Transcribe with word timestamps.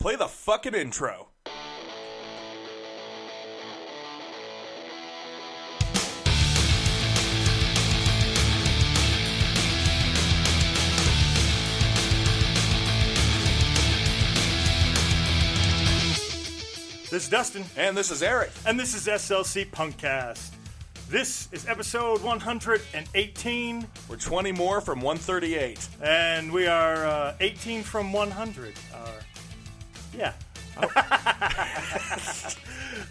Play 0.00 0.16
the 0.16 0.28
fucking 0.28 0.74
intro. 0.74 1.28
This 17.10 17.24
is 17.24 17.28
Dustin, 17.28 17.64
And 17.76 17.96
this 17.96 18.12
is 18.12 18.22
Eric. 18.22 18.50
and 18.66 18.78
this 18.78 18.94
is 18.94 19.08
SLC 19.08 19.66
Punkcast. 19.70 20.50
This 21.08 21.48
is 21.50 21.66
episode 21.66 22.22
118, 22.22 23.86
We're 24.08 24.16
20 24.16 24.52
more 24.52 24.80
from 24.80 25.00
138. 25.00 25.88
and 26.00 26.52
we 26.52 26.68
are 26.68 27.04
uh, 27.04 27.34
18 27.40 27.82
from 27.82 28.12
100. 28.12 28.74
Uh, 28.94 29.08
yeah, 30.16 30.32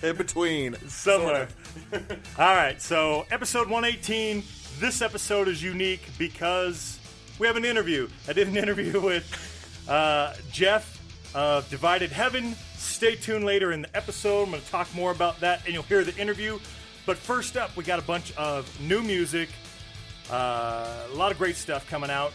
In 0.04 0.16
between. 0.16 0.76
somewhere. 0.88 1.48
All 2.38 2.56
right, 2.56 2.82
so 2.82 3.26
episode 3.32 3.70
118. 3.70 4.44
This 4.80 5.02
episode 5.02 5.48
is 5.48 5.62
unique 5.62 6.02
because 6.18 7.00
we 7.38 7.48
have 7.48 7.58
an 7.58 7.66
interview. 7.66 8.08
I 8.28 8.34
did 8.34 8.48
an 8.48 8.58
interview 8.58 9.00
with 9.06 9.86
uh, 9.90 10.34
Jeff 10.52 10.98
of 11.36 11.70
Divided 11.70 12.12
Heaven. 12.12 12.56
Stay 12.78 13.16
tuned 13.16 13.46
later 13.46 13.72
in 13.72 13.82
the 13.82 13.96
episode. 13.96 14.44
I'm 14.44 14.52
going 14.52 14.62
to 14.64 14.70
talk 14.70 14.94
more 14.96 15.12
about 15.12 15.40
that, 15.42 15.66
and 15.66 15.74
you'll 15.74 15.84
hear 15.84 16.04
the 16.04 16.16
interview. 16.18 16.60
But 17.06 17.18
first 17.18 17.58
up, 17.58 17.76
we 17.76 17.84
got 17.84 18.00
a 18.00 18.04
bunch 18.04 18.34
of 18.38 18.70
new 18.82 19.02
music, 19.02 19.50
uh, 20.32 21.08
a 21.12 21.16
lot 21.16 21.32
of 21.32 21.38
great 21.38 21.56
stuff 21.56 21.90
coming 21.90 22.10
out. 22.10 22.34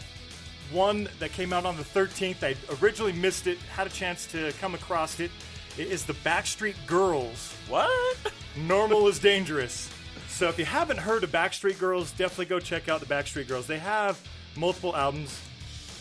One 0.71 1.09
that 1.19 1.31
came 1.31 1.53
out 1.53 1.65
on 1.65 1.77
the 1.77 1.83
13th. 1.83 2.43
I 2.43 2.55
originally 2.83 3.13
missed 3.13 3.47
it, 3.47 3.57
had 3.59 3.87
a 3.87 3.89
chance 3.89 4.25
to 4.27 4.51
come 4.59 4.75
across 4.75 5.19
it. 5.19 5.31
It 5.77 5.87
is 5.87 6.05
the 6.05 6.13
Backstreet 6.13 6.75
Girls. 6.87 7.53
What? 7.67 8.17
Normal 8.55 9.07
is 9.07 9.19
dangerous. 9.19 9.89
So 10.29 10.47
if 10.49 10.57
you 10.57 10.65
haven't 10.65 10.97
heard 10.97 11.23
of 11.23 11.31
Backstreet 11.31 11.79
Girls, 11.79 12.11
definitely 12.11 12.45
go 12.45 12.59
check 12.59 12.89
out 12.89 12.99
the 12.99 13.05
Backstreet 13.05 13.47
Girls. 13.47 13.67
They 13.67 13.79
have 13.79 14.19
multiple 14.55 14.95
albums. 14.95 15.39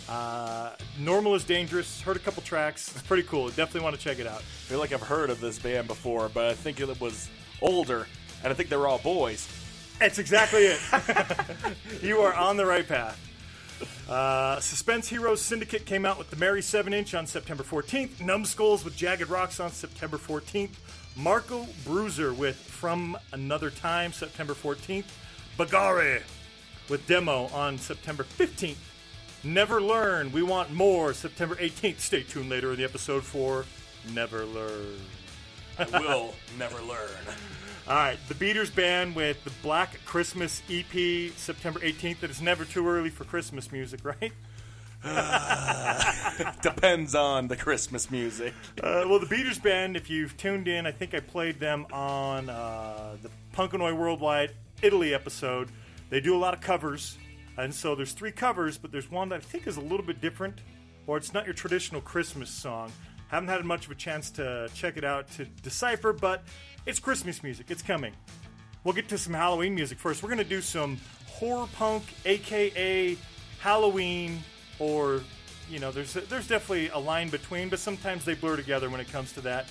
Uh, 0.08 0.70
Normal 0.98 1.34
is 1.34 1.44
dangerous. 1.44 2.00
Heard 2.00 2.16
a 2.16 2.20
couple 2.20 2.42
tracks. 2.42 2.90
It's 2.92 3.02
pretty 3.02 3.22
cool. 3.24 3.48
Definitely 3.48 3.80
want 3.80 3.96
to 3.96 4.02
check 4.02 4.18
it 4.18 4.26
out. 4.26 4.38
I 4.38 4.68
feel 4.68 4.78
like 4.78 4.92
I've 4.92 5.02
heard 5.02 5.30
of 5.30 5.40
this 5.40 5.58
band 5.58 5.88
before, 5.88 6.28
but 6.32 6.46
I 6.46 6.54
think 6.54 6.80
it 6.80 7.00
was 7.00 7.28
older, 7.62 8.06
and 8.42 8.52
I 8.52 8.54
think 8.54 8.68
they 8.68 8.76
were 8.76 8.86
all 8.86 8.98
boys. 8.98 9.48
That's 9.98 10.18
exactly 10.18 10.66
it. 10.66 10.80
you 12.02 12.20
are 12.20 12.34
on 12.34 12.56
the 12.56 12.66
right 12.66 12.86
path. 12.86 13.18
Uh, 14.08 14.60
Suspense 14.60 15.08
Heroes 15.08 15.40
Syndicate 15.40 15.86
came 15.86 16.04
out 16.04 16.18
with 16.18 16.28
the 16.30 16.36
Mary 16.36 16.60
7 16.60 16.92
inch 16.92 17.14
on 17.14 17.26
September 17.26 17.62
14th. 17.62 18.20
Numbskulls 18.20 18.84
with 18.84 18.96
Jagged 18.96 19.28
Rocks 19.28 19.60
on 19.60 19.70
September 19.70 20.18
14th. 20.18 20.72
Marco 21.16 21.66
Bruiser 21.84 22.34
with 22.34 22.56
From 22.56 23.16
Another 23.32 23.70
Time 23.70 24.12
September 24.12 24.52
14th. 24.52 25.06
Bagare 25.58 26.22
with 26.88 27.06
Demo 27.06 27.46
on 27.46 27.78
September 27.78 28.24
15th. 28.24 28.76
Never 29.42 29.80
Learn, 29.80 30.32
We 30.32 30.42
Want 30.42 30.72
More 30.72 31.12
September 31.14 31.54
18th. 31.56 32.00
Stay 32.00 32.22
tuned 32.22 32.50
later 32.50 32.72
in 32.72 32.78
the 32.78 32.84
episode 32.84 33.24
for 33.24 33.64
Never 34.12 34.44
Learn. 34.44 34.96
I 35.78 35.84
will 35.98 36.34
never 36.58 36.80
learn. 36.82 37.08
All 37.86 37.94
right, 37.94 38.18
the 38.28 38.34
Beaters 38.34 38.70
Band 38.70 39.14
with 39.14 39.44
the 39.44 39.50
Black 39.62 40.02
Christmas 40.06 40.62
EP, 40.70 41.30
September 41.36 41.80
18th. 41.80 42.20
That 42.20 42.30
is 42.30 42.40
never 42.40 42.64
too 42.64 42.88
early 42.88 43.10
for 43.10 43.24
Christmas 43.24 43.70
music, 43.70 44.00
right? 44.04 44.32
Depends 46.62 47.14
on 47.14 47.46
the 47.46 47.56
Christmas 47.56 48.10
music. 48.10 48.54
Uh, 48.82 49.04
well, 49.06 49.18
the 49.18 49.26
Beaters 49.26 49.58
Band, 49.58 49.98
if 49.98 50.08
you've 50.08 50.34
tuned 50.38 50.66
in, 50.66 50.86
I 50.86 50.92
think 50.92 51.12
I 51.12 51.20
played 51.20 51.60
them 51.60 51.84
on 51.92 52.48
uh, 52.48 53.16
the 53.20 53.28
Punkanoid 53.54 53.98
Worldwide 53.98 54.52
Italy 54.80 55.12
episode. 55.12 55.68
They 56.08 56.20
do 56.20 56.34
a 56.34 56.38
lot 56.38 56.54
of 56.54 56.62
covers, 56.62 57.18
and 57.58 57.74
so 57.74 57.94
there's 57.94 58.12
three 58.12 58.32
covers, 58.32 58.78
but 58.78 58.92
there's 58.92 59.10
one 59.10 59.28
that 59.28 59.36
I 59.36 59.40
think 59.40 59.66
is 59.66 59.76
a 59.76 59.82
little 59.82 60.06
bit 60.06 60.22
different, 60.22 60.62
or 61.06 61.18
it's 61.18 61.34
not 61.34 61.44
your 61.44 61.52
traditional 61.52 62.00
Christmas 62.00 62.48
song. 62.48 62.90
Haven't 63.28 63.48
had 63.50 63.62
much 63.66 63.84
of 63.84 63.92
a 63.92 63.94
chance 63.94 64.30
to 64.30 64.70
check 64.74 64.96
it 64.96 65.04
out 65.04 65.30
to 65.32 65.44
decipher, 65.44 66.14
but 66.14 66.44
it's 66.86 66.98
Christmas 66.98 67.42
music. 67.42 67.66
It's 67.70 67.82
coming. 67.82 68.12
We'll 68.82 68.94
get 68.94 69.08
to 69.08 69.18
some 69.18 69.32
Halloween 69.32 69.74
music 69.74 69.98
first. 69.98 70.22
We're 70.22 70.28
going 70.28 70.38
to 70.38 70.44
do 70.44 70.60
some 70.60 70.98
horror 71.26 71.66
punk, 71.74 72.04
aka 72.24 73.16
Halloween, 73.60 74.40
or 74.78 75.22
you 75.70 75.78
know, 75.78 75.90
there's 75.90 76.12
there's 76.12 76.46
definitely 76.48 76.88
a 76.90 76.98
line 76.98 77.30
between, 77.30 77.68
but 77.68 77.78
sometimes 77.78 78.24
they 78.24 78.34
blur 78.34 78.56
together 78.56 78.90
when 78.90 79.00
it 79.00 79.10
comes 79.10 79.32
to 79.32 79.40
that 79.42 79.66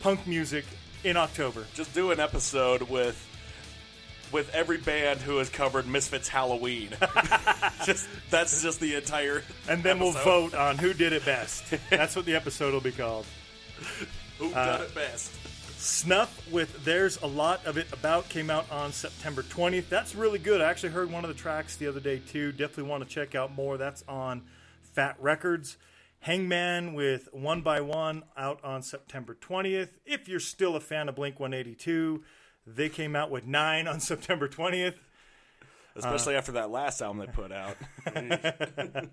punk 0.00 0.26
music 0.26 0.64
in 1.04 1.16
October. 1.16 1.64
Just 1.74 1.94
do 1.94 2.10
an 2.10 2.20
episode 2.20 2.82
with 2.82 3.26
with 4.32 4.54
every 4.54 4.76
band 4.76 5.20
who 5.20 5.38
has 5.38 5.48
covered 5.48 5.86
Misfits 5.86 6.28
Halloween. 6.28 6.90
just 7.84 8.06
that's 8.30 8.62
just 8.62 8.80
the 8.80 8.94
entire 8.94 9.42
And 9.68 9.82
then 9.82 9.98
we'll 9.98 10.12
vote 10.12 10.54
on 10.54 10.78
who 10.78 10.92
did 10.92 11.12
it 11.12 11.24
best. 11.24 11.64
That's 11.88 12.14
what 12.14 12.26
the 12.26 12.36
episode 12.36 12.72
will 12.72 12.80
be 12.80 12.92
called. 12.92 13.26
Who 14.38 14.48
Uh, 14.48 14.78
done 14.78 14.82
it 14.82 14.94
best? 14.94 15.32
Snuff 15.80 16.46
with 16.52 16.84
There's 16.84 17.16
a 17.22 17.26
Lot 17.26 17.64
of 17.64 17.78
It 17.78 17.90
About 17.90 18.28
came 18.28 18.50
out 18.50 18.70
on 18.70 18.92
September 18.92 19.42
20th. 19.42 19.88
That's 19.88 20.14
really 20.14 20.38
good. 20.38 20.60
I 20.60 20.68
actually 20.68 20.90
heard 20.90 21.10
one 21.10 21.24
of 21.24 21.28
the 21.28 21.34
tracks 21.34 21.76
the 21.76 21.86
other 21.86 22.00
day 22.00 22.18
too. 22.18 22.52
Definitely 22.52 22.90
want 22.90 23.02
to 23.02 23.08
check 23.08 23.34
out 23.34 23.54
more. 23.54 23.78
That's 23.78 24.04
on 24.06 24.42
Fat 24.82 25.16
Records. 25.18 25.78
Hangman 26.18 26.92
with 26.92 27.30
One 27.32 27.62
by 27.62 27.80
One 27.80 28.24
out 28.36 28.62
on 28.62 28.82
September 28.82 29.34
20th. 29.34 29.88
If 30.04 30.28
you're 30.28 30.38
still 30.38 30.76
a 30.76 30.80
fan 30.80 31.08
of 31.08 31.14
Blink 31.16 31.40
182, 31.40 32.24
they 32.66 32.90
came 32.90 33.16
out 33.16 33.30
with 33.30 33.46
Nine 33.46 33.88
on 33.88 34.00
September 34.00 34.48
20th. 34.48 34.96
Especially 35.96 36.36
after 36.36 36.52
that 36.52 36.70
last 36.70 37.00
album 37.00 37.24
they 37.24 37.32
put 37.32 37.52
out. 37.52 37.76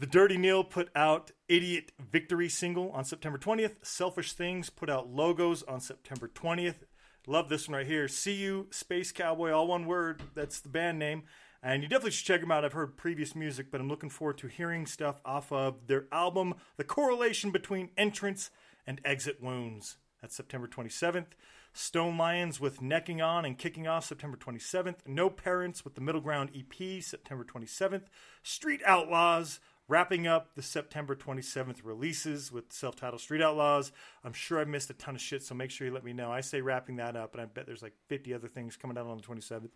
The 0.00 0.06
Dirty 0.06 0.36
Nil 0.36 0.62
put 0.62 0.90
out 0.94 1.32
Idiot 1.48 1.92
Victory 1.98 2.50
single 2.50 2.90
on 2.92 3.04
September 3.04 3.38
20th. 3.38 3.76
Selfish 3.82 4.34
Things 4.34 4.68
put 4.68 4.90
out 4.90 5.08
Logos 5.08 5.62
on 5.62 5.80
September 5.80 6.28
20th. 6.28 6.84
Love 7.26 7.48
this 7.48 7.68
one 7.68 7.76
right 7.76 7.86
here. 7.86 8.06
See 8.06 8.34
You, 8.34 8.66
Space 8.70 9.12
Cowboy, 9.12 9.50
all 9.50 9.66
one 9.66 9.86
word. 9.86 10.22
That's 10.34 10.60
the 10.60 10.68
band 10.68 10.98
name. 10.98 11.22
And 11.62 11.82
you 11.82 11.88
definitely 11.88 12.10
should 12.10 12.26
check 12.26 12.40
them 12.42 12.50
out. 12.50 12.64
I've 12.64 12.74
heard 12.74 12.98
previous 12.98 13.34
music, 13.34 13.70
but 13.70 13.80
I'm 13.80 13.88
looking 13.88 14.10
forward 14.10 14.38
to 14.38 14.46
hearing 14.46 14.86
stuff 14.86 15.20
off 15.24 15.50
of 15.50 15.86
their 15.86 16.04
album, 16.12 16.54
The 16.76 16.84
Correlation 16.84 17.50
Between 17.50 17.90
Entrance 17.96 18.50
and 18.86 19.00
Exit 19.04 19.42
Wounds. 19.42 19.96
That's 20.20 20.36
September 20.36 20.68
27th. 20.68 21.28
Stone 21.72 22.18
Lions 22.18 22.60
with 22.60 22.82
Necking 22.82 23.22
On 23.22 23.44
and 23.44 23.56
Kicking 23.56 23.86
Off 23.86 24.04
September 24.04 24.36
27th. 24.36 25.06
No 25.06 25.30
Parents 25.30 25.84
with 25.84 25.94
the 25.94 26.00
Middle 26.00 26.20
Ground 26.20 26.50
EP 26.54 27.02
September 27.02 27.44
27th. 27.44 28.04
Street 28.42 28.80
Outlaws 28.84 29.60
wrapping 29.88 30.26
up 30.26 30.54
the 30.54 30.62
September 30.62 31.16
27th 31.16 31.78
releases 31.82 32.52
with 32.52 32.72
self-titled 32.72 33.20
Street 33.20 33.42
Outlaws. 33.42 33.90
I'm 34.22 34.34
sure 34.34 34.60
I 34.60 34.64
missed 34.64 34.90
a 34.90 34.94
ton 34.94 35.14
of 35.14 35.20
shit, 35.20 35.42
so 35.42 35.54
make 35.54 35.70
sure 35.70 35.86
you 35.86 35.92
let 35.92 36.04
me 36.04 36.12
know. 36.12 36.30
I 36.30 36.42
say 36.42 36.60
wrapping 36.60 36.96
that 36.96 37.16
up, 37.16 37.32
and 37.32 37.42
I 37.42 37.46
bet 37.46 37.66
there's 37.66 37.82
like 37.82 37.94
50 38.08 38.34
other 38.34 38.48
things 38.48 38.76
coming 38.76 38.98
out 38.98 39.06
on 39.06 39.16
the 39.16 39.22
27th. 39.22 39.70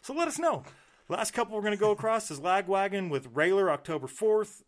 So 0.00 0.14
let 0.14 0.28
us 0.28 0.38
know. 0.38 0.62
Last 1.08 1.32
couple 1.32 1.54
we're 1.54 1.62
going 1.62 1.72
to 1.72 1.76
go 1.76 1.90
across 1.90 2.30
is 2.30 2.40
Lagwagon 2.40 3.10
with 3.10 3.28
Railer 3.34 3.70
October 3.70 4.06
4th. 4.06 4.62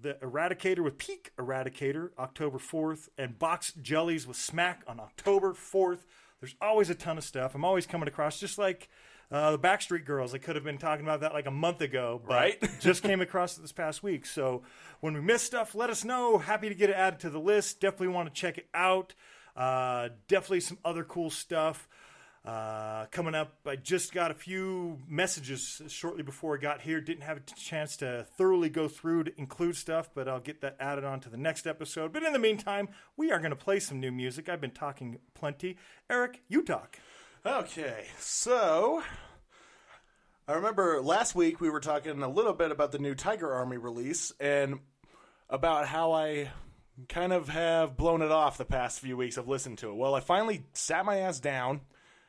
The 0.00 0.14
Eradicator 0.22 0.80
with 0.80 0.98
Peak 0.98 1.32
Eradicator 1.36 2.10
October 2.18 2.58
4th, 2.58 3.08
and 3.18 3.38
Box 3.38 3.72
Jellies 3.72 4.26
with 4.26 4.36
Smack 4.36 4.82
on 4.86 5.00
October 5.00 5.52
4th. 5.52 6.06
There's 6.40 6.54
always 6.60 6.90
a 6.90 6.94
ton 6.94 7.18
of 7.18 7.24
stuff. 7.24 7.54
I'm 7.54 7.64
always 7.64 7.86
coming 7.86 8.08
across, 8.08 8.40
just 8.40 8.56
like 8.56 8.88
uh, 9.30 9.52
the 9.52 9.58
Backstreet 9.58 10.04
Girls. 10.04 10.34
I 10.34 10.38
could 10.38 10.56
have 10.56 10.64
been 10.64 10.78
talking 10.78 11.04
about 11.04 11.20
that 11.20 11.32
like 11.32 11.46
a 11.46 11.50
month 11.52 11.80
ago, 11.80 12.20
but 12.26 12.34
Right. 12.34 12.68
just 12.80 13.02
came 13.02 13.20
across 13.20 13.56
it 13.56 13.60
this 13.62 13.72
past 13.72 14.02
week. 14.02 14.26
So 14.26 14.62
when 15.00 15.14
we 15.14 15.20
miss 15.20 15.42
stuff, 15.42 15.74
let 15.74 15.90
us 15.90 16.04
know. 16.04 16.38
Happy 16.38 16.68
to 16.68 16.74
get 16.74 16.90
it 16.90 16.94
added 16.96 17.20
to 17.20 17.30
the 17.30 17.40
list. 17.40 17.80
Definitely 17.80 18.08
want 18.08 18.32
to 18.32 18.40
check 18.40 18.58
it 18.58 18.66
out. 18.74 19.14
Uh, 19.56 20.08
definitely 20.28 20.60
some 20.60 20.78
other 20.84 21.04
cool 21.04 21.30
stuff. 21.30 21.88
Uh, 22.42 23.04
coming 23.10 23.34
up, 23.34 23.54
I 23.66 23.76
just 23.76 24.14
got 24.14 24.30
a 24.30 24.34
few 24.34 24.98
messages 25.06 25.82
shortly 25.88 26.22
before 26.22 26.56
I 26.56 26.58
got 26.60 26.80
here. 26.80 26.98
Didn't 26.98 27.24
have 27.24 27.36
a 27.36 27.40
chance 27.40 27.98
to 27.98 28.24
thoroughly 28.38 28.70
go 28.70 28.88
through 28.88 29.24
to 29.24 29.32
include 29.38 29.76
stuff, 29.76 30.08
but 30.14 30.26
I'll 30.26 30.40
get 30.40 30.62
that 30.62 30.76
added 30.80 31.04
on 31.04 31.20
to 31.20 31.28
the 31.28 31.36
next 31.36 31.66
episode. 31.66 32.14
But 32.14 32.22
in 32.22 32.32
the 32.32 32.38
meantime, 32.38 32.88
we 33.18 33.30
are 33.30 33.38
going 33.38 33.50
to 33.50 33.56
play 33.56 33.78
some 33.78 34.00
new 34.00 34.10
music. 34.10 34.48
I've 34.48 34.60
been 34.60 34.70
talking 34.70 35.18
plenty. 35.34 35.76
Eric, 36.08 36.40
you 36.48 36.62
talk. 36.62 36.96
Okay, 37.44 38.04
so 38.18 39.02
I 40.46 40.52
remember 40.52 41.00
last 41.00 41.34
week 41.34 41.58
we 41.58 41.70
were 41.70 41.80
talking 41.80 42.22
a 42.22 42.28
little 42.28 42.52
bit 42.52 42.70
about 42.70 42.92
the 42.92 42.98
new 42.98 43.14
Tiger 43.14 43.50
Army 43.50 43.78
release 43.78 44.30
and 44.38 44.80
about 45.48 45.86
how 45.88 46.12
I 46.12 46.50
kind 47.08 47.32
of 47.32 47.48
have 47.48 47.96
blown 47.96 48.20
it 48.20 48.30
off 48.30 48.58
the 48.58 48.66
past 48.66 49.00
few 49.00 49.16
weeks 49.16 49.38
of 49.38 49.48
listening 49.48 49.76
to 49.76 49.88
it. 49.88 49.94
Well, 49.96 50.14
I 50.14 50.20
finally 50.20 50.66
sat 50.74 51.06
my 51.06 51.20
ass 51.20 51.40
down 51.40 51.80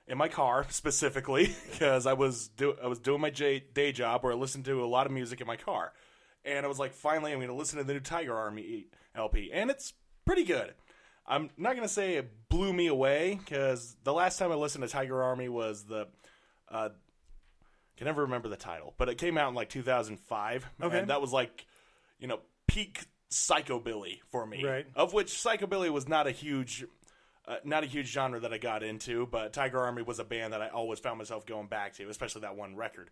in 0.08 0.18
my 0.18 0.30
car 0.30 0.66
specifically 0.69 1.54
because 1.69 2.07
I 2.07 2.14
was 2.14 2.48
do- 2.48 2.78
I 2.81 2.88
was 2.88 3.00
doing 3.00 3.19
my 3.19 3.31
j- 3.31 3.66
day 3.74 3.92
job 3.92 4.24
where 4.24 4.31
I 4.31 4.36
listened 4.38 4.64
to 4.66 4.81
a 4.81 4.88
lot 4.88 5.07
of 5.07 5.12
music 5.12 5.42
in 5.42 5.48
my 5.48 5.57
car, 5.57 5.92
and 6.46 6.66
I 6.66 6.69
was 6.69 6.80
like, 6.80 6.94
finally, 6.94 7.34
I'm 7.34 7.40
going 7.40 7.50
to 7.50 7.54
listen 7.54 7.80
to 7.80 7.84
the 7.84 7.94
new 7.94 8.00
Tiger 8.00 8.34
Army 8.38 8.86
LP, 9.14 9.52
and 9.52 9.69
it's 9.69 9.92
pretty 10.25 10.46
good. 10.46 10.74
I'm 11.31 11.50
not 11.57 11.75
gonna 11.75 11.88
say 11.88 12.16
it 12.16 12.50
blew 12.50 12.74
me 12.74 12.88
away 12.88 13.39
because 13.44 13.95
the 14.04 14.13
last 14.13 14.38
time 14.38 14.51
I 14.51 14.56
listened 14.56 14.83
to 14.83 14.89
Tiger 14.89 15.24
Army 15.24 15.48
was 15.50 15.86
the. 15.86 16.07
Uh, 16.69 16.89
can 17.98 18.06
never 18.06 18.24
remember 18.24 18.50
the 18.50 18.57
title, 18.57 18.94
but 18.98 19.10
it 19.10 19.18
came 19.18 19.38
out 19.38 19.50
in 19.50 19.56
like 19.56 19.69
2005. 19.69 20.66
Okay. 20.81 21.00
and 21.00 21.10
that 21.10 21.22
was 21.22 21.31
like, 21.31 21.66
you 22.19 22.28
know, 22.28 22.39
peak 22.68 23.06
psychobilly 23.30 24.19
for 24.31 24.45
me. 24.45 24.63
Right. 24.66 24.88
Of 24.95 25.13
which 25.13 25.28
psychobilly 25.28 25.89
was 25.89 26.07
not 26.07 26.25
a 26.25 26.31
huge, 26.31 26.83
uh, 27.48 27.57
not 27.63 27.83
a 27.83 27.88
huge 27.88 28.07
genre 28.07 28.39
that 28.39 28.51
I 28.51 28.57
got 28.57 28.81
into, 28.81 29.28
but 29.28 29.54
Tiger 29.54 29.80
Army 29.80 30.01
was 30.01 30.19
a 30.19 30.24
band 30.24 30.54
that 30.54 30.62
I 30.62 30.69
always 30.69 31.00
found 31.00 31.19
myself 31.19 31.45
going 31.45 31.68
back 31.68 31.94
to, 31.98 32.10
especially 32.10 32.42
that 32.42 32.56
one 32.56 32.75
record. 32.75 33.12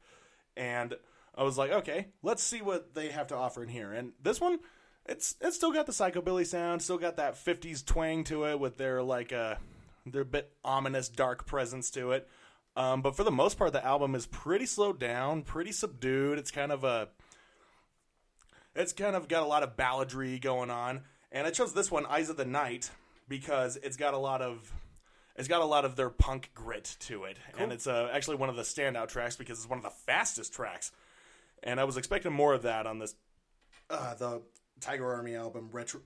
And 0.58 0.96
I 1.36 1.44
was 1.44 1.58
like, 1.58 1.72
okay, 1.72 2.08
let's 2.24 2.44
see 2.44 2.62
what 2.62 2.94
they 2.96 3.10
have 3.10 3.28
to 3.28 3.36
offer 3.36 3.62
in 3.62 3.70
here. 3.70 3.94
And 3.94 4.14
this 4.22 4.42
one, 4.42 4.60
it's 5.10 5.36
it's 5.42 5.56
still 5.56 5.72
got 5.72 5.86
the 5.86 5.92
psychobilly 5.92 6.46
sound, 6.46 6.82
still 6.82 6.98
got 6.98 7.18
that 7.18 7.36
'50s 7.36 7.86
twang 7.86 8.24
to 8.26 8.46
it 8.46 8.60
with 8.60 8.78
their 8.78 9.02
like 9.02 9.34
uh 9.34 9.56
their 10.06 10.24
bit 10.24 10.52
ominous 10.64 11.10
dark 11.10 11.46
presence 11.46 11.90
to 11.92 12.12
it. 12.12 12.28
Um, 12.76 13.02
but 13.02 13.16
for 13.16 13.24
the 13.24 13.32
most 13.32 13.58
part, 13.58 13.74
the 13.74 13.86
album 13.86 14.16
is 14.16 14.26
pretty 14.26 14.66
slowed 14.66 15.00
down, 15.00 15.42
pretty 15.42 15.72
subdued. 15.72 16.38
It's 16.38 16.52
kind 16.52 16.72
of 16.72 16.84
a 16.84 17.10
it's 18.76 18.94
kind 18.94 19.16
of 19.16 19.28
got 19.28 19.44
a 19.44 19.48
lot 19.48 19.64
of 19.64 19.76
balladry 19.76 20.40
going 20.40 20.70
on, 20.70 21.02
and 21.32 21.48
I 21.48 21.52
chose 21.52 21.74
this 21.74 21.92
one, 21.92 22.06
"Eyes 22.06 22.30
of 22.30 22.38
the 22.38 22.46
Night," 22.46 22.92
because 23.28 23.78
it's 23.78 23.98
got 23.98 24.14
a 24.14 24.18
lot 24.18 24.42
of 24.42 24.72
it's 25.36 25.48
got 25.48 25.62
a 25.62 25.66
lot 25.66 25.86
of 25.86 25.96
their 25.96 26.10
punk 26.10 26.52
grit 26.54 26.96
to 27.02 27.24
it, 27.24 27.38
and 27.58 27.72
it's 27.72 27.88
uh, 27.88 28.10
actually 28.14 28.38
one 28.38 28.50
of 28.50 28.56
the 28.56 28.62
standout 28.62 29.08
tracks 29.08 29.36
because 29.36 29.58
it's 29.58 29.70
one 29.70 29.80
of 29.80 29.84
the 29.84 29.90
fastest 29.90 30.54
tracks. 30.54 30.92
And 31.62 31.80
I 31.80 31.84
was 31.84 31.98
expecting 31.98 32.32
more 32.32 32.54
of 32.54 32.62
that 32.62 32.88
on 32.88 33.00
this 33.00 33.16
uh, 33.90 34.14
the 34.14 34.42
Tiger 34.80 35.14
Army 35.14 35.36
album, 35.36 35.70
Retro 35.72 36.02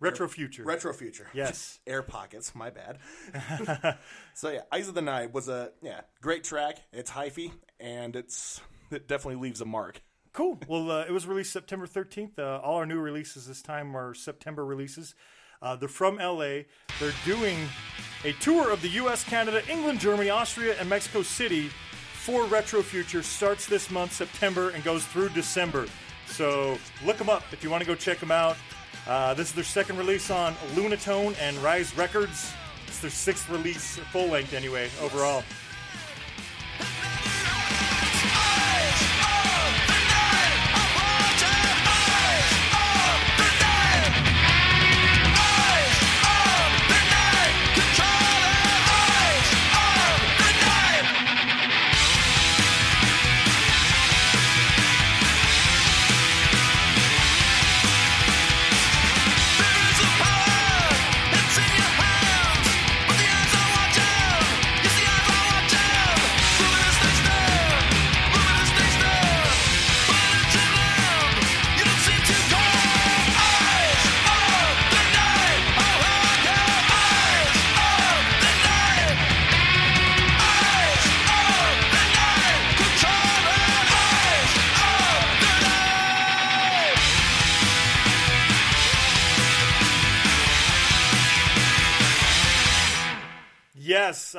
Retro 0.00 0.28
Future. 0.28 0.62
Retro 0.62 0.92
Future. 0.92 1.28
Yes. 1.34 1.80
Air 1.86 2.02
Pockets, 2.02 2.54
my 2.54 2.70
bad. 2.70 2.98
so 4.34 4.50
yeah, 4.50 4.60
Eyes 4.70 4.88
of 4.88 4.94
the 4.94 5.02
Night 5.02 5.32
was 5.32 5.48
a 5.48 5.72
yeah, 5.82 6.02
great 6.20 6.44
track. 6.44 6.78
It's 6.92 7.10
hyphy 7.10 7.52
and 7.80 8.14
it's 8.14 8.60
it 8.90 9.08
definitely 9.08 9.42
leaves 9.42 9.60
a 9.60 9.64
mark. 9.64 10.02
Cool. 10.32 10.60
Well, 10.68 10.90
uh, 10.90 11.04
it 11.04 11.10
was 11.10 11.26
released 11.26 11.52
September 11.52 11.86
13th. 11.86 12.38
Uh, 12.38 12.60
all 12.62 12.76
our 12.76 12.86
new 12.86 13.00
releases 13.00 13.46
this 13.46 13.62
time 13.62 13.96
are 13.96 14.14
September 14.14 14.64
releases. 14.64 15.14
Uh, 15.60 15.74
they're 15.74 15.88
from 15.88 16.18
LA. 16.18 16.60
They're 17.00 17.12
doing 17.24 17.56
a 18.24 18.32
tour 18.34 18.70
of 18.70 18.80
the 18.82 18.90
US, 18.90 19.24
Canada, 19.24 19.62
England, 19.68 19.98
Germany, 19.98 20.30
Austria, 20.30 20.76
and 20.78 20.88
Mexico 20.88 21.22
City 21.22 21.70
for 22.12 22.44
Retro 22.44 22.82
Future. 22.82 23.22
Starts 23.22 23.66
this 23.66 23.90
month, 23.90 24.12
September, 24.12 24.70
and 24.70 24.84
goes 24.84 25.04
through 25.06 25.30
December. 25.30 25.86
So 26.28 26.78
look 27.04 27.16
them 27.16 27.28
up 27.28 27.42
if 27.52 27.64
you 27.64 27.70
want 27.70 27.82
to 27.82 27.86
go 27.86 27.94
check 27.94 28.18
them 28.18 28.30
out. 28.30 28.56
Uh, 29.06 29.34
this 29.34 29.48
is 29.48 29.54
their 29.54 29.64
second 29.64 29.98
release 29.98 30.30
on 30.30 30.54
Lunatone 30.74 31.36
and 31.40 31.56
Rise 31.58 31.96
Records. 31.96 32.52
It's 32.86 33.00
their 33.00 33.10
sixth 33.10 33.48
release, 33.48 33.96
full 34.12 34.28
length 34.28 34.52
anyway, 34.52 34.88
overall. 35.00 35.42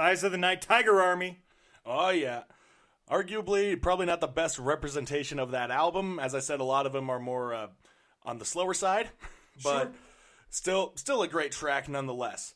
Eyes 0.09 0.23
of 0.23 0.31
the 0.31 0.39
Night, 0.39 0.63
Tiger 0.63 0.99
Army. 0.99 1.37
Oh 1.85 2.09
yeah. 2.09 2.41
Arguably, 3.11 3.79
probably 3.79 4.07
not 4.07 4.21
the 4.21 4.27
best 4.27 4.57
representation 4.57 5.37
of 5.37 5.51
that 5.51 5.69
album. 5.69 6.17
As 6.17 6.33
I 6.33 6.39
said, 6.39 6.59
a 6.59 6.63
lot 6.63 6.87
of 6.87 6.93
them 6.93 7.11
are 7.11 7.19
more 7.19 7.53
uh, 7.53 7.67
on 8.23 8.39
the 8.39 8.45
slower 8.45 8.73
side, 8.73 9.09
but 9.63 9.83
Sure. 9.83 9.91
still, 10.49 10.93
still 10.95 11.21
a 11.21 11.27
great 11.27 11.51
track 11.51 11.87
nonetheless. 11.87 12.55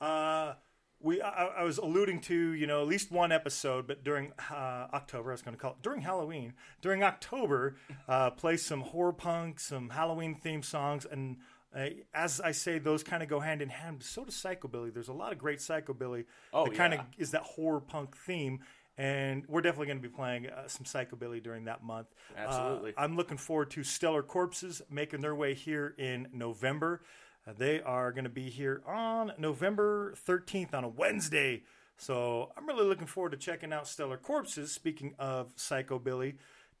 Uh, 0.00 0.54
we 1.00 1.20
I, 1.20 1.46
I 1.58 1.62
was 1.64 1.76
alluding 1.76 2.20
to 2.22 2.52
you 2.52 2.66
know 2.66 2.80
at 2.80 2.88
least 2.88 3.10
one 3.12 3.30
episode, 3.30 3.86
but 3.86 4.02
during 4.02 4.32
uh, 4.50 4.86
October 4.94 5.30
I 5.30 5.34
was 5.34 5.42
going 5.42 5.54
to 5.54 5.60
call 5.60 5.72
it 5.72 5.82
during 5.82 6.00
Halloween. 6.00 6.54
During 6.80 7.02
October, 7.02 7.76
uh, 8.08 8.30
play 8.30 8.56
some 8.56 8.80
horror 8.80 9.12
punk, 9.12 9.60
some 9.60 9.90
Halloween 9.90 10.34
themed 10.42 10.64
songs, 10.64 11.04
and 11.04 11.36
uh, 11.76 11.88
as 12.14 12.40
I 12.40 12.52
say, 12.52 12.78
those 12.78 13.02
kind 13.02 13.22
of 13.22 13.28
go 13.28 13.40
hand 13.40 13.60
in 13.60 13.68
hand. 13.68 14.02
So 14.02 14.24
does 14.24 14.34
psychobilly. 14.34 14.92
There's 14.92 15.08
a 15.08 15.12
lot 15.12 15.32
of 15.32 15.38
great 15.38 15.58
psychobilly 15.58 16.24
Oh, 16.52 16.64
that 16.66 16.74
kind 16.74 16.94
of 16.94 17.00
is 17.18 17.32
that 17.32 17.42
horror 17.42 17.80
punk 17.80 18.16
theme. 18.16 18.60
And 18.98 19.44
we're 19.46 19.60
definitely 19.60 19.88
going 19.88 20.02
to 20.02 20.08
be 20.08 20.14
playing 20.14 20.46
uh, 20.48 20.68
some 20.68 20.84
psychobilly 20.84 21.42
during 21.42 21.66
that 21.66 21.84
month. 21.84 22.06
Absolutely. 22.34 22.94
Uh, 22.96 23.02
I'm 23.02 23.14
looking 23.14 23.36
forward 23.36 23.70
to 23.72 23.84
Stellar 23.84 24.22
Corpses 24.22 24.80
making 24.90 25.20
their 25.20 25.34
way 25.34 25.52
here 25.52 25.94
in 25.98 26.28
November. 26.32 27.02
Uh, 27.46 27.52
they 27.56 27.82
are 27.82 28.10
going 28.10 28.24
to 28.24 28.30
be 28.30 28.48
here 28.48 28.82
on 28.86 29.32
November 29.36 30.14
13th 30.26 30.72
on 30.72 30.82
a 30.82 30.88
Wednesday. 30.88 31.62
So 31.98 32.52
I'm 32.56 32.66
really 32.66 32.86
looking 32.86 33.06
forward 33.06 33.32
to 33.32 33.36
checking 33.36 33.70
out 33.70 33.86
Stellar 33.86 34.16
Corpses. 34.16 34.72
Speaking 34.72 35.14
of 35.18 35.54
Psychobilly, 35.56 36.36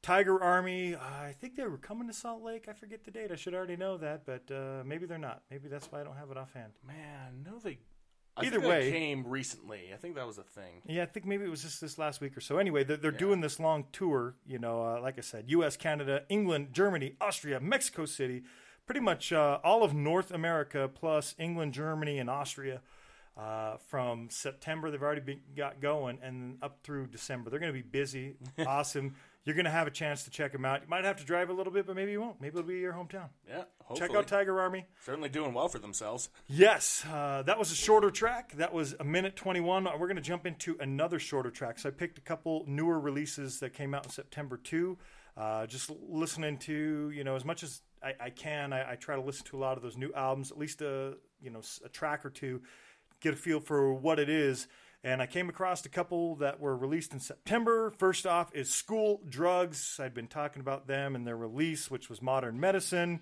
Tiger 0.06 0.40
Army, 0.40 0.94
I 0.94 1.34
think 1.40 1.56
they 1.56 1.66
were 1.66 1.78
coming 1.78 2.06
to 2.06 2.12
Salt 2.14 2.40
Lake. 2.40 2.66
I 2.68 2.74
forget 2.74 3.02
the 3.02 3.10
date. 3.10 3.32
I 3.32 3.34
should 3.34 3.54
already 3.54 3.74
know 3.74 3.96
that, 3.96 4.24
but 4.24 4.48
uh, 4.54 4.84
maybe 4.84 5.04
they're 5.04 5.18
not. 5.18 5.42
Maybe 5.50 5.68
that's 5.68 5.90
why 5.90 6.00
I 6.00 6.04
don't 6.04 6.16
have 6.16 6.30
it 6.30 6.36
offhand. 6.36 6.74
Man, 6.86 7.42
no, 7.44 7.58
they. 7.58 7.80
I 8.36 8.42
Either 8.42 8.50
think 8.50 8.62
they 8.62 8.68
way- 8.68 8.90
came 8.92 9.26
recently. 9.26 9.90
I 9.92 9.96
think 9.96 10.14
that 10.14 10.24
was 10.24 10.38
a 10.38 10.44
thing. 10.44 10.82
Yeah, 10.86 11.02
I 11.02 11.06
think 11.06 11.26
maybe 11.26 11.44
it 11.44 11.50
was 11.50 11.62
just 11.62 11.80
this 11.80 11.98
last 11.98 12.20
week 12.20 12.36
or 12.36 12.40
so. 12.40 12.58
Anyway, 12.58 12.84
they're, 12.84 12.98
they're 12.98 13.10
doing 13.10 13.40
this 13.40 13.58
long 13.58 13.86
tour. 13.90 14.36
You 14.46 14.60
know, 14.60 14.80
uh, 14.80 15.00
like 15.02 15.18
I 15.18 15.22
said, 15.22 15.46
U.S., 15.48 15.76
Canada, 15.76 16.22
England, 16.28 16.68
Germany, 16.70 17.16
Austria, 17.20 17.58
Mexico 17.58 18.04
City, 18.04 18.44
pretty 18.86 19.00
much 19.00 19.32
uh, 19.32 19.58
all 19.64 19.82
of 19.82 19.92
North 19.92 20.30
America 20.30 20.88
plus 20.94 21.34
England, 21.36 21.74
Germany, 21.74 22.20
and 22.20 22.30
Austria. 22.30 22.80
Uh, 23.36 23.76
from 23.88 24.28
September, 24.30 24.90
they've 24.90 25.02
already 25.02 25.20
been, 25.20 25.40
got 25.54 25.78
going, 25.80 26.18
and 26.22 26.56
up 26.62 26.78
through 26.82 27.06
December, 27.06 27.50
they're 27.50 27.58
going 27.58 27.72
to 27.72 27.76
be 27.76 27.82
busy. 27.82 28.36
awesome. 28.66 29.14
You're 29.46 29.54
going 29.54 29.64
to 29.64 29.70
have 29.70 29.86
a 29.86 29.92
chance 29.92 30.24
to 30.24 30.30
check 30.30 30.50
them 30.50 30.64
out. 30.64 30.82
You 30.82 30.88
might 30.88 31.04
have 31.04 31.18
to 31.18 31.24
drive 31.24 31.50
a 31.50 31.52
little 31.52 31.72
bit, 31.72 31.86
but 31.86 31.94
maybe 31.94 32.10
you 32.10 32.20
won't. 32.20 32.40
Maybe 32.40 32.58
it'll 32.58 32.66
be 32.66 32.80
your 32.80 32.92
hometown. 32.92 33.28
Yeah, 33.48 33.62
hopefully. 33.84 34.08
Check 34.08 34.16
out 34.16 34.26
Tiger 34.26 34.60
Army. 34.60 34.86
Certainly 35.04 35.28
doing 35.28 35.54
well 35.54 35.68
for 35.68 35.78
themselves. 35.78 36.28
Yes, 36.48 37.04
uh, 37.08 37.42
that 37.42 37.56
was 37.56 37.70
a 37.70 37.76
shorter 37.76 38.10
track. 38.10 38.54
That 38.56 38.72
was 38.72 38.96
a 38.98 39.04
minute 39.04 39.36
21. 39.36 39.84
We're 39.84 40.08
going 40.08 40.16
to 40.16 40.20
jump 40.20 40.46
into 40.46 40.76
another 40.80 41.20
shorter 41.20 41.52
track. 41.52 41.78
So 41.78 41.88
I 41.88 41.92
picked 41.92 42.18
a 42.18 42.22
couple 42.22 42.64
newer 42.66 42.98
releases 42.98 43.60
that 43.60 43.72
came 43.72 43.94
out 43.94 44.04
in 44.04 44.10
September 44.10 44.56
too. 44.56 44.98
Uh, 45.36 45.64
just 45.66 45.92
listening 46.08 46.58
to, 46.58 47.12
you 47.14 47.22
know, 47.22 47.36
as 47.36 47.44
much 47.44 47.62
as 47.62 47.82
I, 48.02 48.14
I 48.18 48.30
can, 48.30 48.72
I, 48.72 48.92
I 48.92 48.94
try 48.96 49.14
to 49.14 49.22
listen 49.22 49.46
to 49.46 49.56
a 49.56 49.60
lot 49.60 49.76
of 49.76 49.82
those 49.84 49.96
new 49.96 50.12
albums, 50.12 50.50
at 50.50 50.58
least 50.58 50.82
a, 50.82 51.18
you 51.40 51.50
know, 51.50 51.60
a 51.84 51.88
track 51.88 52.24
or 52.24 52.30
two, 52.30 52.62
get 53.20 53.34
a 53.34 53.36
feel 53.36 53.60
for 53.60 53.94
what 53.94 54.18
it 54.18 54.28
is. 54.28 54.66
And 55.06 55.22
I 55.22 55.26
came 55.26 55.48
across 55.48 55.86
a 55.86 55.88
couple 55.88 56.34
that 56.36 56.58
were 56.58 56.76
released 56.76 57.12
in 57.12 57.20
September. 57.20 57.92
First 57.96 58.26
off 58.26 58.52
is 58.52 58.68
School 58.68 59.20
Drugs. 59.28 60.00
I'd 60.02 60.14
been 60.14 60.26
talking 60.26 60.58
about 60.58 60.88
them 60.88 61.14
and 61.14 61.24
their 61.24 61.36
release, 61.36 61.88
which 61.88 62.10
was 62.10 62.20
Modern 62.20 62.58
Medicine. 62.58 63.20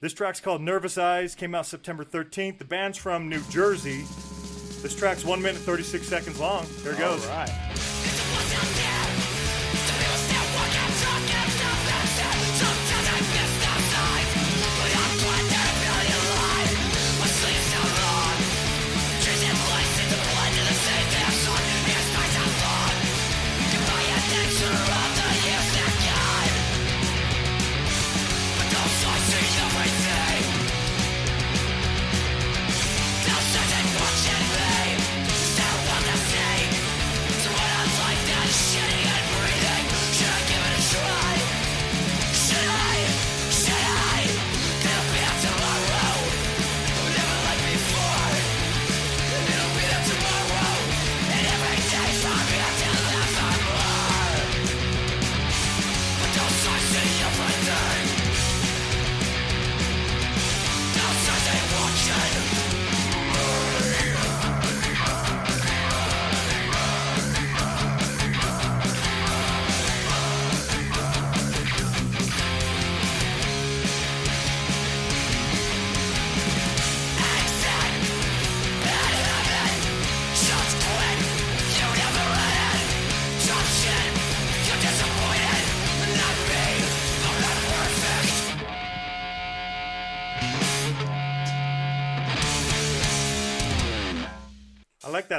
This 0.00 0.12
track's 0.12 0.40
called 0.40 0.62
Nervous 0.62 0.98
Eyes, 0.98 1.36
came 1.36 1.54
out 1.54 1.66
September 1.66 2.04
13th. 2.04 2.58
The 2.58 2.64
band's 2.64 2.98
from 2.98 3.28
New 3.28 3.40
Jersey. 3.50 4.02
This 4.82 4.96
track's 4.96 5.24
1 5.24 5.40
minute 5.40 5.60
36 5.60 6.04
seconds 6.04 6.40
long. 6.40 6.66
Here 6.82 6.90
it 6.90 6.98
goes. 6.98 7.24
All 7.28 7.36
right. 7.36 7.91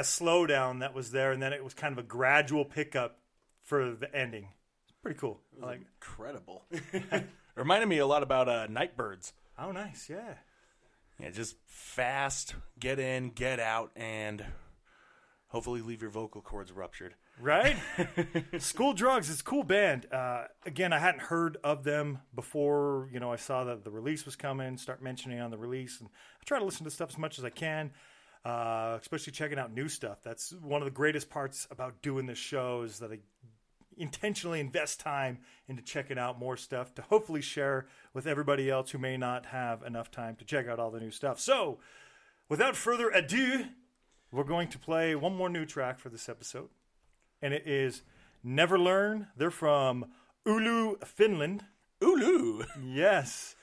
Slowdown 0.04 0.80
that 0.80 0.94
was 0.94 1.10
there, 1.10 1.32
and 1.32 1.42
then 1.42 1.52
it 1.52 1.62
was 1.62 1.74
kind 1.74 1.92
of 1.92 1.98
a 1.98 2.06
gradual 2.06 2.64
pickup 2.64 3.18
for 3.62 3.94
the 3.94 4.14
ending. 4.14 4.48
It's 4.84 4.94
pretty 5.02 5.18
cool. 5.18 5.40
I 5.62 5.66
like. 5.66 5.80
It. 5.80 5.86
Incredible. 6.00 6.64
Reminded 7.54 7.88
me 7.88 7.98
a 7.98 8.06
lot 8.06 8.22
about 8.22 8.48
uh, 8.48 8.66
Night 8.68 8.96
Birds. 8.96 9.32
Oh, 9.58 9.72
nice. 9.72 10.08
Yeah. 10.10 10.34
Yeah, 11.20 11.30
just 11.30 11.56
fast, 11.66 12.54
get 12.78 12.98
in, 12.98 13.30
get 13.30 13.60
out, 13.60 13.92
and 13.94 14.44
hopefully 15.48 15.80
leave 15.80 16.02
your 16.02 16.10
vocal 16.10 16.40
cords 16.40 16.72
ruptured. 16.72 17.14
Right? 17.40 17.76
School 18.58 18.92
Drugs 18.92 19.28
is 19.28 19.40
a 19.40 19.44
cool 19.44 19.62
band. 19.62 20.06
Uh, 20.12 20.44
again, 20.66 20.92
I 20.92 20.98
hadn't 20.98 21.22
heard 21.22 21.56
of 21.62 21.84
them 21.84 22.18
before. 22.34 23.08
You 23.12 23.20
know, 23.20 23.32
I 23.32 23.36
saw 23.36 23.64
that 23.64 23.84
the 23.84 23.90
release 23.90 24.24
was 24.24 24.36
coming, 24.36 24.76
start 24.76 25.02
mentioning 25.02 25.40
on 25.40 25.50
the 25.50 25.58
release, 25.58 26.00
and 26.00 26.08
I 26.08 26.44
try 26.44 26.58
to 26.58 26.64
listen 26.64 26.84
to 26.84 26.90
stuff 26.90 27.10
as 27.10 27.18
much 27.18 27.38
as 27.38 27.44
I 27.44 27.50
can, 27.50 27.92
uh, 28.44 28.98
especially 29.00 29.32
checking 29.32 29.58
out 29.58 29.72
new 29.72 29.88
stuff. 29.88 30.18
That's 30.22 30.52
one 30.62 30.82
of 30.82 30.86
the 30.86 30.90
greatest 30.92 31.30
parts 31.30 31.66
about 31.70 32.02
doing 32.02 32.26
this 32.26 32.38
show 32.38 32.82
is 32.82 32.98
that 32.98 33.10
I 33.10 33.18
intentionally 33.96 34.60
invest 34.60 35.00
time 35.00 35.38
into 35.68 35.82
checking 35.82 36.18
out 36.18 36.38
more 36.38 36.56
stuff 36.56 36.94
to 36.94 37.02
hopefully 37.02 37.40
share 37.40 37.86
with 38.12 38.26
everybody 38.26 38.70
else 38.70 38.90
who 38.90 38.98
may 38.98 39.16
not 39.16 39.46
have 39.46 39.82
enough 39.82 40.10
time 40.10 40.36
to 40.36 40.44
check 40.44 40.66
out 40.66 40.78
all 40.78 40.90
the 40.90 41.00
new 41.00 41.10
stuff. 41.10 41.40
So, 41.40 41.78
without 42.48 42.76
further 42.76 43.08
ado, 43.10 43.66
we're 44.30 44.44
going 44.44 44.68
to 44.68 44.78
play 44.78 45.14
one 45.14 45.34
more 45.36 45.48
new 45.48 45.64
track 45.64 45.98
for 45.98 46.08
this 46.08 46.28
episode, 46.28 46.68
and 47.40 47.54
it 47.54 47.66
is 47.66 48.02
Never 48.42 48.78
Learn. 48.78 49.28
They're 49.36 49.50
from 49.50 50.06
Ulu, 50.46 50.96
Finland. 51.04 51.64
Ulu. 52.02 52.64
Yes. 52.82 53.54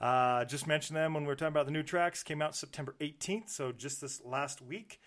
Uh, 0.00 0.44
just 0.44 0.66
mentioned 0.66 0.96
them 0.96 1.14
when 1.14 1.22
we 1.24 1.28
were 1.28 1.34
talking 1.36 1.52
about 1.52 1.66
the 1.66 1.72
new 1.72 1.82
tracks. 1.82 2.22
Came 2.22 2.42
out 2.42 2.54
September 2.54 2.94
18th, 3.00 3.48
so 3.48 3.72
just 3.72 4.00
this 4.00 4.20
last 4.24 4.60
week. 4.60 5.00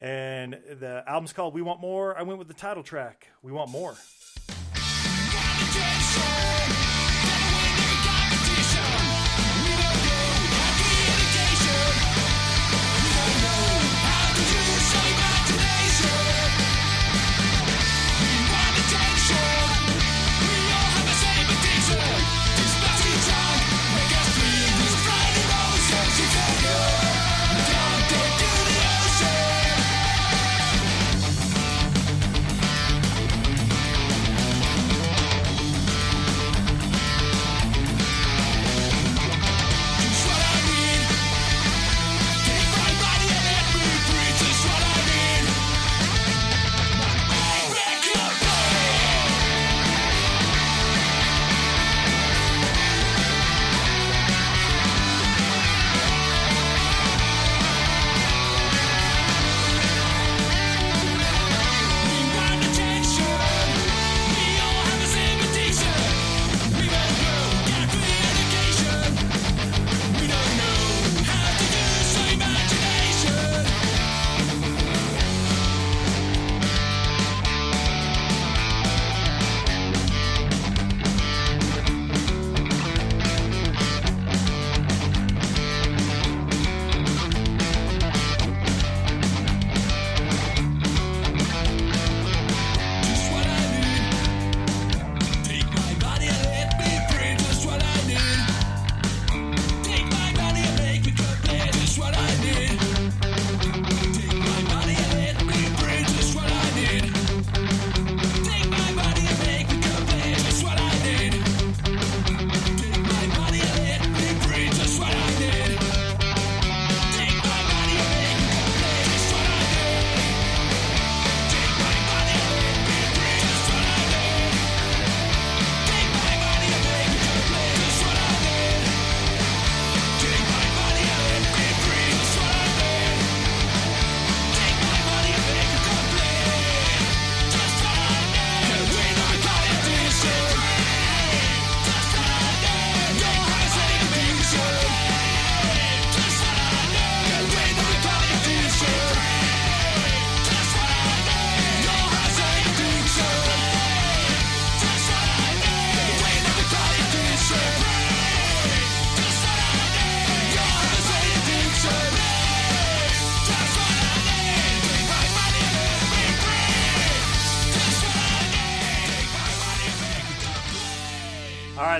And 0.00 0.54
the 0.54 1.04
album's 1.06 1.32
called 1.32 1.54
We 1.54 1.62
Want 1.62 1.80
More. 1.80 2.18
I 2.18 2.22
went 2.22 2.38
with 2.38 2.48
the 2.48 2.54
title 2.54 2.82
track, 2.82 3.28
We 3.42 3.52
Want 3.52 3.70
More. 3.70 3.94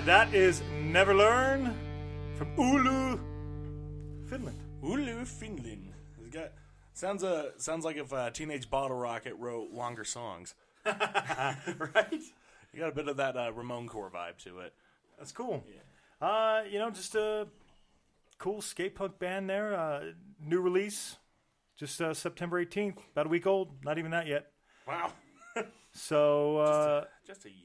That 0.05 0.35
is 0.35 0.63
Never 0.81 1.15
Learn 1.15 1.77
from 2.35 2.49
Ulu, 2.59 3.19
Finland. 4.27 4.59
Oulu, 4.83 5.25
Finland. 5.25 5.93
It's 6.19 6.29
got 6.35 6.53
sounds 6.93 7.23
uh 7.23 7.51
sounds 7.57 7.85
like 7.85 7.97
if 7.97 8.13
uh, 8.13 8.31
Teenage 8.31 8.69
Bottle 8.69 8.97
Rocket 8.97 9.35
wrote 9.39 9.71
longer 9.71 10.03
songs. 10.03 10.55
right? 10.85 12.21
You 12.73 12.81
got 12.81 12.89
a 12.89 12.95
bit 12.95 13.07
of 13.07 13.17
that 13.19 13.37
uh, 13.37 13.53
Ramon 13.53 13.87
core 13.87 14.11
vibe 14.11 14.39
to 14.39 14.59
it. 14.61 14.75
That's 15.19 15.31
cool. 15.31 15.63
Yeah. 15.69 16.27
Uh, 16.27 16.63
you 16.69 16.81
know, 16.81 16.91
just 16.91 17.15
a 17.15 17.47
cool 18.39 18.61
skate 18.61 18.97
punk 18.97 19.21
band 19.21 19.49
there. 19.49 19.75
Uh, 19.75 20.01
new 20.45 20.61
release, 20.61 21.17
just 21.77 22.01
uh, 22.01 22.13
September 22.13 22.65
18th, 22.65 22.99
about 23.13 23.27
a 23.27 23.29
week 23.29 23.47
old. 23.47 23.85
Not 23.85 23.99
even 23.99 24.11
that 24.11 24.27
yet. 24.27 24.47
Wow. 24.89 25.13
so 25.93 26.57
uh, 26.59 27.05
just, 27.25 27.45
a, 27.45 27.45
just 27.45 27.47
a. 27.47 27.62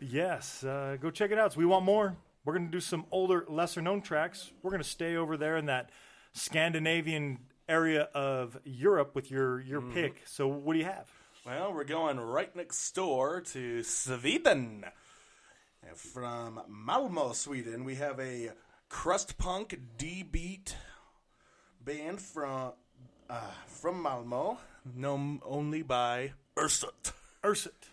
Yes, 0.00 0.64
uh, 0.64 0.96
go 1.00 1.10
check 1.10 1.30
it 1.30 1.38
out. 1.38 1.52
So 1.52 1.58
we 1.58 1.66
want 1.66 1.84
more. 1.84 2.16
We're 2.44 2.54
going 2.54 2.66
to 2.66 2.72
do 2.72 2.80
some 2.80 3.04
older, 3.10 3.44
lesser 3.48 3.82
known 3.82 4.00
tracks. 4.00 4.50
We're 4.62 4.70
going 4.70 4.82
to 4.82 4.88
stay 4.88 5.16
over 5.16 5.36
there 5.36 5.56
in 5.56 5.66
that 5.66 5.90
Scandinavian 6.32 7.38
area 7.68 8.08
of 8.14 8.58
Europe 8.64 9.14
with 9.14 9.30
your 9.30 9.60
your 9.60 9.80
mm. 9.80 9.92
pick. 9.94 10.22
So 10.26 10.48
what 10.48 10.72
do 10.72 10.78
you 10.78 10.86
have? 10.86 11.08
Well, 11.46 11.72
we're 11.72 11.84
going 11.84 12.18
right 12.18 12.54
next 12.54 12.90
door 12.94 13.40
to 13.40 13.82
Sweden. 13.82 14.84
From 15.94 16.60
Malmo, 16.68 17.32
Sweden, 17.32 17.84
we 17.84 17.94
have 17.96 18.20
a 18.20 18.50
crust 18.88 19.38
punk 19.38 19.78
D 19.96 20.22
beat 20.22 20.76
band 21.82 22.20
from 22.20 22.72
uh, 23.28 23.40
from 23.66 24.02
Malmo, 24.02 24.58
known 24.94 25.40
only 25.44 25.82
by 25.82 26.32
Ursut. 26.56 27.12
Ursut. 27.42 27.88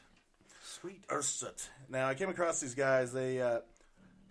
Sweet. 0.61 1.07
Ursut. 1.07 1.69
Now 1.89 2.07
I 2.07 2.15
came 2.15 2.29
across 2.29 2.59
these 2.59 2.75
guys. 2.75 3.13
They, 3.13 3.41
uh, 3.41 3.59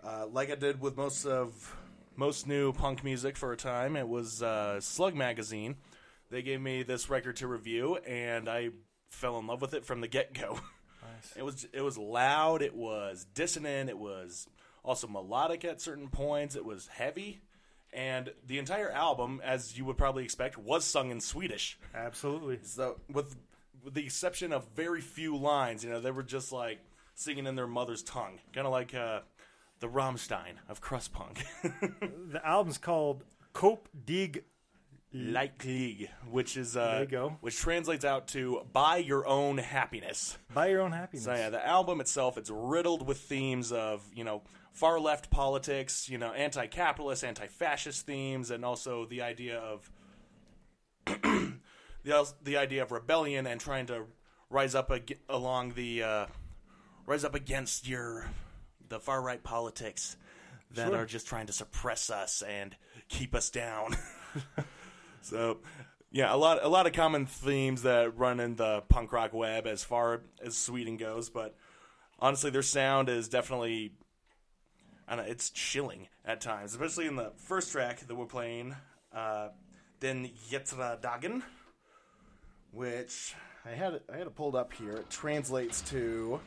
uh, 0.04 0.26
like 0.30 0.50
I 0.50 0.54
did 0.54 0.80
with 0.80 0.96
most 0.96 1.24
of 1.26 1.76
most 2.16 2.46
new 2.46 2.72
punk 2.72 3.04
music 3.04 3.36
for 3.36 3.52
a 3.52 3.56
time. 3.56 3.96
It 3.96 4.08
was 4.08 4.42
uh, 4.42 4.80
Slug 4.80 5.14
Magazine. 5.14 5.76
they 6.30 6.42
gave 6.42 6.60
me 6.60 6.82
this 6.82 7.08
record 7.10 7.36
to 7.36 7.46
review, 7.46 7.96
and 7.96 8.48
I 8.48 8.70
fell 9.10 9.38
in 9.38 9.46
love 9.46 9.60
with 9.60 9.74
it 9.74 9.84
from 9.84 10.00
the 10.00 10.08
get 10.08 10.34
go. 10.34 10.58
Nice. 11.02 11.36
It 11.36 11.44
was 11.44 11.66
it 11.72 11.80
was 11.82 11.96
loud, 11.96 12.62
it 12.62 12.74
was 12.74 13.26
dissonant, 13.32 13.88
it 13.88 13.98
was 13.98 14.48
also 14.84 15.06
melodic 15.06 15.64
at 15.64 15.80
certain 15.80 16.08
points, 16.08 16.56
it 16.56 16.64
was 16.64 16.88
heavy, 16.88 17.40
and 17.92 18.32
the 18.46 18.58
entire 18.58 18.90
album, 18.90 19.40
as 19.44 19.78
you 19.78 19.84
would 19.84 19.96
probably 19.96 20.24
expect, 20.24 20.58
was 20.58 20.84
sung 20.84 21.10
in 21.10 21.20
Swedish. 21.20 21.78
Absolutely. 21.94 22.58
So 22.62 22.96
with 23.08 23.36
with 23.84 23.94
the 23.94 24.04
exception 24.04 24.52
of 24.52 24.66
very 24.74 25.00
few 25.00 25.36
lines, 25.36 25.84
you 25.84 25.90
know, 25.90 26.00
they 26.00 26.10
were 26.10 26.24
just 26.24 26.50
like 26.50 26.80
singing 27.16 27.46
in 27.48 27.56
their 27.56 27.66
mother's 27.66 28.02
tongue, 28.04 28.38
kind 28.54 28.66
of 28.66 28.72
like 28.72 28.94
uh, 28.94 29.20
the 29.80 29.88
Rammstein 29.88 30.54
of 30.68 30.80
crust 30.80 31.12
punk, 31.12 31.44
The 31.62 32.40
album's 32.44 32.78
called 32.78 33.24
Köp 33.52 33.78
Dig. 34.04 34.44
Lycklig, 35.14 36.08
which 36.30 36.58
is 36.58 36.76
uh, 36.76 36.90
There 36.90 37.00
you 37.02 37.06
go. 37.06 37.36
which 37.40 37.56
translates 37.56 38.04
out 38.04 38.28
to 38.28 38.60
"Buy 38.72 38.98
Your 38.98 39.26
Own 39.26 39.56
Happiness." 39.56 40.36
Buy 40.52 40.66
Your 40.66 40.82
Own 40.82 40.92
Happiness. 40.92 41.24
So 41.24 41.32
yeah, 41.32 41.48
the 41.48 41.64
album 41.66 42.00
itself 42.02 42.36
it's 42.36 42.50
riddled 42.52 43.06
with 43.06 43.16
themes 43.18 43.72
of 43.72 44.04
you 44.14 44.24
know 44.24 44.42
far 44.72 45.00
left 45.00 45.30
politics, 45.30 46.08
you 46.10 46.18
know 46.18 46.32
anti-capitalist, 46.32 47.24
anti-fascist 47.24 48.04
themes, 48.04 48.50
and 48.50 48.62
also 48.62 49.06
the 49.06 49.22
idea 49.22 49.58
of 49.58 49.90
the 52.04 52.34
the 52.42 52.56
idea 52.58 52.82
of 52.82 52.92
rebellion 52.92 53.46
and 53.46 53.60
trying 53.60 53.86
to 53.86 54.04
rise 54.50 54.74
up 54.74 54.90
ag- 54.90 55.18
along 55.30 55.72
the 55.74 56.02
uh, 56.02 56.26
rise 57.06 57.24
up 57.24 57.34
against 57.34 57.88
your 57.88 58.28
the 58.88 59.00
far 59.00 59.22
right 59.22 59.42
politics 59.42 60.16
that 60.72 60.88
Sure. 60.88 60.96
are 60.98 61.06
just 61.06 61.26
trying 61.26 61.46
to 61.46 61.52
suppress 61.52 62.10
us 62.10 62.42
and 62.42 62.76
keep 63.08 63.34
us 63.34 63.50
down. 63.50 63.96
so 65.22 65.58
yeah, 66.10 66.32
a 66.34 66.36
lot 66.36 66.62
a 66.62 66.68
lot 66.68 66.86
of 66.86 66.92
common 66.92 67.26
themes 67.26 67.82
that 67.82 68.16
run 68.16 68.40
in 68.40 68.56
the 68.56 68.82
punk 68.88 69.12
rock 69.12 69.32
web 69.32 69.66
as 69.66 69.82
far 69.84 70.22
as 70.44 70.56
Sweden 70.56 70.96
goes, 70.96 71.30
but 71.30 71.54
honestly 72.18 72.50
their 72.50 72.62
sound 72.62 73.08
is 73.08 73.28
definitely 73.28 73.92
I 75.08 75.14
don't 75.16 75.24
know, 75.24 75.30
it's 75.30 75.50
chilling 75.50 76.08
at 76.24 76.40
times, 76.40 76.72
especially 76.72 77.06
in 77.06 77.14
the 77.16 77.30
first 77.36 77.70
track 77.70 78.00
that 78.00 78.14
we're 78.14 78.26
playing, 78.26 78.74
uh, 79.14 79.48
Den 80.00 80.30
Jetra 80.50 81.00
Dagen, 81.00 81.42
which 82.72 83.34
I 83.64 83.70
had 83.70 83.94
it, 83.94 84.02
I 84.12 84.16
had 84.16 84.26
it 84.26 84.34
pulled 84.34 84.56
up 84.56 84.72
here. 84.72 84.94
It 84.94 85.08
translates 85.10 85.80
to 85.90 86.40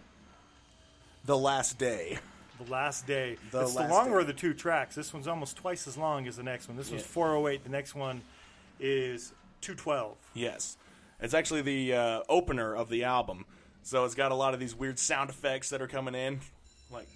the 1.25 1.37
last 1.37 1.77
day. 1.77 2.19
The 2.65 2.69
Last 2.69 3.07
Day. 3.07 3.37
The 3.51 3.61
it's 3.61 3.73
Last 3.75 3.87
the 3.87 3.93
longer 3.93 4.15
Day. 4.17 4.21
of 4.21 4.27
the 4.27 4.33
two 4.33 4.53
tracks. 4.53 4.93
This 4.93 5.13
one's 5.13 5.27
almost 5.27 5.55
twice 5.55 5.87
as 5.87 5.97
long 5.97 6.27
as 6.27 6.35
the 6.35 6.43
next 6.43 6.67
one. 6.67 6.75
This 6.75 6.89
one's 6.91 7.03
Yeah. 7.03 7.07
408. 7.07 7.63
The 7.63 7.69
next 7.69 7.95
one 7.95 8.21
is 8.81 9.31
212. 9.61 10.17
Yes. 10.33 10.75
It's 11.21 11.33
actually 11.33 11.61
the 11.61 11.93
uh, 11.93 12.21
opener 12.27 12.75
of 12.75 12.89
the 12.89 13.05
album. 13.05 13.45
So 13.81 14.03
it's 14.03 14.13
got 14.15 14.33
a 14.33 14.35
lot 14.35 14.53
of 14.53 14.59
these 14.59 14.75
weird 14.75 14.99
sound 14.99 15.29
effects 15.29 15.69
that 15.69 15.81
are 15.81 15.87
coming 15.87 16.15
in, 16.15 16.41
like 16.91 17.07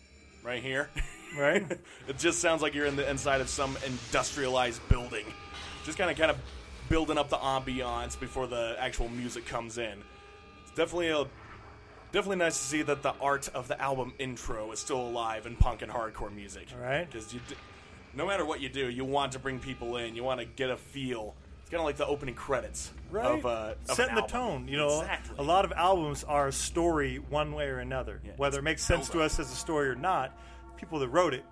right 0.43 0.63
here. 0.63 0.89
Right? 1.37 1.69
it 2.07 2.17
just 2.17 2.39
sounds 2.39 2.61
like 2.61 2.73
you're 2.73 2.85
in 2.85 2.95
the 2.95 3.09
inside 3.09 3.41
of 3.41 3.49
some 3.49 3.77
industrialized 3.85 4.87
building. 4.87 5.25
Just 5.83 5.97
kind 5.97 6.09
of 6.09 6.17
kind 6.17 6.31
of 6.31 6.37
building 6.87 7.17
up 7.17 7.27
the 7.29 7.37
ambiance 7.37 8.17
before 8.17 8.47
the 8.47 8.77
actual 8.79 9.09
music 9.09 9.45
comes 9.45 9.77
in. 9.77 10.03
It's 10.61 10.71
definitely 10.75 11.09
a 11.09 11.25
definitely 12.13 12.37
nice 12.37 12.57
to 12.57 12.63
see 12.63 12.81
that 12.83 13.01
the 13.03 13.13
art 13.19 13.49
of 13.49 13.67
the 13.67 13.79
album 13.81 14.13
intro 14.19 14.71
is 14.71 14.79
still 14.79 15.01
alive 15.01 15.45
in 15.45 15.57
punk 15.57 15.81
and 15.81 15.91
hardcore 15.91 16.33
music. 16.33 16.67
All 16.73 16.81
right. 16.81 17.05
Because 17.11 17.33
you, 17.33 17.41
d- 17.49 17.55
no 18.13 18.25
matter 18.25 18.45
what 18.45 18.61
you 18.61 18.69
do, 18.69 18.89
you 18.89 19.03
want 19.03 19.33
to 19.33 19.39
bring 19.39 19.59
people 19.59 19.97
in. 19.97 20.15
You 20.15 20.23
want 20.23 20.39
to 20.39 20.45
get 20.45 20.69
a 20.69 20.77
feel. 20.77 21.35
It's 21.61 21.69
kind 21.69 21.81
of 21.81 21.85
like 21.85 21.97
the 21.97 22.05
opening 22.05 22.35
credits 22.35 22.91
right? 23.11 23.25
of, 23.25 23.45
uh, 23.45 23.73
of 23.89 23.95
Setting 23.95 24.15
the 24.15 24.21
tone. 24.21 24.67
You 24.67 24.77
know, 24.77 25.01
exactly. 25.01 25.35
a 25.39 25.43
lot 25.43 25.65
of 25.65 25.73
albums 25.73 26.23
are 26.23 26.47
a 26.47 26.53
story 26.53 27.17
one 27.17 27.53
way 27.53 27.65
or 27.67 27.79
another. 27.79 28.21
Yeah, 28.23 28.33
Whether 28.37 28.59
it 28.59 28.63
makes 28.63 28.83
sense 28.83 29.09
to 29.09 29.21
us 29.21 29.39
as 29.39 29.51
a 29.51 29.55
story 29.55 29.89
or 29.89 29.95
not, 29.95 30.37
people 30.77 30.99
that 30.99 31.09
wrote 31.09 31.33
it 31.33 31.43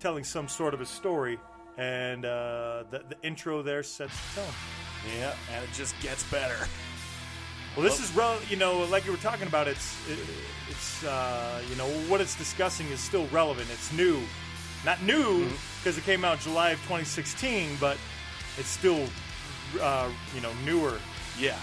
telling 0.00 0.22
some 0.22 0.46
sort 0.48 0.74
of 0.74 0.80
a 0.80 0.86
story, 0.86 1.38
and 1.76 2.24
uh, 2.24 2.84
the, 2.90 3.04
the 3.08 3.16
intro 3.22 3.62
there 3.62 3.82
sets 3.82 4.14
the 4.34 4.42
tone. 4.42 4.50
Yeah, 5.18 5.34
and 5.54 5.64
it 5.64 5.70
just 5.72 5.98
gets 6.00 6.22
better. 6.24 6.56
Well, 7.78 7.86
this 7.88 8.00
is 8.00 8.12
rel- 8.16 8.40
you 8.50 8.56
know, 8.56 8.80
like 8.86 9.06
you 9.06 9.12
were 9.12 9.18
talking 9.18 9.46
about. 9.46 9.68
It's 9.68 9.96
it, 10.10 10.18
it's 10.68 11.04
uh, 11.04 11.62
you 11.70 11.76
know 11.76 11.86
what 12.08 12.20
it's 12.20 12.34
discussing 12.34 12.88
is 12.88 12.98
still 12.98 13.28
relevant. 13.28 13.68
It's 13.72 13.92
new, 13.92 14.20
not 14.84 15.00
new 15.04 15.44
Mm-hmm. 15.44 15.54
because 15.78 15.96
it 15.96 16.02
came 16.02 16.24
out 16.24 16.40
July 16.40 16.70
of 16.70 16.78
2016, 16.82 17.76
but 17.78 17.96
it's 18.56 18.66
still 18.68 19.06
uh, 19.80 20.08
you 20.34 20.40
know 20.40 20.50
newer. 20.64 20.98
Yeah, 21.38 21.56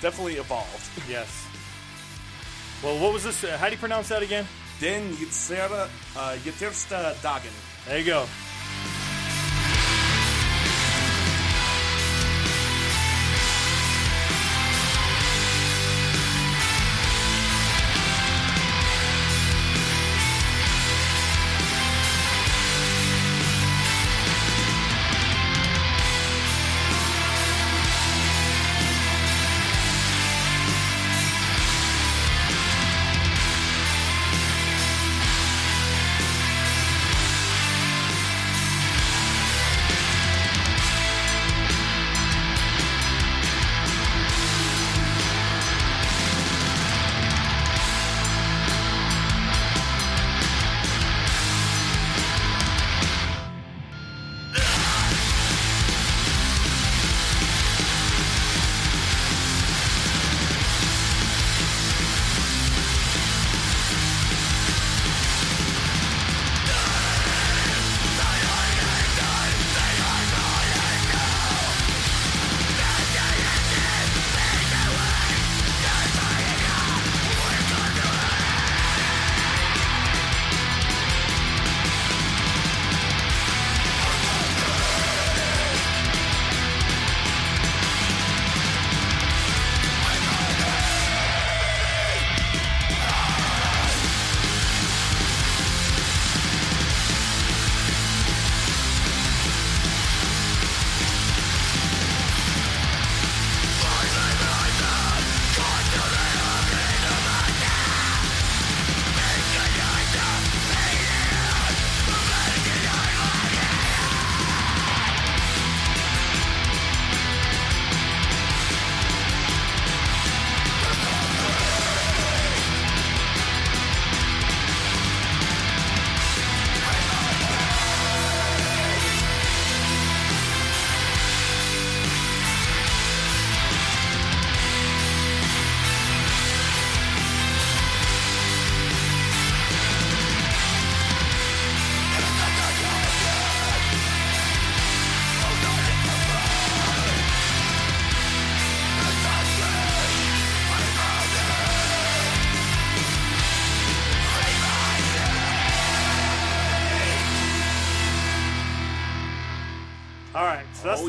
definitely 0.00 0.34
evolved. 0.36 0.88
Yes. 1.10 1.46
Well, 2.80 3.02
what 3.02 3.12
was 3.12 3.24
this? 3.24 3.42
Uh, 3.42 3.56
how 3.58 3.66
do 3.66 3.72
you 3.72 3.78
pronounce 3.78 4.08
that 4.10 4.22
again? 4.22 4.46
Den 4.78 5.12
Yitzera, 5.14 5.88
uh, 6.16 6.36
Yitirsta 6.44 7.20
Dagen. 7.22 7.50
There 7.88 7.98
you 7.98 8.04
go. 8.04 8.26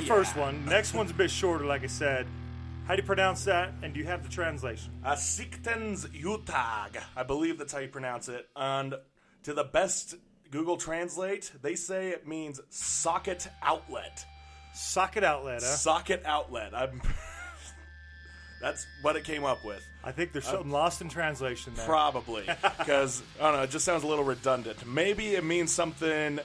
The 0.06 0.14
first 0.14 0.36
one. 0.36 0.66
Next 0.66 0.94
one's 0.94 1.12
a 1.12 1.14
bit 1.14 1.32
shorter, 1.32 1.66
like 1.66 1.84
I 1.84 1.88
said. 1.88 2.28
How 2.88 2.96
do 2.96 3.02
you 3.02 3.08
pronounce 3.08 3.46
that? 3.46 3.74
And 3.82 3.94
do 3.94 4.00
you 4.00 4.06
have 4.06 4.22
the 4.24 4.30
translation? 4.30 4.92
Asiktens 5.04 6.08
Utag. 6.10 7.02
I 7.16 7.24
believe 7.24 7.58
that's 7.58 7.74
how 7.74 7.80
you 7.80 7.88
pronounce 7.88 8.30
it. 8.30 8.48
And 8.56 8.94
to 9.44 9.54
the 9.54 9.64
best 9.64 10.16
Google 10.52 10.78
Translate, 10.78 11.52
they 11.62 11.76
say 11.76 12.10
it 12.10 12.28
means 12.28 12.62
socket 12.70 13.48
outlet. 13.64 14.26
Socket 14.74 15.24
outlet, 15.24 15.62
huh? 15.62 15.76
Socket 15.76 16.24
outlet. 16.26 16.76
I'm. 16.76 17.02
that's 18.62 18.86
what 19.02 19.16
it 19.16 19.24
came 19.24 19.44
up 19.44 19.66
with. 19.66 19.84
I 20.04 20.12
think 20.12 20.32
there's 20.32 20.48
uh, 20.48 20.52
something 20.52 20.72
lost 20.72 21.02
in 21.02 21.10
translation 21.10 21.74
there. 21.76 21.86
Probably 21.86 22.44
because 22.78 23.24
I 23.40 23.44
don't 23.46 23.54
know. 23.54 23.64
It 23.64 23.72
just 23.72 23.86
sounds 23.86 24.04
a 24.04 24.08
little 24.08 24.26
redundant. 24.26 24.86
Maybe 24.86 25.36
it 25.36 25.44
means 25.44 25.72
something. 25.72 26.40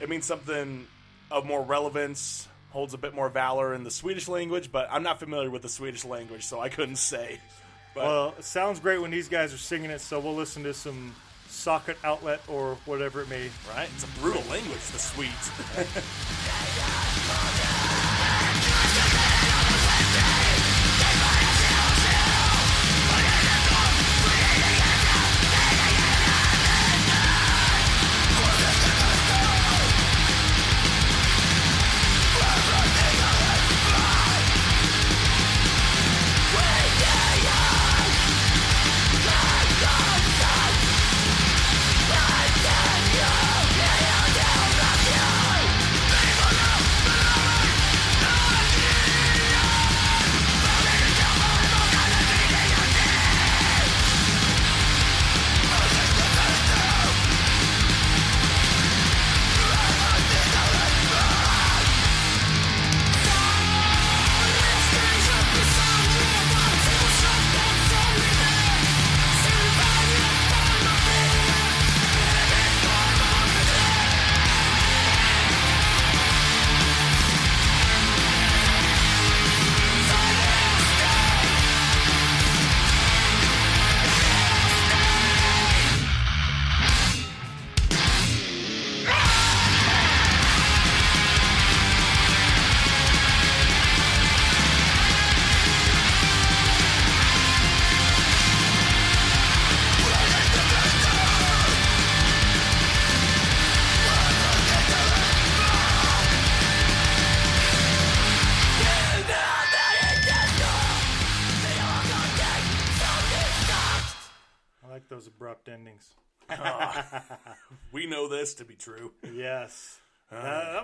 It 0.00 0.10
means 0.10 0.26
something 0.26 0.86
of 1.30 1.46
more 1.46 1.62
relevance, 1.62 2.48
holds 2.76 2.92
a 2.92 2.98
bit 2.98 3.14
more 3.14 3.30
valor 3.30 3.72
in 3.72 3.84
the 3.84 3.90
Swedish 3.90 4.28
language. 4.28 4.70
But 4.70 4.86
I'm 4.90 5.02
not 5.02 5.18
familiar 5.18 5.48
with 5.48 5.62
the 5.62 5.68
Swedish 5.70 6.04
language, 6.04 6.44
so 6.44 6.60
I 6.60 6.68
couldn't 6.68 6.96
say. 6.96 7.40
But 7.94 8.04
Well, 8.04 8.34
it 8.38 8.44
sounds 8.44 8.80
great 8.80 9.00
when 9.00 9.10
these 9.10 9.28
guys 9.28 9.54
are 9.54 9.58
singing 9.58 9.88
it, 9.90 10.02
so 10.02 10.20
we'll 10.20 10.34
listen 10.34 10.62
to 10.64 10.74
some 10.74 11.14
socket 11.48 11.96
outlet 12.04 12.42
or 12.48 12.76
whatever 12.84 13.22
it 13.22 13.30
may. 13.30 13.48
right, 13.74 13.88
it's 13.94 14.04
a 14.04 14.20
brutal 14.20 14.42
language. 14.50 14.84
The 14.92 14.98
Swedes. 14.98 15.50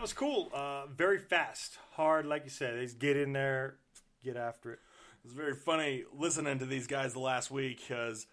was 0.03 0.13
cool. 0.13 0.51
Uh, 0.53 0.87
very 0.89 1.19
fast, 1.19 1.79
hard, 1.93 2.27
like 2.27 2.43
you 2.43 2.51
said. 2.51 2.77
They 2.77 2.83
just 2.83 2.99
get 2.99 3.17
in 3.17 3.33
there, 3.33 3.77
get 4.25 4.37
after 4.37 4.73
it. 4.73 4.81
It's 5.25 5.33
very 5.33 5.55
funny 5.55 6.03
listening 6.13 6.59
to 6.59 6.67
these 6.67 6.89
guys 6.89 7.13
the 7.13 7.21
last 7.21 7.53
week 7.53 7.81
because 7.87 8.27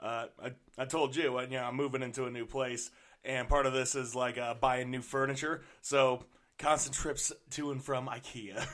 uh, 0.00 0.26
I, 0.40 0.52
I 0.78 0.84
told 0.84 1.16
you, 1.16 1.38
uh, 1.38 1.42
you 1.42 1.56
know, 1.56 1.64
I'm 1.64 1.74
moving 1.74 2.02
into 2.02 2.26
a 2.26 2.30
new 2.30 2.46
place, 2.46 2.92
and 3.24 3.48
part 3.48 3.66
of 3.66 3.72
this 3.72 3.96
is 3.96 4.14
like 4.14 4.38
uh, 4.38 4.54
buying 4.54 4.92
new 4.92 5.02
furniture. 5.02 5.62
So 5.82 6.24
constant 6.56 6.94
trips 6.94 7.32
to 7.50 7.72
and 7.72 7.82
from 7.82 8.06
IKEA, 8.06 8.64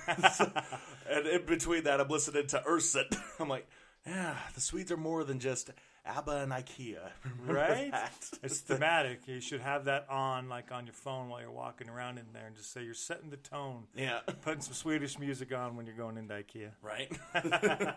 and 1.11 1.26
in 1.26 1.46
between 1.46 1.85
that, 1.85 1.98
I'm 1.98 2.09
listening 2.09 2.46
to 2.48 2.62
Ursut. 2.68 3.16
I'm 3.40 3.48
like, 3.48 3.66
yeah, 4.07 4.37
the 4.54 4.61
Swedes 4.61 4.92
are 4.92 4.98
more 4.98 5.24
than 5.24 5.40
just 5.40 5.70
ABBA 6.07 6.43
and 6.43 6.53
IKEA, 6.53 6.99
Right? 7.47 7.90
That. 7.90 8.12
It's 8.43 8.61
thematic. 8.61 9.27
You 9.27 9.40
should 9.40 9.61
have 9.61 9.87
that 9.87 10.07
on, 10.11 10.49
like 10.49 10.71
on 10.73 10.87
your 10.87 10.95
phone 10.95 11.29
while 11.29 11.40
you're 11.40 11.51
walking 11.51 11.88
around 11.88 12.19
in 12.19 12.27
there, 12.33 12.47
and 12.47 12.55
just 12.57 12.73
say 12.73 12.85
you're 12.85 12.95
setting 12.95 13.31
the 13.31 13.37
tone, 13.38 13.85
yeah, 13.97 14.21
putting 14.43 14.61
some 14.61 14.75
Swedish 14.75 15.19
music 15.19 15.55
on 15.55 15.77
when 15.77 15.87
you're 15.87 15.97
going 15.97 16.17
into 16.19 16.35
IKEA. 16.35 16.71
right. 16.83 17.11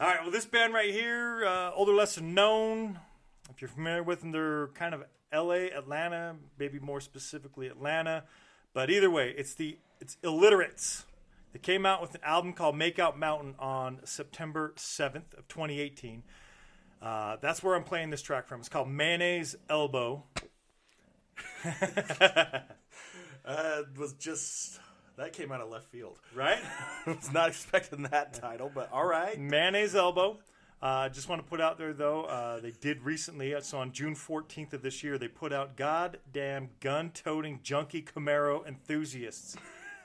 All 0.00 0.08
right. 0.08 0.22
Well, 0.22 0.32
this 0.32 0.44
band 0.44 0.74
right 0.74 0.92
here, 0.92 1.44
uh, 1.46 1.70
older, 1.72 1.92
lesser 1.92 2.20
known. 2.20 2.98
If 3.48 3.62
you're 3.62 3.68
familiar 3.68 4.02
with 4.02 4.20
them, 4.20 4.32
they're 4.32 4.68
kind 4.68 4.92
of 4.92 5.04
L.A., 5.30 5.70
Atlanta, 5.70 6.36
maybe 6.58 6.78
more 6.80 7.00
specifically 7.00 7.68
Atlanta. 7.68 8.24
But 8.72 8.90
either 8.90 9.08
way, 9.08 9.32
it's 9.36 9.54
the 9.54 9.78
it's 10.00 10.16
Illiterates. 10.22 11.04
They 11.54 11.60
came 11.60 11.86
out 11.86 12.02
with 12.02 12.16
an 12.16 12.20
album 12.24 12.52
called 12.52 12.76
Make 12.76 12.98
Out 12.98 13.16
Mountain 13.16 13.54
on 13.60 14.00
September 14.04 14.74
7th 14.76 15.38
of 15.38 15.46
2018. 15.46 16.24
Uh, 17.00 17.36
that's 17.40 17.62
where 17.62 17.76
I'm 17.76 17.84
playing 17.84 18.10
this 18.10 18.22
track 18.22 18.48
from. 18.48 18.58
It's 18.58 18.68
called 18.68 18.88
Mayonnaise 18.88 19.54
Elbow. 19.70 20.24
uh, 21.64 22.60
it 23.44 23.96
was 23.96 24.14
just 24.14 24.80
that 25.16 25.32
came 25.32 25.52
out 25.52 25.60
of 25.60 25.70
left 25.70 25.86
field. 25.86 26.18
Right? 26.34 26.58
I 27.06 27.10
was 27.12 27.32
not 27.32 27.50
expecting 27.50 28.02
that 28.02 28.34
title, 28.34 28.68
but 28.74 28.90
all 28.92 29.06
right. 29.06 29.38
Mayonnaise 29.38 29.94
Elbow. 29.94 30.38
Uh, 30.82 31.08
just 31.08 31.28
want 31.28 31.40
to 31.40 31.48
put 31.48 31.60
out 31.60 31.78
there 31.78 31.92
though, 31.92 32.24
uh, 32.24 32.58
they 32.58 32.72
did 32.72 33.00
recently. 33.02 33.54
uh, 33.54 33.60
So 33.60 33.78
on 33.78 33.92
June 33.92 34.16
14th 34.16 34.72
of 34.72 34.82
this 34.82 35.04
year, 35.04 35.18
they 35.18 35.28
put 35.28 35.52
out 35.52 35.76
"Goddamn 35.76 36.70
Gun-Toting 36.80 37.60
Junkie 37.62 38.02
Camaro 38.02 38.66
Enthusiasts." 38.66 39.56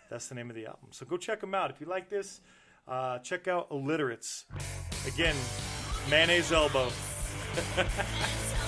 That's 0.10 0.28
the 0.28 0.36
name 0.36 0.50
of 0.50 0.56
the 0.56 0.65
album. 0.65 0.89
So 0.91 1.06
go 1.06 1.17
check 1.17 1.39
them 1.41 1.54
out 1.54 1.69
if 1.69 1.80
you 1.80 1.88
like 1.88 2.10
this. 2.10 2.41
Uh, 2.88 3.19
check 3.19 3.48
out 3.48 3.67
Illiterates. 3.72 4.45
Again, 5.08 5.36
Mayonnaise 6.10 6.52
Elbow. 6.52 6.89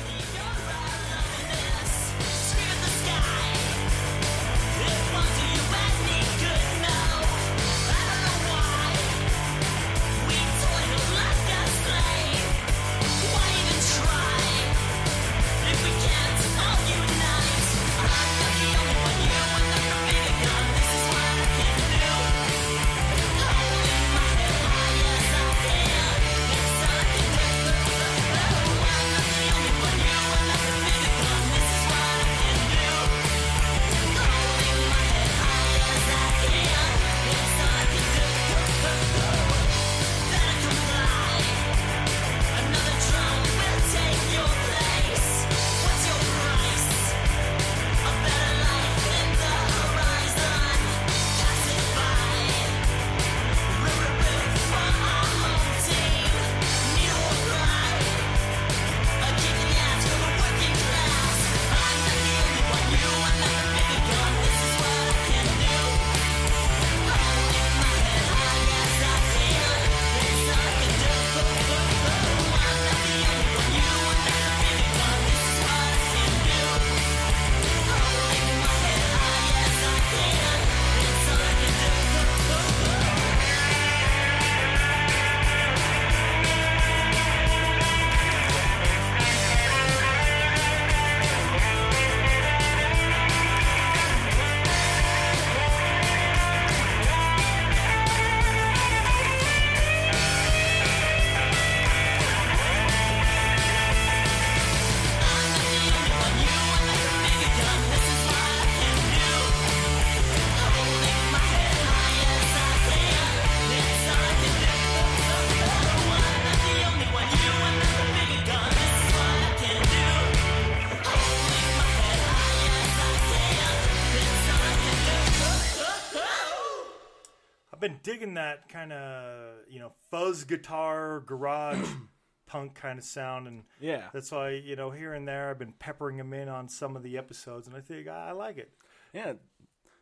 digging 128.04 128.36
that 128.36 128.68
kind 128.70 128.92
of 128.94 129.56
you 129.70 129.80
know 129.80 129.94
fuzz 130.10 130.44
guitar 130.44 131.20
garage 131.22 131.88
punk 132.48 132.76
kind 132.76 133.00
of 133.00 133.06
sound, 133.06 133.48
and 133.48 133.64
Yeah. 133.80 134.10
that's 134.14 134.32
why 134.32 134.50
you 134.52 134.76
know 134.76 134.92
here 134.92 135.14
and 135.14 135.28
there 135.28 135.50
I've 135.50 135.60
been 135.60 135.74
peppering 135.74 136.18
them 136.18 136.34
in 136.34 136.50
on 136.50 136.68
some 136.70 136.96
of 136.96 137.04
the 137.04 137.18
episodes, 137.18 137.68
and 137.68 137.76
I 137.76 137.82
think 137.82 138.08
I, 138.08 138.30
I 138.30 138.32
like 138.32 138.58
it. 138.58 138.72
Yeah, 139.14 139.34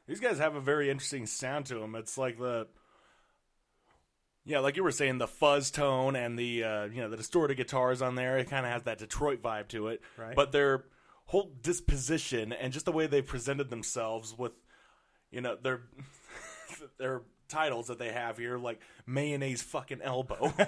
these 0.08 0.20
guys 0.20 0.38
have 0.40 0.56
a 0.56 0.62
very 0.62 0.90
interesting 0.90 1.26
sound 1.26 1.66
to 1.68 1.76
them. 1.76 1.96
It's 1.96 2.18
like 2.18 2.38
the 2.40 2.68
yeah, 4.46 4.60
like 4.60 4.78
you 4.78 4.84
were 4.84 4.92
saying, 4.92 5.20
the 5.20 5.28
fuzz 5.28 5.70
tone 5.70 6.16
and 6.16 6.38
the 6.40 6.64
uh, 6.64 6.86
you 6.86 7.02
know 7.02 7.10
the 7.10 7.18
distorted 7.18 7.56
guitars 7.58 8.02
on 8.02 8.16
there. 8.16 8.38
It 8.38 8.50
kind 8.50 8.66
of 8.66 8.72
has 8.72 8.84
that 8.84 8.98
Detroit 8.98 9.42
vibe 9.44 9.68
to 9.70 9.90
it. 9.90 10.02
Right. 10.18 10.36
But 10.36 10.52
their 10.52 10.86
whole 11.26 11.52
disposition 11.62 12.52
and 12.54 12.74
just 12.74 12.86
the 12.86 12.92
way 12.92 13.06
they 13.06 13.22
presented 13.22 13.70
themselves 13.70 14.36
with 14.36 14.54
you 15.30 15.42
know 15.42 15.56
their 15.62 15.82
their 16.98 17.22
titles 17.50 17.88
that 17.88 18.00
they 18.00 18.12
have 18.12 18.38
here, 18.38 18.58
like 18.58 18.80
mayonnaise 19.06 19.62
fucking 19.62 20.02
elbow. 20.02 20.54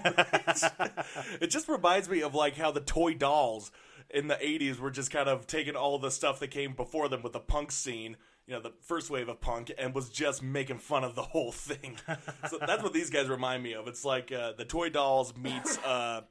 it 1.39 1.48
just 1.48 1.70
reminds 1.70 2.10
me 2.10 2.22
of 2.22 2.36
like 2.36 2.58
how 2.58 2.72
the 2.72 2.82
toy 2.82 3.13
dolls 3.13 3.72
in 4.10 4.28
the 4.28 4.36
80s 4.36 4.80
were 4.80 4.91
just 4.91 5.12
kind 5.12 5.30
of 5.30 5.48
taking 5.48 5.76
all 5.76 5.98
the 5.98 6.12
stuff 6.12 6.39
that 6.39 6.50
came 6.50 6.74
before 6.74 7.08
them 7.08 7.22
with 7.24 7.34
the 7.34 7.39
punk 7.39 7.72
scene 7.72 8.17
you 8.48 8.58
know 8.58 8.62
the 8.62 8.74
first 8.82 9.10
wave 9.10 9.30
of 9.30 9.39
punk 9.39 9.72
and 9.78 9.94
was 9.94 10.10
just 10.10 10.44
making 10.44 10.80
fun 10.80 11.04
of 11.04 11.15
the 11.15 11.22
whole 11.22 11.52
thing. 11.52 11.98
So 12.50 12.58
that's 12.58 12.84
what 12.84 12.91
these 12.91 13.10
guys 13.10 13.30
remind 13.30 13.63
me 13.63 13.74
of. 13.74 13.88
It's 13.88 14.04
like 14.04 14.32
uh, 14.32 14.54
the 14.58 14.65
toy 14.65 14.89
dolls 14.89 15.36
meets 15.38 15.78
uh, 15.80 16.22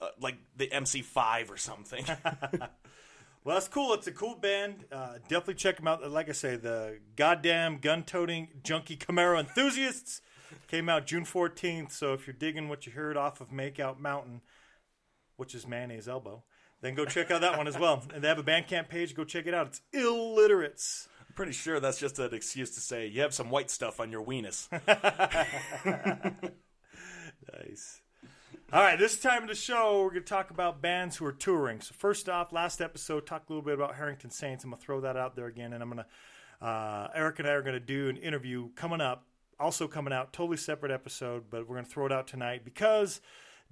uh, 0.00 0.08
like 0.20 0.36
the 0.56 0.68
mc5 0.68 1.50
or 1.50 1.56
something 1.56 2.04
Well, 3.46 3.54
that's 3.54 3.68
cool. 3.68 3.94
It's 3.94 4.08
a 4.08 4.12
cool 4.12 4.34
band. 4.34 4.86
Uh, 4.90 5.18
definitely 5.28 5.54
check 5.54 5.76
them 5.76 5.86
out. 5.86 6.10
Like 6.10 6.28
I 6.28 6.32
say, 6.32 6.56
the 6.56 6.98
goddamn 7.14 7.78
gun-toting 7.78 8.48
junkie 8.64 8.96
Camaro 8.96 9.38
enthusiasts 9.38 10.20
came 10.66 10.88
out 10.88 11.06
June 11.06 11.24
14th. 11.24 11.92
So 11.92 12.12
if 12.12 12.26
you're 12.26 12.34
digging 12.34 12.68
what 12.68 12.86
you 12.86 12.92
heard 12.92 13.16
off 13.16 13.40
of 13.40 13.50
Makeout 13.50 14.00
Mountain, 14.00 14.40
which 15.36 15.54
is 15.54 15.64
mayonnaise 15.64 16.08
elbow, 16.08 16.42
then 16.80 16.96
go 16.96 17.04
check 17.04 17.30
out 17.30 17.40
that 17.42 17.56
one 17.56 17.68
as 17.68 17.78
well. 17.78 18.02
And 18.12 18.24
they 18.24 18.26
have 18.26 18.40
a 18.40 18.42
Bandcamp 18.42 18.88
page. 18.88 19.14
Go 19.14 19.22
check 19.22 19.46
it 19.46 19.54
out. 19.54 19.68
It's 19.68 19.80
illiterates. 19.92 21.08
i'm 21.20 21.32
pretty 21.36 21.52
sure 21.52 21.78
that's 21.78 22.00
just 22.00 22.18
an 22.18 22.34
excuse 22.34 22.74
to 22.74 22.80
say 22.80 23.06
you 23.06 23.20
have 23.20 23.32
some 23.32 23.50
white 23.50 23.70
stuff 23.70 24.00
on 24.00 24.10
your 24.10 24.24
weenus 24.24 24.66
Nice. 27.68 28.02
All 28.72 28.82
right, 28.82 28.98
this 28.98 29.20
time 29.20 29.44
of 29.44 29.48
the 29.48 29.54
show, 29.54 30.02
we're 30.02 30.10
going 30.10 30.24
to 30.24 30.28
talk 30.28 30.50
about 30.50 30.82
bands 30.82 31.16
who 31.16 31.24
are 31.24 31.32
touring. 31.32 31.80
So, 31.80 31.94
first 31.96 32.28
off, 32.28 32.52
last 32.52 32.80
episode, 32.80 33.24
talked 33.24 33.48
a 33.48 33.52
little 33.52 33.64
bit 33.64 33.74
about 33.74 33.94
Harrington 33.94 34.30
Saints. 34.30 34.64
I'm 34.64 34.70
going 34.70 34.80
to 34.80 34.84
throw 34.84 35.00
that 35.02 35.16
out 35.16 35.36
there 35.36 35.46
again, 35.46 35.72
and 35.72 35.80
I'm 35.80 35.88
going 35.88 36.02
to, 36.60 36.66
uh, 36.66 37.08
Eric 37.14 37.38
and 37.38 37.46
I 37.46 37.52
are 37.52 37.62
going 37.62 37.74
to 37.74 37.80
do 37.80 38.08
an 38.08 38.16
interview 38.16 38.70
coming 38.74 39.00
up, 39.00 39.24
also 39.60 39.86
coming 39.86 40.12
out, 40.12 40.32
totally 40.32 40.56
separate 40.56 40.90
episode, 40.90 41.44
but 41.48 41.60
we're 41.68 41.76
going 41.76 41.84
to 41.84 41.90
throw 41.90 42.06
it 42.06 42.12
out 42.12 42.26
tonight 42.26 42.64
because 42.64 43.20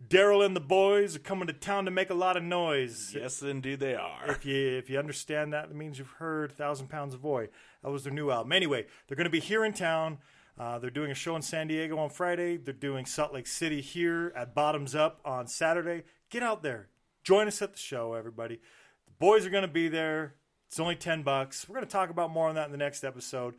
Daryl 0.09 0.46
and 0.46 0.54
the 0.54 0.61
boys 0.61 1.16
are 1.16 1.20
coming 1.20 1.48
to 1.48 1.52
town 1.52 1.87
to 1.87 1.90
make 1.90 2.11
a 2.11 2.14
lot 2.14 2.37
of 2.37 2.44
noise. 2.44 3.12
yes 3.16 3.42
indeed 3.42 3.80
they 3.80 3.96
are 3.96 4.30
If 4.30 4.46
you 4.46 4.78
if 4.78 4.88
you 4.88 5.00
understand 5.00 5.52
that, 5.54 5.64
it 5.70 5.74
means 5.74 5.98
you've 5.98 6.09
heard 6.18 6.52
Thousand 6.52 6.87
Pounds 6.87 7.14
of 7.14 7.22
Boy. 7.22 7.48
That 7.83 7.90
was 7.90 8.04
their 8.04 8.12
new 8.12 8.30
album. 8.30 8.52
Anyway, 8.52 8.87
they're 9.09 9.16
going 9.16 9.24
to 9.24 9.30
be 9.30 9.40
here 9.40 9.64
in 9.64 9.72
town. 9.72 10.18
Uh, 10.59 10.79
they're 10.79 10.90
doing 10.90 11.11
a 11.11 11.14
show 11.14 11.35
in 11.37 11.43
San 11.43 11.67
Diego 11.67 11.99
on 11.99 12.11
Friday. 12.11 12.57
They're 12.57 12.73
doing 12.75 13.07
Salt 13.07 13.33
Lake 13.35 13.47
City 13.47 13.81
here 13.81 14.33
at 14.37 14.55
Bottoms 14.55 14.95
Up 14.95 15.21
on 15.25 15.47
Saturday. 15.49 16.05
Get 16.31 16.43
out 16.43 16.62
there, 16.62 16.88
join 17.25 17.49
us 17.49 17.61
at 17.62 17.73
the 17.73 17.79
show, 17.79 18.14
everybody. 18.14 18.57
The 19.07 19.12
boys 19.19 19.45
are 19.47 19.51
going 19.51 19.62
to 19.62 19.69
be 19.69 19.88
there. 19.88 20.35
It's 20.69 20.79
only 20.81 20.97
ten 20.97 21.23
bucks. 21.23 21.69
We're 21.69 21.75
going 21.77 21.87
to 21.87 21.93
talk 21.93 22.11
about 22.11 22.31
more 22.31 22.49
on 22.49 22.55
that 22.55 22.67
in 22.67 22.73
the 22.73 22.79
next 22.79 23.03
episode. 23.05 23.55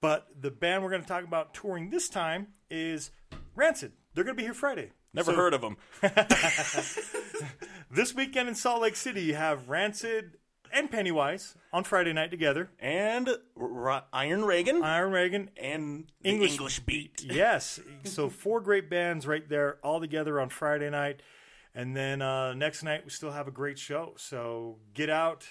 But 0.00 0.26
the 0.40 0.50
band 0.50 0.82
we're 0.82 0.90
going 0.90 1.02
to 1.02 1.08
talk 1.08 1.22
about 1.24 1.54
touring 1.54 1.90
this 1.90 2.08
time 2.08 2.48
is 2.70 3.10
Rancid. 3.54 3.92
They're 4.14 4.24
going 4.24 4.36
to 4.36 4.40
be 4.40 4.44
here 4.44 4.54
Friday. 4.54 4.90
never 5.14 5.30
So- 5.32 5.36
heard 5.36 5.54
of 5.54 5.60
them 5.60 5.76
This 7.90 8.14
weekend 8.14 8.48
in 8.48 8.54
Salt 8.54 8.80
Lake 8.82 8.96
City, 8.96 9.22
you 9.22 9.34
have 9.34 9.68
Rancid 9.68 10.38
and 10.72 10.90
Pennywise 10.90 11.54
on 11.72 11.84
Friday 11.84 12.12
night 12.12 12.30
together. 12.30 12.70
and 12.80 13.28
R- 13.60 14.04
iron 14.12 14.44
reagan 14.44 14.82
Iron 14.82 15.12
Reagan. 15.12 15.50
and 15.56 16.10
the 16.22 16.28
English- 16.30 16.52
english 16.52 16.80
beat 16.80 17.22
Yes. 17.30 17.80
So 18.04 18.28
four 18.28 18.60
great 18.60 18.88
bands 18.90 19.26
right 19.26 19.48
there 19.48 19.78
all 19.82 20.00
together 20.00 20.40
on 20.40 20.48
Friday 20.48 20.90
night. 20.90 21.20
And 21.74 21.96
then 21.96 22.20
uh, 22.20 22.52
next 22.54 22.82
night, 22.82 23.02
we 23.04 23.10
still 23.10 23.30
have 23.30 23.48
a 23.48 23.50
great 23.50 23.78
show. 23.78 24.12
So 24.18 24.76
get 24.92 25.08
out. 25.08 25.46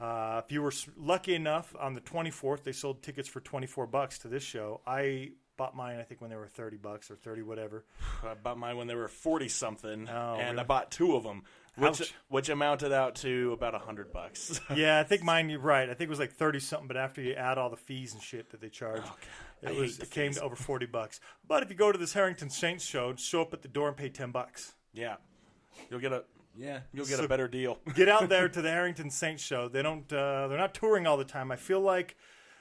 Uh, 0.00 0.40
if 0.44 0.52
you 0.52 0.62
were 0.62 0.72
lucky 0.96 1.34
enough 1.34 1.74
on 1.78 1.94
the 1.94 2.00
24th, 2.00 2.62
they 2.62 2.72
sold 2.72 3.02
tickets 3.02 3.28
for 3.28 3.40
24 3.40 3.86
bucks 3.88 4.18
to 4.20 4.28
this 4.28 4.42
show. 4.42 4.80
I 4.86 5.30
bought 5.56 5.74
mine, 5.76 5.98
I 5.98 6.02
think, 6.02 6.20
when 6.20 6.30
they 6.30 6.36
were 6.36 6.46
30 6.48 6.76
bucks 6.78 7.10
or 7.10 7.16
30 7.16 7.42
whatever. 7.42 7.84
I 8.24 8.34
bought 8.34 8.58
mine 8.58 8.76
when 8.76 8.86
they 8.88 8.94
were 8.96 9.08
forty 9.08 9.48
something, 9.48 10.08
Oh, 10.08 10.34
and 10.38 10.50
really? 10.50 10.58
I 10.60 10.62
bought 10.64 10.90
two 10.92 11.14
of 11.16 11.22
them, 11.24 11.42
which 11.76 12.00
Ouch. 12.02 12.14
which 12.28 12.48
amounted 12.48 12.92
out 12.92 13.16
to 13.16 13.52
about 13.52 13.74
a 13.74 13.78
hundred 13.78 14.12
bucks. 14.12 14.60
Yeah, 14.74 15.00
I 15.00 15.02
think 15.04 15.22
mine. 15.22 15.50
You're 15.50 15.58
right. 15.60 15.84
I 15.88 15.94
think 15.94 16.08
it 16.08 16.10
was 16.10 16.18
like 16.20 16.32
thirty 16.32 16.60
something, 16.60 16.88
but 16.88 16.96
after 16.96 17.20
you 17.20 17.34
add 17.34 17.58
all 17.58 17.70
the 17.70 17.76
fees 17.76 18.12
and 18.14 18.22
shit 18.22 18.50
that 18.50 18.60
they 18.60 18.68
charge, 18.68 19.02
I 19.66 19.70
it 19.70 19.76
was 19.76 19.98
the 19.98 20.04
it 20.04 20.10
came 20.10 20.30
fees. 20.30 20.38
to 20.38 20.44
over 20.44 20.56
forty 20.56 20.86
bucks. 20.86 21.20
But 21.46 21.62
if 21.62 21.70
you 21.70 21.76
go 21.76 21.90
to 21.92 21.98
this 21.98 22.12
Harrington 22.12 22.50
Saints 22.50 22.84
show, 22.84 23.12
just 23.12 23.28
show 23.28 23.42
up 23.42 23.52
at 23.52 23.62
the 23.62 23.68
door 23.68 23.88
and 23.88 23.96
pay 23.96 24.08
ten 24.08 24.30
bucks. 24.30 24.74
yeah, 24.92 25.16
you'll 25.90 26.00
get 26.00 26.12
a 26.12 26.24
yeah, 26.56 26.80
you'll 26.92 27.06
get 27.06 27.18
So- 27.18 27.24
a 27.24 27.28
better 27.28 27.48
deal. 27.48 27.78
Get 27.96 28.08
out 28.08 28.28
there 28.28 28.48
to 28.48 28.62
the 28.62 28.70
Harrington 28.70 29.10
Saints 29.10 29.42
show. 29.42 29.66
They 29.68 29.82
don't. 29.82 30.10
Uh, 30.12 30.46
they're 30.46 30.56
not 30.58 30.72
touring 30.74 31.04
all 31.06 31.16
the 31.16 31.24
time. 31.24 31.50
I 31.50 31.56
feel 31.56 31.80
like, 31.80 32.14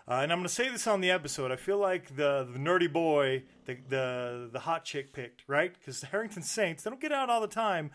uh, 0.07 0.13
and 0.23 0.31
I'm 0.31 0.39
going 0.39 0.47
to 0.47 0.53
say 0.53 0.67
this 0.69 0.87
on 0.87 0.99
the 1.01 1.11
episode. 1.11 1.51
I 1.51 1.55
feel 1.57 1.77
like 1.77 2.15
the 2.15 2.47
the 2.51 2.57
nerdy 2.57 2.91
boy, 2.91 3.43
the 3.65 3.77
the 3.87 4.49
the 4.51 4.59
hot 4.61 4.83
chick 4.83 5.13
picked 5.13 5.43
right 5.47 5.71
because 5.77 5.99
the 6.01 6.07
Harrington 6.07 6.41
Saints 6.41 6.81
they 6.81 6.89
don't 6.89 6.99
get 6.99 7.11
out 7.11 7.29
all 7.29 7.39
the 7.41 7.47
time. 7.47 7.91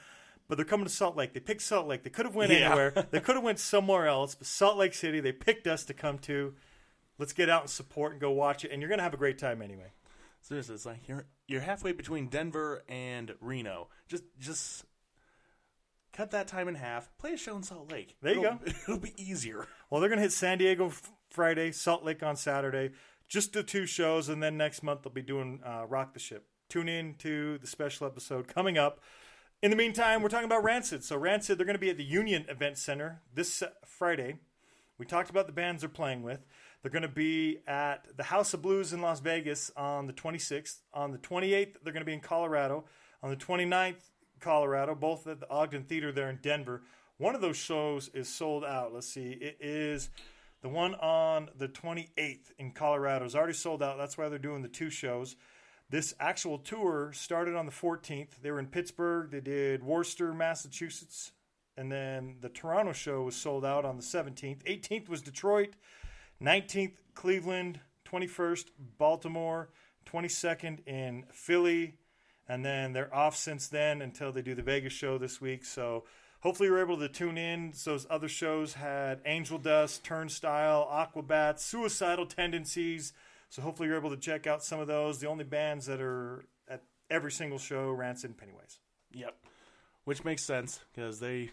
But 0.49 0.57
they're 0.57 0.65
coming 0.65 0.87
to 0.87 0.93
Salt 0.93 1.15
Lake. 1.17 1.35
They 1.35 1.41
picked 1.41 1.61
Salt 1.63 1.87
Lake. 1.87 2.03
They 2.05 2.11
could 2.11 2.25
have 2.25 2.35
went 2.35 2.51
Yeah. 2.51 2.67
anywhere. 2.71 3.07
They 3.11 3.21
could 3.21 3.35
have 3.35 3.45
went 3.45 3.59
somewhere 3.59 4.07
else. 4.07 4.35
But 4.35 4.47
Salt 4.47 4.79
Lake 4.79 4.95
City, 4.95 5.21
they 5.21 5.33
picked 5.33 5.67
us 5.67 5.85
to 5.85 5.95
come 5.95 6.19
to. 6.21 6.55
Let's 7.19 7.33
get 7.35 7.51
out 7.51 7.63
and 7.63 7.71
support 7.71 8.13
and 8.13 8.21
go 8.21 8.31
watch 8.31 8.65
it. 8.65 8.71
And 8.71 8.81
you're 8.81 8.89
going 8.89 8.99
to 8.99 9.03
have 9.05 9.13
a 9.15 9.19
great 9.19 9.39
time 9.39 9.61
anyway. 9.61 9.93
Seriously, 10.41 10.75
it's 10.77 10.87
like 10.87 11.07
you're 11.09 11.27
you're 11.49 11.61
halfway 11.61 11.93
between 11.93 12.29
Denver 12.29 12.83
and 12.89 13.35
Reno. 13.41 13.89
Just 14.09 14.23
just 14.39 14.85
cut 16.13 16.31
that 16.31 16.49
time 16.49 16.69
in 16.69 16.75
half. 16.77 17.11
Play 17.19 17.33
a 17.35 17.37
show 17.37 17.57
in 17.57 17.63
Salt 17.63 17.91
Lake. 17.93 18.17
There 18.23 18.35
you 18.35 18.45
It'll- 18.45 18.57
go. 18.59 18.65
It'll 18.89 18.99
be 18.99 19.15
easier. 19.17 19.67
Well, 19.91 20.01
they're 20.01 20.09
going 20.09 20.19
to 20.19 20.23
hit 20.23 20.33
San 20.33 20.59
Diego 20.59 20.93
Friday, 21.31 21.73
Salt 21.73 22.05
Lake 22.05 22.23
on 22.23 22.37
Saturday. 22.37 22.91
Just 23.29 23.53
the 23.53 23.63
two 23.63 23.85
shows, 23.85 24.29
and 24.31 24.43
then 24.43 24.57
next 24.57 24.83
month 24.83 25.03
they'll 25.03 25.13
be 25.13 25.21
doing 25.23 25.61
uh, 25.65 25.85
Rock 25.87 26.15
the 26.15 26.19
Ship. 26.21 26.47
Tune 26.71 26.89
in 26.89 27.15
to 27.17 27.59
the 27.59 27.67
special 27.67 28.07
episode 28.07 28.49
coming 28.49 28.79
up. 28.79 29.01
In 29.61 29.73
the 29.73 29.77
meantime, 29.77 30.23
we're 30.23 30.29
talking 30.29 30.45
about 30.45 30.63
Rancid. 30.63 31.03
So 31.03 31.17
Rancid, 31.17 31.59
they're 31.59 31.67
going 31.67 31.75
to 31.75 31.81
be 31.81 31.91
at 31.91 31.97
the 31.97 32.05
Union 32.05 32.47
Event 32.49 32.79
Center 32.79 33.23
this 33.35 33.61
uh, 33.61 33.71
Friday. 33.85 34.37
We 34.99 35.05
talked 35.05 35.31
about 35.31 35.49
the 35.49 35.53
bands 35.53 35.83
they're 35.83 35.89
playing 35.89 36.23
with. 36.23 36.47
They're 36.81 36.93
going 36.93 37.03
to 37.03 37.09
be 37.09 37.59
at 37.67 38.07
the 38.17 38.23
House 38.23 38.55
of 38.55 38.63
Blues 38.63 38.93
in 38.93 39.01
Las 39.01 39.19
Vegas 39.19 39.73
on 39.77 40.07
the 40.07 40.13
26th. 40.13 40.77
On 40.95 41.11
the 41.11 41.19
28th, 41.19 41.75
they're 41.83 41.93
going 41.93 42.03
to 42.03 42.07
be 42.07 42.13
in 42.13 42.21
Colorado. 42.21 42.85
On 43.21 43.31
the 43.31 43.37
29th, 43.37 43.97
Colorado, 44.39 44.95
both 44.95 45.27
at 45.27 45.41
the 45.41 45.51
Ogden 45.51 45.83
Theater 45.83 46.13
there 46.13 46.31
in 46.31 46.39
Denver. 46.41 46.83
One 47.17 47.35
of 47.35 47.41
those 47.41 47.57
shows 47.57 48.11
is 48.15 48.29
sold 48.29 48.65
out. 48.65 48.95
Let's 48.95 49.09
see. 49.09 49.31
It 49.31 49.57
is 49.61 50.09
the 50.63 50.69
one 50.69 50.95
on 50.95 51.51
the 51.59 51.67
28th 51.67 52.53
in 52.61 52.71
Colorado 52.71 53.25
is 53.25 53.35
already 53.35 53.55
sold 53.55 53.83
out. 53.83 53.99
That's 53.99 54.17
why 54.17 54.29
they're 54.29 54.39
doing 54.39 54.63
the 54.63 54.69
two 54.69 54.89
shows. 54.89 55.35
This 55.91 56.15
actual 56.21 56.59
tour 56.59 57.13
started 57.15 57.57
on 57.57 57.65
the 57.65 57.73
14th. 57.73 58.43
They 58.43 58.51
were 58.51 58.59
in 58.59 58.67
Pittsburgh. 58.67 59.31
They 59.31 59.41
did 59.41 59.83
Worcester, 59.83 60.35
Massachusetts. 60.35 61.33
And 61.79 61.91
then 61.91 62.37
the 62.41 62.51
Toronto 62.51 62.93
show 62.93 63.23
was 63.23 63.37
sold 63.37 63.65
out 63.65 63.87
on 63.87 63.97
the 63.97 64.03
17th. 64.03 64.65
18th 64.65 65.09
was 65.09 65.23
Detroit. 65.23 65.75
19th, 66.43 66.97
Cleveland. 67.15 67.81
21st, 68.05 68.67
Baltimore. 68.99 69.71
22nd 70.05 70.87
in 70.87 71.25
Philly. 71.31 71.95
And 72.47 72.65
then 72.65 72.93
they're 72.93 73.15
off 73.15 73.37
since 73.37 73.69
then 73.69 74.03
until 74.03 74.31
they 74.31 74.43
do 74.43 74.55
the 74.55 74.63
Vegas 74.63 74.93
show 74.93 75.17
this 75.17 75.41
week. 75.41 75.65
So 75.65 76.05
hopefully 76.41 76.69
you're 76.69 76.81
able 76.81 76.99
to 76.99 77.09
tune 77.09 77.39
in. 77.39 77.73
Those 77.85 78.07
other 78.11 78.29
shows 78.29 78.75
had 78.75 79.21
Angel 79.25 79.59
Dust, 79.59 80.05
Turnstile, 80.05 80.87
Aquabats, 80.91 81.61
Suicidal 81.61 82.27
Tendencies. 82.27 83.15
So 83.51 83.63
hopefully 83.63 83.89
you're 83.89 83.99
able 83.99 84.11
to 84.11 84.17
check 84.17 84.47
out 84.47 84.63
some 84.63 84.81
of 84.81 84.87
those. 84.87 85.21
The 85.21 85.29
only 85.29 85.45
bands 85.45 85.87
that 85.87 86.01
are 86.01 86.45
at 86.69 86.83
every 87.11 87.33
single 87.33 87.59
show, 87.59 87.91
Rancid 87.91 88.31
and 88.31 88.39
Pennywise. 88.39 88.79
Yep, 89.13 89.35
which 90.05 90.25
makes 90.25 90.45
sense 90.45 90.81
because 90.95 91.19
they 91.21 91.51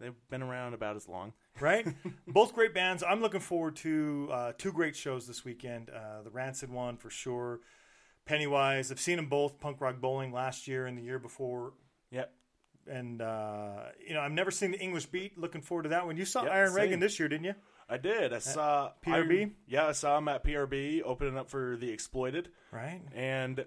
they've 0.00 0.14
been 0.30 0.42
around 0.42 0.74
about 0.74 0.96
as 0.96 1.08
long. 1.08 1.32
right? 1.60 1.86
Both 2.26 2.54
great 2.54 2.74
bands. 2.74 3.02
I'm 3.08 3.20
looking 3.22 3.40
forward 3.40 3.76
to 3.76 4.28
uh, 4.30 4.52
two 4.58 4.72
great 4.72 4.96
shows 4.96 5.26
this 5.26 5.44
weekend. 5.44 5.88
Uh, 5.90 6.22
the 6.22 6.30
Rancid 6.30 6.70
one 6.70 6.96
for 6.96 7.08
sure. 7.10 7.60
Pennywise. 8.24 8.92
I've 8.92 9.00
seen 9.00 9.16
them 9.16 9.26
both. 9.26 9.58
Punk 9.58 9.80
Rock 9.80 10.00
Bowling 10.00 10.32
last 10.32 10.68
year 10.68 10.86
and 10.86 10.96
the 10.96 11.02
year 11.02 11.18
before. 11.18 11.72
Yep. 12.12 12.32
And 12.88 13.20
uh, 13.20 13.86
you 14.06 14.14
know, 14.14 14.20
I've 14.20 14.30
never 14.32 14.50
seen 14.50 14.70
the 14.72 14.78
English 14.78 15.06
Beat. 15.06 15.36
Looking 15.38 15.60
forward 15.60 15.84
to 15.84 15.88
that 15.90 16.06
one. 16.06 16.16
You 16.16 16.24
saw 16.24 16.44
Yep, 16.44 16.52
Iron 16.52 16.68
same. 16.68 16.76
Reagan 16.76 17.00
this 17.00 17.18
year, 17.18 17.28
didn't 17.28 17.44
you? 17.46 17.54
I 17.92 17.98
did. 17.98 18.32
I 18.32 18.38
saw 18.38 18.92
PRB? 19.04 19.46
I- 19.46 19.50
yeah, 19.66 19.86
I 19.86 19.92
saw 19.92 20.16
him 20.18 20.28
at 20.28 20.42
PRB 20.44 21.02
opening 21.04 21.36
up 21.36 21.50
for 21.50 21.76
the 21.76 21.90
Exploited, 21.90 22.48
Right? 22.70 23.00
and 23.14 23.64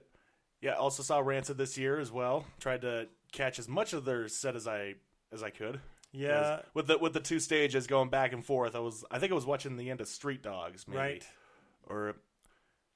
yeah, 0.62 0.74
also 0.74 1.04
saw 1.04 1.20
Rancid 1.20 1.58
this 1.58 1.78
year 1.78 2.00
as 2.00 2.12
well. 2.12 2.46
Tried 2.60 2.82
to 2.82 3.08
catch 3.32 3.60
as 3.60 3.68
much 3.68 3.94
of 3.94 4.04
their 4.06 4.28
set 4.28 4.56
as 4.56 4.68
I 4.68 4.96
as 5.32 5.44
I 5.44 5.50
could. 5.52 5.80
Yeah. 6.12 6.62
with 6.74 6.88
the 6.88 6.98
with 6.98 7.14
the 7.14 7.20
two 7.20 7.40
stages 7.40 7.88
going 7.88 8.10
back 8.10 8.32
and 8.34 8.44
forth. 8.44 8.74
I 8.76 8.80
was 8.80 9.04
I 9.12 9.20
think 9.20 9.32
I 9.32 9.36
was 9.36 9.46
watching 9.46 9.76
the 9.78 9.90
end 9.90 10.02
of 10.02 10.08
Street 10.08 10.42
Dogs, 10.42 10.88
maybe, 10.88 10.98
Right. 10.98 11.28
or 11.88 12.16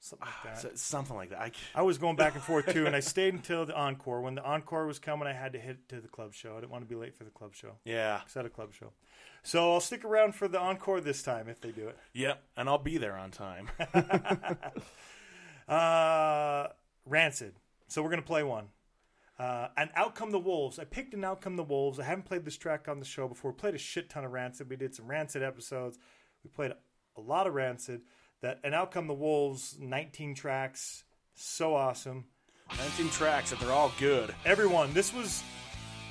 Something 0.02 0.28
like 0.46 0.56
that. 0.62 0.66
s- 0.74 0.82
something 0.82 1.16
like 1.16 1.30
that. 1.32 1.40
I, 1.42 1.52
I 1.76 1.82
was 1.82 1.98
going 1.98 2.16
back 2.16 2.34
and 2.36 2.42
forth 2.44 2.72
too, 2.72 2.86
and 2.86 2.96
I 2.96 3.02
stayed 3.02 3.34
until 3.34 3.66
the 3.66 3.76
encore. 3.76 4.22
When 4.22 4.36
the 4.36 4.44
encore 4.44 4.88
was 4.88 4.98
coming, 5.00 5.28
I 5.28 5.34
had 5.34 5.52
to 5.54 5.60
hit 5.60 5.90
to 5.90 6.00
the 6.00 6.08
club 6.08 6.34
show. 6.34 6.54
I 6.56 6.62
didn't 6.62 6.72
want 6.72 6.84
to 6.86 6.90
be 6.90 6.96
late 6.96 7.16
for 7.18 7.26
the 7.26 7.30
club 7.32 7.54
show. 7.54 7.74
yeah, 7.84 8.22
It's 8.26 8.38
at 8.38 8.46
a 8.46 8.50
club 8.50 8.74
show. 8.74 8.92
So 9.44 9.74
I'll 9.74 9.80
stick 9.82 10.04
around 10.06 10.36
for 10.36 10.48
the 10.48 10.60
encore 10.60 11.02
this 11.02 11.22
time 11.24 11.48
if 11.50 11.60
they 11.62 11.72
do 11.72 11.88
it. 11.90 11.98
yep, 12.14 12.44
and 12.56 12.70
I'll 12.70 12.78
be 12.78 12.98
there 12.98 13.18
on 13.18 13.32
time. 13.32 13.70
Uh, 15.68 16.68
Rancid. 17.06 17.54
So 17.88 18.02
we're 18.02 18.10
gonna 18.10 18.22
play 18.22 18.44
one. 18.44 18.70
Uh, 19.38 19.68
and 19.78 19.90
Out 19.96 20.16
Come 20.16 20.32
the 20.32 20.40
Wolves. 20.40 20.80
I 20.80 20.84
picked 20.84 21.14
an 21.14 21.24
Out 21.24 21.42
Come 21.42 21.56
the 21.56 21.64
Wolves. 21.64 22.00
I 22.00 22.04
haven't 22.04 22.26
played 22.26 22.44
this 22.44 22.58
track 22.58 22.88
on 22.88 23.00
the 23.00 23.06
show 23.06 23.28
before. 23.28 23.52
We 23.52 23.56
played 23.58 23.76
a 23.76 23.80
shit 23.80 24.10
ton 24.10 24.26
of 24.26 24.32
Rancid. 24.32 24.70
We 24.70 24.76
did 24.76 24.94
some 24.96 25.08
Rancid 25.08 25.44
episodes. 25.44 25.98
We 26.44 26.50
played 26.50 26.72
a 27.16 27.22
lot 27.22 27.48
of 27.48 27.54
Rancid. 27.54 28.02
That 28.42 28.60
and 28.64 28.74
Out 28.74 28.92
Come 28.92 29.08
the 29.08 29.14
Wolves. 29.14 29.78
19 29.80 30.36
tracks. 30.36 31.04
So 31.36 31.76
awesome. 31.76 32.26
19 32.78 33.10
tracks, 33.10 33.52
and 33.52 33.60
they're 33.60 33.72
all 33.72 33.92
good. 34.00 34.34
Everyone, 34.46 34.94
this 34.94 35.14
was 35.14 35.44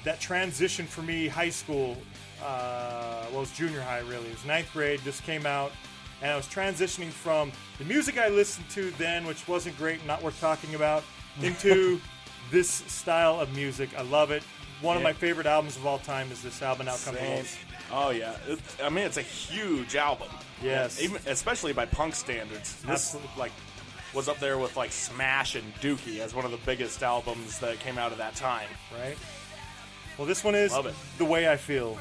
that 0.04 0.20
transition 0.20 0.86
for 0.86 1.02
me. 1.02 1.28
High 1.28 1.50
school. 1.50 1.96
Uh, 2.42 3.24
well, 3.30 3.38
it 3.38 3.40
was 3.40 3.52
junior 3.52 3.80
high 3.80 4.00
really. 4.00 4.26
It 4.26 4.34
was 4.34 4.44
ninth 4.44 4.72
grade. 4.72 5.00
Just 5.04 5.22
came 5.24 5.46
out. 5.46 5.72
And 6.20 6.32
I 6.32 6.36
was 6.36 6.46
transitioning 6.46 7.10
from 7.10 7.52
the 7.78 7.84
music 7.84 8.18
I 8.18 8.28
listened 8.28 8.68
to 8.70 8.90
then, 8.92 9.24
which 9.24 9.46
wasn't 9.46 9.78
great, 9.78 10.04
not 10.04 10.22
worth 10.22 10.40
talking 10.40 10.74
about, 10.74 11.04
into 11.42 12.00
this 12.50 12.68
style 12.68 13.38
of 13.40 13.54
music. 13.54 13.90
I 13.96 14.02
love 14.02 14.30
it. 14.32 14.42
One 14.80 14.96
of 14.96 15.02
my 15.02 15.12
favorite 15.12 15.46
albums 15.46 15.76
of 15.76 15.86
all 15.86 15.98
time 15.98 16.30
is 16.30 16.42
this 16.42 16.62
album, 16.62 16.88
Outcome 16.88 17.14
the 17.14 17.20
Same. 17.20 17.44
Oh 17.90 18.10
yeah, 18.10 18.34
it, 18.46 18.58
I 18.82 18.88
mean 18.90 19.04
it's 19.04 19.16
a 19.16 19.22
huge 19.22 19.96
album. 19.96 20.28
Yes. 20.62 21.00
even 21.00 21.20
especially 21.26 21.72
by 21.72 21.86
punk 21.86 22.14
standards. 22.14 22.74
This 22.82 23.14
Absolutely. 23.14 23.30
like 23.38 23.52
was 24.14 24.28
up 24.28 24.38
there 24.38 24.58
with 24.58 24.76
like 24.76 24.92
Smash 24.92 25.54
and 25.54 25.74
Dookie 25.76 26.20
as 26.20 26.34
one 26.34 26.44
of 26.44 26.50
the 26.50 26.58
biggest 26.58 27.02
albums 27.02 27.58
that 27.60 27.78
came 27.80 27.98
out 27.98 28.12
of 28.12 28.18
that 28.18 28.34
time. 28.34 28.68
Right? 29.00 29.16
Well, 30.16 30.26
this 30.26 30.42
one 30.42 30.54
is 30.54 30.72
Love 30.72 30.86
it. 30.86 30.94
The 31.18 31.24
Way 31.24 31.48
I 31.48 31.56
Feel. 31.56 31.98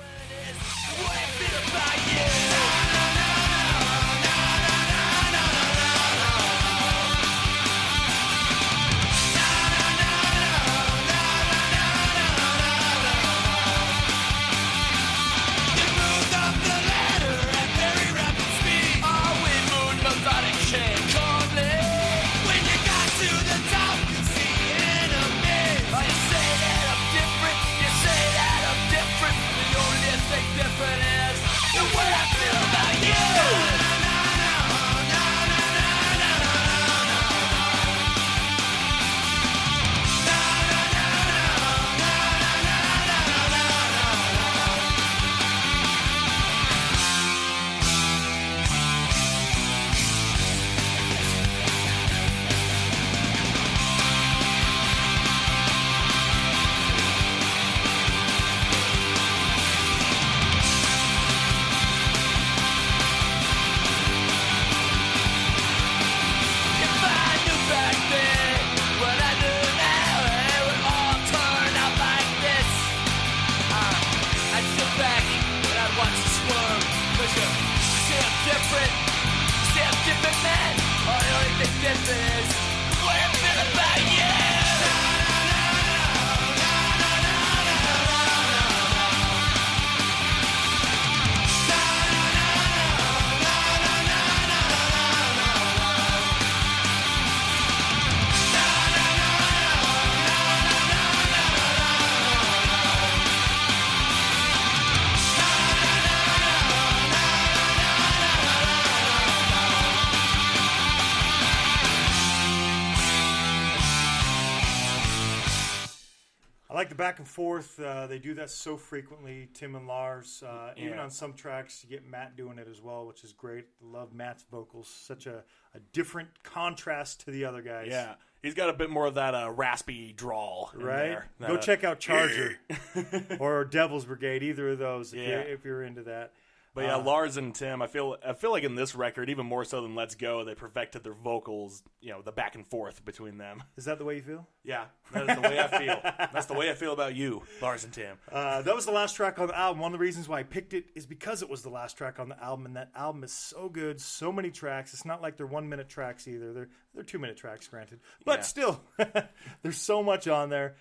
And 117.28 117.34
forth. 117.34 117.80
Uh, 117.80 118.08
they 118.08 118.20
do 118.20 118.34
that 118.36 118.50
so 118.50 118.78
frequently, 118.78 119.50
Tim 119.54 119.76
and 119.76 119.86
Lars. 119.88 120.42
Uh, 120.46 120.72
Even 120.78 120.98
on 120.98 121.12
some 121.12 121.34
tracks, 121.34 121.84
you 121.84 121.90
get 121.90 122.08
Matt 122.08 122.36
doing 122.38 122.58
it 122.58 122.68
as 122.70 122.82
well, 122.82 123.06
which 123.06 123.24
is 123.24 123.34
great. 123.34 123.66
Love 123.82 124.14
Matt's 124.14 124.46
vocals. 124.50 124.88
Such 124.88 125.28
a, 125.28 125.44
a 125.76 125.80
different 125.92 126.30
contrast 126.44 127.22
to 127.26 127.32
the 127.32 127.44
other 127.46 127.62
guys. 127.62 127.88
Yeah, 127.90 128.16
he's 128.42 128.54
got 128.54 128.70
a 128.70 128.74
bit 128.74 128.90
more 128.90 129.06
of 129.06 129.16
that 129.16 129.36
uh, 129.36 129.52
raspy 129.52 130.14
drawl, 130.14 130.72
in 130.74 130.82
Right? 130.84 131.20
there. 131.40 131.48
Go 131.48 131.56
uh, 131.56 131.58
check 131.58 131.84
out 131.84 132.00
Charger 132.00 132.58
or 133.40 133.66
Devil's 133.66 134.06
Brigade, 134.06 134.44
either 134.44 134.70
of 134.70 134.80
those, 134.80 135.14
if, 135.14 135.20
Yeah. 135.20 135.28
you're, 135.28 135.42
if 135.42 135.66
you're 135.66 135.84
into 135.84 136.04
that. 136.04 136.32
But 136.78 136.86
yeah, 136.86 136.96
Uh, 136.98 137.02
Lars 137.02 137.38
and 137.38 137.56
Tim, 137.56 137.82
I 137.82 137.88
feel 137.88 138.18
I 138.24 138.34
feel 138.34 138.52
like 138.52 138.64
in 138.64 138.76
this 138.76 138.94
record, 138.94 139.32
even 139.32 139.48
more 139.48 139.66
so 139.66 139.82
than 139.82 139.96
Let's 139.96 140.14
Go, 140.14 140.44
they 140.44 140.54
perfected 140.54 141.04
their 141.04 141.14
vocals. 141.14 141.82
You 142.02 142.12
know, 142.12 142.22
the 142.22 142.32
back 142.32 142.54
and 142.54 142.66
forth 142.68 143.04
between 143.04 143.40
them. 143.40 143.64
Is 143.78 143.86
that 143.86 143.98
the 143.98 144.06
way 144.06 144.18
you 144.18 144.22
feel? 144.22 144.48
Yeah, 144.64 144.86
that 145.12 145.28
is 145.28 145.36
the 145.36 145.42
way 145.42 145.60
I 145.60 145.68
feel. 145.80 146.00
That's 146.32 146.46
the 146.46 146.54
way 146.54 146.70
I 146.70 146.74
feel 146.76 146.94
about 146.94 147.16
you, 147.16 147.42
Lars 147.64 147.84
and 147.84 147.92
Tim. 147.92 148.18
Uh, 148.32 148.62
that 148.62 148.76
was 148.76 148.86
the 148.86 148.92
last 148.92 149.16
track 149.16 149.40
on 149.40 149.48
the 149.48 149.58
album. 149.58 149.82
One 149.82 149.92
of 149.94 149.98
the 150.00 150.04
reasons 150.06 150.28
why 150.30 150.40
I 150.40 150.44
picked 150.44 150.74
it 150.74 150.86
is 150.94 151.06
because 151.08 151.42
it 151.42 151.50
was 151.50 151.64
the 151.64 151.70
last 151.70 151.98
track 151.98 152.20
on 152.20 152.30
the 152.30 152.40
album, 152.44 152.68
and 152.68 152.76
that 152.76 152.92
album 152.96 153.24
is 153.24 153.32
so 153.32 153.70
good, 153.70 154.00
so 154.00 154.32
many 154.32 154.52
tracks. 154.52 154.94
It's 154.94 155.06
not 155.06 155.22
like 155.22 155.36
they're 155.36 155.48
one 155.48 155.68
minute 155.68 155.90
tracks 155.90 156.28
either. 156.28 156.54
They're 156.54 156.70
they're 156.94 157.04
two 157.04 157.18
minute 157.20 157.38
tracks, 157.38 157.68
granted, 157.68 158.02
but 158.24 158.40
Yeah. 158.40 158.44
still, 158.44 158.84
there's 159.64 159.78
so 159.82 160.04
much 160.04 160.28
on 160.28 160.50
there. 160.50 160.76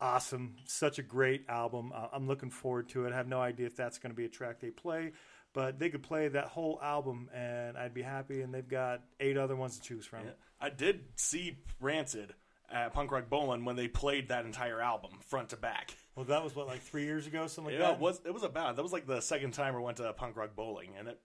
Awesome, 0.00 0.56
such 0.64 0.98
a 0.98 1.02
great 1.02 1.44
album. 1.48 1.92
Uh, 1.94 2.08
I'm 2.12 2.26
looking 2.26 2.50
forward 2.50 2.88
to 2.90 3.04
it. 3.04 3.12
I 3.12 3.16
have 3.16 3.28
no 3.28 3.40
idea 3.40 3.66
if 3.66 3.76
that's 3.76 3.98
going 3.98 4.10
to 4.12 4.16
be 4.16 4.24
a 4.24 4.28
track 4.30 4.58
they 4.60 4.70
play, 4.70 5.12
but 5.52 5.78
they 5.78 5.90
could 5.90 6.02
play 6.02 6.28
that 6.28 6.46
whole 6.46 6.78
album, 6.82 7.28
and 7.34 7.76
I'd 7.76 7.92
be 7.92 8.00
happy. 8.02 8.40
And 8.40 8.54
they've 8.54 8.66
got 8.66 9.02
eight 9.20 9.36
other 9.36 9.56
ones 9.56 9.76
to 9.78 9.82
choose 9.82 10.06
from. 10.06 10.20
I 10.60 10.70
did 10.70 11.00
see 11.16 11.58
Rancid 11.80 12.32
at 12.72 12.94
Punk 12.94 13.10
Rock 13.12 13.28
Bowling 13.28 13.64
when 13.66 13.76
they 13.76 13.88
played 13.88 14.28
that 14.28 14.46
entire 14.46 14.80
album 14.80 15.10
front 15.26 15.50
to 15.50 15.56
back. 15.56 15.94
Well, 16.16 16.24
that 16.26 16.42
was 16.42 16.54
what 16.56 16.66
like 16.66 16.80
three 16.80 17.04
years 17.04 17.26
ago, 17.26 17.46
something 17.46 17.72
like 17.74 17.80
Yeah, 17.80 17.88
that. 17.88 17.94
it 17.94 18.00
was 18.00 18.20
it 18.24 18.32
was 18.32 18.42
about 18.42 18.76
that 18.76 18.82
was 18.82 18.92
like 18.92 19.06
the 19.06 19.20
second 19.20 19.52
time 19.52 19.74
I 19.76 19.80
went 19.80 19.98
to 19.98 20.10
Punk 20.14 20.36
Rock 20.36 20.54
Bowling, 20.56 20.92
and 20.98 21.08
it 21.08 21.20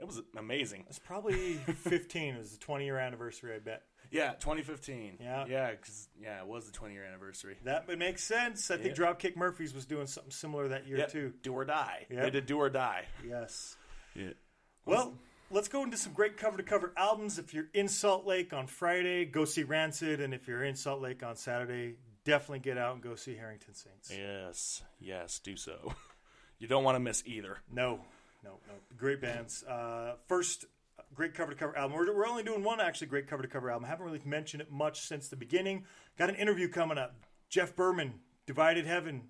it 0.00 0.06
was 0.06 0.20
amazing. 0.36 0.84
It's 0.88 0.98
probably 0.98 1.54
15. 1.54 2.34
It 2.34 2.38
was 2.38 2.52
the 2.52 2.58
20 2.58 2.84
year 2.84 2.98
anniversary, 2.98 3.54
I 3.54 3.58
bet. 3.58 3.82
Yeah, 4.10 4.32
2015. 4.40 5.18
Yeah. 5.20 5.44
yeah, 5.48 5.70
because 5.70 6.08
yeah, 6.20 6.40
it 6.40 6.46
was 6.46 6.66
the 6.66 6.72
20 6.72 6.94
year 6.94 7.04
anniversary. 7.04 7.56
That 7.64 7.86
would 7.86 7.98
make 7.98 8.18
sense. 8.18 8.70
I 8.70 8.76
think 8.76 8.96
Yeah. 8.98 9.04
Dropkick 9.04 9.36
Murphys 9.36 9.72
was 9.72 9.86
doing 9.86 10.06
something 10.08 10.32
similar 10.32 10.68
that 10.68 10.88
year 10.88 10.98
Yeah, 10.98 11.06
too. 11.06 11.32
Do 11.42 11.52
or 11.52 11.64
Die. 11.64 12.06
Yep. 12.10 12.22
They 12.22 12.30
did 12.30 12.46
Do 12.46 12.58
or 12.58 12.70
Die. 12.70 13.04
Yes. 13.26 13.76
Yeah. 14.14 14.30
Well, 14.84 15.14
let's 15.50 15.68
go 15.68 15.84
into 15.84 15.96
some 15.96 16.12
great 16.12 16.36
cover 16.36 16.56
to 16.56 16.62
cover 16.64 16.92
albums. 16.96 17.38
If 17.38 17.54
you're 17.54 17.68
in 17.74 17.86
Salt 17.86 18.26
Lake 18.26 18.52
on 18.52 18.66
Friday, 18.66 19.26
go 19.26 19.44
see 19.44 19.62
Rancid, 19.62 20.20
and 20.20 20.34
if 20.34 20.48
you're 20.48 20.64
in 20.64 20.74
Salt 20.74 21.00
Lake 21.00 21.22
on 21.22 21.36
Saturday, 21.36 21.96
definitely 22.24 22.58
get 22.60 22.78
out 22.78 22.94
and 22.94 23.02
go 23.02 23.14
see 23.14 23.36
Harrington 23.36 23.74
Saints. 23.74 24.10
Yes, 24.10 24.82
yes, 24.98 25.38
do 25.38 25.56
so. 25.56 25.94
You 26.58 26.68
don't 26.68 26.84
want 26.84 26.96
to 26.96 27.00
miss 27.00 27.22
either. 27.24 27.56
No. 27.72 28.00
No, 28.44 28.58
no. 28.66 28.74
Great 28.96 29.20
bands. 29.20 29.64
Uh, 29.64 30.14
first 30.26 30.66
great 31.14 31.34
cover 31.34 31.52
to 31.52 31.58
cover 31.58 31.76
album. 31.76 31.96
We're, 31.96 32.14
we're 32.14 32.26
only 32.26 32.42
doing 32.42 32.62
one 32.62 32.80
actually 32.80 33.08
great 33.08 33.26
cover 33.26 33.42
to 33.42 33.48
cover 33.48 33.70
album. 33.70 33.88
haven't 33.88 34.04
really 34.04 34.20
mentioned 34.24 34.62
it 34.62 34.70
much 34.70 35.00
since 35.00 35.28
the 35.28 35.36
beginning. 35.36 35.84
Got 36.18 36.30
an 36.30 36.36
interview 36.36 36.68
coming 36.68 36.98
up. 36.98 37.14
Jeff 37.48 37.74
Berman, 37.74 38.14
Divided 38.46 38.86
Heaven, 38.86 39.22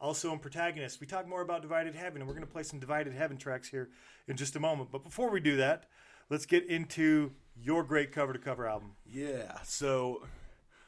also 0.00 0.32
in 0.32 0.38
Protagonist. 0.38 1.00
We 1.00 1.06
talk 1.06 1.28
more 1.28 1.42
about 1.42 1.62
Divided 1.62 1.94
Heaven, 1.94 2.20
and 2.20 2.28
we're 2.28 2.34
going 2.34 2.46
to 2.46 2.52
play 2.52 2.62
some 2.62 2.78
Divided 2.78 3.12
Heaven 3.12 3.36
tracks 3.36 3.68
here 3.68 3.90
in 4.26 4.36
just 4.36 4.56
a 4.56 4.60
moment. 4.60 4.90
But 4.90 5.04
before 5.04 5.30
we 5.30 5.40
do 5.40 5.56
that, 5.56 5.84
let's 6.30 6.46
get 6.46 6.66
into 6.66 7.32
your 7.60 7.84
great 7.84 8.12
cover 8.12 8.32
to 8.32 8.38
cover 8.38 8.66
album. 8.66 8.92
Yeah. 9.04 9.58
So, 9.64 10.26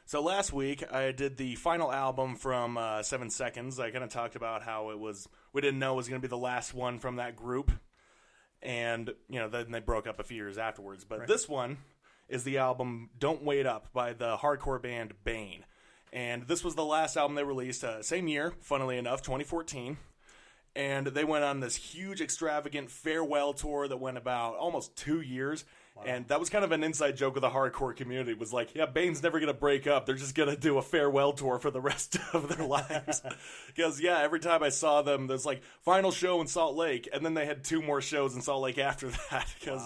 so 0.07 0.23
last 0.23 0.53
week 0.53 0.83
I 0.93 1.13
did 1.13 1.37
the 1.37 1.57
final 1.57 1.93
album 1.93 2.37
from 2.37 2.79
uh, 2.79 3.03
Seven 3.03 3.31
Seconds. 3.31 3.79
I 3.79 3.91
kind 3.91 4.05
of 4.05 4.11
talked 4.11 4.37
about 4.37 4.63
how 4.63 4.91
it 4.91 4.99
was. 4.99 5.29
We 5.53 5.61
didn't 5.61 5.79
know 5.79 5.95
it 5.95 5.97
was 5.97 6.09
going 6.09 6.21
to 6.21 6.27
be 6.27 6.31
the 6.31 6.37
last 6.37 6.75
one 6.75 6.99
from 6.99 7.17
that 7.17 7.37
group, 7.37 7.71
and 8.63 9.11
you 9.29 9.39
know 9.39 9.49
then 9.49 9.71
they 9.71 9.81
broke 9.81 10.07
up 10.07 10.21
a 10.21 10.25
few 10.25 10.37
years 10.37 10.59
afterwards. 10.59 11.05
But 11.05 11.27
this 11.27 11.49
one 11.49 11.79
is 12.29 12.45
the 12.45 12.59
album 12.59 13.11
"Don't 13.19 13.43
Wait 13.43 13.67
Up" 13.67 13.93
by 13.93 14.13
the 14.13 14.37
hardcore 14.37 14.81
band 14.81 15.15
Bane, 15.25 15.65
and 16.13 16.47
this 16.47 16.63
was 16.63 16.75
the 16.75 16.85
last 16.85 17.17
album 17.17 17.35
they 17.35 17.45
released. 17.45 17.85
Uh, 17.85 18.03
same 18.03 18.29
year, 18.29 18.55
funnily 18.61 18.99
enough, 18.99 19.23
2014 19.23 19.97
and 20.77 21.09
they 21.09 21.25
went 21.25 21.43
on 21.43 21.59
this 21.59 21.75
huge 21.75 22.21
extravagant 22.21 22.89
farewell 22.89 23.53
tour 23.53 23.89
that 23.89 23.97
went 23.97 24.17
about 24.17 24.55
almost 24.55 24.95
two 24.95 25.21
years 25.21 25.65
and 26.07 26.27
that 26.29 26.39
was 26.39 26.49
kind 26.49 26.65
of 26.65 26.73
an 26.73 26.83
inside 26.85 27.17
joke 27.17 27.37
of 27.37 27.43
the 27.43 27.51
hardcore 27.51 27.95
community 27.95 28.35
was 28.35 28.53
like 28.53 28.75
yeah 28.75 28.87
bane's 28.87 29.23
never 29.23 29.39
going 29.39 29.53
to 29.53 29.59
break 29.59 29.87
up 29.87 30.07
they're 30.07 30.15
just 30.15 30.35
going 30.35 30.49
to 30.49 30.57
do 30.57 30.79
a 30.79 30.83
farewell 30.83 31.33
tour 31.33 31.59
for 31.59 31.71
the 31.71 31.81
rest 31.81 32.17
of 32.33 32.49
their 32.49 32.67
lives 32.67 33.23
because 33.67 34.01
yeah 34.01 34.19
every 34.21 34.41
time 34.41 34.63
i 34.63 34.69
saw 34.69 35.03
them 35.03 35.27
there's 35.27 35.47
like 35.47 35.63
final 35.83 36.11
show 36.11 36.41
in 36.41 36.47
salt 36.47 36.77
lake 36.77 37.09
and 37.13 37.25
then 37.25 37.35
they 37.35 37.47
had 37.47 37.65
two 37.65 37.83
more 37.83 38.01
shows 38.01 38.35
in 38.35 38.43
salt 38.43 38.63
lake 38.63 38.79
after 38.79 39.09
that 39.31 39.47
because 39.59 39.83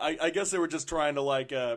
I, 0.00 0.18
I 0.20 0.30
guess 0.30 0.50
they 0.50 0.58
were 0.58 0.68
just 0.68 0.88
trying 0.88 1.14
to 1.14 1.22
like 1.22 1.52
uh, 1.52 1.76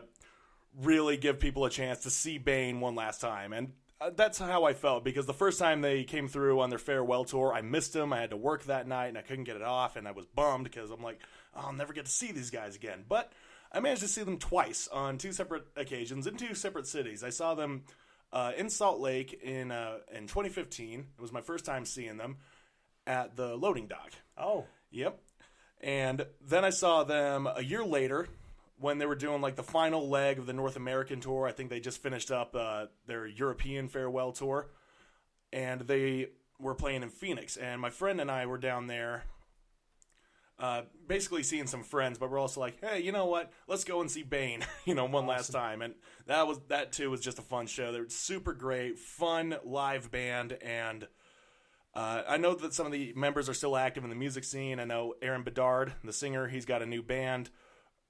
really 0.78 1.16
give 1.16 1.40
people 1.40 1.64
a 1.64 1.70
chance 1.70 2.00
to 2.00 2.10
see 2.10 2.38
Bane 2.38 2.80
one 2.80 2.94
last 2.94 3.20
time. 3.20 3.52
And 3.52 3.72
uh, 4.00 4.10
that's 4.14 4.38
how 4.38 4.64
I 4.64 4.74
felt 4.74 5.04
because 5.04 5.26
the 5.26 5.34
first 5.34 5.58
time 5.58 5.80
they 5.80 6.04
came 6.04 6.28
through 6.28 6.60
on 6.60 6.70
their 6.70 6.78
farewell 6.78 7.24
tour, 7.24 7.52
I 7.52 7.62
missed 7.62 7.92
them. 7.92 8.12
I 8.12 8.20
had 8.20 8.30
to 8.30 8.36
work 8.36 8.64
that 8.64 8.86
night 8.86 9.08
and 9.08 9.18
I 9.18 9.22
couldn't 9.22 9.44
get 9.44 9.56
it 9.56 9.62
off, 9.62 9.96
and 9.96 10.06
I 10.06 10.12
was 10.12 10.26
bummed 10.26 10.64
because 10.64 10.90
I'm 10.90 11.02
like, 11.02 11.18
oh, 11.54 11.66
I'll 11.66 11.72
never 11.72 11.92
get 11.92 12.06
to 12.06 12.10
see 12.10 12.32
these 12.32 12.50
guys 12.50 12.76
again. 12.76 13.04
But 13.08 13.32
I 13.72 13.80
managed 13.80 14.02
to 14.02 14.08
see 14.08 14.22
them 14.22 14.38
twice 14.38 14.88
on 14.88 15.18
two 15.18 15.32
separate 15.32 15.64
occasions 15.76 16.26
in 16.26 16.36
two 16.36 16.54
separate 16.54 16.86
cities. 16.86 17.22
I 17.22 17.30
saw 17.30 17.54
them 17.54 17.84
uh, 18.32 18.52
in 18.56 18.68
Salt 18.70 19.00
Lake 19.00 19.32
in 19.42 19.70
uh, 19.70 19.98
in 20.12 20.26
2015. 20.26 21.00
It 21.00 21.20
was 21.20 21.32
my 21.32 21.40
first 21.40 21.64
time 21.64 21.84
seeing 21.84 22.16
them 22.16 22.38
at 23.06 23.36
the 23.36 23.56
loading 23.56 23.86
dock. 23.86 24.12
Oh, 24.36 24.66
Yep. 24.90 25.20
And 25.80 26.26
then 26.40 26.64
I 26.64 26.70
saw 26.70 27.04
them 27.04 27.46
a 27.46 27.62
year 27.62 27.84
later 27.84 28.28
when 28.78 28.98
they 28.98 29.06
were 29.06 29.14
doing 29.14 29.40
like 29.40 29.56
the 29.56 29.62
final 29.62 30.08
leg 30.08 30.38
of 30.38 30.46
the 30.46 30.52
North 30.52 30.76
American 30.76 31.20
tour. 31.20 31.46
I 31.46 31.52
think 31.52 31.70
they 31.70 31.80
just 31.80 32.02
finished 32.02 32.30
up 32.30 32.54
uh, 32.54 32.86
their 33.06 33.26
European 33.26 33.88
farewell 33.88 34.32
tour. 34.32 34.68
And 35.52 35.82
they 35.82 36.28
were 36.58 36.74
playing 36.74 37.02
in 37.02 37.08
Phoenix. 37.08 37.56
And 37.56 37.80
my 37.80 37.90
friend 37.90 38.20
and 38.20 38.30
I 38.30 38.46
were 38.46 38.58
down 38.58 38.86
there 38.86 39.24
uh, 40.60 40.82
basically 41.08 41.42
seeing 41.42 41.66
some 41.66 41.82
friends, 41.82 42.18
but 42.18 42.30
we're 42.30 42.38
also 42.38 42.60
like, 42.60 42.78
hey, 42.82 43.00
you 43.00 43.12
know 43.12 43.24
what? 43.24 43.50
Let's 43.66 43.84
go 43.84 44.02
and 44.02 44.10
see 44.10 44.22
Bane, 44.22 44.64
you 44.84 44.94
know, 44.94 45.06
one 45.06 45.26
last 45.26 45.50
time. 45.50 45.80
And 45.80 45.94
that 46.26 46.46
was 46.46 46.60
that 46.68 46.92
too 46.92 47.10
was 47.10 47.20
just 47.20 47.38
a 47.38 47.42
fun 47.42 47.66
show. 47.66 47.92
They're 47.92 48.08
super 48.08 48.52
great, 48.52 48.98
fun 48.98 49.56
live 49.64 50.10
band, 50.10 50.52
and 50.62 51.08
uh, 51.94 52.22
I 52.28 52.36
know 52.36 52.54
that 52.54 52.74
some 52.74 52.84
of 52.84 52.92
the 52.92 53.12
members 53.16 53.48
are 53.48 53.54
still 53.54 53.76
active 53.76 54.04
in 54.04 54.10
the 54.10 54.16
music 54.16 54.44
scene. 54.44 54.78
I 54.78 54.84
know 54.84 55.14
Aaron 55.22 55.42
Bedard, 55.42 55.94
the 56.04 56.12
singer, 56.12 56.46
he's 56.46 56.66
got 56.66 56.82
a 56.82 56.86
new 56.86 57.02
band, 57.02 57.48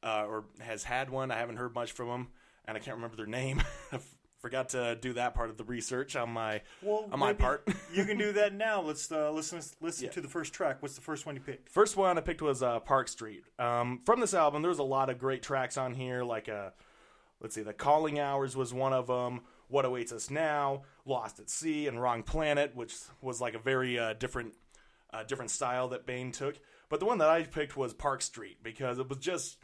uh, 0.03 0.24
or 0.26 0.44
has 0.59 0.82
had 0.82 1.09
one. 1.09 1.30
I 1.30 1.38
haven't 1.38 1.57
heard 1.57 1.74
much 1.74 1.92
from 1.92 2.09
him, 2.09 2.28
and 2.66 2.76
I 2.76 2.80
can't 2.80 2.96
remember 2.96 3.16
their 3.16 3.26
name. 3.26 3.62
Forgot 4.41 4.70
to 4.70 4.97
do 5.01 5.12
that 5.14 5.34
part 5.34 5.51
of 5.51 5.59
the 5.59 5.64
research 5.64 6.16
on 6.16 6.30
my 6.30 6.62
well, 6.82 7.07
on 7.12 7.18
my 7.18 7.34
part. 7.34 7.68
you 7.95 8.05
can 8.07 8.16
do 8.16 8.32
that 8.32 8.55
now. 8.55 8.80
Let's 8.80 9.12
uh, 9.12 9.30
listen. 9.30 9.61
Listen 9.82 10.07
Yeah. 10.07 10.11
to 10.12 10.20
the 10.22 10.28
first 10.28 10.55
track. 10.55 10.80
What's 10.80 10.95
the 10.95 11.03
first 11.03 11.26
one 11.26 11.34
you 11.34 11.43
picked? 11.43 11.68
First 11.68 11.97
one 11.97 12.16
I 12.16 12.22
picked 12.22 12.41
was 12.41 12.62
uh, 12.62 12.80
Park 12.80 13.09
Street. 13.09 13.43
Um, 13.59 14.01
from 14.07 14.20
this 14.20 14.32
album, 14.32 14.62
there's 14.62 14.78
a 14.78 14.82
lot 14.82 15.11
of 15.11 15.18
great 15.18 15.43
tracks 15.43 15.76
on 15.76 15.93
here. 15.93 16.24
Like, 16.24 16.49
uh, 16.49 16.70
let's 17.41 17.55
see, 17.55 17.62
The 17.62 17.74
Calling 17.74 18.18
Hours 18.18 18.57
was 18.57 18.72
one 18.72 18.95
of 18.95 19.09
them. 19.09 19.43
What 19.68 19.84
Awaits 19.84 20.11
Us 20.11 20.30
Now, 20.30 20.82
Lost 21.05 21.38
at 21.38 21.49
Sea, 21.49 21.86
and 21.86 22.01
Wrong 22.01 22.22
Planet, 22.24 22.74
which 22.74 22.97
was 23.20 23.41
like 23.41 23.55
a 23.55 23.59
very 23.61 23.99
uh, 23.99 24.14
different, 24.14 24.55
uh, 25.12 25.22
different 25.22 25.51
style 25.53 25.86
that 25.88 26.07
Bane 26.07 26.32
took. 26.32 26.59
But 26.88 26.99
the 26.99 27.07
one 27.07 27.18
that 27.18 27.28
I 27.28 27.43
picked 27.45 27.76
was 27.76 27.93
Park 27.95 28.20
Street 28.22 28.64
because 28.64 28.99
it 28.99 29.09
was 29.09 29.18
just, 29.18 29.59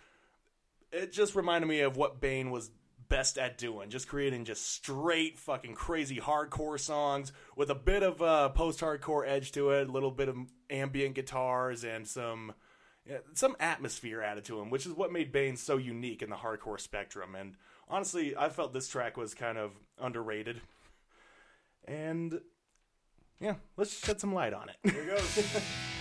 it 0.93 1.11
just 1.13 1.35
reminded 1.35 1.67
me 1.67 1.81
of 1.81 1.97
what 1.97 2.21
Bane 2.21 2.53
was 2.53 2.71
best 3.09 3.39
at 3.39 3.59
doing, 3.59 3.91
just 3.91 4.09
creating 4.09 4.45
just 4.45 4.71
straight 4.71 5.39
fucking 5.39 5.75
crazy 5.75 6.19
hardcore 6.19 6.79
songs 6.79 7.33
with 7.57 7.71
a 7.71 7.75
bit 7.75 8.03
of 8.03 8.21
uh, 8.23 8.49
post-hardcore 8.51 9.27
edge 9.27 9.53
to 9.53 9.71
it, 9.71 9.89
a 9.89 9.93
little 9.93 10.11
bit 10.11 10.29
of 10.29 10.37
ambient 10.71 11.15
guitars 11.15 11.85
and 11.85 12.07
some 12.07 12.55
yeah, 13.09 13.19
some 13.35 13.57
atmosphere 13.61 14.21
added 14.21 14.45
to 14.47 14.61
him, 14.61 14.71
which 14.71 14.85
is 14.85 14.93
what 14.93 15.13
made 15.13 15.31
Bane 15.31 15.57
so 15.57 15.77
unique 15.77 16.23
in 16.23 16.31
the 16.31 16.37
hardcore 16.37 16.81
spectrum. 16.81 17.35
And 17.37 17.55
honestly, 17.89 18.37
I 18.37 18.49
felt 18.49 18.73
this 18.73 18.89
track 18.89 19.17
was 19.17 19.35
kind 19.35 19.57
of 19.59 19.73
underrated. 20.01 20.61
And 21.87 22.41
yeah, 23.39 23.55
let's 23.77 24.05
shed 24.05 24.21
some 24.21 24.35
light 24.35 24.53
on 24.53 24.69
it. 24.69 24.93
Here 24.93 25.03
it 25.03 25.17
goes. 25.17 25.63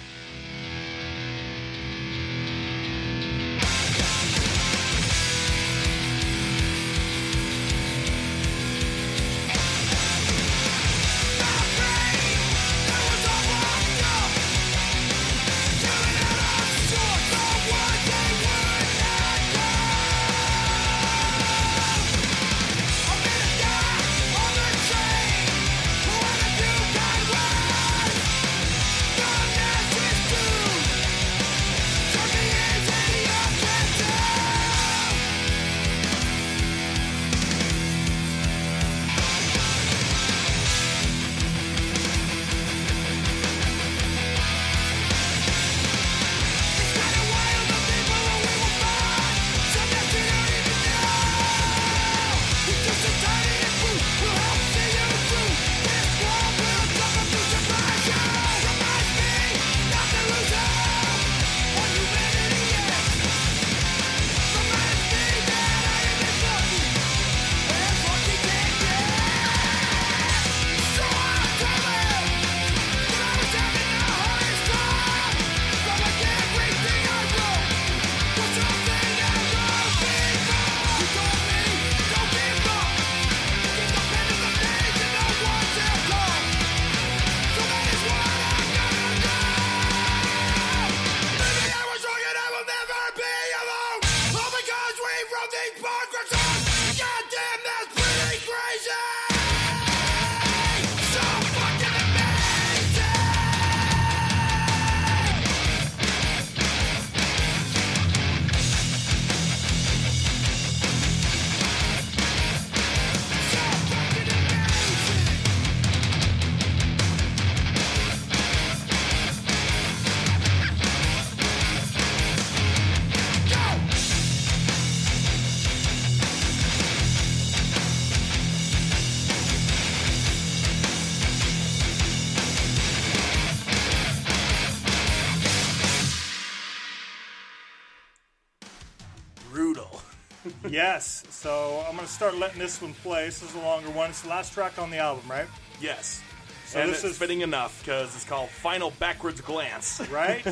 So 141.46 141.86
I'm 141.88 141.96
going 141.96 142.08
to 142.08 142.12
start 142.12 142.36
letting 142.40 142.58
this 142.58 142.82
one 142.82 142.96
play. 142.96 143.26
This 143.26 143.44
is 143.44 143.54
a 143.54 143.60
longer 143.60 143.92
one. 143.92 144.10
It's 144.10 144.24
the 144.24 144.30
last 144.30 144.52
track 144.52 144.80
on 144.80 144.90
the 144.90 144.98
album, 144.98 145.30
right? 145.30 145.46
Yes. 145.80 146.24
So 146.66 146.80
and 146.80 146.90
this 146.90 147.04
is- 147.04 147.20
fitting 147.20 147.42
enough 147.42 147.84
because 147.84 148.16
it's 148.16 148.24
called 148.24 148.50
Final 148.50 148.90
Backwards 149.00 149.42
Glance. 149.42 150.02
Right? 150.12 150.44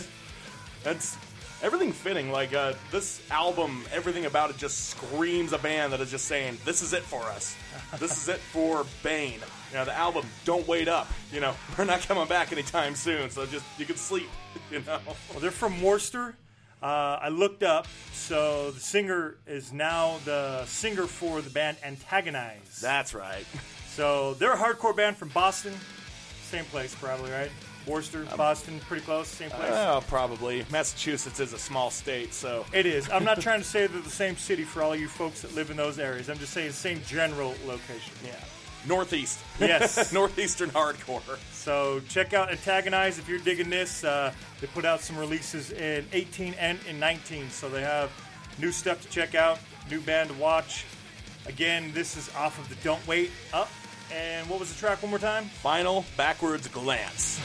That's 0.84 1.18
everything 1.64 1.94
fitting. 1.94 2.32
Like 2.32 2.54
uh, 2.54 2.74
this 2.92 3.24
album, 3.32 3.84
everything 3.92 4.28
about 4.28 4.52
it 4.52 4.58
just 4.58 4.90
screams 4.90 5.52
a 5.52 5.58
band 5.58 5.94
that 5.94 6.00
is 6.00 6.12
just 6.12 6.26
saying, 6.26 6.60
"This 6.64 6.84
is 6.84 6.94
it 6.94 7.02
for 7.02 7.24
us. 7.24 7.56
This 7.98 8.16
is 8.16 8.30
it 8.30 8.38
for 8.38 8.86
Bane." 9.02 9.40
You 9.72 9.78
know, 9.78 9.86
the 9.86 9.98
album 9.98 10.28
"Don't 10.46 10.68
Wait 10.68 10.88
Up." 10.88 11.08
You 11.32 11.40
know, 11.40 11.56
we're 11.78 11.86
not 11.86 12.02
coming 12.02 12.28
back 12.28 12.52
anytime 12.52 12.94
soon, 12.94 13.32
so 13.32 13.48
just 13.48 13.66
you 13.80 13.88
can 13.88 13.96
sleep. 13.96 14.30
You 14.70 14.82
know, 14.82 15.00
well, 15.06 15.40
they're 15.40 15.50
from 15.50 15.82
Worcester. 15.82 16.36
Uh, 16.84 17.18
I 17.22 17.30
looked 17.30 17.64
up. 17.64 17.88
So 18.12 18.72
the 18.72 18.80
singer 18.80 19.36
is 19.48 19.72
now 19.74 20.20
the 20.26 20.66
singer 20.66 21.08
for 21.08 21.42
the 21.42 21.50
band 21.50 21.78
Antagonize. 21.84 22.80
that's 22.82 23.14
right. 23.14 23.46
So 23.90 24.34
they're 24.36 24.54
a 24.54 24.58
hardcore 24.58 24.96
band 24.96 25.18
from 25.18 25.30
Boston. 25.30 25.74
Same 26.44 26.66
place, 26.66 26.94
probably, 26.96 27.32
right? 27.32 27.50
Worcester, 27.88 28.26
Um, 28.32 28.38
Boston, 28.38 28.80
pretty 28.88 29.04
close. 29.04 29.28
Same 29.28 29.50
place. 29.50 29.70
Well, 29.72 30.02
probably 30.04 30.66
Massachusetts 30.72 31.40
is 31.42 31.52
a 31.54 31.60
small 31.60 31.90
state, 31.92 32.34
so 32.34 32.66
It 32.74 32.86
is. 32.86 33.10
I'm 33.10 33.24
not 33.26 33.42
trying 33.48 33.60
to 33.60 33.66
say 33.68 33.88
they're 33.88 34.02
the 34.02 34.10
same 34.10 34.38
city 34.38 34.64
for 34.64 34.82
all 34.82 34.96
you 34.96 35.08
folks 35.10 35.42
that 35.42 35.54
live 35.54 35.70
in 35.70 35.76
those 35.78 36.00
areas. 36.00 36.30
I'm 36.30 36.38
just 36.38 36.54
saying 36.54 36.72
same 36.72 37.02
general 37.08 37.56
location. 37.66 38.14
yeah, 38.26 38.36
northeast. 38.88 39.40
Yes. 39.60 40.14
northeastern 40.14 40.70
hardcore. 40.70 41.38
So 41.52 42.02
check 42.10 42.34
out 42.34 42.52
Antagonize 42.52 43.20
if 43.20 43.28
you're 43.28 43.40
digging 43.40 43.70
this. 43.70 44.04
Uh, 44.04 44.34
they 44.62 44.68
put 44.68 44.86
out 44.86 45.02
some 45.02 45.18
releases 45.18 45.72
in 45.72 46.06
18 46.12 46.54
and 46.56 46.80
in 46.88 47.00
19, 47.00 47.50
so 47.50 47.70
they 47.70 47.82
have 47.82 48.12
new 48.60 48.72
stuff 48.72 49.02
to 49.02 49.10
check 49.10 49.36
out, 49.36 49.60
new 49.90 50.02
band 50.02 50.30
to 50.30 50.36
watch. 50.36 50.86
Again, 51.46 51.92
this 51.94 52.16
is 52.16 52.34
off 52.36 52.58
of 52.60 52.70
the 52.70 52.76
Don't 52.84 53.06
Wait 53.08 53.32
Up. 53.54 53.70
And 54.12 54.48
what 54.50 54.60
was 54.60 54.72
the 54.72 54.80
track 54.80 55.02
one 55.02 55.10
more 55.10 55.20
time? 55.20 55.46
Final 55.46 56.06
Backwards 56.18 56.68
Glance. 56.68 57.40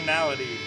Finality? 0.00 0.58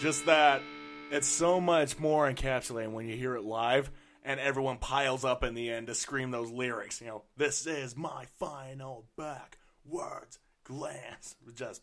Just 0.00 0.26
that 0.26 0.62
it's 1.10 1.26
so 1.26 1.60
much 1.60 1.98
more 1.98 2.30
encapsulating 2.30 2.92
when 2.92 3.08
you 3.08 3.16
hear 3.16 3.34
it 3.34 3.42
live 3.42 3.90
and 4.24 4.38
everyone 4.38 4.78
piles 4.78 5.24
up 5.24 5.42
in 5.42 5.54
the 5.54 5.70
end 5.70 5.88
to 5.88 5.94
scream 5.94 6.30
those 6.30 6.50
lyrics. 6.50 7.00
You 7.00 7.08
know, 7.08 7.22
this 7.36 7.66
is 7.66 7.96
my 7.96 8.26
final 8.38 9.06
backwards 9.16 10.38
glance. 10.64 11.34
It 11.46 11.56
just 11.56 11.82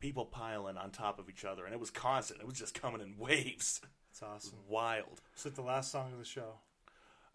people 0.00 0.24
piling 0.24 0.76
on 0.76 0.90
top 0.90 1.18
of 1.18 1.28
each 1.28 1.44
other, 1.44 1.64
and 1.64 1.74
it 1.74 1.80
was 1.80 1.90
constant. 1.90 2.40
It 2.40 2.46
was 2.46 2.58
just 2.58 2.80
coming 2.80 3.00
in 3.00 3.18
waves. 3.18 3.80
It's 4.10 4.22
awesome. 4.22 4.58
Wild. 4.68 5.20
Is 5.36 5.46
it 5.46 5.54
the 5.54 5.62
last 5.62 5.90
song 5.90 6.12
of 6.12 6.18
the 6.18 6.24
show? 6.24 6.60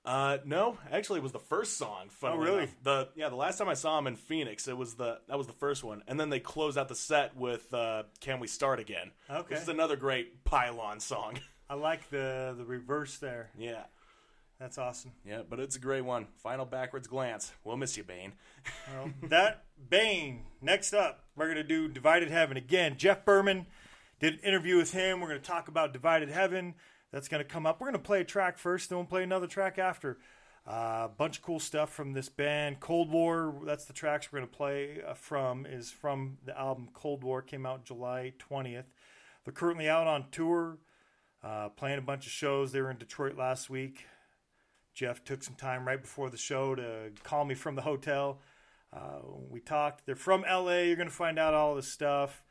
Uh, 0.06 0.38
no, 0.46 0.78
actually, 0.92 1.20
it 1.20 1.24
was 1.24 1.34
the 1.34 1.40
first 1.40 1.78
song. 1.78 2.10
Oh, 2.24 2.36
really? 2.38 2.60
enough. 2.64 2.76
The 2.84 3.10
yeah, 3.16 3.30
the 3.30 3.36
last 3.36 3.58
time 3.58 3.68
I 3.68 3.74
saw 3.74 3.98
him 4.00 4.08
in 4.08 4.16
Phoenix, 4.16 4.68
it 4.68 4.78
was 4.78 4.96
the 4.96 5.20
that 5.28 5.38
was 5.38 5.46
the 5.48 5.54
first 5.54 5.84
one, 5.84 6.04
and 6.08 6.20
then 6.20 6.30
they 6.30 6.40
closed 6.40 6.78
out 6.78 6.88
the 6.88 6.96
set 6.96 7.36
with 7.36 7.72
uh, 7.74 8.04
"Can 8.22 8.40
We 8.40 8.48
Start 8.48 8.80
Again," 8.80 9.12
Okay. 9.30 9.56
which 9.56 9.60
is 9.62 9.70
another 9.70 9.96
great 9.98 10.44
pylon 10.46 11.00
song. 11.00 11.40
I 11.70 11.76
like 11.76 12.10
the 12.10 12.56
the 12.58 12.64
reverse 12.66 13.18
there. 13.18 13.52
yeah, 13.58 13.84
That's 14.58 14.78
awesome. 14.78 15.12
yeah, 15.26 15.42
but 15.48 15.60
it's 15.60 15.76
a 15.76 15.80
great 15.80 16.02
one. 16.06 16.28
Final 16.38 16.66
backwards 16.66 17.08
glance. 17.08 17.52
We'll 17.64 17.78
miss 17.78 17.96
you, 17.98 18.04
Bane. 18.04 18.34
Well, 18.96 19.12
that 19.30 19.66
Bane. 19.90 20.46
Next 20.62 20.94
up, 20.94 21.26
we're 21.36 21.50
gonna 21.50 21.64
do 21.64 21.88
Divided 21.90 22.32
Heaven 22.32 22.56
again. 22.58 22.96
Jeff 22.98 23.26
Berman 23.26 23.68
did 24.20 24.36
an 24.36 24.40
interview 24.40 24.78
with 24.78 24.94
him. 24.94 25.20
We're 25.20 25.28
gonna 25.28 25.40
talk 25.40 25.68
about 25.68 25.92
Divided 25.94 26.30
Heaven. 26.30 26.74
That's 27.12 27.28
gonna 27.28 27.44
come 27.44 27.66
up. 27.66 27.80
We're 27.80 27.88
gonna 27.88 28.00
play 28.00 28.22
a 28.22 28.26
track 28.26 28.58
first, 28.58 28.90
then 28.90 28.98
we'll 28.98 29.08
play 29.08 29.24
another 29.24 29.48
track 29.48 29.78
after. 29.78 30.18
A 30.70 30.72
uh, 30.72 31.08
bunch 31.08 31.38
of 31.38 31.44
cool 31.44 31.60
stuff 31.60 31.92
from 31.92 32.14
this 32.14 32.30
band. 32.30 32.80
Cold 32.80 33.10
War, 33.10 33.56
that's 33.66 33.86
the 33.86 33.94
tracks 33.94 34.32
we're 34.32 34.40
going 34.40 34.50
to 34.50 34.56
play 34.56 35.02
uh, 35.08 35.16
from, 35.16 35.66
is 35.66 35.90
from 35.90 36.38
the 36.46 36.56
album 36.56 36.90
Cold 36.94 37.24
War. 37.24 37.42
Came 37.42 37.66
out 37.66 37.86
July 37.86 38.34
20th. 38.52 38.84
They're 39.44 39.54
currently 39.54 39.90
out 39.90 40.06
on 40.06 40.26
tour, 40.32 40.78
uh, 41.44 41.70
playing 41.70 41.98
a 41.98 42.04
bunch 42.04 42.28
of 42.28 42.32
shows. 42.32 42.72
They 42.72 42.82
were 42.82 42.92
in 42.92 42.98
Detroit 42.98 43.36
last 43.36 43.72
week. 43.72 44.06
Jeff 44.94 45.24
took 45.24 45.42
some 45.42 45.56
time 45.56 45.88
right 45.88 46.00
before 46.00 46.30
the 46.30 46.38
show 46.38 46.76
to 46.76 47.12
call 47.24 47.46
me 47.46 47.56
from 47.56 47.74
the 47.74 47.82
hotel. 47.82 48.40
Uh, 48.94 49.22
we 49.50 49.62
talked. 49.62 50.06
They're 50.06 50.16
from 50.16 50.42
LA. 50.42 50.82
You're 50.82 50.98
going 50.98 51.10
to 51.10 51.14
find 51.14 51.40
out 51.40 51.56
all 51.56 51.74
this 51.74 51.88
stuff 51.88 52.44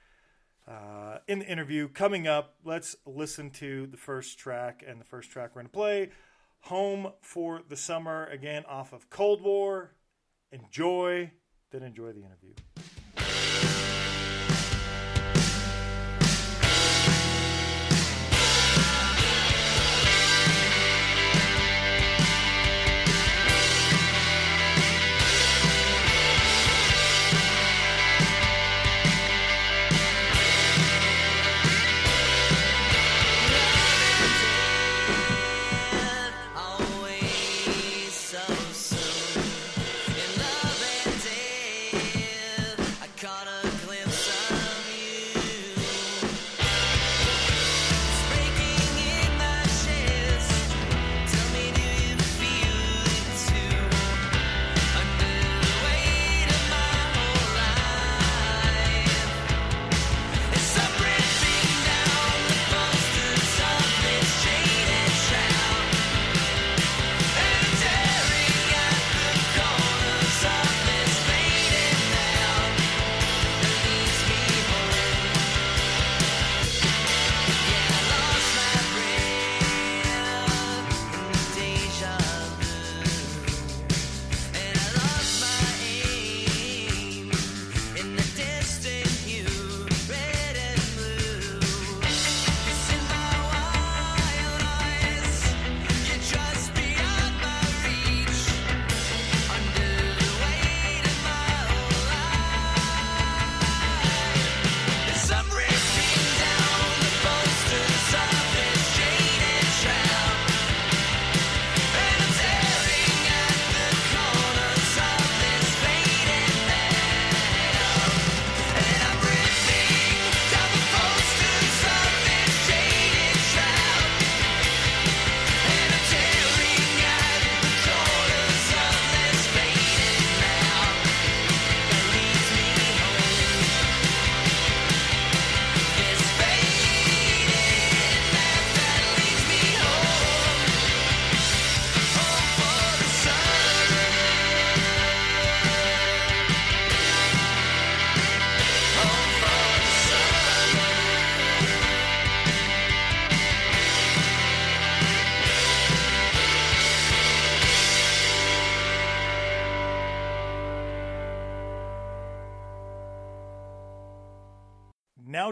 uh, 0.69 1.19
in 1.27 1.41
the 1.41 1.47
interview. 1.47 1.89
Coming 1.89 2.27
up, 2.27 2.55
let's 2.65 2.97
listen 3.07 3.51
to 3.53 3.87
the 3.87 3.97
first 3.97 4.39
track. 4.39 4.85
And 4.87 5.01
the 5.01 5.05
first 5.05 5.31
track 5.31 5.51
we're 5.55 5.63
going 5.63 5.67
to 5.67 5.73
play 5.73 6.11
Home 6.63 7.13
for 7.23 7.63
the 7.69 7.77
Summer, 7.77 8.27
again 8.27 8.65
off 8.67 8.93
of 8.93 9.09
Cold 9.11 9.43
War. 9.43 9.93
Enjoy, 10.53 11.31
then 11.71 11.83
enjoy 11.83 12.13
the 12.13 12.21
interview. 12.21 12.55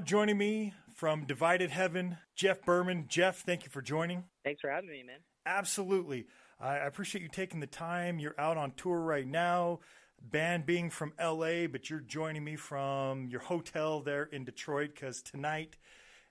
Joining 0.06 0.38
me 0.38 0.72
from 0.94 1.24
Divided 1.24 1.70
Heaven, 1.70 2.16
Jeff 2.36 2.64
Berman. 2.64 3.06
Jeff, 3.08 3.40
thank 3.40 3.64
you 3.64 3.70
for 3.70 3.82
joining. 3.82 4.22
Thanks 4.44 4.60
for 4.60 4.70
having 4.70 4.88
me, 4.88 5.02
man. 5.02 5.18
Absolutely. 5.44 6.26
I 6.60 6.76
appreciate 6.76 7.22
you 7.22 7.28
taking 7.28 7.58
the 7.58 7.66
time. 7.66 8.20
You're 8.20 8.38
out 8.38 8.56
on 8.56 8.70
tour 8.76 9.00
right 9.00 9.26
now, 9.26 9.80
band 10.22 10.64
being 10.64 10.90
from 10.90 11.12
LA, 11.20 11.66
but 11.66 11.90
you're 11.90 12.00
joining 12.00 12.44
me 12.44 12.54
from 12.54 13.26
your 13.26 13.40
hotel 13.40 14.00
there 14.00 14.22
in 14.22 14.44
Detroit 14.44 14.90
because 14.94 15.22
tonight, 15.22 15.76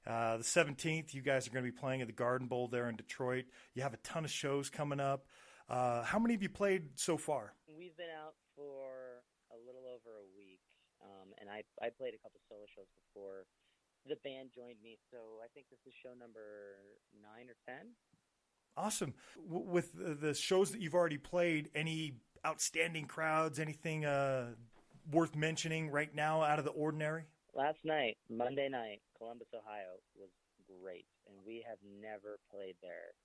uh, 0.08 0.38
the 0.38 0.44
17th, 0.44 1.14
you 1.14 1.22
guys 1.22 1.46
are 1.46 1.52
going 1.52 1.66
to 1.66 1.70
be 1.70 1.78
playing 1.78 2.00
at 2.00 2.08
the 2.08 2.14
Garden 2.14 2.48
Bowl 2.48 2.70
there 2.70 2.88
in 2.88 2.96
Detroit. 2.96 3.44
You 3.74 3.84
have 3.84 3.94
a 3.94 3.98
ton 3.98 4.24
of 4.24 4.32
shows 4.32 4.70
coming 4.70 5.02
up. 5.02 5.26
Uh, 5.68 6.02
how 6.04 6.18
many 6.18 6.34
have 6.34 6.42
you 6.42 6.50
played 6.50 6.92
so 6.96 7.18
far? 7.18 7.54
We've 7.68 7.98
been 7.98 8.14
out 8.24 8.36
for 8.56 9.22
a 9.52 9.58
little 9.68 9.84
over 9.84 10.16
a 10.16 10.28
week, 10.38 10.62
um, 11.04 11.34
and 11.42 11.50
I 11.50 11.64
I 11.84 11.90
played 11.90 12.14
a 12.14 12.18
couple 12.18 12.40
solo 12.45 12.45
shows 12.45 12.45
before 12.45 12.45
the 14.08 14.18
band 14.24 14.50
joined 14.56 14.78
me. 14.84 14.98
So 15.12 15.18
I 15.44 15.48
think 15.54 15.68
this 15.70 15.80
is 15.86 15.94
show 16.02 16.14
number 16.18 16.78
nine 17.22 17.50
or 17.50 17.58
ten. 17.68 17.92
Awesome. 18.78 19.14
W- 19.48 19.66
with 19.66 19.94
the, 19.94 20.14
the 20.14 20.34
shows 20.34 20.72
that 20.72 20.82
you've 20.82 20.94
already 20.94 21.18
played, 21.18 21.70
any 21.76 22.16
outstanding 22.46 23.06
crowds, 23.06 23.60
anything 23.60 24.06
uh, 24.06 24.54
worth 25.12 25.36
mentioning 25.36 25.90
right 25.90 26.14
now 26.14 26.44
out 26.44 26.60
of 26.60 26.66
the 26.66 26.72
ordinary? 26.72 27.24
Last 27.54 27.80
night, 27.84 28.18
Monday 28.30 28.68
night, 28.70 29.00
Columbus, 29.18 29.48
Ohio, 29.56 29.96
was 30.20 30.30
great, 30.68 31.06
and 31.26 31.36
we 31.46 31.64
have 31.68 31.78
never 32.02 32.38
played 32.52 32.76
there. 32.82 33.16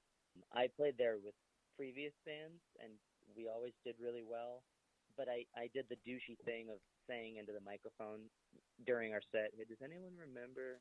I 0.55 0.69
played 0.77 0.95
there 0.99 1.17
with 1.23 1.35
previous 1.77 2.13
bands, 2.25 2.63
and 2.81 2.93
we 3.37 3.49
always 3.49 3.73
did 3.85 3.97
really 4.01 4.23
well. 4.23 4.63
But 5.21 5.29
I, 5.29 5.45
I 5.53 5.69
did 5.77 5.85
the 5.93 6.01
douchey 6.01 6.41
thing 6.49 6.73
of 6.73 6.81
saying 7.05 7.37
into 7.37 7.53
the 7.53 7.61
microphone 7.61 8.33
during 8.89 9.13
our 9.13 9.21
set, 9.29 9.53
hey, 9.53 9.69
does 9.69 9.85
anyone 9.85 10.17
remember 10.17 10.81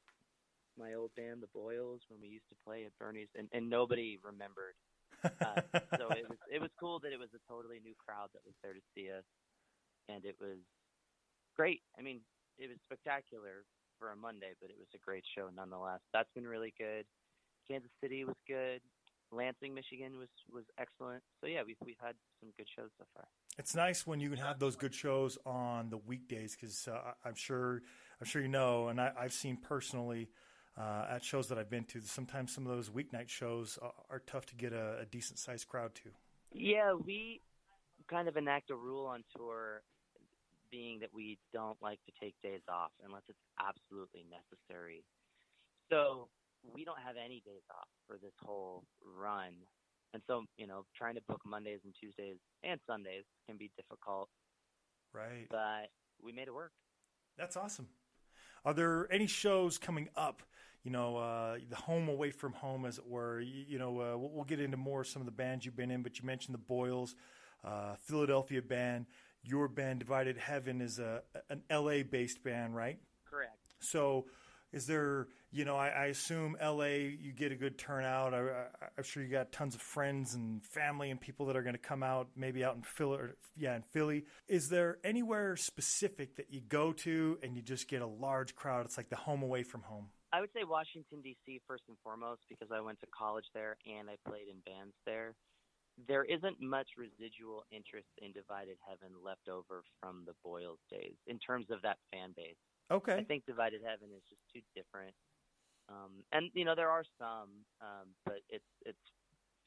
my 0.80 0.96
old 0.96 1.12
band, 1.20 1.44
the 1.44 1.52
Boils, 1.52 2.00
when 2.08 2.24
we 2.24 2.32
used 2.32 2.48
to 2.48 2.56
play 2.64 2.88
at 2.88 2.96
Bernie's? 2.96 3.28
And, 3.36 3.52
and 3.52 3.68
nobody 3.68 4.16
remembered. 4.24 4.80
Uh, 5.20 5.60
so 6.00 6.08
it 6.16 6.24
was 6.24 6.40
it 6.48 6.64
was 6.64 6.72
cool 6.80 7.04
that 7.04 7.12
it 7.12 7.20
was 7.20 7.28
a 7.36 7.44
totally 7.52 7.84
new 7.84 7.92
crowd 8.00 8.32
that 8.32 8.40
was 8.48 8.56
there 8.64 8.72
to 8.72 8.80
see 8.96 9.12
us, 9.12 9.28
and 10.08 10.24
it 10.24 10.40
was 10.40 10.64
great. 11.60 11.84
I 12.00 12.02
mean, 12.02 12.24
it 12.56 12.72
was 12.72 12.80
spectacular 12.88 13.68
for 14.00 14.16
a 14.16 14.16
Monday, 14.16 14.56
but 14.64 14.72
it 14.72 14.80
was 14.80 14.88
a 14.96 15.02
great 15.04 15.28
show 15.36 15.52
nonetheless. 15.52 16.00
That's 16.16 16.32
been 16.32 16.48
really 16.48 16.72
good. 16.80 17.04
Kansas 17.68 17.92
City 18.00 18.24
was 18.24 18.40
good. 18.48 18.80
Lansing, 19.36 19.76
Michigan 19.76 20.16
was 20.16 20.32
was 20.48 20.64
excellent. 20.80 21.20
So 21.44 21.52
yeah, 21.52 21.68
we've 21.68 21.82
we've 21.84 22.00
had 22.00 22.16
some 22.40 22.56
good 22.56 22.72
shows 22.72 22.96
so 22.96 23.04
far. 23.12 23.28
It's 23.60 23.76
nice 23.76 24.08
when 24.08 24.22
you 24.22 24.30
can 24.30 24.40
have 24.40 24.58
those 24.58 24.78
good 24.78 24.96
shows 24.96 25.38
on 25.46 25.90
the 25.90 25.98
weekdays 25.98 26.56
because 26.56 26.88
uh, 26.88 27.12
I'm 27.26 27.36
sure 27.36 27.82
I'm 28.22 28.26
sure 28.26 28.42
you 28.42 28.48
know, 28.48 28.88
and 28.88 29.02
I, 29.02 29.12
I've 29.20 29.34
seen 29.34 29.58
personally 29.58 30.30
uh, 30.78 31.08
at 31.12 31.26
shows 31.26 31.50
that 31.50 31.58
I've 31.58 31.70
been 31.70 31.84
to. 31.86 32.00
Sometimes 32.00 32.56
some 32.56 32.66
of 32.66 32.72
those 32.72 32.90
weeknight 32.90 33.28
shows 33.28 33.78
are, 33.82 33.92
are 34.10 34.24
tough 34.26 34.46
to 34.48 34.56
get 34.56 34.72
a, 34.72 35.00
a 35.02 35.06
decent 35.06 35.40
sized 35.40 35.68
crowd 35.68 35.94
to. 35.96 36.10
Yeah, 36.54 36.94
we 36.94 37.42
kind 38.10 38.30
of 38.30 38.38
enact 38.38 38.72
a 38.72 38.76
rule 38.76 39.06
on 39.06 39.26
tour 39.36 39.82
being 40.72 41.02
that 41.02 41.10
we 41.14 41.38
don't 41.52 41.78
like 41.82 42.00
to 42.06 42.14
take 42.24 42.36
days 42.42 42.62
off 42.70 42.92
unless 43.06 43.24
it's 43.28 43.44
absolutely 43.60 44.26
necessary. 44.32 45.04
So 45.92 46.30
we 46.64 46.86
don't 46.86 47.02
have 47.06 47.16
any 47.18 47.44
days 47.46 47.68
off 47.78 47.90
for 48.08 48.18
this 48.22 48.34
whole 48.42 48.86
run. 49.04 49.52
And 50.14 50.24
so 50.28 50.44
you 50.58 50.68
know, 50.68 50.86
trying 50.96 51.16
to 51.16 51.22
book 51.28 51.42
Mondays 51.46 51.80
and 51.84 51.94
Tuesdays 52.00 52.38
and 52.64 52.80
Sundays 52.88 53.24
can 53.48 53.58
be 53.58 53.72
difficult, 53.78 54.30
Right. 55.14 55.48
but 55.50 55.90
we 56.24 56.32
made 56.32 56.48
it 56.48 56.54
work. 56.54 56.72
That's 57.38 57.56
awesome. 57.56 57.88
Are 58.66 58.74
there 58.74 59.08
any 59.12 59.28
shows 59.28 59.78
coming 59.78 60.10
up? 60.16 60.44
You 60.84 60.92
know, 60.92 61.18
uh, 61.18 61.58
the 61.70 61.76
home 61.76 62.10
away 62.10 62.32
from 62.32 62.54
home, 62.54 62.86
as 62.86 62.98
it 62.98 63.06
were. 63.08 63.40
You, 63.40 63.66
you 63.68 63.80
know, 63.80 63.90
uh, 64.02 64.18
we'll, 64.18 64.32
we'll 64.32 64.44
get 64.46 64.60
into 64.60 64.78
more 64.78 65.02
of 65.02 65.08
some 65.08 65.22
of 65.22 65.26
the 65.26 65.32
bands 65.32 65.66
you've 65.66 65.76
been 65.76 65.92
in, 65.92 66.04
but 66.04 66.20
you 66.20 66.26
mentioned 66.26 66.54
the 66.54 66.60
Boils, 66.60 67.16
uh, 67.64 67.96
Philadelphia 68.02 68.62
band. 68.62 69.06
Your 69.44 69.68
band, 69.68 70.00
Divided 70.00 70.38
Heaven, 70.38 70.82
is 70.82 71.00
a 71.00 71.22
an 71.50 71.64
LA 71.72 72.04
based 72.04 72.44
band, 72.44 72.76
right? 72.76 73.00
Correct. 73.30 73.58
So, 73.80 74.26
is 74.72 74.86
there, 74.86 75.28
you 75.52 75.66
know, 75.66 75.76
I, 75.76 75.88
I 75.90 76.06
assume 76.06 76.56
LA, 76.62 76.84
you 76.86 77.32
get 77.36 77.52
a 77.52 77.56
good 77.56 77.78
turnout. 77.78 78.34
I, 78.34 78.68
I'm 78.98 79.04
sure 79.04 79.24
you 79.24 79.30
got 79.30 79.52
tons 79.52 79.76
of 79.76 79.82
friends 79.82 80.36
and 80.36 80.64
family 80.64 81.10
and 81.10 81.20
people 81.20 81.48
that 81.48 81.56
are 81.56 81.64
going 81.64 81.74
to 81.74 81.80
come 81.80 82.04
out, 82.04 82.30
maybe 82.36 82.64
out 82.64 82.76
in 82.76 82.84
Philly. 82.84 83.18
Or, 83.18 83.36
yeah, 83.58 83.76
in 83.76 83.82
Philly. 83.82 84.26
Is 84.48 84.70
there 84.70 85.00
anywhere 85.04 85.56
specific 85.56 86.36
that 86.36 86.54
you 86.54 86.62
go 86.62 86.94
to 86.94 87.40
and 87.42 87.56
you 87.56 87.62
just 87.62 87.88
get 87.88 88.02
a 88.02 88.08
large 88.08 88.56
crowd? 88.56 88.86
It's 88.86 88.98
like 88.98 89.10
the 89.10 89.16
home 89.16 89.42
away 89.42 89.64
from 89.64 89.82
home. 89.82 90.08
I 90.32 90.42
would 90.42 90.54
say 90.54 90.62
Washington 90.64 91.22
D.C. 91.24 91.62
first 91.68 91.84
and 91.88 91.98
foremost 92.04 92.42
because 92.48 92.70
I 92.72 92.82
went 92.82 93.00
to 93.00 93.08
college 93.10 93.46
there 93.54 93.78
and 93.88 94.10
I 94.10 94.16
played 94.30 94.46
in 94.48 94.62
bands 94.62 94.94
there. 95.06 95.34
There 96.08 96.24
isn't 96.24 96.62
much 96.62 96.88
residual 96.96 97.66
interest 97.72 98.08
in 98.22 98.32
Divided 98.32 98.78
Heaven 98.88 99.10
left 99.26 99.50
over 99.50 99.82
from 100.00 100.24
the 100.26 100.38
Boils 100.46 100.80
days 100.90 101.18
in 101.26 101.40
terms 101.40 101.66
of 101.72 101.82
that 101.82 101.98
fan 102.14 102.32
base. 102.38 102.62
Okay. 102.92 103.16
I 103.16 103.24
think 103.24 103.46
Divided 103.46 103.82
Heaven 103.86 104.10
is 104.16 104.24
just 104.30 104.42
too 104.54 104.62
different. 104.76 105.14
Um, 105.90 106.24
and 106.32 106.50
you 106.54 106.66
know 106.66 106.76
there 106.76 106.90
are 106.90 107.04
some, 107.18 107.50
um, 107.82 108.08
but 108.26 108.40
it's 108.50 108.64
it's 108.86 108.98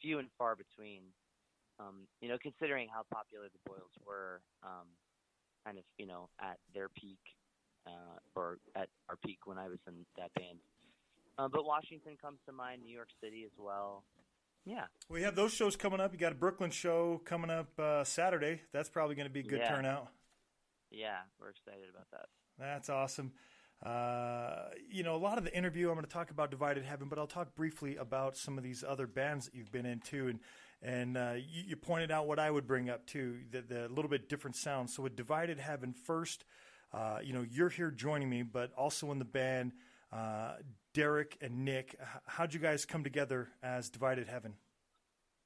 few 0.01 0.19
and 0.19 0.29
far 0.39 0.57
between. 0.57 1.03
Um, 1.81 2.07
you 2.21 2.29
know, 2.29 2.37
considering 2.41 2.89
how 2.93 3.03
popular 3.13 3.47
the 3.47 3.59
Boils 3.71 3.91
were, 4.07 4.41
um, 4.63 4.87
kind 5.65 5.79
of 5.79 5.85
you 5.99 6.07
know 6.07 6.29
at 6.41 6.59
their 6.75 6.89
peak, 6.89 7.19
uh, 7.87 8.19
or 8.37 8.59
at 8.77 8.89
our 9.09 9.17
peak 9.17 9.39
when 9.47 9.59
I 9.59 9.69
was 9.69 9.79
in 9.89 9.95
that 10.17 10.33
band. 10.35 10.59
Um, 11.39 11.51
but 11.53 11.65
Washington 11.65 12.17
comes 12.21 12.39
to 12.47 12.53
mind, 12.53 12.83
New 12.85 12.95
York 12.95 13.09
City 13.23 13.43
as 13.45 13.53
well. 13.59 14.05
Yeah, 14.65 14.85
We 15.09 15.23
have 15.23 15.35
those 15.35 15.53
shows 15.53 15.75
coming 15.75 15.99
up. 15.99 16.13
You 16.13 16.19
got 16.19 16.31
a 16.31 16.37
Brooklyn 16.37 16.71
show 16.71 17.21
coming 17.25 17.51
up 17.51 17.77
uh, 17.81 18.05
Saturday. 18.05 18.61
That's 18.73 18.89
probably 18.89 19.17
going 19.17 19.27
to 19.27 19.33
be 19.33 19.41
a 19.41 19.43
good 19.43 19.59
Yeah. 19.59 19.69
turnout. 19.75 20.09
yeah, 20.91 21.23
we're 21.41 21.49
excited 21.49 21.89
about 21.91 22.07
that. 22.13 22.27
That's 22.59 22.89
awesome. 22.89 23.33
Uh, 23.85 24.69
you 24.89 25.03
know, 25.03 25.17
a 25.17 25.19
lot 25.19 25.39
of 25.39 25.45
the 25.45 25.57
interview, 25.57 25.89
I'm 25.89 25.95
going 25.95 26.07
to 26.07 26.13
talk 26.13 26.31
about 26.31 26.51
Divided 26.51 26.85
Heaven, 26.85 27.09
but 27.09 27.19
I'll 27.19 27.27
talk 27.27 27.57
briefly 27.57 27.97
about 27.97 28.37
some 28.37 28.57
of 28.57 28.63
these 28.63 28.85
other 28.87 29.09
bands 29.09 29.47
that 29.47 29.55
you've 29.55 29.73
been 29.73 29.87
into. 29.87 30.29
And, 30.29 30.39
and 30.83 31.17
uh, 31.17 31.33
you, 31.37 31.65
you 31.69 31.77
pointed 31.77 32.13
out 32.13 32.29
what 32.29 32.39
I 32.39 32.51
would 32.51 32.67
bring 32.67 32.89
up 32.89 33.07
too, 33.07 33.39
the, 33.51 33.63
the 33.63 33.89
little 33.89 34.09
bit 34.09 34.29
different 34.29 34.57
sounds. 34.57 34.95
So 34.95 35.03
with 35.03 35.17
Divided 35.17 35.59
Heaven, 35.59 35.95
first, 35.95 36.45
uh, 36.93 37.19
you 37.25 37.33
know, 37.33 37.45
you're 37.51 37.71
here 37.71 37.91
joining 37.91 38.31
me, 38.31 38.43
but 38.43 38.73
also 38.75 39.11
in 39.11 39.19
the 39.19 39.25
band, 39.25 39.73
uh, 40.13 40.55
Derek 40.95 41.37
and 41.41 41.65
Nick. 41.65 41.97
How'd 42.27 42.55
you 42.55 42.61
guys 42.61 42.85
come 42.85 43.03
together 43.03 43.49
as 43.63 43.89
Divided 43.89 44.29
Heaven? 44.29 44.55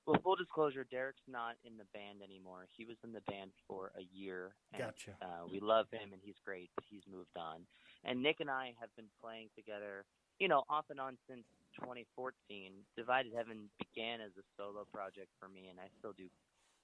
Well, 0.06 0.20
full 0.22 0.36
disclosure, 0.36 0.84
Derek's 0.84 1.22
not 1.26 1.56
in 1.64 1.76
the 1.76 1.84
band 1.92 2.22
anymore. 2.22 2.66
He 2.76 2.84
was 2.84 2.96
in 3.02 3.12
the 3.12 3.22
band 3.22 3.50
for 3.66 3.90
a 3.98 4.02
year. 4.02 4.54
And, 4.72 4.82
Gotcha. 4.82 5.18
Uh, 5.20 5.46
we 5.50 5.58
love 5.60 5.86
him, 5.90 6.12
and 6.12 6.22
he's 6.22 6.36
great, 6.44 6.70
but 6.76 6.84
he's 6.88 7.02
moved 7.10 7.36
on. 7.36 7.66
And 8.04 8.22
Nick 8.22 8.36
and 8.40 8.50
I 8.50 8.74
have 8.80 8.94
been 8.96 9.10
playing 9.20 9.50
together, 9.56 10.04
you 10.38 10.46
know, 10.48 10.62
off 10.68 10.86
and 10.90 11.00
on 11.00 11.18
since 11.28 11.44
2014. 11.80 12.86
Divided 12.96 13.32
Heaven 13.34 13.68
began 13.78 14.20
as 14.20 14.30
a 14.38 14.42
solo 14.56 14.84
project 14.92 15.28
for 15.40 15.48
me, 15.48 15.68
and 15.68 15.80
I 15.80 15.88
still 15.98 16.12
do 16.12 16.28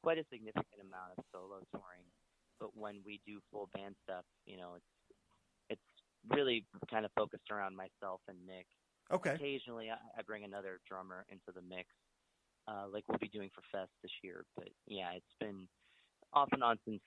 quite 0.02 0.18
a 0.18 0.24
significant 0.32 0.80
amount 0.80 1.12
of 1.16 1.24
solo 1.32 1.62
touring. 1.70 2.10
But 2.58 2.76
when 2.76 3.02
we 3.04 3.20
do 3.26 3.40
full 3.52 3.68
band 3.72 3.94
stuff, 4.02 4.24
you 4.46 4.56
know, 4.56 4.74
it's 4.76 4.86
it's 5.70 5.82
really 6.28 6.66
kind 6.90 7.04
of 7.04 7.12
focused 7.16 7.50
around 7.50 7.76
myself 7.76 8.20
and 8.28 8.44
Nick 8.46 8.66
Okay. 9.10 9.34
occasionally 9.34 9.90
I, 9.90 9.96
I 10.18 10.22
bring 10.22 10.44
another 10.44 10.80
drummer 10.88 11.26
into 11.28 11.52
the 11.54 11.62
mix, 11.62 11.88
uh, 12.68 12.84
like 12.92 13.04
we'll 13.08 13.18
be 13.18 13.28
doing 13.28 13.50
for 13.54 13.62
Fest 13.72 13.90
this 14.02 14.12
year. 14.22 14.44
But 14.56 14.68
yeah, 14.86 15.12
it's 15.16 15.34
been 15.40 15.68
off 16.32 16.48
and 16.52 16.62
on 16.62 16.78
since 16.84 17.00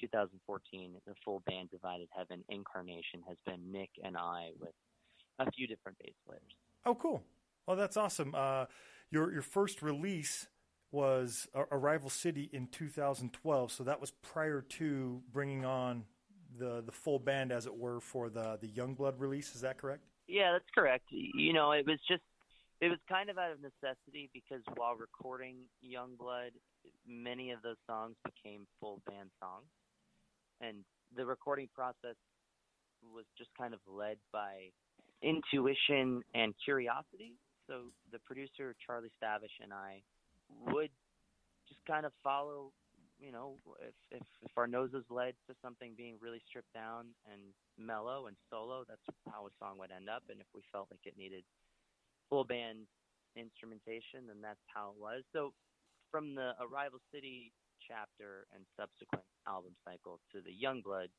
2014. 0.00 0.94
The 1.06 1.14
full 1.24 1.42
band 1.46 1.70
Divided 1.70 2.08
Heaven 2.16 2.44
incarnation 2.48 3.22
has 3.28 3.36
been 3.46 3.72
Nick 3.72 3.90
and 4.02 4.16
I 4.16 4.50
with 4.60 4.74
a 5.38 5.50
few 5.52 5.66
different 5.66 5.98
bass 5.98 6.14
players. 6.26 6.42
Oh, 6.86 6.94
cool. 6.94 7.22
Well, 7.66 7.76
that's 7.76 7.96
awesome. 7.96 8.34
Uh, 8.34 8.66
your 9.10 9.32
your 9.32 9.42
first 9.42 9.82
release 9.82 10.48
was 10.90 11.48
Ar- 11.54 11.68
Arrival 11.70 12.10
City 12.10 12.48
in 12.52 12.68
2012, 12.68 13.72
so 13.72 13.84
that 13.84 14.00
was 14.00 14.10
prior 14.10 14.60
to 14.60 15.22
bringing 15.32 15.64
on 15.64 16.04
the 16.58 16.82
the 16.84 16.92
full 16.92 17.18
band, 17.18 17.52
as 17.52 17.66
it 17.66 17.76
were, 17.76 18.00
for 18.00 18.28
the 18.28 18.58
the 18.60 18.68
Youngblood 18.68 19.14
release. 19.18 19.54
Is 19.54 19.62
that 19.62 19.78
correct? 19.78 20.04
Yeah, 20.26 20.52
that's 20.52 20.70
correct. 20.74 21.06
You 21.10 21.52
know, 21.52 21.72
it 21.72 21.86
was 21.86 21.98
just 22.08 22.22
it 22.84 22.90
was 22.90 22.98
kind 23.08 23.30
of 23.30 23.38
out 23.38 23.50
of 23.50 23.58
necessity 23.64 24.28
because 24.34 24.60
while 24.76 24.94
recording 24.94 25.56
Youngblood, 25.80 26.52
many 27.08 27.50
of 27.50 27.62
those 27.62 27.80
songs 27.86 28.14
became 28.28 28.66
full 28.78 29.00
band 29.08 29.30
songs, 29.40 29.72
and 30.60 30.84
the 31.16 31.24
recording 31.24 31.68
process 31.74 32.16
was 33.00 33.24
just 33.38 33.48
kind 33.56 33.72
of 33.72 33.80
led 33.88 34.18
by 34.32 34.68
intuition 35.22 36.20
and 36.34 36.52
curiosity. 36.62 37.32
So 37.66 37.88
the 38.12 38.18
producer 38.18 38.76
Charlie 38.84 39.12
Stavish 39.16 39.56
and 39.62 39.72
I 39.72 40.02
would 40.68 40.90
just 41.66 41.80
kind 41.86 42.04
of 42.04 42.12
follow, 42.22 42.70
you 43.18 43.32
know, 43.32 43.54
if 43.80 44.20
if, 44.20 44.26
if 44.42 44.52
our 44.58 44.66
noses 44.66 45.04
led 45.08 45.32
to 45.48 45.56
something 45.62 45.94
being 45.96 46.16
really 46.20 46.42
stripped 46.46 46.74
down 46.74 47.06
and 47.32 47.40
mellow 47.78 48.26
and 48.26 48.36
solo, 48.50 48.84
that's 48.86 49.00
how 49.32 49.46
a 49.46 49.52
song 49.58 49.78
would 49.78 49.90
end 49.90 50.10
up. 50.10 50.22
And 50.28 50.38
if 50.38 50.46
we 50.54 50.60
felt 50.70 50.88
like 50.90 51.00
it 51.06 51.16
needed 51.16 51.44
full 52.28 52.44
band 52.44 52.86
instrumentation, 53.36 54.26
then 54.28 54.40
that's 54.42 54.62
how 54.72 54.94
it 54.94 54.98
was. 55.00 55.22
So 55.32 55.52
from 56.10 56.34
the 56.34 56.52
Arrival 56.60 57.00
City 57.12 57.52
chapter 57.86 58.46
and 58.54 58.64
subsequent 58.78 59.24
album 59.46 59.74
cycle 59.84 60.20
to 60.32 60.40
the 60.40 60.54
Youngblood 60.54 61.10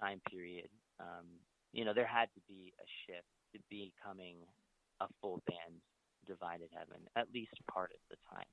time 0.00 0.20
period, 0.30 0.68
um, 1.00 1.26
you 1.72 1.84
know, 1.84 1.94
there 1.94 2.06
had 2.06 2.28
to 2.34 2.40
be 2.48 2.72
a 2.78 2.86
shift 3.06 3.26
to 3.54 3.58
becoming 3.70 4.36
a 5.00 5.06
full 5.20 5.42
band 5.46 5.80
divided 6.26 6.68
heaven, 6.72 7.02
at 7.16 7.26
least 7.34 7.52
part 7.70 7.90
of 7.92 8.00
the 8.10 8.16
time. 8.30 8.46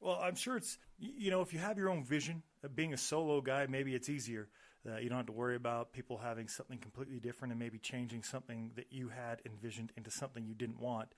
Well, 0.00 0.18
I'm 0.22 0.34
sure 0.34 0.56
it's 0.56 0.78
you 0.98 1.30
know 1.30 1.40
if 1.40 1.52
you 1.52 1.58
have 1.58 1.78
your 1.78 1.88
own 1.88 2.04
vision, 2.04 2.42
being 2.74 2.92
a 2.92 2.98
solo 2.98 3.40
guy, 3.40 3.66
maybe 3.66 3.94
it's 3.94 4.08
easier. 4.08 4.48
Uh, 4.86 4.98
you 4.98 5.08
don't 5.08 5.18
have 5.18 5.26
to 5.26 5.32
worry 5.32 5.56
about 5.56 5.92
people 5.92 6.18
having 6.18 6.48
something 6.48 6.78
completely 6.78 7.18
different 7.18 7.52
and 7.52 7.58
maybe 7.58 7.78
changing 7.78 8.22
something 8.22 8.70
that 8.76 8.86
you 8.90 9.08
had 9.08 9.40
envisioned 9.44 9.92
into 9.96 10.10
something 10.10 10.46
you 10.46 10.54
didn't 10.54 10.80
want. 10.80 11.08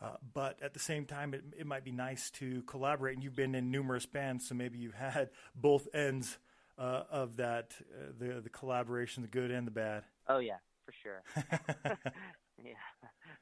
Uh, 0.00 0.16
but 0.34 0.58
at 0.62 0.74
the 0.74 0.80
same 0.80 1.04
time, 1.04 1.32
it, 1.32 1.44
it 1.58 1.66
might 1.66 1.84
be 1.84 1.92
nice 1.92 2.30
to 2.30 2.62
collaborate. 2.62 3.14
And 3.14 3.22
you've 3.22 3.36
been 3.36 3.54
in 3.54 3.70
numerous 3.70 4.06
bands, 4.06 4.48
so 4.48 4.54
maybe 4.54 4.78
you've 4.78 4.94
had 4.94 5.30
both 5.54 5.88
ends 5.94 6.38
uh, 6.78 7.04
of 7.10 7.36
that 7.36 7.74
uh, 7.94 8.12
the 8.18 8.40
the 8.40 8.48
collaboration, 8.48 9.22
the 9.22 9.28
good 9.28 9.50
and 9.50 9.66
the 9.66 9.70
bad. 9.70 10.04
Oh 10.28 10.38
yeah, 10.38 10.56
for 10.84 10.92
sure. 10.92 11.22
yeah, 12.64 12.72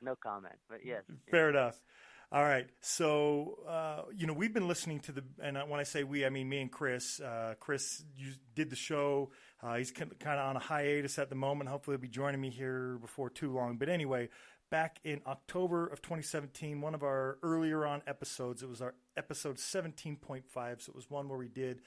no 0.03 0.17
comment. 0.17 0.57
But 0.69 0.81
yes, 0.85 1.03
Fair 1.31 1.49
enough. 1.49 1.81
All 2.33 2.45
right. 2.45 2.69
So, 2.81 3.59
uh, 3.69 4.03
you 4.17 4.29
know, 4.29 4.33
we've 4.33 4.55
been 4.55 4.69
listening 4.69 5.01
to 5.01 5.13
the, 5.13 5.25
and 5.43 5.59
when 5.69 5.81
I 5.81 5.83
say 5.83 6.05
we, 6.05 6.25
I 6.25 6.29
mean 6.29 6.49
me 6.49 6.61
and 6.61 6.71
Chris. 6.71 7.19
Uh, 7.19 7.55
Chris 7.59 8.05
you 8.17 8.35
did 8.55 8.71
the 8.71 8.77
show. 8.77 9.31
Uh, 9.63 9.77
he's 9.77 9.91
kind 9.91 10.11
of 10.11 10.39
on 10.39 10.57
a 10.57 10.61
hiatus 10.61 11.19
at 11.19 11.29
the 11.29 11.35
moment. 11.35 11.69
Hopefully, 11.69 11.95
he'll 11.97 12.03
be 12.03 12.09
joining 12.09 12.41
me 12.41 12.51
here 12.51 12.99
before 13.01 13.29
too 13.29 13.53
long. 13.53 13.77
But 13.77 13.89
anyway, 13.89 14.29
back 14.71 15.01
in 15.05 15.21
October 15.27 15.87
of 15.87 16.01
2017, 16.01 16.81
one 16.81 16.95
of 16.95 17.03
our 17.03 17.39
earlier 17.43 17.87
on 17.87 18.03
episodes, 18.07 18.63
it 18.63 18.69
was 18.69 18.81
our 18.81 18.95
episode 19.17 19.57
17.5. 19.57 20.45
So 20.55 20.91
it 20.91 20.97
was 20.97 21.11
one 21.11 21.29
where 21.29 21.39
we 21.39 21.49
did 21.49 21.81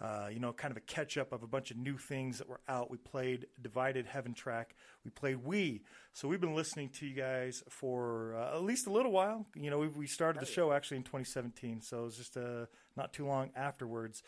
uh, 0.00 0.28
you 0.30 0.40
know, 0.40 0.52
kind 0.52 0.70
of 0.70 0.76
a 0.76 0.80
catch 0.80 1.16
up 1.16 1.32
of 1.32 1.42
a 1.42 1.46
bunch 1.46 1.70
of 1.70 1.76
new 1.76 1.96
things 1.96 2.38
that 2.38 2.48
were 2.48 2.60
out. 2.68 2.90
We 2.90 2.98
played 2.98 3.46
Divided 3.60 4.06
Heaven 4.06 4.34
track. 4.34 4.74
We 5.04 5.10
played 5.10 5.36
We. 5.44 5.82
So 6.12 6.26
we've 6.26 6.40
been 6.40 6.54
listening 6.54 6.90
to 6.90 7.06
you 7.06 7.14
guys 7.14 7.62
for 7.68 8.34
uh, 8.36 8.56
at 8.56 8.62
least 8.64 8.86
a 8.86 8.90
little 8.90 9.12
while. 9.12 9.46
You 9.54 9.70
know, 9.70 9.78
we, 9.78 9.88
we 9.88 10.06
started 10.06 10.42
the 10.42 10.46
show 10.46 10.72
actually 10.72 10.98
in 10.98 11.04
2017, 11.04 11.80
so 11.80 12.00
it 12.00 12.04
was 12.04 12.16
just 12.16 12.36
uh, 12.36 12.66
not 12.96 13.12
too 13.12 13.26
long 13.26 13.50
afterwards. 13.54 14.22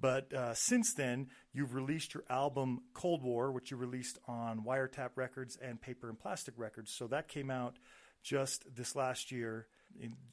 But 0.00 0.32
uh, 0.32 0.54
since 0.54 0.94
then, 0.94 1.28
you've 1.52 1.74
released 1.74 2.14
your 2.14 2.24
album 2.30 2.80
Cold 2.94 3.22
War, 3.22 3.52
which 3.52 3.70
you 3.70 3.76
released 3.76 4.18
on 4.26 4.64
Wiretap 4.64 5.10
Records 5.16 5.58
and 5.60 5.80
Paper 5.80 6.08
and 6.08 6.18
Plastick 6.18 6.54
Records. 6.56 6.90
So 6.90 7.06
that 7.08 7.28
came 7.28 7.50
out 7.50 7.76
just 8.22 8.64
this 8.74 8.96
last 8.96 9.30
year. 9.30 9.66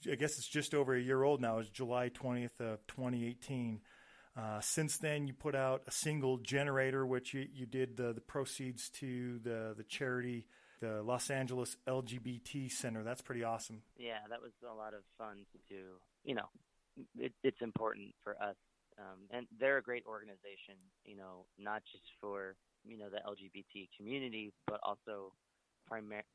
I 0.10 0.16
guess 0.16 0.38
it's 0.38 0.48
just 0.48 0.74
over 0.74 0.96
a 0.96 1.02
year 1.02 1.24
old 1.24 1.42
now. 1.42 1.60
It's 1.60 1.70
July 1.70 2.10
20th 2.10 2.60
of 2.60 2.86
2018. 2.88 3.82
Uh, 4.38 4.60
since 4.62 4.98
then, 4.98 5.26
you 5.28 5.34
put 5.34 5.56
out 5.56 5.82
a 5.88 5.92
single 5.92 6.38
generator, 6.38 7.06
which 7.06 7.34
you, 7.34 7.48
you 7.52 7.66
did 7.66 7.98
the, 7.98 8.14
the 8.14 8.22
proceeds 8.22 8.90
to 8.90 9.40
the, 9.40 9.74
the 9.76 9.84
charity, 9.84 10.46
the 10.80 11.02
Los 11.02 11.32
Angeles 11.32 11.76
LGBT 11.88 12.72
Center. 12.72 13.04
That's 13.04 13.22
pretty 13.22 13.44
awesome. 13.44 13.82
yeah, 13.98 14.20
that 14.30 14.42
was 14.42 14.52
a 14.64 14.76
lot 14.76 14.94
of 14.94 15.02
fun 15.18 15.46
to 15.52 15.74
do. 15.74 15.84
You 16.24 16.36
know, 16.36 16.50
it, 17.18 17.34
it's 17.44 17.62
important 17.62 18.14
for 18.24 18.34
us, 18.42 18.56
um, 18.98 19.20
and 19.32 19.48
they're 19.60 19.78
a 19.78 19.82
great 19.82 20.04
organization. 20.06 20.76
You 21.06 21.18
know, 21.18 21.46
not 21.58 21.84
just 21.92 22.04
for 22.20 22.56
you 22.86 22.98
know 22.98 23.10
the 23.10 23.22
LGBT 23.26 23.90
community, 23.98 24.54
but 24.66 24.80
also 24.84 25.34
primar- 25.92 26.28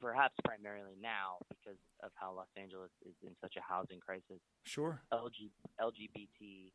perhaps 0.00 0.34
primarily 0.44 0.96
now 1.00 1.38
because 1.48 1.78
of 2.02 2.10
how 2.14 2.34
Los 2.34 2.52
Angeles 2.56 2.90
is 3.06 3.14
in 3.22 3.34
such 3.40 3.54
a 3.56 3.62
housing 3.62 4.00
crisis. 4.00 4.40
Sure. 4.64 5.00
LG, 5.12 5.50
LGBT 5.80 6.70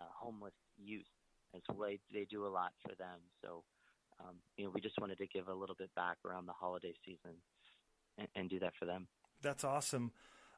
uh, 0.00 0.04
homeless 0.12 0.54
youth 0.76 1.06
as 1.54 1.62
well. 1.72 1.90
They, 2.12 2.26
do 2.28 2.46
a 2.46 2.48
lot 2.48 2.72
for 2.82 2.94
them. 2.96 3.20
So, 3.42 3.62
um, 4.20 4.36
you 4.56 4.64
know, 4.64 4.70
we 4.74 4.80
just 4.80 4.98
wanted 5.00 5.18
to 5.18 5.26
give 5.26 5.48
a 5.48 5.54
little 5.54 5.76
bit 5.78 5.94
back 5.94 6.16
around 6.24 6.46
the 6.46 6.52
holiday 6.52 6.92
season 7.04 7.36
and, 8.18 8.28
and 8.34 8.50
do 8.50 8.58
that 8.58 8.72
for 8.78 8.84
them. 8.84 9.06
That's 9.40 9.64
awesome. 9.64 10.12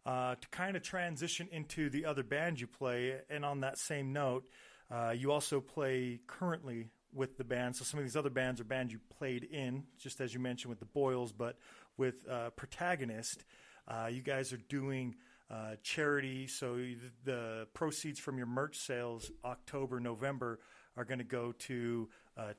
Uh, 0.06 0.34
to 0.34 0.48
kind 0.48 0.76
of 0.76 0.82
transition 0.82 1.46
into 1.52 1.90
the 1.90 2.06
other 2.06 2.22
band 2.22 2.58
you 2.58 2.66
play, 2.66 3.20
and 3.28 3.44
on 3.44 3.60
that 3.60 3.76
same 3.76 4.12
note, 4.12 4.44
uh, 4.90 5.10
you 5.10 5.30
also 5.30 5.60
play 5.60 6.18
currently 6.26 6.88
with 7.12 7.36
the 7.36 7.44
band. 7.44 7.76
So 7.76 7.84
some 7.84 7.98
of 7.98 8.06
these 8.06 8.16
other 8.16 8.30
bands 8.30 8.60
are 8.60 8.64
bands 8.64 8.92
you 8.92 9.00
played 9.18 9.44
in, 9.44 9.84
just 9.98 10.20
as 10.20 10.32
you 10.32 10.40
mentioned 10.40 10.70
with 10.70 10.78
the 10.78 10.86
Boils, 10.86 11.32
but 11.32 11.58
with 11.98 12.14
uh, 12.28 12.50
Protagonist, 12.50 13.44
uh, 13.88 14.08
you 14.10 14.22
guys 14.22 14.54
are 14.54 14.60
doing 14.68 15.16
uh, 15.50 15.74
charity. 15.82 16.46
So 16.46 16.82
the 17.24 17.66
proceeds 17.74 18.18
from 18.18 18.38
your 18.38 18.46
merch 18.46 18.78
sales, 18.78 19.30
October, 19.44 20.00
November, 20.00 20.60
are 20.96 21.04
going 21.04 21.18
to 21.18 21.24
go 21.24 21.52
to 21.52 22.08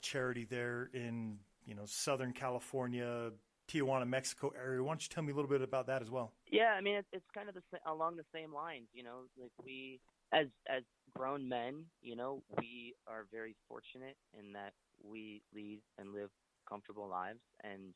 charity 0.01 0.45
there 0.45 0.89
in 0.93 1.37
you 1.65 1.73
know 1.73 1.85
Southern 1.85 2.33
California, 2.33 3.31
Tijuana, 3.71 4.07
Mexico 4.07 4.51
area. 4.57 4.83
Why 4.83 4.91
don't 4.91 5.01
you 5.01 5.09
tell 5.09 5.23
me 5.23 5.31
a 5.31 5.35
little 5.35 5.49
bit 5.49 5.61
about 5.61 5.87
that 5.87 6.01
as 6.01 6.09
well? 6.09 6.33
Yeah, 6.51 6.73
I 6.77 6.81
mean, 6.81 6.95
it's, 6.95 7.07
it's 7.13 7.25
kind 7.33 7.47
of 7.47 7.55
the 7.55 7.61
along 7.89 8.17
the 8.17 8.25
same 8.33 8.53
lines. 8.53 8.87
You 8.93 9.03
know, 9.03 9.21
like 9.39 9.51
we 9.63 9.99
as 10.33 10.47
as 10.69 10.83
grown 11.15 11.47
men, 11.47 11.85
you 12.01 12.15
know, 12.15 12.43
we 12.57 12.93
are 13.07 13.25
very 13.31 13.55
fortunate 13.67 14.17
in 14.37 14.53
that 14.53 14.73
we 15.03 15.41
lead 15.53 15.79
and 15.97 16.13
live 16.13 16.29
comfortable 16.67 17.07
lives, 17.07 17.39
and 17.63 17.93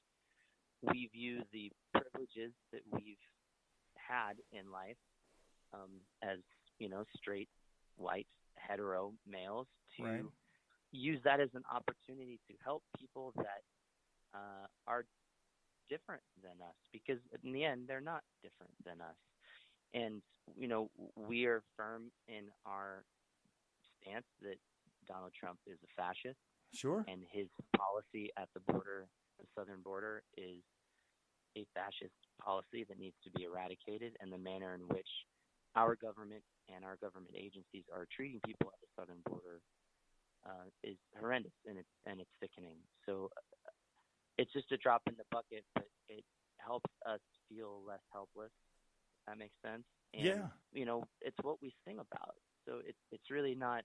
we 0.82 1.10
view 1.14 1.42
the 1.52 1.72
privileges 1.94 2.54
that 2.72 2.82
we've 2.92 3.18
had 3.96 4.34
in 4.52 4.72
life 4.72 4.98
um, 5.74 5.90
as 6.24 6.40
you 6.80 6.90
know 6.90 7.04
straight 7.18 7.50
white 7.98 8.28
hetero 8.56 9.14
males 9.28 9.68
to 9.98 10.04
Right. 10.04 10.24
use 10.92 11.20
that 11.24 11.40
as 11.40 11.50
an 11.54 11.64
opportunity 11.74 12.40
to 12.48 12.54
help 12.64 12.84
people 13.00 13.34
that 13.36 13.62
uh, 14.34 14.68
are 14.88 15.06
different 15.90 16.22
than 16.42 16.54
us 16.62 16.76
because 16.92 17.20
in 17.44 17.52
the 17.52 17.64
end 17.64 17.84
they're 17.88 18.02
not 18.02 18.22
different 18.44 18.74
than 18.86 19.02
us 19.02 19.16
and 19.94 20.22
you 20.58 20.68
know 20.68 20.90
we 21.16 21.46
are 21.46 21.64
firm 21.78 22.12
in 22.28 22.46
our 22.66 23.04
stance 24.02 24.26
that 24.42 24.58
Donald 25.08 25.32
Trump 25.40 25.60
is 25.68 25.78
a 25.84 26.02
fascist 26.02 26.38
Sure. 26.74 27.06
and 27.08 27.24
his 27.32 27.48
policy 27.78 28.32
at 28.38 28.50
the 28.54 28.60
border, 28.68 29.08
the 29.40 29.46
southern 29.56 29.80
border, 29.82 30.24
is 30.36 30.60
a 31.56 31.66
fascist 31.74 32.12
policy 32.44 32.84
that 32.90 33.00
needs 33.00 33.16
to 33.24 33.32
be 33.32 33.44
eradicated, 33.46 34.12
and 34.20 34.28
the 34.32 34.38
manner 34.38 34.76
in 34.76 34.82
which 34.92 35.08
our 35.76 35.96
government 35.96 36.44
and 36.68 36.84
our 36.84 36.98
government 36.98 37.34
agencies 37.34 37.88
are 37.94 38.08
treating 38.12 38.42
people 38.46 38.68
at 38.68 38.80
the 38.84 38.92
southern 39.00 39.24
border 39.24 39.62
uh, 40.46 40.68
is 40.84 40.98
horrendous, 41.18 41.56
and 41.66 41.78
it's 41.78 41.96
and 42.06 42.20
it's 42.20 42.36
sickening. 42.42 42.76
So 43.06 43.30
it's 44.38 44.52
just 44.54 44.72
a 44.72 44.78
drop 44.78 45.02
in 45.08 45.16
the 45.18 45.24
bucket, 45.32 45.64
but 45.74 45.88
it 46.08 46.24
helps 46.58 46.90
us 47.08 47.20
feel 47.50 47.82
less 47.88 48.04
helpless. 48.12 48.52
If 48.52 49.26
that 49.28 49.38
makes 49.38 49.56
sense. 49.64 49.84
And, 50.14 50.26
Yeah. 50.26 50.48
You 50.74 50.86
know, 50.86 51.08
it's 51.22 51.38
what 51.42 51.62
we 51.62 51.74
sing 51.86 52.00
about. 52.00 52.36
So 52.66 52.82
it's 52.86 53.00
it's 53.12 53.30
really 53.30 53.56
not 53.56 53.84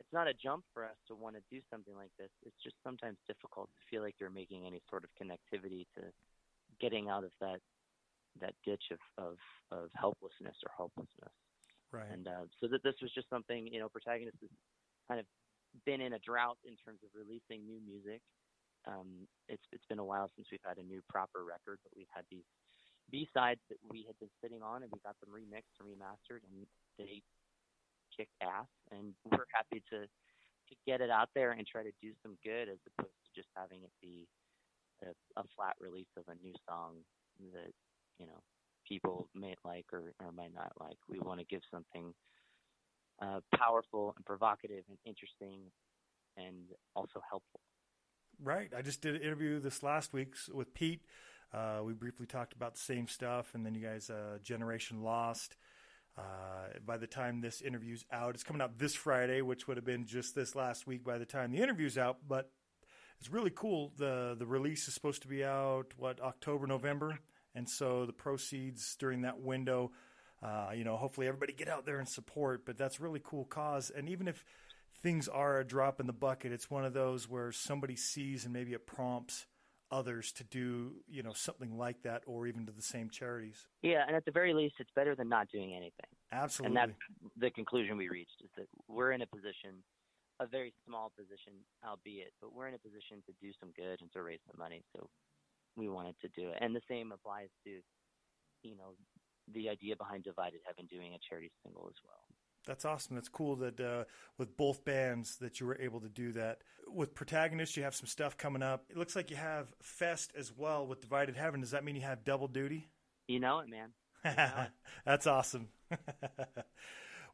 it's 0.00 0.12
not 0.12 0.26
a 0.26 0.34
jump 0.34 0.64
for 0.72 0.84
us 0.84 0.96
to 1.08 1.14
want 1.14 1.36
to 1.36 1.42
do 1.50 1.60
something 1.70 1.94
like 1.94 2.10
this. 2.18 2.30
It's 2.44 2.56
just 2.62 2.76
sometimes 2.82 3.18
difficult 3.26 3.68
to 3.68 3.80
feel 3.90 4.02
like 4.02 4.16
you're 4.18 4.30
making 4.30 4.66
any 4.66 4.80
sort 4.88 5.04
of 5.04 5.10
connectivity 5.20 5.86
to 5.96 6.02
getting 6.80 7.08
out 7.08 7.24
of 7.24 7.30
that 7.40 7.60
that 8.40 8.54
ditch 8.64 8.84
of 8.90 8.98
of, 9.18 9.36
of 9.70 9.90
helplessness 9.94 10.56
or 10.64 10.72
hopelessness. 10.76 11.34
Right. 11.92 12.10
And 12.10 12.28
uh, 12.28 12.46
so 12.60 12.68
that 12.68 12.82
this 12.82 12.94
was 13.02 13.12
just 13.12 13.28
something 13.28 13.66
you 13.66 13.80
know, 13.80 13.88
protagonist 13.88 14.38
has 14.40 14.50
kind 15.08 15.20
of 15.20 15.26
been 15.84 16.00
in 16.00 16.12
a 16.14 16.18
drought 16.18 16.58
in 16.64 16.76
terms 16.76 17.00
of 17.02 17.10
releasing 17.14 17.66
new 17.66 17.80
music. 17.84 18.22
Um, 18.86 19.28
it's 19.48 19.64
it's 19.72 19.84
been 19.88 19.98
a 19.98 20.04
while 20.04 20.30
since 20.36 20.48
we've 20.50 20.64
had 20.64 20.78
a 20.78 20.86
new 20.86 21.00
proper 21.08 21.44
record, 21.44 21.78
but 21.84 21.92
we've 21.96 22.10
had 22.14 22.24
these 22.30 22.46
B 23.10 23.28
sides 23.34 23.60
that 23.68 23.78
we 23.90 24.04
had 24.06 24.18
been 24.18 24.32
sitting 24.42 24.62
on, 24.62 24.82
and 24.82 24.90
we 24.92 25.00
got 25.04 25.18
them 25.20 25.34
remixed 25.34 25.76
and 25.80 25.88
remastered, 25.88 26.40
and 26.48 26.66
they 26.98 27.22
kick 28.16 28.28
ass. 28.42 28.70
And 28.90 29.14
we're 29.30 29.50
happy 29.54 29.82
to 29.90 30.06
to 30.06 30.74
get 30.86 31.00
it 31.00 31.10
out 31.10 31.28
there 31.34 31.52
and 31.52 31.66
try 31.66 31.82
to 31.82 31.92
do 32.00 32.12
some 32.22 32.38
good, 32.44 32.68
as 32.68 32.78
opposed 32.86 33.18
to 33.26 33.30
just 33.34 33.48
having 33.56 33.82
it 33.82 33.90
be 34.00 34.28
a, 35.02 35.10
a 35.40 35.44
flat 35.56 35.74
release 35.80 36.10
of 36.16 36.24
a 36.28 36.38
new 36.42 36.54
song 36.68 37.02
that 37.52 37.72
you 38.18 38.26
know 38.26 38.40
people 38.86 39.28
may 39.34 39.54
like 39.64 39.86
or, 39.92 40.12
or 40.24 40.32
might 40.32 40.54
not 40.54 40.72
like. 40.80 40.96
We 41.08 41.18
want 41.20 41.40
to 41.40 41.46
give 41.46 41.62
something 41.70 42.14
uh, 43.22 43.40
powerful 43.54 44.14
and 44.16 44.24
provocative 44.24 44.84
and 44.88 44.98
interesting, 45.04 45.70
and 46.36 46.70
also 46.94 47.20
helpful. 47.28 47.60
Right. 48.42 48.70
I 48.74 48.80
just 48.80 49.02
did 49.02 49.16
an 49.16 49.20
interview 49.20 49.60
this 49.60 49.82
last 49.82 50.14
week 50.14 50.34
with 50.50 50.72
Pete. 50.72 51.02
Uh, 51.52 51.80
we 51.84 51.92
briefly 51.92 52.24
talked 52.24 52.54
about 52.54 52.74
the 52.74 52.80
same 52.80 53.06
stuff, 53.06 53.54
and 53.54 53.66
then 53.66 53.74
you 53.74 53.82
guys, 53.82 54.08
uh, 54.08 54.38
Generation 54.42 55.02
Lost. 55.02 55.56
Uh, 56.16 56.22
by 56.86 56.96
the 56.96 57.06
time 57.06 57.42
this 57.42 57.60
interview's 57.60 58.04
out, 58.10 58.34
it's 58.34 58.42
coming 58.42 58.62
out 58.62 58.78
this 58.78 58.94
Friday, 58.94 59.42
which 59.42 59.68
would 59.68 59.76
have 59.76 59.84
been 59.84 60.06
just 60.06 60.34
this 60.34 60.54
last 60.54 60.86
week 60.86 61.04
by 61.04 61.18
the 61.18 61.26
time 61.26 61.52
the 61.52 61.58
interview's 61.58 61.98
out. 61.98 62.18
But 62.26 62.50
it's 63.18 63.30
really 63.30 63.52
cool. 63.54 63.92
the 63.98 64.36
The 64.38 64.46
release 64.46 64.88
is 64.88 64.94
supposed 64.94 65.20
to 65.22 65.28
be 65.28 65.44
out 65.44 65.92
what 65.98 66.18
October, 66.20 66.66
November, 66.66 67.18
and 67.54 67.68
so 67.68 68.06
the 68.06 68.12
proceeds 68.14 68.96
during 68.96 69.20
that 69.22 69.38
window, 69.38 69.92
uh, 70.42 70.70
you 70.74 70.84
know, 70.84 70.96
hopefully 70.96 71.28
everybody 71.28 71.52
get 71.52 71.68
out 71.68 71.84
there 71.84 71.98
and 71.98 72.08
support. 72.08 72.64
But 72.64 72.78
that's 72.78 73.00
really 73.00 73.20
cool 73.22 73.44
cause, 73.44 73.90
and 73.90 74.08
even 74.08 74.28
if 74.28 74.46
things 75.02 75.28
are 75.28 75.58
a 75.58 75.64
drop 75.64 76.00
in 76.00 76.06
the 76.06 76.12
bucket. 76.12 76.52
It's 76.52 76.70
one 76.70 76.84
of 76.84 76.92
those 76.92 77.28
where 77.28 77.52
somebody 77.52 77.96
sees 77.96 78.44
and 78.44 78.52
maybe 78.52 78.72
it 78.72 78.86
prompts 78.86 79.46
others 79.90 80.30
to 80.32 80.44
do, 80.44 81.02
you 81.08 81.22
know, 81.22 81.32
something 81.32 81.76
like 81.76 82.02
that 82.02 82.22
or 82.26 82.46
even 82.46 82.66
to 82.66 82.72
the 82.72 82.82
same 82.82 83.10
charities. 83.10 83.66
Yeah, 83.82 84.04
and 84.06 84.14
at 84.14 84.24
the 84.24 84.30
very 84.30 84.54
least, 84.54 84.76
it's 84.78 84.90
better 84.94 85.16
than 85.16 85.28
not 85.28 85.48
doing 85.50 85.74
anything. 85.74 86.10
Absolutely. 86.30 86.78
And 86.78 86.90
that's 86.90 86.98
the 87.36 87.50
conclusion 87.50 87.96
we 87.96 88.08
reached 88.08 88.40
is 88.44 88.50
that 88.56 88.66
we're 88.86 89.10
in 89.12 89.22
a 89.22 89.26
position, 89.26 89.82
a 90.38 90.46
very 90.46 90.72
small 90.86 91.10
position, 91.18 91.54
albeit, 91.84 92.32
but 92.40 92.54
we're 92.54 92.68
in 92.68 92.74
a 92.74 92.78
position 92.78 93.22
to 93.26 93.32
do 93.42 93.50
some 93.58 93.70
good 93.74 94.00
and 94.00 94.12
to 94.12 94.22
raise 94.22 94.38
some 94.46 94.58
money. 94.58 94.84
So 94.94 95.08
we 95.76 95.88
wanted 95.88 96.14
to 96.22 96.28
do 96.40 96.50
it. 96.50 96.58
And 96.60 96.74
the 96.74 96.82
same 96.88 97.10
applies 97.10 97.48
to, 97.64 97.70
you 98.62 98.76
know, 98.76 98.94
the 99.52 99.68
idea 99.68 99.96
behind 99.96 100.22
Divided 100.22 100.60
Heaven 100.64 100.86
doing 100.86 101.14
a 101.14 101.18
charity 101.28 101.50
single 101.64 101.88
as 101.88 101.98
well. 102.06 102.29
That's 102.66 102.84
awesome. 102.84 103.16
That's 103.16 103.28
cool 103.28 103.56
that 103.56 103.80
uh, 103.80 104.04
with 104.38 104.56
both 104.56 104.84
bands 104.84 105.36
that 105.36 105.60
you 105.60 105.66
were 105.66 105.78
able 105.80 106.00
to 106.00 106.08
do 106.08 106.32
that. 106.32 106.58
With 106.86 107.14
Protagonist, 107.14 107.76
you 107.76 107.82
have 107.84 107.94
some 107.94 108.06
stuff 108.06 108.36
coming 108.36 108.62
up. 108.62 108.84
It 108.90 108.96
looks 108.96 109.16
like 109.16 109.30
you 109.30 109.36
have 109.36 109.68
Fest 109.80 110.32
as 110.36 110.52
well 110.56 110.86
with 110.86 111.00
Divided 111.00 111.36
Heaven. 111.36 111.60
Does 111.60 111.70
that 111.70 111.84
mean 111.84 111.96
you 111.96 112.02
have 112.02 112.24
double 112.24 112.48
duty? 112.48 112.88
You 113.28 113.40
know 113.40 113.60
it, 113.60 113.68
man. 113.68 113.90
That's 115.04 115.26
awesome. 115.26 115.68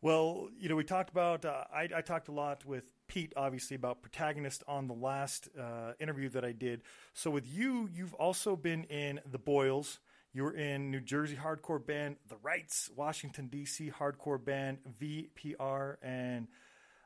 well, 0.02 0.48
you 0.58 0.68
know, 0.68 0.76
we 0.76 0.84
talked 0.84 1.10
about, 1.10 1.44
uh, 1.44 1.64
I, 1.72 1.88
I 1.96 2.00
talked 2.02 2.28
a 2.28 2.32
lot 2.32 2.64
with 2.64 2.84
Pete, 3.08 3.32
obviously, 3.36 3.74
about 3.74 4.02
Protagonist 4.02 4.62
on 4.68 4.86
the 4.86 4.94
last 4.94 5.48
uh, 5.58 5.92
interview 5.98 6.28
that 6.30 6.44
I 6.44 6.52
did. 6.52 6.82
So 7.14 7.30
with 7.30 7.46
you, 7.46 7.88
you've 7.92 8.14
also 8.14 8.56
been 8.56 8.84
in 8.84 9.20
The 9.30 9.38
Boils. 9.38 9.98
You 10.36 10.42
were 10.42 10.54
in 10.54 10.90
New 10.90 11.00
Jersey 11.00 11.34
hardcore 11.34 11.82
band 11.82 12.16
The 12.28 12.36
Rights, 12.42 12.90
Washington, 12.94 13.46
D.C. 13.46 13.90
hardcore 13.98 14.44
band 14.44 14.80
VPR, 15.00 15.96
and 16.02 16.48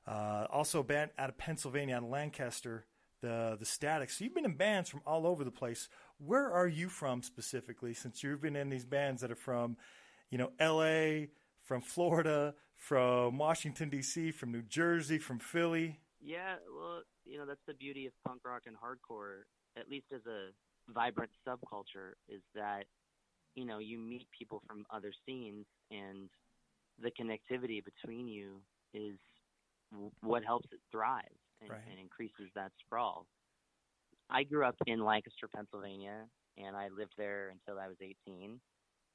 uh, 0.04 0.48
also 0.50 0.80
a 0.80 0.82
band 0.82 1.12
out 1.16 1.28
of 1.28 1.38
Pennsylvania, 1.38 1.94
out 1.94 2.02
of 2.02 2.08
Lancaster, 2.08 2.86
the 3.22 3.56
the 3.56 3.64
Static. 3.64 4.10
So 4.10 4.24
you've 4.24 4.34
been 4.34 4.44
in 4.44 4.56
bands 4.56 4.90
from 4.90 5.02
all 5.06 5.28
over 5.28 5.44
the 5.44 5.52
place. 5.52 5.88
Where 6.18 6.50
are 6.50 6.66
you 6.66 6.88
from 6.88 7.22
specifically? 7.22 7.94
Since 7.94 8.24
you've 8.24 8.42
been 8.42 8.56
in 8.56 8.68
these 8.68 8.84
bands 8.84 9.22
that 9.22 9.30
are 9.30 9.36
from, 9.36 9.76
you 10.32 10.36
know, 10.36 10.50
L.A., 10.58 11.28
from 11.62 11.82
Florida, 11.82 12.56
from 12.74 13.38
Washington 13.38 13.90
D.C., 13.90 14.32
from 14.32 14.50
New 14.50 14.62
Jersey, 14.62 15.18
from 15.18 15.38
Philly. 15.38 16.00
Yeah, 16.20 16.56
well, 16.76 17.02
you 17.24 17.38
know, 17.38 17.46
that's 17.46 17.62
the 17.68 17.74
beauty 17.74 18.06
of 18.06 18.12
punk 18.26 18.40
rock 18.44 18.62
and 18.66 18.74
hardcore, 18.74 19.42
at 19.78 19.88
least 19.88 20.06
as 20.12 20.26
a 20.26 20.48
vibrant 20.92 21.30
subculture, 21.46 22.14
is 22.28 22.42
that, 22.56 22.86
you 23.54 23.64
know, 23.64 23.78
you 23.78 23.98
meet 23.98 24.26
people 24.36 24.62
from 24.66 24.84
other 24.90 25.12
scenes 25.26 25.66
and 25.90 26.28
the 27.02 27.10
connectivity 27.10 27.82
between 27.84 28.28
you 28.28 28.62
is 28.94 29.18
w- 29.90 30.10
what 30.22 30.44
helps 30.44 30.68
it 30.72 30.80
thrive 30.90 31.24
and, 31.60 31.70
Right. 31.70 31.80
and 31.90 31.98
increases 31.98 32.50
that 32.54 32.72
sprawl. 32.80 33.26
I 34.30 34.44
grew 34.44 34.64
up 34.64 34.76
in 34.86 35.04
Lancaster, 35.04 35.48
Pennsylvania, 35.48 36.26
and 36.56 36.76
I 36.76 36.88
lived 36.88 37.14
there 37.16 37.50
until 37.50 37.80
I 37.80 37.88
was 37.88 37.96
18. 38.00 38.60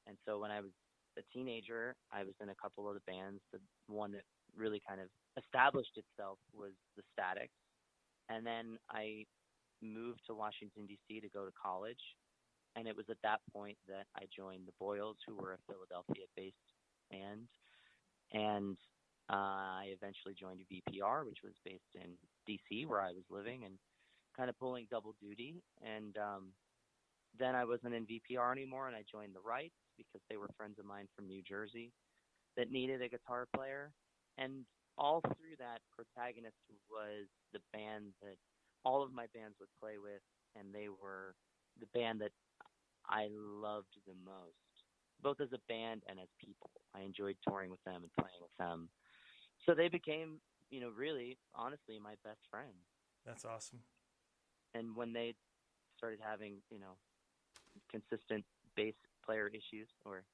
And 0.06 0.16
so 0.26 0.38
when 0.38 0.50
I 0.50 0.60
was 0.60 0.70
a 1.18 1.22
teenager, 1.32 1.96
I 2.12 2.24
was 2.24 2.34
in 2.40 2.50
a 2.50 2.54
couple 2.56 2.88
of 2.88 2.94
the 2.94 3.00
bands. 3.06 3.40
The 3.52 3.60
one 3.88 4.12
that 4.12 4.22
really 4.56 4.80
kind 4.86 5.00
of 5.00 5.08
established 5.42 5.96
itself 5.96 6.38
was 6.52 6.72
the 6.96 7.02
Statics, 7.12 7.54
and 8.28 8.46
then 8.46 8.78
I 8.90 9.24
moved 9.82 10.20
to 10.26 10.34
Washington 10.34 10.86
D.C. 10.86 11.20
to 11.20 11.28
go 11.28 11.44
to 11.44 11.52
college, 11.60 12.00
and 12.76 12.86
it 12.86 12.96
was 12.96 13.06
at 13.10 13.16
that 13.22 13.40
point 13.52 13.78
that 13.88 14.06
I 14.14 14.24
joined 14.34 14.66
the 14.66 14.76
Boils, 14.78 15.16
who 15.26 15.34
were 15.34 15.54
a 15.54 15.64
Philadelphia-based 15.66 16.68
band, 17.10 17.48
and 18.32 18.76
uh, 19.32 19.82
I 19.82 19.94
eventually 19.96 20.34
joined 20.38 20.60
VPR, 20.70 21.24
which 21.26 21.38
was 21.42 21.54
based 21.64 21.96
in 21.96 22.12
D.C. 22.46 22.86
where 22.86 23.00
I 23.00 23.10
was 23.10 23.24
living, 23.30 23.64
and 23.64 23.74
kind 24.36 24.50
of 24.50 24.58
pulling 24.58 24.86
double 24.90 25.14
duty. 25.20 25.62
And 25.82 26.16
um, 26.18 26.52
then 27.38 27.54
I 27.54 27.64
wasn't 27.64 27.94
in 27.94 28.06
VPR 28.06 28.52
anymore, 28.52 28.86
and 28.86 28.96
I 28.96 29.02
joined 29.10 29.34
the 29.34 29.40
Rights 29.40 29.74
because 29.96 30.20
they 30.28 30.36
were 30.36 30.50
friends 30.56 30.78
of 30.78 30.84
mine 30.84 31.08
from 31.16 31.26
New 31.26 31.42
Jersey 31.42 31.90
that 32.56 32.70
needed 32.70 33.02
a 33.02 33.08
guitar 33.08 33.46
player. 33.54 33.90
And 34.38 34.64
all 34.98 35.20
through 35.20 35.56
that, 35.58 35.80
Protagonist 35.96 36.56
was 36.90 37.26
the 37.52 37.60
band 37.72 38.12
that 38.22 38.36
all 38.84 39.02
of 39.02 39.12
my 39.12 39.26
bands 39.34 39.56
would 39.60 39.72
play 39.80 39.96
with, 39.98 40.22
and 40.54 40.72
they 40.72 40.88
were 40.88 41.34
the 41.80 41.88
band 41.98 42.20
that 42.20 42.32
I 43.08 43.28
loved 43.30 43.94
the 44.06 44.14
most, 44.24 44.54
both 45.22 45.40
as 45.40 45.52
a 45.52 45.60
band 45.68 46.02
and 46.08 46.18
as 46.18 46.28
people. 46.42 46.70
I 46.94 47.02
enjoyed 47.02 47.36
touring 47.46 47.70
with 47.70 47.82
them 47.84 48.02
and 48.02 48.12
playing 48.18 48.40
with 48.40 48.56
them. 48.58 48.88
So 49.64 49.74
they 49.74 49.88
became, 49.88 50.40
you 50.70 50.80
know, 50.80 50.90
really, 50.96 51.38
honestly, 51.54 51.98
my 52.02 52.14
best 52.24 52.40
friends. 52.50 52.86
That's 53.24 53.44
awesome. 53.44 53.80
And 54.74 54.94
when 54.94 55.12
they 55.12 55.34
started 55.96 56.20
having, 56.22 56.58
you 56.70 56.78
know, 56.78 56.96
consistent 57.90 58.44
bass 58.76 58.94
player 59.24 59.48
issues 59.48 59.88
or 60.04 60.24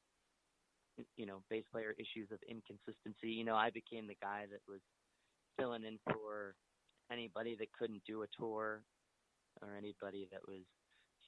you 1.17 1.25
know 1.25 1.43
bass 1.49 1.65
player 1.73 1.95
issues 1.99 2.31
of 2.31 2.39
inconsistency 2.49 3.29
you 3.29 3.45
know 3.45 3.55
i 3.55 3.71
became 3.71 4.07
the 4.07 4.17
guy 4.21 4.45
that 4.51 4.61
was 4.69 4.81
filling 5.59 5.85
in 5.85 5.99
for 6.05 6.55
anybody 7.11 7.57
that 7.59 7.73
couldn't 7.73 8.03
do 8.07 8.23
a 8.23 8.27
tour 8.39 8.83
or 9.63 9.69
anybody 9.77 10.29
that 10.31 10.41
was 10.47 10.63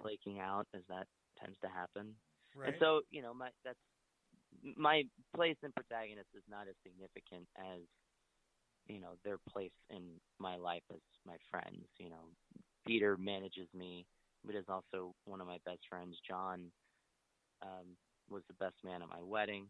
flaking 0.01 0.40
out 0.40 0.66
as 0.74 0.82
that 0.88 1.07
tends 1.41 1.59
to 1.61 1.68
happen 1.68 2.14
Right. 2.57 2.68
and 2.68 2.76
so 2.78 3.01
you 3.11 3.22
know 3.22 3.35
my 3.35 3.51
that's 3.64 3.78
my 4.76 5.03
place 5.35 5.57
in 5.62 5.72
protagonist 5.72 6.28
is 6.35 6.45
not 6.49 6.68
as 6.68 6.74
significant 6.82 7.49
as 7.59 7.80
you 8.87 9.01
know 9.01 9.14
their 9.24 9.39
place 9.51 9.74
in 9.91 10.20
my 10.39 10.57
life 10.57 10.82
as 10.93 11.01
my 11.26 11.37
friends 11.51 11.87
you 11.99 12.11
know 12.11 12.30
peter 12.87 13.16
manages 13.18 13.68
me 13.74 14.07
but 14.45 14.55
is 14.55 14.66
also 14.68 15.14
one 15.24 15.41
of 15.41 15.47
my 15.47 15.59
best 15.64 15.80
friends 15.89 16.16
john 16.28 16.70
um, 17.62 17.97
was 18.28 18.43
the 18.49 18.55
best 18.55 18.76
man 18.85 19.03
at 19.03 19.09
my 19.09 19.22
wedding. 19.22 19.66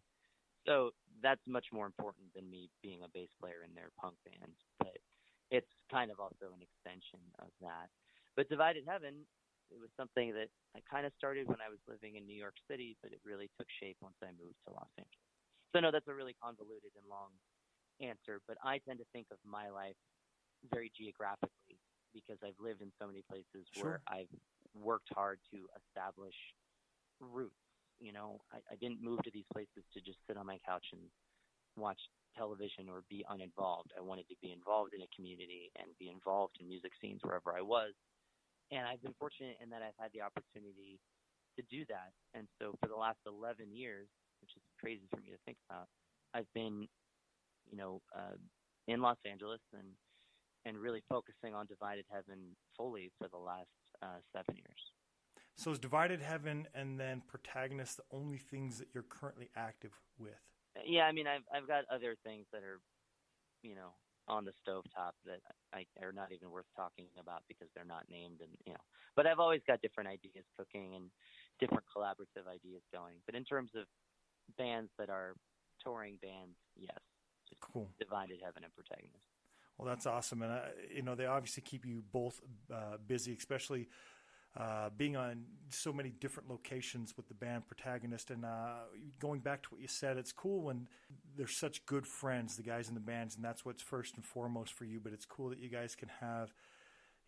So 0.67 0.91
that's 1.23 1.41
much 1.47 1.67
more 1.73 1.87
important 1.87 2.27
than 2.35 2.49
me 2.51 2.71
being 2.83 3.03
a 3.05 3.09
bass 3.13 3.29
player 3.41 3.63
in 3.67 3.75
their 3.75 3.91
punk 4.01 4.15
band. 4.25 4.53
But 4.79 4.97
it's 5.51 5.69
kind 5.91 6.11
of 6.11 6.21
also 6.21 6.53
an 6.55 6.63
extension 6.63 7.21
of 7.39 7.49
that. 7.61 7.89
But 8.37 8.49
Divided 8.49 8.85
Heaven, 8.87 9.27
it 9.71 9.79
was 9.81 9.91
something 9.97 10.33
that 10.35 10.49
I 10.77 10.81
kind 10.91 11.07
of 11.07 11.13
started 11.17 11.49
when 11.49 11.61
I 11.61 11.69
was 11.69 11.79
living 11.89 12.17
in 12.17 12.27
New 12.27 12.37
York 12.37 12.55
City, 12.69 12.97
but 13.03 13.13
it 13.13 13.21
really 13.25 13.51
took 13.59 13.69
shape 13.81 13.97
once 14.01 14.17
I 14.23 14.33
moved 14.37 14.59
to 14.67 14.75
Los 14.75 14.91
Angeles. 14.99 15.29
So 15.75 15.81
no, 15.81 15.91
that's 15.91 16.09
a 16.09 16.15
really 16.15 16.37
convoluted 16.39 16.93
and 16.95 17.07
long 17.09 17.35
answer, 18.01 18.41
but 18.47 18.57
I 18.63 18.79
tend 18.79 18.99
to 18.99 19.09
think 19.13 19.27
of 19.31 19.39
my 19.45 19.71
life 19.71 19.97
very 20.73 20.91
geographically 20.97 21.79
because 22.15 22.39
I've 22.43 22.59
lived 22.63 22.83
in 22.83 22.93
so 23.01 23.07
many 23.07 23.23
places 23.29 23.67
Sure. 23.75 23.85
where 23.85 24.01
I've 24.07 24.31
worked 24.75 25.09
hard 25.15 25.41
to 25.53 25.67
establish 25.75 26.35
roots. 27.21 27.59
You 28.01 28.13
know, 28.13 28.41
I, 28.53 28.59
I 28.73 28.77
didn't 28.77 29.03
move 29.03 29.23
to 29.23 29.31
these 29.31 29.47
places 29.53 29.83
to 29.95 30.01
just 30.01 30.19
sit 30.27 30.37
on 30.37 30.47
my 30.47 30.59
couch 30.67 30.87
and 30.93 31.03
watch 31.77 31.99
television 32.37 32.89
or 32.89 33.03
be 33.09 33.25
uninvolved. 33.31 33.93
I 33.97 34.03
wanted 34.03 34.29
to 34.29 34.37
be 34.43 34.53
involved 34.53 34.95
in 34.95 35.03
a 35.03 35.11
community 35.15 35.71
and 35.79 35.87
be 35.99 36.11
involved 36.11 36.57
in 36.61 36.69
music 36.69 36.93
scenes 37.01 37.21
wherever 37.23 37.55
I 37.57 37.63
was. 37.63 37.95
And 38.71 38.87
I've 38.87 39.03
been 39.03 39.15
fortunate 39.19 39.57
in 39.63 39.71
that 39.71 39.83
I've 39.83 39.97
had 39.99 40.11
the 40.13 40.23
opportunity 40.23 40.99
to 41.57 41.63
do 41.71 41.85
that. 41.89 42.11
And 42.35 42.49
so 42.61 42.75
for 42.81 42.89
the 42.89 42.97
last 42.97 43.19
11 43.27 43.75
years, 43.75 44.09
which 44.41 44.51
is 44.57 44.63
crazy 44.81 45.07
for 45.11 45.21
me 45.21 45.31
to 45.31 45.39
think 45.47 45.59
about, 45.69 45.87
I've 46.35 46.51
been, 46.55 46.89
you 47.71 47.77
know, 47.77 48.01
uh, 48.15 48.37
in 48.89 49.01
Los 49.01 49.19
Angeles 49.25 49.61
and 49.73 49.89
and 50.67 50.79
really 50.79 51.03
focusing 51.11 51.55
on 51.55 51.67
Divided 51.67 52.07
Heaven 52.11 52.57
fully 52.75 53.11
for 53.19 53.29
the 53.29 53.37
last 53.37 53.69
uh, 54.03 54.21
seven 54.33 54.57
years. 54.57 54.93
So 55.57 55.71
is 55.71 55.79
Divided 55.79 56.21
Heaven 56.21 56.67
and 56.75 56.99
then 56.99 57.23
Protagonist 57.29 57.99
the 57.99 58.05
only 58.11 58.39
things 58.39 58.79
that 58.79 58.89
you're 58.95 59.05
currently 59.05 59.51
active 59.55 59.93
with? 60.19 60.41
Yeah, 60.85 61.03
I 61.03 61.13
mean, 61.13 61.27
I've 61.27 61.45
I've 61.55 61.69
got 61.69 61.85
other 61.93 62.17
things 62.25 62.47
that 62.53 62.63
are, 62.63 62.81
you 63.63 63.75
know, 63.75 63.95
on 64.29 64.45
the 64.45 64.53
stovetop 64.65 65.13
that 65.27 65.41
I 65.73 65.85
are 66.03 66.13
not 66.13 66.33
even 66.33 66.51
worth 66.51 66.69
talking 66.77 67.07
about 67.21 67.43
because 67.49 67.69
they're 67.75 67.85
not 67.85 68.05
named, 68.11 68.41
and 68.41 68.51
you 68.67 68.73
know. 68.73 68.85
But 69.17 69.27
I've 69.27 69.41
always 69.41 69.61
got 69.67 69.83
different 69.83 70.09
ideas 70.09 70.45
cooking 70.57 70.95
and 70.95 71.11
different 71.61 71.85
collaborative 71.95 72.49
ideas 72.49 72.83
going. 72.93 73.17
But 73.27 73.35
in 73.35 73.45
terms 73.45 73.71
of 73.77 73.85
bands 74.57 74.91
that 74.99 75.11
are 75.11 75.35
touring 75.83 76.19
bands, 76.23 76.57
yes, 76.77 76.99
Cool. 77.61 77.89
Divided 77.99 78.39
Heaven 78.43 78.65
and 78.65 78.75
Protagonist. 78.75 79.27
Well, 79.79 79.89
that's 79.89 80.07
awesome, 80.07 80.43
and 80.43 80.53
uh, 80.53 80.61
you 80.95 81.03
know 81.03 81.15
they 81.15 81.27
obviously 81.27 81.63
keep 81.63 81.85
you 81.85 82.03
both 82.13 82.41
uh, 82.73 82.97
busy, 83.05 83.35
especially 83.37 83.89
uh, 84.57 84.91
being 84.97 85.17
on 85.17 85.45
so 85.71 85.93
many 85.93 86.11
different 86.21 86.49
locations 86.49 87.17
with 87.17 87.27
the 87.29 87.35
band 87.35 87.67
protagonist. 87.67 88.31
And 88.31 88.45
uh, 88.45 88.85
going 89.19 89.41
back 89.41 89.63
to 89.63 89.69
what 89.71 89.81
you 89.81 89.89
said, 89.89 90.17
it's 90.17 90.33
cool 90.33 90.63
when 90.63 90.89
they're 91.37 91.47
such 91.47 91.85
good 91.87 92.07
friends, 92.07 92.57
the 92.57 92.63
guys 92.63 92.89
in 92.89 92.95
the 92.95 93.01
bands, 93.01 93.35
and 93.37 93.45
that's 93.45 93.65
what's 93.65 93.83
first 93.83 94.15
and 94.15 94.25
foremost 94.25 94.73
for 94.73 94.85
you. 94.85 95.01
But 95.01 95.13
it's 95.13 95.27
cool 95.27 95.49
that 95.49 95.59
you 95.59 95.69
guys 95.69 95.97
can 95.97 96.09
have, 96.21 96.55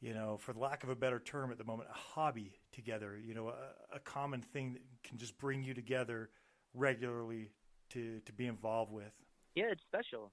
you 0.00 0.14
know, 0.14 0.36
for 0.36 0.52
the 0.52 0.60
lack 0.60 0.84
of 0.84 0.90
a 0.90 0.94
better 0.94 1.18
term 1.18 1.50
at 1.50 1.58
the 1.58 1.64
moment, 1.64 1.88
a 1.92 1.98
hobby 1.98 2.52
together. 2.72 3.18
You 3.18 3.34
know, 3.34 3.48
a, 3.48 3.96
a 3.96 4.00
common 4.00 4.40
thing 4.40 4.74
that 4.74 4.82
can 5.02 5.18
just 5.18 5.36
bring 5.38 5.64
you 5.64 5.74
together 5.74 6.30
regularly 6.74 7.50
to 7.90 8.20
to 8.20 8.32
be 8.32 8.46
involved 8.46 8.92
with. 8.92 9.12
Yeah, 9.56 9.72
it's 9.72 9.82
special, 9.82 10.30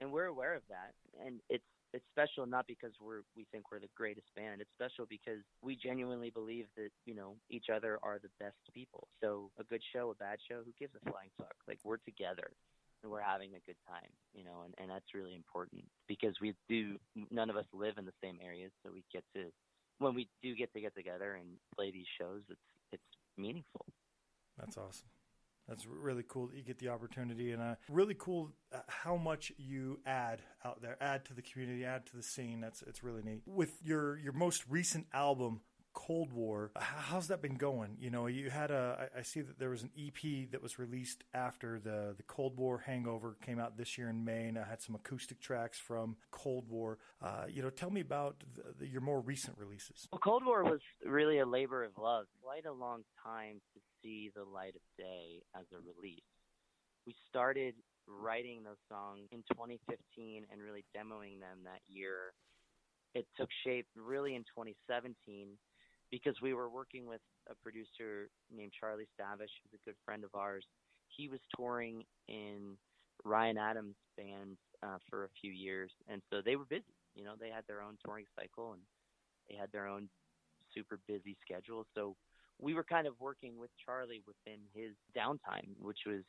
and 0.00 0.10
we're 0.10 0.26
aware 0.26 0.54
of 0.54 0.62
that. 0.70 0.94
And 1.24 1.40
it's 1.48 1.64
it's 1.92 2.04
special 2.10 2.46
not 2.46 2.66
because 2.66 2.92
we're 3.00 3.22
we 3.36 3.46
think 3.52 3.70
we're 3.70 3.80
the 3.80 3.92
greatest 3.94 4.26
band. 4.34 4.60
It's 4.60 4.70
special 4.74 5.06
because 5.08 5.40
we 5.62 5.76
genuinely 5.76 6.30
believe 6.30 6.66
that 6.76 6.90
you 7.04 7.14
know 7.14 7.36
each 7.50 7.66
other 7.74 7.98
are 8.02 8.18
the 8.18 8.30
best 8.40 8.56
people. 8.74 9.08
So 9.22 9.50
a 9.58 9.64
good 9.64 9.82
show, 9.92 10.10
a 10.10 10.14
bad 10.14 10.38
show, 10.48 10.62
who 10.64 10.72
gives 10.78 10.94
a 10.94 11.10
flying 11.10 11.30
fuck? 11.36 11.54
Like 11.68 11.78
we're 11.84 11.98
together 11.98 12.50
and 13.02 13.12
we're 13.12 13.20
having 13.20 13.50
a 13.50 13.66
good 13.66 13.76
time, 13.88 14.10
you 14.34 14.44
know, 14.44 14.62
and 14.64 14.74
and 14.78 14.90
that's 14.90 15.14
really 15.14 15.34
important 15.34 15.84
because 16.08 16.34
we 16.40 16.54
do. 16.68 16.96
None 17.30 17.50
of 17.50 17.56
us 17.56 17.66
live 17.72 17.98
in 17.98 18.04
the 18.04 18.16
same 18.22 18.38
areas, 18.44 18.72
so 18.82 18.92
we 18.92 19.04
get 19.12 19.24
to 19.34 19.52
when 19.98 20.14
we 20.14 20.28
do 20.42 20.54
get 20.54 20.72
to 20.74 20.80
get 20.80 20.94
together 20.94 21.34
and 21.34 21.48
play 21.76 21.90
these 21.90 22.08
shows. 22.18 22.40
It's 22.48 22.60
it's 22.92 23.12
meaningful. 23.36 23.86
That's 24.58 24.76
awesome. 24.76 25.08
That's 25.68 25.86
really 25.86 26.24
cool 26.26 26.48
that 26.48 26.56
you 26.56 26.62
get 26.62 26.78
the 26.78 26.88
opportunity, 26.88 27.52
and 27.52 27.62
uh, 27.62 27.74
really 27.88 28.16
cool 28.18 28.50
uh, 28.74 28.78
how 28.88 29.16
much 29.16 29.52
you 29.56 30.00
add 30.06 30.42
out 30.64 30.82
there, 30.82 30.96
add 31.00 31.24
to 31.26 31.34
the 31.34 31.42
community, 31.42 31.84
add 31.84 32.06
to 32.06 32.16
the 32.16 32.22
scene. 32.22 32.60
That's 32.60 32.82
it's 32.82 33.02
really 33.02 33.22
neat. 33.22 33.42
With 33.46 33.72
your 33.82 34.18
your 34.18 34.32
most 34.32 34.64
recent 34.68 35.06
album, 35.12 35.60
Cold 35.94 36.32
War, 36.32 36.72
how's 36.76 37.28
that 37.28 37.42
been 37.42 37.56
going? 37.56 37.96
You 38.00 38.10
know, 38.10 38.26
you 38.26 38.50
had 38.50 38.70
a. 38.70 39.08
I 39.16 39.22
see 39.22 39.40
that 39.40 39.58
there 39.58 39.70
was 39.70 39.82
an 39.82 39.90
EP 39.98 40.50
that 40.50 40.62
was 40.62 40.78
released 40.78 41.24
after 41.34 41.78
the 41.78 42.14
the 42.16 42.22
Cold 42.24 42.56
War 42.56 42.78
Hangover 42.78 43.36
came 43.44 43.58
out 43.58 43.76
this 43.76 43.98
year 43.98 44.08
in 44.08 44.24
May, 44.24 44.46
and 44.46 44.58
I 44.58 44.64
had 44.64 44.82
some 44.82 44.94
acoustic 44.94 45.40
tracks 45.40 45.78
from 45.78 46.16
Cold 46.30 46.68
War. 46.68 46.98
Uh, 47.22 47.44
you 47.48 47.62
know, 47.62 47.70
tell 47.70 47.90
me 47.90 48.00
about 48.00 48.42
the, 48.54 48.84
the, 48.84 48.86
your 48.88 49.00
more 49.00 49.20
recent 49.20 49.56
releases. 49.58 50.08
Well, 50.10 50.18
Cold 50.18 50.44
War 50.44 50.64
was 50.64 50.80
really 51.04 51.38
a 51.38 51.46
labor 51.46 51.84
of 51.84 51.92
love. 51.98 52.26
Quite 52.42 52.66
a 52.66 52.72
long 52.72 53.04
time 53.24 53.60
to 53.74 53.80
see 54.02 54.30
the 54.34 54.44
light 54.44 54.74
of 54.74 54.82
day 54.98 55.42
as 55.54 55.64
a 55.72 55.80
release. 55.80 56.26
We 57.06 57.14
started 57.28 57.74
writing 58.06 58.62
those 58.62 58.80
songs 58.88 59.28
in 59.32 59.42
2015 59.52 60.46
and 60.50 60.60
really 60.60 60.84
demoing 60.96 61.40
them 61.40 61.62
that 61.64 61.80
year. 61.88 62.34
It 63.14 63.26
took 63.38 63.48
shape 63.64 63.86
really 63.96 64.34
in 64.34 64.42
2017 64.42 65.14
because 66.10 66.36
we 66.42 66.54
were 66.54 66.68
working 66.68 67.06
with 67.06 67.20
a 67.50 67.54
producer 67.62 68.28
named 68.54 68.72
Charlie 68.78 69.08
Stavish, 69.18 69.52
who's 69.62 69.80
a 69.80 69.84
good 69.84 69.96
friend 70.04 70.24
of 70.24 70.30
ours. 70.34 70.64
He 71.08 71.28
was 71.28 71.40
touring 71.56 72.04
in 72.28 72.76
Ryan 73.24 73.58
Adams' 73.58 73.96
band 74.16 74.56
uh, 74.82 74.98
for 75.08 75.24
a 75.24 75.28
few 75.40 75.52
years, 75.52 75.90
and 76.08 76.22
so 76.30 76.40
they 76.44 76.56
were 76.56 76.64
busy. 76.64 76.94
You 77.14 77.24
know, 77.24 77.34
they 77.38 77.50
had 77.50 77.64
their 77.66 77.82
own 77.82 77.96
touring 78.04 78.26
cycle 78.38 78.72
and 78.72 78.82
they 79.48 79.56
had 79.56 79.70
their 79.72 79.86
own 79.86 80.08
super 80.74 80.98
busy 81.06 81.36
schedule. 81.44 81.86
So 81.94 82.16
we 82.62 82.74
were 82.74 82.84
kind 82.84 83.06
of 83.06 83.14
working 83.20 83.58
with 83.58 83.70
Charlie 83.84 84.22
within 84.26 84.60
his 84.72 84.92
downtime, 85.16 85.74
which 85.80 85.98
was 86.06 86.22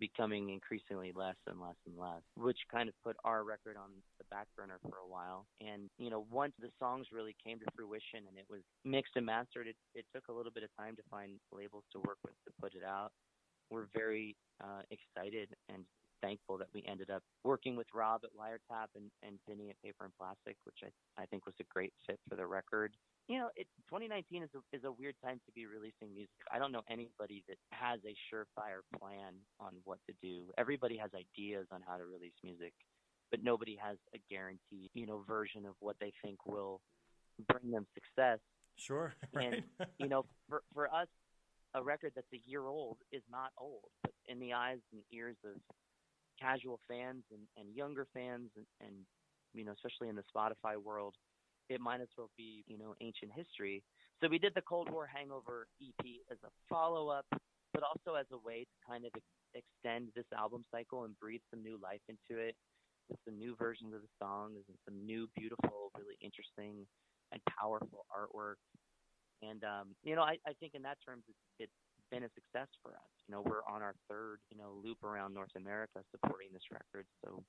becoming 0.00 0.48
increasingly 0.50 1.12
less 1.14 1.36
and 1.46 1.60
less 1.60 1.76
and 1.86 1.96
less, 1.98 2.22
which 2.36 2.58
kind 2.72 2.88
of 2.88 2.94
put 3.04 3.16
our 3.24 3.44
record 3.44 3.76
on 3.76 3.90
the 4.18 4.24
back 4.30 4.46
burner 4.56 4.78
for 4.82 4.96
a 4.98 5.08
while. 5.08 5.46
And, 5.60 5.88
you 5.98 6.10
know, 6.10 6.26
once 6.30 6.54
the 6.58 6.70
songs 6.78 7.06
really 7.12 7.36
came 7.44 7.58
to 7.60 7.66
fruition 7.76 8.26
and 8.28 8.36
it 8.36 8.46
was 8.50 8.60
mixed 8.84 9.12
and 9.14 9.26
mastered, 9.26 9.68
it, 9.68 9.76
it 9.94 10.06
took 10.12 10.28
a 10.28 10.32
little 10.32 10.52
bit 10.52 10.64
of 10.64 10.70
time 10.76 10.96
to 10.96 11.02
find 11.10 11.32
labels 11.52 11.84
to 11.92 11.98
work 12.00 12.18
with 12.24 12.34
to 12.46 12.52
put 12.60 12.74
it 12.74 12.82
out. 12.82 13.12
we're 13.70 13.86
very 13.94 14.36
uh, 14.62 14.82
excited 14.90 15.48
and 15.68 15.84
thankful 16.24 16.56
that 16.58 16.68
we 16.72 16.82
ended 16.88 17.10
up 17.10 17.22
working 17.44 17.76
with 17.76 17.86
Rob 17.92 18.22
at 18.24 18.30
Wiretap 18.32 18.88
and, 18.96 19.10
and 19.22 19.38
Vinny 19.48 19.70
at 19.70 19.82
Paper 19.82 20.04
and 20.04 20.12
Plastick, 20.20 20.56
which 20.64 20.80
I, 20.82 21.22
I 21.22 21.26
think 21.26 21.44
was 21.44 21.54
a 21.60 21.64
great 21.72 21.92
fit 22.06 22.18
for 22.28 22.36
the 22.36 22.46
record. 22.46 22.92
You 23.28 23.38
know, 23.38 23.48
it, 23.56 23.66
2019 23.88 24.42
is 24.42 24.48
a, 24.54 24.76
is 24.76 24.84
a 24.84 24.92
weird 24.92 25.14
time 25.24 25.40
to 25.46 25.52
be 25.52 25.66
releasing 25.66 26.14
music. 26.14 26.40
I 26.52 26.58
don't 26.58 26.72
know 26.72 26.82
anybody 26.90 27.44
that 27.48 27.58
has 27.72 28.00
a 28.04 28.14
surefire 28.28 28.84
plan 28.98 29.34
on 29.60 29.72
what 29.84 29.98
to 30.08 30.14
do. 30.22 30.44
Everybody 30.58 30.96
has 30.96 31.10
ideas 31.14 31.66
on 31.72 31.80
how 31.86 31.96
to 31.96 32.04
release 32.04 32.36
music, 32.42 32.72
but 33.30 33.42
nobody 33.42 33.78
has 33.80 33.96
a 34.14 34.18
guaranteed, 34.30 34.90
you 34.94 35.06
know, 35.06 35.22
version 35.26 35.66
of 35.66 35.74
what 35.80 35.96
they 36.00 36.12
think 36.22 36.46
will 36.46 36.80
bring 37.48 37.70
them 37.70 37.86
success. 37.94 38.40
Sure. 38.76 39.14
Right. 39.32 39.64
And 39.78 39.88
you 39.98 40.08
know, 40.08 40.26
for 40.48 40.62
for 40.72 40.86
us, 40.86 41.08
a 41.74 41.82
record 41.82 42.12
that's 42.14 42.32
a 42.32 42.40
year 42.46 42.66
old 42.66 42.98
is 43.10 43.22
not 43.30 43.50
old, 43.58 43.90
but 44.02 44.12
in 44.28 44.38
the 44.38 44.52
eyes 44.52 44.78
and 44.92 45.02
ears 45.12 45.36
of 45.44 45.60
casual 46.40 46.80
fans 46.88 47.24
and, 47.30 47.42
and 47.56 47.74
younger 47.74 48.06
fans 48.12 48.50
and, 48.56 48.66
and 48.80 48.94
you 49.54 49.64
know, 49.64 49.72
especially 49.72 50.08
in 50.08 50.16
the 50.16 50.24
Spotify 50.34 50.76
world, 50.76 51.14
it 51.68 51.80
might 51.80 52.00
as 52.00 52.08
well 52.18 52.30
be, 52.36 52.64
you 52.66 52.76
know, 52.76 52.94
ancient 53.00 53.32
history. 53.34 53.82
So 54.20 54.28
we 54.28 54.38
did 54.38 54.52
the 54.54 54.62
Cold 54.62 54.90
War 54.90 55.06
Hangover 55.06 55.66
EP 55.80 56.06
as 56.30 56.38
a 56.44 56.50
follow 56.68 57.08
up, 57.08 57.26
but 57.72 57.82
also 57.82 58.18
as 58.18 58.26
a 58.32 58.38
way 58.38 58.64
to 58.64 58.76
kind 58.86 59.04
of 59.04 59.12
ex- 59.14 59.64
extend 59.64 60.08
this 60.14 60.26
album 60.36 60.64
cycle 60.70 61.04
and 61.04 61.18
breathe 61.18 61.40
some 61.50 61.62
new 61.62 61.78
life 61.82 62.02
into 62.08 62.40
it 62.40 62.54
with 63.08 63.18
some 63.24 63.38
new 63.38 63.54
versions 63.56 63.94
of 63.94 64.00
the 64.02 64.14
songs 64.20 64.58
and 64.68 64.76
some 64.84 65.06
new, 65.06 65.28
beautiful, 65.36 65.90
really 65.96 66.16
interesting 66.20 66.86
and 67.32 67.40
powerful 67.58 68.06
artwork. 68.10 68.60
And 69.42 69.62
um, 69.64 69.94
you 70.02 70.14
know, 70.14 70.22
I, 70.22 70.36
I 70.46 70.52
think 70.60 70.74
in 70.74 70.82
that 70.82 70.98
terms, 71.04 71.24
it's, 71.28 71.68
it's 71.68 71.80
been 72.14 72.22
a 72.22 72.30
success 72.30 72.70
for 72.82 72.94
us. 72.94 73.10
You 73.26 73.34
know, 73.34 73.42
we're 73.42 73.66
on 73.66 73.82
our 73.82 73.94
third, 74.08 74.38
you 74.50 74.56
know, 74.56 74.78
loop 74.84 75.02
around 75.02 75.34
North 75.34 75.50
America 75.56 75.98
supporting 76.14 76.48
this 76.52 76.62
record, 76.70 77.06
so 77.24 77.42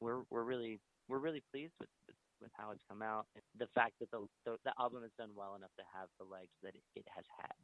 we're 0.00 0.22
we're 0.30 0.44
really 0.44 0.80
we're 1.08 1.18
really 1.18 1.42
pleased 1.52 1.74
with 1.78 1.92
with, 2.40 2.50
how 2.56 2.70
it's 2.70 2.82
come 2.88 3.02
out. 3.02 3.26
And 3.34 3.42
The 3.58 3.68
fact 3.74 3.94
that 4.00 4.10
the, 4.10 4.26
the 4.46 4.56
the 4.64 4.72
album 4.78 5.02
has 5.02 5.12
done 5.18 5.30
well 5.36 5.54
enough 5.54 5.74
to 5.76 5.84
have 5.92 6.08
the 6.18 6.24
legs 6.24 6.52
that 6.62 6.74
it, 6.74 6.82
it 6.96 7.06
has 7.14 7.24
had. 7.38 7.56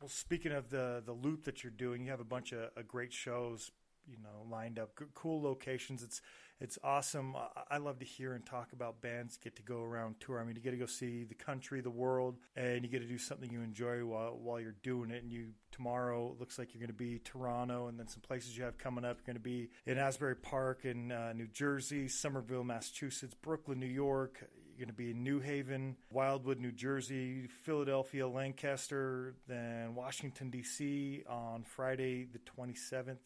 Well, 0.00 0.08
speaking 0.08 0.52
of 0.52 0.70
the 0.70 1.02
the 1.04 1.12
loop 1.12 1.44
that 1.44 1.62
you're 1.62 1.70
doing, 1.70 2.04
you 2.04 2.10
have 2.10 2.20
a 2.20 2.24
bunch 2.24 2.52
of, 2.52 2.70
of 2.76 2.88
great 2.88 3.12
shows, 3.12 3.70
you 4.06 4.16
know, 4.22 4.48
lined 4.50 4.78
up, 4.78 4.98
cool 5.14 5.42
locations. 5.42 6.02
It's 6.02 6.20
it's 6.60 6.78
awesome. 6.84 7.34
I, 7.34 7.74
I 7.74 7.78
love 7.78 7.98
to 7.98 8.04
hear 8.04 8.34
and 8.34 8.46
talk 8.46 8.72
about 8.72 9.00
bands 9.00 9.36
get 9.36 9.56
to 9.56 9.62
go 9.62 9.82
around 9.82 10.20
tour. 10.20 10.40
I 10.40 10.44
mean, 10.44 10.54
you 10.54 10.62
get 10.62 10.70
to 10.70 10.76
go 10.76 10.86
see 10.86 11.24
the 11.24 11.34
country, 11.34 11.80
the 11.80 11.90
world, 11.90 12.36
and 12.54 12.84
you 12.84 12.88
get 12.88 13.00
to 13.00 13.08
do 13.08 13.18
something 13.18 13.50
you 13.50 13.62
enjoy 13.62 14.04
while 14.04 14.38
while 14.40 14.60
you're 14.60 14.76
doing 14.82 15.10
it. 15.10 15.22
And 15.22 15.32
you 15.32 15.48
tomorrow 15.72 16.36
looks 16.38 16.58
like 16.58 16.72
you're 16.72 16.80
going 16.80 16.88
to 16.88 16.94
be 16.94 17.18
Toronto, 17.18 17.88
and 17.88 17.98
then 17.98 18.06
some 18.06 18.20
places 18.20 18.56
you 18.56 18.62
have 18.64 18.78
coming 18.78 19.04
up. 19.04 19.18
You're 19.18 19.34
going 19.34 19.42
to 19.42 19.48
be 19.48 19.70
in 19.86 19.98
Asbury 19.98 20.36
Park 20.36 20.84
in 20.84 21.10
uh, 21.10 21.32
New 21.32 21.48
Jersey, 21.48 22.06
Somerville, 22.06 22.64
Massachusetts, 22.64 23.34
Brooklyn, 23.34 23.80
New 23.80 23.86
York. 23.86 24.38
You're 24.40 24.86
going 24.86 24.88
to 24.88 24.94
be 24.94 25.10
in 25.10 25.22
New 25.22 25.40
Haven, 25.40 25.96
Wildwood, 26.12 26.58
New 26.58 26.72
Jersey, 26.72 27.46
Philadelphia, 27.64 28.26
Lancaster, 28.26 29.34
then 29.46 29.94
Washington 29.94 30.48
D.C. 30.48 31.24
on 31.28 31.64
Friday 31.64 32.26
the 32.32 32.38
27th. 32.38 33.18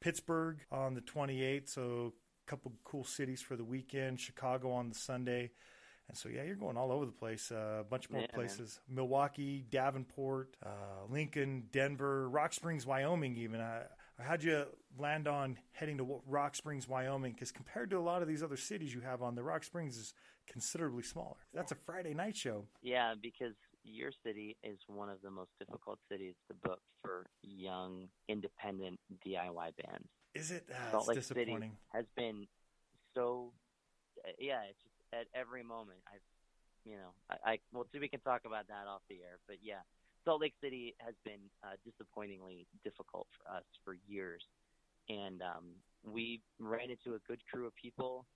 Pittsburgh 0.00 0.58
on 0.70 0.94
the 0.94 1.00
28th, 1.00 1.68
so 1.68 2.12
a 2.46 2.50
couple 2.50 2.72
cool 2.84 3.04
cities 3.04 3.42
for 3.42 3.56
the 3.56 3.64
weekend. 3.64 4.20
Chicago 4.20 4.70
on 4.72 4.88
the 4.88 4.94
Sunday, 4.94 5.50
and 6.08 6.16
so 6.16 6.28
yeah, 6.28 6.42
you're 6.44 6.54
going 6.56 6.76
all 6.76 6.92
over 6.92 7.06
the 7.06 7.12
place. 7.12 7.50
Uh, 7.50 7.78
a 7.80 7.84
bunch 7.84 8.10
more 8.10 8.20
Yeah, 8.20 8.28
man. 8.32 8.34
places: 8.46 8.80
Milwaukee, 8.88 9.64
Davenport, 9.70 10.56
uh, 10.64 10.68
Lincoln, 11.08 11.64
Denver, 11.72 12.28
Rock 12.28 12.52
Springs, 12.52 12.86
Wyoming. 12.86 13.36
Even 13.36 13.60
uh, 13.60 13.84
how'd 14.20 14.42
you 14.42 14.64
land 14.98 15.26
on 15.28 15.58
heading 15.72 15.98
to 15.98 16.20
Rock 16.26 16.54
Springs, 16.54 16.88
Wyoming? 16.88 17.32
Because 17.32 17.50
compared 17.52 17.90
to 17.90 17.98
a 17.98 18.00
lot 18.00 18.22
of 18.22 18.28
these 18.28 18.42
other 18.42 18.56
cities 18.56 18.94
you 18.94 19.00
have 19.00 19.22
on, 19.22 19.34
the 19.34 19.42
Rock 19.42 19.64
Springs 19.64 19.96
is 19.96 20.14
considerably 20.46 21.02
smaller. 21.02 21.36
That's 21.52 21.72
a 21.72 21.74
Friday 21.74 22.14
night 22.14 22.36
show. 22.36 22.66
Yeah, 22.82 23.14
because 23.20 23.54
your 23.86 24.10
city 24.24 24.56
is 24.62 24.78
one 24.88 25.08
of 25.08 25.22
the 25.22 25.30
most 25.30 25.50
difficult 25.58 25.98
cities 26.10 26.34
to 26.48 26.54
book 26.54 26.80
for 27.02 27.26
young, 27.42 28.08
independent 28.28 28.98
DIY 29.26 29.54
bands. 29.54 30.08
Is 30.34 30.50
it? 30.50 30.66
Ah, 30.70 30.90
Salt 30.90 31.08
it's 31.08 31.30
Lake 31.30 31.38
City 31.38 31.70
has 31.92 32.04
been 32.16 32.46
so, 33.14 33.52
uh, 34.26 34.32
yeah, 34.38 34.60
it's 34.68 34.78
just 34.82 34.94
at 35.12 35.26
every 35.34 35.62
moment. 35.62 35.98
I've, 36.06 36.20
you 36.84 36.96
know, 36.96 37.14
I, 37.30 37.52
I 37.52 37.58
well, 37.72 37.86
see, 37.92 37.98
we 37.98 38.08
can 38.08 38.20
talk 38.20 38.42
about 38.44 38.68
that 38.68 38.86
off 38.86 39.00
the 39.08 39.16
air, 39.16 39.38
but 39.46 39.56
yeah, 39.62 39.80
Salt 40.24 40.42
Lake 40.42 40.54
City 40.62 40.94
has 40.98 41.14
been 41.24 41.40
uh, 41.64 41.76
disappointingly 41.84 42.66
difficult 42.84 43.26
for 43.38 43.56
us 43.56 43.64
for 43.84 43.96
years, 44.06 44.42
and 45.08 45.40
um, 45.40 45.64
we 46.04 46.40
ran 46.58 46.90
into 46.90 47.16
a 47.16 47.20
good 47.26 47.40
crew 47.50 47.66
of 47.66 47.74
people 47.76 48.26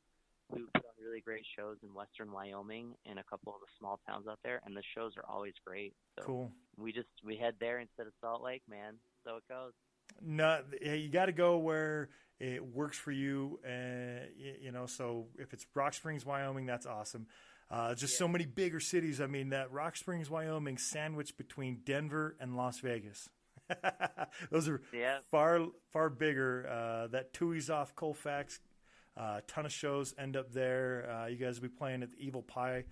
who 0.52 0.66
put 0.74 0.84
on 0.84 1.04
really 1.04 1.20
great 1.20 1.44
shows 1.56 1.76
in 1.82 1.92
western 1.94 2.30
Wyoming 2.32 2.94
and 3.06 3.18
a 3.18 3.24
couple 3.24 3.52
of 3.54 3.60
the 3.60 3.66
small 3.78 3.98
towns 4.08 4.26
out 4.28 4.38
there, 4.44 4.60
and 4.66 4.76
the 4.76 4.82
shows 4.94 5.12
are 5.16 5.24
always 5.28 5.54
great. 5.66 5.94
So 6.18 6.24
Cool. 6.24 6.52
we 6.76 6.92
just 6.92 7.08
we 7.24 7.36
head 7.36 7.54
there 7.60 7.78
instead 7.80 8.06
of 8.06 8.12
Salt 8.20 8.42
Lake, 8.42 8.62
man. 8.68 8.94
So 9.24 9.36
it 9.36 9.44
goes. 9.48 9.72
No, 10.20 10.60
you 10.82 11.08
got 11.08 11.26
to 11.26 11.32
go 11.32 11.58
where 11.58 12.08
it 12.40 12.64
works 12.64 12.98
for 12.98 13.12
you. 13.12 13.60
Uh, 13.64 14.26
you, 14.60 14.72
know, 14.72 14.86
so 14.86 15.26
if 15.38 15.52
it's 15.52 15.64
Rock 15.74 15.94
Springs, 15.94 16.26
Wyoming, 16.26 16.66
that's 16.66 16.84
awesome. 16.86 17.26
Uh, 17.70 17.94
just 17.94 18.18
so 18.18 18.26
many 18.26 18.44
bigger 18.44 18.80
cities. 18.80 19.20
I 19.20 19.26
mean, 19.28 19.50
that 19.50 19.70
Rock 19.70 19.96
Springs, 19.96 20.28
Wyoming, 20.28 20.78
sandwiched 20.78 21.36
between 21.38 21.82
Denver 21.84 22.34
and 22.40 22.56
Las 22.56 22.80
Vegas. 22.80 23.28
Those 24.50 24.68
are 24.68 24.82
Yeah. 24.92 25.18
far 25.30 25.66
far 25.92 26.10
bigger. 26.10 26.66
Uh, 26.68 27.06
that 27.08 27.32
Tui's 27.32 27.70
off 27.70 27.94
Colfax. 27.94 28.58
A 29.16 29.22
uh, 29.22 29.40
ton 29.46 29.66
of 29.66 29.72
shows 29.72 30.14
end 30.18 30.36
up 30.36 30.52
there. 30.52 31.10
Uh, 31.10 31.26
you 31.26 31.36
guys 31.36 31.60
will 31.60 31.68
be 31.68 31.74
playing 31.74 32.02
at 32.02 32.10
the 32.10 32.16
Evel 32.16 32.46
Pie 32.46 32.84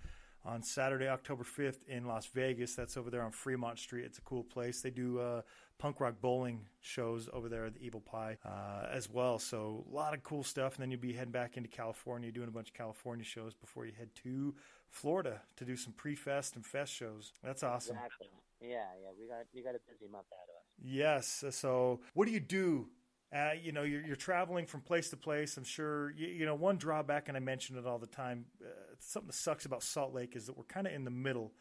on 0.45 0.63
Saturday, 0.63 1.07
October 1.07 1.43
5th 1.43 1.87
in 1.87 2.05
Las 2.05 2.27
Vegas. 2.27 2.75
That's 2.75 2.97
over 2.97 3.09
there 3.09 3.23
on 3.23 3.31
Fremont 3.31 3.79
Street. 3.79 4.05
It's 4.05 4.17
a 4.17 4.21
cool 4.21 4.43
place. 4.43 4.81
They 4.81 4.89
do 4.89 5.19
uh, 5.19 5.41
punk 5.77 5.99
rock 5.99 6.15
bowling 6.21 6.65
shows 6.81 7.29
over 7.33 7.49
there 7.49 7.65
at 7.65 7.73
the 7.73 7.79
Evel 7.79 8.03
Pie 8.03 8.37
uh, 8.45 8.87
as 8.91 9.09
well. 9.09 9.39
So 9.39 9.85
a 9.89 9.95
lot 9.95 10.13
of 10.13 10.23
cool 10.23 10.43
stuff. 10.43 10.75
And 10.75 10.83
then 10.83 10.91
you'll 10.91 10.99
be 10.99 11.13
heading 11.13 11.31
back 11.31 11.57
into 11.57 11.69
California, 11.69 12.31
doing 12.31 12.47
a 12.47 12.51
bunch 12.51 12.69
of 12.69 12.73
California 12.73 13.25
shows 13.25 13.53
before 13.53 13.85
you 13.85 13.93
head 13.97 14.09
to 14.23 14.55
Florida 14.89 15.41
to 15.57 15.65
do 15.65 15.75
some 15.75 15.93
pre-fest 15.93 16.55
and 16.55 16.65
fest 16.65 16.93
shows. 16.93 17.31
That's 17.43 17.63
awesome. 17.63 17.95
Exactly. 17.95 18.27
Yeah, 18.61 18.85
yeah. 19.01 19.09
We 19.17 19.27
got 19.27 19.45
we 19.53 19.61
got 19.61 19.75
a 19.75 19.79
busy 19.89 20.11
month 20.11 20.25
ahead 20.31 20.49
of 20.49 20.55
us. 20.55 20.65
Yes. 20.83 21.45
So, 21.55 22.01
what 22.13 22.25
do 22.25 22.33
you 22.33 22.41
do? 22.41 22.89
Uh, 23.31 23.51
you 23.61 23.71
know, 23.71 23.83
you're, 23.83 24.01
you're 24.01 24.15
traveling 24.15 24.65
from 24.65 24.81
place 24.81 25.09
to 25.11 25.17
place. 25.17 25.55
I'm 25.55 25.63
sure, 25.63 26.11
you, 26.11 26.27
you 26.27 26.45
know, 26.45 26.55
one 26.55 26.77
drawback, 26.77 27.27
and 27.27 27.37
I 27.37 27.39
mention 27.39 27.77
it 27.77 27.85
all 27.85 27.99
the 27.99 28.07
time, 28.07 28.45
uh, 28.63 28.69
something 28.99 29.27
that 29.27 29.35
sucks 29.35 29.65
about 29.65 29.83
Salt 29.83 30.13
Lake 30.13 30.35
is 30.35 30.47
that 30.47 30.57
we're 30.57 30.63
kind 30.63 30.87
of 30.87 30.93
in 30.93 31.03
the 31.03 31.11
middle. 31.11 31.53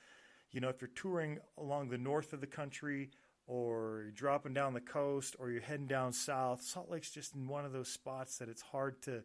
You 0.50 0.60
know, 0.60 0.70
if 0.70 0.80
you're 0.80 0.90
touring 0.94 1.38
along 1.58 1.90
the 1.90 1.98
north 1.98 2.32
of 2.32 2.40
the 2.40 2.46
country 2.46 3.10
or 3.46 4.00
you're 4.04 4.12
dropping 4.12 4.54
down 4.54 4.72
the 4.72 4.80
coast 4.80 5.36
or 5.38 5.50
you're 5.50 5.60
heading 5.60 5.86
down 5.86 6.14
south, 6.14 6.62
Salt 6.62 6.90
Lake's 6.90 7.10
just 7.10 7.34
in 7.34 7.46
one 7.46 7.66
of 7.66 7.72
those 7.72 7.88
spots 7.88 8.38
that 8.38 8.48
it's 8.48 8.62
hard 8.62 9.02
to, 9.02 9.22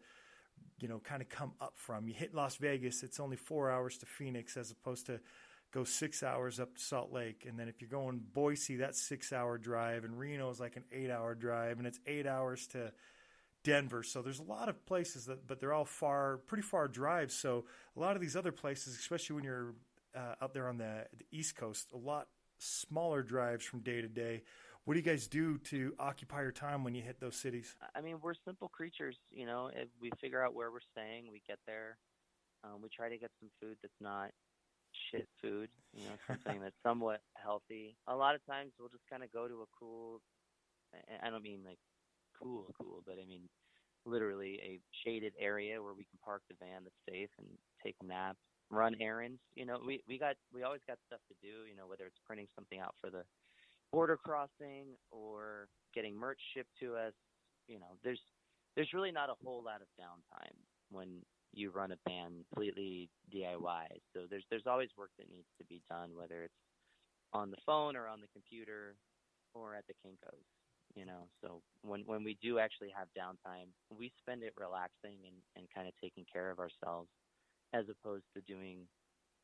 you 0.82 0.90
know, 0.90 1.00
kind 1.00 1.22
of 1.22 1.30
come 1.30 1.54
up 1.62 1.74
from. 1.78 2.10
You 2.10 2.14
hit 2.14 2.36
Las 2.36 2.58
Vegas, 2.58 3.04
it's 3.04 3.22
only 3.22 3.38
four 3.38 3.72
hours 3.72 3.98
to 4.00 4.06
Phoenix 4.06 4.58
as 4.58 4.70
opposed 4.70 5.06
to 5.06 5.22
go 5.74 5.84
six 5.84 6.24
hours 6.24 6.60
up 6.60 6.76
to 6.76 6.82
Salt 6.82 7.12
Lake. 7.12 7.46
And 7.48 7.60
then 7.60 7.68
if 7.68 7.82
you're 7.82 7.90
going 7.90 8.22
Boise, 8.34 8.78
that's 8.78 9.02
six 9.02 9.34
hour 9.34 9.58
drive. 9.58 10.04
And 10.04 10.18
Reno 10.18 10.50
is 10.50 10.60
like 10.60 10.76
an 10.76 10.84
eight 10.92 11.10
hour 11.10 11.36
drive. 11.36 11.80
And 11.80 11.88
it's 11.88 12.00
eight 12.06 12.28
hours 12.28 12.68
to 12.68 12.92
Denver. 13.64 14.04
So 14.04 14.22
there's 14.22 14.40
a 14.40 14.44
lot 14.44 14.70
of 14.70 14.86
places 14.86 15.26
that, 15.26 15.48
but 15.48 15.60
they're 15.60 15.74
all 15.74 15.86
far, 15.86 16.38
pretty 16.46 16.64
far 16.64 16.88
drives. 16.88 17.34
So 17.34 17.66
a 17.96 18.00
lot 18.00 18.16
of 18.16 18.22
these 18.22 18.36
other 18.36 18.52
places, 18.52 18.98
especially 18.98 19.36
when 19.36 19.44
you're 19.44 19.74
uh, 20.16 20.36
out 20.42 20.54
there 20.54 20.68
on 20.68 20.78
the, 20.78 21.06
the 21.18 21.26
East 21.32 21.56
Coast, 21.56 21.88
a 21.94 21.98
lot 21.98 22.28
smaller 22.60 23.24
drives 23.24 23.66
from 23.66 23.80
day 23.80 24.02
to 24.02 24.08
day. 24.08 24.44
What 24.86 24.96
do 24.96 25.00
you 25.00 25.06
guys 25.06 25.28
do 25.28 25.58
to 25.60 25.94
occupy 25.98 26.42
your 26.42 26.52
time 26.52 26.84
when 26.84 26.94
you 26.94 27.02
hit 27.02 27.20
those 27.20 27.38
cities? 27.38 27.76
I 27.96 28.02
mean, 28.02 28.18
we're 28.22 28.34
simple 28.46 28.68
creatures, 28.68 29.18
you 29.32 29.46
know. 29.46 29.70
If 29.74 29.88
we 30.02 30.12
figure 30.20 30.44
out 30.44 30.54
where 30.54 30.72
we're 30.72 30.84
staying, 30.92 31.32
we 31.32 31.42
get 31.48 31.58
there. 31.66 31.98
Um, 32.66 32.82
we 32.82 32.90
try 32.90 33.08
to 33.08 33.18
get 33.18 33.32
some 33.40 33.50
food 33.62 33.78
that's 33.82 33.94
not 34.02 34.32
shit 35.12 35.28
food, 35.42 35.70
you 35.94 36.06
know, 36.06 36.16
something 36.28 36.62
that's 36.62 36.76
somewhat 36.84 37.22
healthy. 37.36 37.96
A 38.08 38.16
lot 38.16 38.36
of 38.36 38.46
times 38.46 38.72
we'll 38.80 38.90
just 38.90 39.08
kind 39.10 39.24
of 39.24 39.32
go 39.32 39.48
to 39.48 39.62
a 39.62 39.70
cool, 39.78 40.22
I- 41.22 41.30
don't 41.30 41.44
mean 41.44 41.62
like 41.66 41.80
cool, 42.40 42.74
cool, 42.80 43.04
but 43.06 43.16
I 43.22 43.26
mean 43.26 43.50
literally 44.06 44.60
a 44.62 44.80
shaded 45.04 45.34
area 45.40 45.82
where 45.82 45.94
we 45.94 46.04
can 46.04 46.20
park 46.24 46.42
the 46.50 46.56
van 46.60 46.84
that's 46.84 46.96
safe 47.10 47.30
and 47.40 47.48
take 47.84 47.96
a 48.02 48.06
nap, 48.06 48.36
run 48.70 48.96
errands. 49.00 49.40
You 49.56 49.66
know, 49.66 49.80
we, 49.86 50.04
we 50.08 50.18
got, 50.20 50.36
we 50.54 50.64
always 50.64 50.82
got 50.88 50.98
stuff 51.08 51.22
to 51.30 51.36
do, 51.42 51.66
you 51.70 51.76
know, 51.76 51.88
whether 51.88 52.06
it's 52.06 52.20
printing 52.26 52.48
something 52.56 52.80
out 52.80 52.96
for 53.00 53.10
the 53.10 53.24
border 53.92 54.18
crossing 54.18 54.98
or 55.12 55.68
getting 55.94 56.16
merch 56.18 56.40
shipped 56.54 56.76
to 56.82 56.96
us. 56.96 57.14
You 57.68 57.80
know, 57.80 57.96
there's, 58.04 58.20
there's 58.76 58.92
really 58.94 59.12
not 59.12 59.30
a 59.30 59.36
whole 59.44 59.64
lot 59.64 59.82
of 59.82 59.88
downtime 60.00 60.58
when 60.92 61.22
you 61.54 61.72
run 61.72 61.92
a 61.92 62.10
band 62.10 62.46
completely 62.54 63.10
DIY. 63.34 63.86
So 64.14 64.26
there's 64.30 64.44
there's 64.50 64.68
always 64.68 64.90
work 64.98 65.12
that 65.18 65.30
needs 65.30 65.48
to 65.60 65.66
be 65.66 65.82
done, 65.90 66.12
whether 66.16 66.44
it's 66.44 66.54
on 67.34 67.52
the 67.52 67.58
phone 67.66 67.96
or 67.96 68.08
on 68.08 68.22
the 68.22 68.28
computer 68.34 68.96
or 69.54 69.76
at 69.76 69.86
the 69.88 69.94
Kinkos. 69.94 70.44
you 70.96 71.06
know. 71.06 71.28
So 71.42 71.62
when 71.82 72.02
when 72.06 72.24
we 72.24 72.38
do 72.42 72.60
actually 72.60 72.92
have 72.98 73.08
downtime, 73.18 73.70
we 73.96 74.12
spend 74.20 74.44
it 74.44 74.54
relaxing 74.58 75.20
and 75.26 75.38
and 75.56 75.68
kind 75.74 75.88
of 75.88 75.94
taking 76.02 76.26
care 76.32 76.52
of 76.52 76.60
ourselves, 76.60 77.10
as 77.74 77.86
opposed 77.90 78.26
to 78.36 78.42
doing 78.42 78.88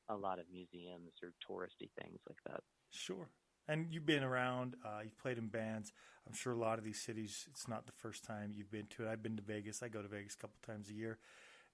a 0.10 0.15
lot 0.15 0.40
of 0.40 0.45
museums 0.52 1.11
or 1.22 1.30
touristy 1.48 1.90
things 2.02 2.19
like 2.27 2.40
that. 2.48 2.61
Sure. 2.90 3.30
And 3.68 3.94
you've 3.94 4.07
been 4.07 4.23
around, 4.23 4.76
uh, 4.84 5.02
you've 5.03 5.18
played 5.19 5.38
in 5.38 5.48
bands. 5.48 5.94
I'm 6.26 6.34
sure 6.34 6.53
a 6.53 6.57
lot 6.57 6.80
of 6.80 6.84
these 6.84 6.99
cities, 6.99 7.45
it's 7.52 7.68
not 7.68 7.86
the 7.86 7.91
first 7.91 8.23
time 8.23 8.52
you've 8.56 8.72
been 8.72 8.88
to 8.98 9.03
it. 9.03 9.11
I've 9.11 9.22
been 9.22 9.36
to 9.36 9.44
Vegas. 9.44 9.84
I 9.84 9.90
go 9.90 10.02
to 10.02 10.07
Vegas 10.07 10.34
a 10.34 10.38
couple 10.38 10.57
times 10.65 10.90
a 10.90 10.94
year. 10.94 11.19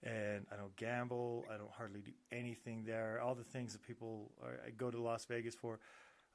And 0.05 0.45
I 0.51 0.55
don't 0.55 0.75
gamble. 0.75 1.45
I 1.51 1.57
don't 1.57 1.71
hardly 1.71 2.01
do 2.01 2.11
anything 2.31 2.83
there. 2.85 3.19
All 3.23 3.33
the 3.33 3.43
things 3.43 3.73
that 3.73 3.81
people 3.81 4.31
are, 4.43 4.59
I 4.65 4.69
go 4.69 4.91
to 4.91 5.01
Las 5.01 5.25
Vegas 5.25 5.55
for. 5.55 5.79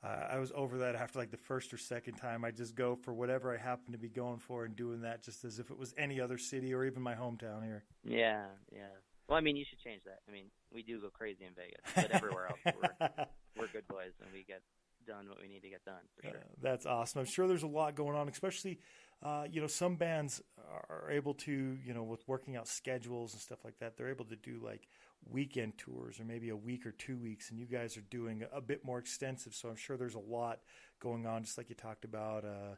Uh, 0.03 0.27
I 0.31 0.39
was 0.39 0.51
over 0.55 0.79
that 0.79 0.95
after 0.95 1.19
like 1.19 1.31
the 1.31 1.37
first 1.37 1.73
or 1.73 1.79
second 1.79 2.15
time. 2.15 2.45
I 2.45 2.51
just 2.51 2.75
go 2.75 2.97
for 2.97 3.13
whatever 3.13 3.55
I 3.55 3.59
happen 3.59 3.93
to 3.93 3.99
be 3.99 4.09
going 4.09 4.39
for 4.39 4.65
and 4.65 4.75
doing 4.75 5.03
that 5.03 5.23
just 5.23 5.45
as 5.45 5.59
if 5.59 5.71
it 5.71 5.79
was 5.79 5.95
any 5.99 6.21
other 6.21 6.39
city 6.39 6.73
or 6.73 6.85
even 6.85 7.03
my 7.03 7.15
hometown 7.15 7.63
here. 7.63 7.85
Yeah, 8.03 8.47
yeah. 8.73 8.89
Well, 9.29 9.39
I 9.39 9.43
mean, 9.43 9.57
you 9.57 9.65
should 9.69 9.79
change 9.79 10.03
that. 10.07 10.21
I 10.29 10.33
mean, 10.33 10.47
we 10.73 10.83
do 10.83 11.01
go 11.01 11.11
crazy 11.11 11.45
in 11.45 11.55
Vegas, 11.55 11.81
but 11.95 12.11
everywhere 12.11 12.49
else, 12.49 12.59
we're, 12.65 13.09
we're 13.59 13.69
good 13.69 13.87
boys 13.87 14.13
and 14.21 14.33
we 14.33 14.43
get 14.43 14.63
done 15.07 15.29
what 15.29 15.39
we 15.41 15.49
need 15.49 15.63
to 15.63 15.69
get 15.69 15.85
done 15.85 16.03
for 16.17 16.29
sure. 16.29 16.37
Uh, 16.37 16.55
that's 16.63 16.87
awesome. 16.87 17.21
I'm 17.21 17.27
sure 17.27 17.47
there's 17.47 17.63
a 17.63 17.69
lot 17.69 17.95
going 17.95 18.17
on, 18.17 18.29
especially, 18.29 18.81
uh, 19.23 19.45
you 19.51 19.61
know, 19.61 19.67
some 19.67 19.97
bands 19.97 20.41
are 20.73 21.11
able 21.11 21.35
to, 21.35 21.79
you 21.85 21.93
know, 21.93 22.03
with 22.03 22.27
working 22.27 22.57
out 22.57 22.67
schedules 22.67 23.33
and 23.33 23.43
stuff 23.43 23.59
like 23.65 23.79
that, 23.79 23.97
they're 23.97 24.09
able 24.09 24.25
to 24.25 24.37
do 24.37 24.61
like 24.65 24.89
weekend 25.29 25.77
tours 25.77 26.19
or 26.19 26.25
maybe 26.25 26.49
a 26.49 26.57
week 26.57 26.87
or 26.87 26.93
two 26.93 27.19
weeks, 27.19 27.51
and 27.51 27.59
you 27.59 27.67
guys 27.67 27.97
are 27.97 28.03
doing 28.03 28.45
a 28.53 28.61
bit 28.61 28.85
more 28.85 28.99
extensive. 28.99 29.55
So 29.55 29.69
I'm 29.69 29.77
sure 29.77 29.97
there's 29.97 30.15
a 30.15 30.19
lot 30.19 30.61
going 31.01 31.27
on, 31.27 31.43
just 31.45 31.59
like 31.59 31.69
you 31.69 31.75
talked 31.75 32.05
about. 32.05 32.45
Uh, 32.45 32.77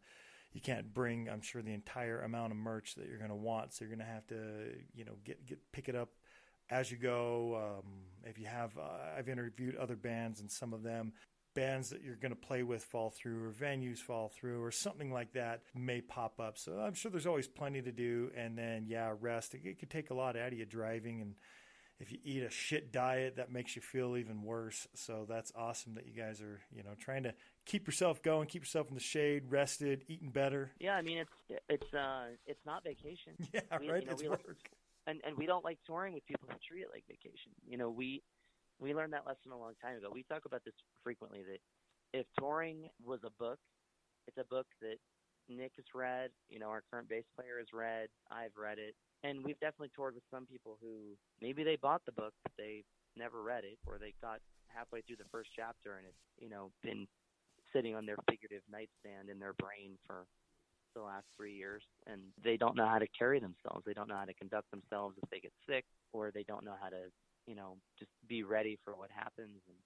you 0.52 0.60
can't 0.60 0.93
bring, 0.93 1.28
I'm 1.31 1.40
sure, 1.40 1.62
the 1.62 1.73
entire 1.73 2.23
amount 2.23 2.52
of 2.52 2.59
merch 2.59 2.97
that 2.97 3.06
you're 3.06 3.19
going 3.19 3.31
to 3.31 3.36
want, 3.36 3.73
so 3.73 3.85
you're 3.85 3.94
going 3.94 4.06
to 4.06 4.12
have 4.12 4.27
to, 4.28 4.36
you 4.94 5.05
know, 5.05 5.12
get 5.24 5.47
get 5.47 5.59
pick 5.73 5.89
it 5.89 5.94
up 5.94 6.10
as 6.70 6.90
you 6.90 6.98
go. 6.98 7.81
Um, 7.81 8.02
if 8.24 8.39
you 8.39 8.47
have, 8.47 8.77
uh, 8.77 9.16
I've 9.16 9.28
interviewed 9.28 9.77
other 9.77 9.97
bands, 9.97 10.40
and 10.40 10.51
some 10.51 10.74
of 10.74 10.82
them 10.82 11.12
bands 11.55 11.91
that 11.91 12.03
you're 12.03 12.16
going 12.16 12.35
to 12.35 12.41
play 12.41 12.62
with 12.62 12.83
fall 12.85 13.11
through 13.11 13.45
or 13.45 13.51
venues 13.53 13.99
fall 13.99 14.29
through 14.29 14.62
or 14.62 14.70
something 14.70 15.12
like 15.12 15.33
that 15.33 15.62
may 15.74 16.01
pop 16.01 16.41
up. 16.41 16.59
So 16.59 16.79
I'm 16.79 16.95
sure 16.95 17.11
there's 17.11 17.27
always 17.27 17.49
plenty 17.49 17.83
to 17.83 17.93
do. 17.93 18.31
And 18.37 18.57
then, 18.57 18.87
yeah, 18.87 19.12
rest. 19.20 19.55
It, 19.55 19.61
it 19.65 19.79
could 19.79 19.91
take 19.91 20.11
a 20.11 20.15
lot 20.15 20.37
out 20.37 20.53
of 20.53 20.59
you 20.59 20.65
driving. 20.65 21.20
And 21.20 21.35
if 22.01 22.11
you 22.11 22.19
eat 22.24 22.43
a 22.43 22.51
shit 22.51 22.93
diet, 22.93 23.37
that 23.37 23.53
makes 23.53 23.77
you 23.77 23.83
feel 23.83 24.16
even 24.16 24.43
worse. 24.43 24.87
So 24.95 25.27
that's 25.29 25.53
awesome 25.57 25.95
that 25.95 26.07
you 26.07 26.12
guys 26.15 26.41
are, 26.41 26.61
you 26.74 26.83
know, 26.83 26.95
trying 26.99 27.23
to 27.24 27.35
keep 27.66 27.87
yourself 27.87 28.23
going, 28.23 28.49
keep 28.49 28.62
yourself 28.62 28.89
in 28.89 28.95
the 28.95 29.01
shade, 29.01 29.45
rested, 29.51 30.05
eating 30.09 30.31
better. 30.31 30.73
Yeah, 30.81 30.95
I 30.97 31.03
mean, 31.03 31.19
it's 31.19 31.62
it's 31.69 31.95
uh 31.95 32.24
it's 32.47 32.65
not 32.66 32.83
vacation. 32.85 33.35
Yeah, 33.53 33.61
We- 33.79 33.91
right. 33.91 34.01
you 34.03 34.07
know, 34.07 34.12
it's 34.12 34.23
we 34.23 34.29
work. 34.29 34.43
like- 34.49 34.70
and 35.07 35.20
and 35.27 35.37
we 35.37 35.47
don't 35.47 35.65
like 35.65 35.79
touring 35.87 36.15
with 36.15 36.24
people 36.27 36.49
who 36.49 36.57
treat 36.66 36.83
it 36.83 36.89
like 36.93 37.05
vacation. 37.09 37.53
You 37.69 37.77
know, 37.77 37.91
we 37.91 38.23
we 38.83 38.95
learned 38.95 39.13
that 39.13 39.27
lesson 39.27 39.53
a 39.53 39.59
long 39.59 39.75
time 39.81 39.97
ago. 39.97 40.11
We 40.13 40.25
talk 40.25 40.45
about 40.45 40.65
this 40.65 40.75
frequently 41.05 41.43
that 41.47 41.61
if 42.19 42.27
touring 42.39 42.91
was 43.05 43.21
a 43.25 43.31
book, 43.39 43.59
it's 44.27 44.39
a 44.39 44.45
book 44.45 44.67
that 44.81 44.97
Nick 45.49 45.73
has 45.77 45.87
read, 45.95 46.31
you 46.51 46.59
know, 46.59 46.69
our 46.69 46.83
current 46.91 47.09
bass 47.09 47.25
player 47.37 47.59
has 47.59 47.69
read, 47.73 48.09
I've 48.31 48.57
read 48.59 48.79
it, 48.79 48.95
and 49.23 49.45
we've 49.45 49.59
definitely 49.61 49.91
toured 49.95 50.15
with 50.15 50.25
some 50.31 50.47
people 50.47 50.79
who 50.83 51.17
maybe 51.41 51.63
they 51.63 51.77
bought 51.77 52.03
the 52.07 52.13
book 52.13 52.35
but 52.43 52.53
they 52.59 52.85
never 53.17 53.43
read 53.43 53.65
it 53.65 53.79
or 53.87 53.99
they 53.99 54.15
got 54.21 54.41
halfway 54.67 55.01
through 55.03 55.17
the 55.17 55.31
first 55.31 55.51
chapter 55.55 55.97
and 55.97 56.07
it's, 56.07 56.25
you 56.41 56.49
know, 56.49 56.71
been 56.83 57.07
sitting 57.73 57.95
on 57.95 58.07
their 58.07 58.17
figurative 58.29 58.63
nightstand 58.71 59.31
in 59.31 59.39
their 59.39 59.55
brain 59.55 59.97
for 60.07 60.27
the 60.95 61.03
last 61.03 61.25
three 61.37 61.55
years 61.55 61.83
and 62.07 62.21
they 62.43 62.57
don't 62.57 62.77
know 62.77 62.87
how 62.87 62.99
to 62.99 63.07
carry 63.17 63.39
themselves. 63.39 63.85
They 63.87 63.95
don't 63.95 64.09
know 64.09 64.17
how 64.17 64.25
to 64.25 64.35
conduct 64.35 64.71
themselves 64.71 65.17
if 65.23 65.29
they 65.31 65.41
get 65.41 65.53
sick 65.69 65.85
or 66.13 66.31
they 66.31 66.45
don't 66.45 66.65
know 66.65 66.77
how 66.81 66.89
to, 66.89 67.11
you 67.47 67.55
know, 67.55 67.77
just 67.98 68.10
be 68.28 68.43
ready 68.43 68.78
for 68.85 68.94
what 68.94 69.10
happens 69.10 69.60
and 69.69 69.77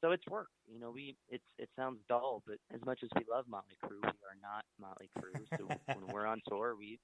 so 0.00 0.10
it's 0.10 0.26
work. 0.28 0.48
You 0.70 0.78
know, 0.78 0.90
we 0.90 1.16
it's 1.30 1.44
it 1.58 1.70
sounds 1.76 1.98
dull, 2.10 2.42
but 2.46 2.56
as 2.74 2.80
much 2.84 3.00
as 3.02 3.08
we 3.16 3.22
love 3.30 3.46
Motley 3.48 3.76
Crue, 3.82 4.02
we 4.02 4.08
are 4.28 4.36
not 4.42 4.64
Motley 4.78 5.08
Crue. 5.18 5.40
So 5.56 5.66
when 5.98 6.12
we're 6.12 6.26
on 6.26 6.40
tour 6.46 6.74
we 6.78 6.98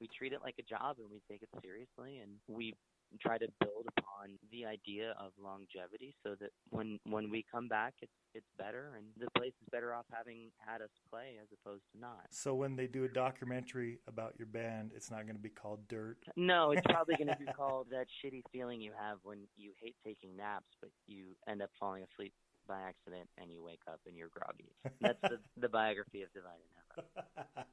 we 0.00 0.08
treat 0.16 0.32
it 0.32 0.40
like 0.42 0.54
a 0.58 0.62
job 0.62 0.96
and 0.98 1.10
we 1.10 1.20
take 1.30 1.42
it 1.42 1.50
seriously 1.62 2.18
and 2.18 2.32
we 2.48 2.74
try 3.18 3.38
to 3.38 3.46
build 3.60 3.86
upon 3.98 4.38
the 4.52 4.66
idea 4.66 5.14
of 5.18 5.32
longevity 5.42 6.14
so 6.22 6.34
that 6.40 6.50
when 6.70 6.98
when 7.04 7.30
we 7.30 7.44
come 7.50 7.68
back 7.68 7.94
it's 8.02 8.12
it's 8.34 8.46
better 8.58 8.92
and 8.96 9.06
the 9.18 9.30
place 9.36 9.52
is 9.60 9.68
better 9.72 9.94
off 9.94 10.04
having 10.12 10.50
had 10.58 10.80
us 10.82 10.90
play 11.10 11.34
as 11.42 11.48
opposed 11.52 11.82
to 11.92 12.00
not. 12.00 12.26
So 12.30 12.54
when 12.54 12.76
they 12.76 12.86
do 12.86 13.04
a 13.04 13.08
documentary 13.08 13.98
about 14.06 14.34
your 14.38 14.46
band, 14.46 14.92
it's 14.94 15.10
not 15.10 15.22
going 15.24 15.36
to 15.36 15.42
be 15.42 15.48
called 15.48 15.80
Dirt. 15.88 16.18
No, 16.36 16.70
it's 16.70 16.86
probably 16.86 17.16
going 17.16 17.28
to 17.28 17.36
be 17.36 17.50
called 17.56 17.88
that 17.90 18.06
shitty 18.22 18.42
feeling 18.52 18.80
you 18.80 18.92
have 18.96 19.18
when 19.24 19.40
you 19.56 19.72
hate 19.82 19.96
taking 20.06 20.36
naps, 20.36 20.66
but 20.80 20.90
you 21.06 21.36
end 21.48 21.62
up 21.62 21.70
falling 21.78 22.04
asleep 22.12 22.32
by 22.68 22.80
accident 22.80 23.28
and 23.38 23.50
you 23.50 23.62
wake 23.62 23.82
up 23.88 24.00
and 24.06 24.16
you're 24.16 24.28
groggy. 24.28 24.72
That's 25.00 25.20
the, 25.22 25.38
the 25.56 25.68
biography 25.80 26.22
of 26.22 26.32
Divided 26.32 26.66
Heaven. 26.94 27.66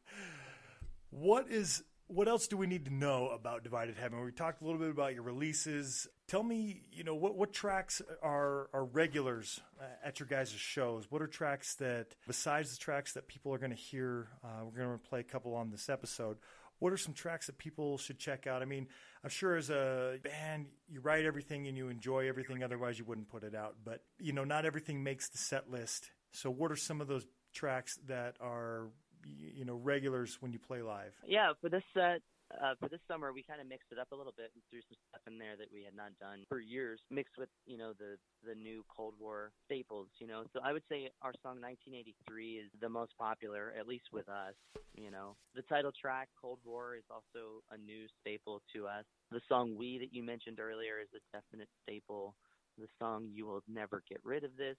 what 1.11 1.51
is 1.51 1.84
what 2.08 2.28
else 2.28 2.48
do 2.48 2.56
we 2.56 2.68
need 2.68 2.86
to 2.86 2.94
know 2.94 3.30
about 3.30 3.64
Divided 3.64 3.98
Heaven? 3.98 4.24
We 4.24 4.32
talked 4.32 4.62
a 4.62 4.66
little 4.66 4.80
bit 4.80 4.90
about 4.90 5.14
your 5.14 5.24
releases. 5.24 6.08
Tell 6.28 6.42
me, 6.44 6.84
you 6.92 7.04
know, 7.04 7.16
what 7.16 7.36
what 7.36 7.52
tracks 7.52 8.02
are 8.24 8.70
are 8.74 8.86
regulars 8.86 9.60
uh, 9.80 9.84
at 10.04 10.20
your 10.20 10.28
guys' 10.28 10.52
shows? 10.52 11.12
What 11.12 11.22
are 11.22 11.28
tracks 11.28 11.76
that, 11.76 12.16
besides 12.26 12.72
the 12.72 12.78
tracks 12.78 13.14
that 13.14 13.28
people 13.28 13.54
are 13.54 13.58
going 13.58 13.72
to 13.72 13.78
hear, 13.78 14.30
uh, 14.44 14.64
we're 14.64 14.84
going 14.84 14.98
to 14.98 15.10
play 15.10 15.20
a 15.20 15.24
couple 15.24 15.54
on 15.54 15.70
this 15.70 15.90
episode. 15.90 16.38
What 16.80 16.94
are 16.94 16.98
some 16.98 17.14
tracks 17.14 17.48
that 17.48 17.58
people 17.58 17.98
should 17.98 18.20
check 18.20 18.48
out? 18.48 18.62
I 18.62 18.66
mean, 18.66 18.88
I'm 19.24 19.30
sure 19.30 19.56
as 19.56 19.70
a 19.70 20.20
band, 20.24 20.68
you 20.88 21.02
write 21.02 21.26
everything 21.26 21.68
and 21.68 21.76
you 21.76 21.90
enjoy 21.90 22.30
everything. 22.30 22.64
Otherwise, 22.64 23.00
you 23.00 23.06
wouldn't 23.06 23.30
put 23.30 23.44
it 23.44 23.56
out. 23.56 23.76
But 23.84 24.02
you 24.20 24.32
know, 24.32 24.46
not 24.46 24.66
everything 24.66 25.04
makes 25.04 25.28
the 25.28 25.38
set 25.38 25.70
list. 25.70 26.12
So, 26.32 26.50
what 26.50 26.72
are 26.72 26.78
some 26.78 27.02
of 27.02 27.08
those 27.08 27.26
tracks 27.54 27.98
that 28.08 28.36
are 28.40 28.88
you 29.38 29.66
know 29.66 29.76
regulars 29.76 30.38
when 30.41 30.52
you 30.52 30.60
play 30.60 30.82
live? 30.82 31.14
Yeah, 31.26 31.54
for 31.62 31.70
this 31.70 31.84
set, 31.94 32.22
uh, 32.52 32.76
for 32.80 32.88
this 32.88 33.02
summer, 33.08 33.34
we 33.34 33.44
kind 33.44 33.60
of 33.60 33.68
mixed 33.68 33.91
it 33.91 33.99
up 33.99 34.12
a 34.12 34.16
little 34.16 34.34
bit 34.36 34.52
and 34.56 34.64
threw 34.70 34.80
some 34.88 34.95
stuff 35.10 35.22
in 35.28 35.38
there 35.38 35.58
that 35.60 35.68
we 35.72 35.84
had 35.84 35.95
not 35.95 36.16
done 36.20 36.48
for 36.48 36.60
years, 36.60 36.99
mixed 37.12 37.38
with 37.38 37.49
you 37.66 37.78
know 37.78 37.91
the 37.99 38.16
the 38.48 38.56
new 38.56 38.84
Cold 38.88 39.16
War 39.20 39.52
staples. 39.66 40.08
You 40.20 40.28
know, 40.28 40.44
so 40.54 40.60
I 40.64 40.72
would 40.72 40.84
say 40.90 41.12
our 41.22 41.34
song 41.44 41.60
1983 41.60 42.64
is 42.64 42.72
the 42.80 42.90
most 42.90 43.12
popular, 43.20 43.74
at 43.78 43.88
least 43.88 44.08
with 44.14 44.30
us. 44.30 44.56
You 44.95 45.12
know, 45.12 45.36
the 45.56 45.62
title 45.64 45.91
track 45.91 46.30
Cold 46.40 46.60
War 46.64 46.95
is 46.95 47.06
also 47.12 47.62
a 47.72 47.78
new 47.78 48.08
staple 48.22 48.62
to 48.74 48.88
us. 48.88 49.06
The 49.32 49.41
song 49.49 49.76
We 49.76 49.99
that 49.99 50.14
you 50.14 50.24
mentioned 50.24 50.60
earlier 50.60 51.04
is 51.04 51.12
a 51.12 51.22
definite 51.36 51.70
staple. 51.84 52.36
The 52.78 52.88
song 52.99 53.28
You 53.34 53.48
Will 53.48 53.64
Never 53.68 54.04
Get 54.08 54.22
Rid 54.24 54.44
of 54.44 54.56
This 54.56 54.78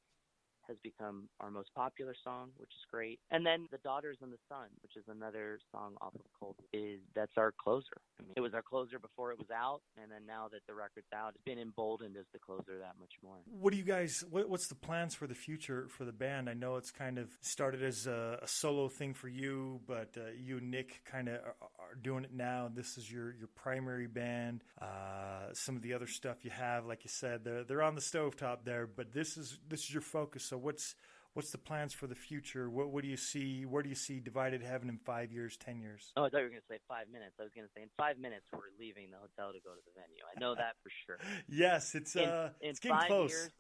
has 0.69 0.77
become 0.83 1.29
our 1.41 1.51
most 1.51 1.71
popular 1.75 2.15
song, 2.23 2.51
which 2.57 2.71
is 2.71 2.85
great. 2.91 3.19
And 3.31 3.45
then 3.45 3.67
The 3.71 3.79
Daughters 3.79 4.19
and 4.23 4.33
the 4.33 4.39
Sun, 4.49 4.69
which 4.83 4.97
is 4.97 5.05
another 5.09 5.59
song 5.73 5.95
off 6.01 6.15
of 6.15 6.21
Cold, 6.39 6.57
is 6.73 7.01
that's 7.15 7.33
our 7.37 7.53
closer. 7.53 8.01
I 8.21 8.23
mean, 8.23 8.33
it 8.37 8.41
was 8.41 8.55
our 8.55 8.63
closer 8.63 8.99
before 8.99 9.33
it 9.33 9.39
was 9.39 9.51
out, 9.55 9.81
and 10.01 10.11
then 10.11 10.27
now 10.27 10.49
that 10.53 10.61
the 10.67 10.75
record's 10.75 11.07
out, 11.15 11.33
it's 11.35 11.45
been 11.45 11.59
emboldened 11.59 12.17
as 12.17 12.27
the 12.33 12.39
closer 12.39 12.79
that 12.79 12.95
much 13.01 13.13
more. 13.23 13.37
What 13.47 13.73
do 13.73 13.79
you 13.79 13.85
guys? 13.85 14.25
What, 14.31 14.49
what's 14.49 14.69
the 14.69 14.75
plans 14.75 15.15
for 15.15 15.27
the 15.27 15.35
future 15.35 15.89
for 15.89 16.05
the 16.05 16.13
band? 16.13 16.49
I 16.49 16.55
know 16.55 16.77
it's 16.77 16.91
kind 16.91 17.19
of 17.19 17.29
started 17.41 17.83
as 17.83 18.07
a, 18.07 18.41
a 18.43 18.49
solo 18.49 18.89
thing 18.89 19.15
for 19.15 19.29
you, 19.29 19.81
but 19.87 20.17
uh, 20.17 20.31
you 20.37 20.59
and 20.59 20.71
Nick 20.71 21.03
kind 21.05 21.29
of 21.29 21.37
are, 21.37 21.57
are 21.79 21.95
doing 22.03 22.25
it 22.25 22.35
now. 22.35 22.71
This 22.73 22.99
is 22.99 23.11
your 23.11 23.35
your 23.35 23.49
primary 23.55 24.07
band. 24.07 24.65
Uh, 24.81 25.53
some 25.53 25.77
of 25.77 25.83
the 25.83 25.95
other 25.95 26.07
stuff 26.07 26.45
you 26.45 26.51
have, 26.51 26.87
like 26.87 27.05
you 27.05 27.11
said, 27.11 27.45
they're 27.45 27.65
they're 27.65 27.83
on 27.83 27.95
the 27.95 28.01
stovetop 28.01 28.59
there, 28.65 28.87
but 28.87 29.13
this 29.13 29.37
is 29.37 29.59
this 29.69 29.81
is 29.81 29.93
your 29.93 30.03
focus. 30.03 30.45
So 30.45 30.58
what's 30.59 30.95
what's 31.35 31.51
the 31.51 31.59
plans 31.59 31.93
for 31.93 32.07
the 32.07 32.15
future? 32.15 32.69
What 32.71 32.91
what 32.91 33.03
do 33.03 33.09
you 33.09 33.17
see? 33.17 33.65
Where 33.65 33.83
do 33.83 33.89
you 33.89 33.95
see 33.95 34.21
Divided 34.21 34.63
Heaven 34.63 34.89
in 34.89 34.99
five 34.99 35.33
years, 35.33 35.57
ten 35.57 35.81
years? 35.81 36.13
Oh, 36.17 36.25
I 36.25 36.29
thought 36.29 36.39
you 36.39 36.45
were 36.45 36.51
going 36.51 36.63
to 36.63 36.75
say 36.75 36.81
five 36.89 37.07
minutes. 37.13 37.37
I 37.41 37.45
was 37.45 37.53
going 37.55 37.67
to 37.67 37.73
say 37.75 37.83
in 37.83 37.91
five 37.97 38.19
minutes 38.19 38.47
we're 38.53 38.75
leaving 38.79 39.11
the 39.11 39.19
hotel 39.19 39.53
to 39.53 39.61
go 39.61 39.71
to 39.71 39.83
the 39.87 39.93
venue. 39.95 40.23
I 40.25 40.39
know 40.41 40.55
that 40.55 40.75
for 40.83 40.91
sure. 41.07 41.19
Yes, 41.49 41.95
it's 41.95 42.15
in, 42.17 42.29
uh, 42.29 42.51
in 42.61 42.71
it's 42.71 42.81
getting 42.81 42.99
five 42.99 43.09
close. 43.09 43.31
years 43.31 43.51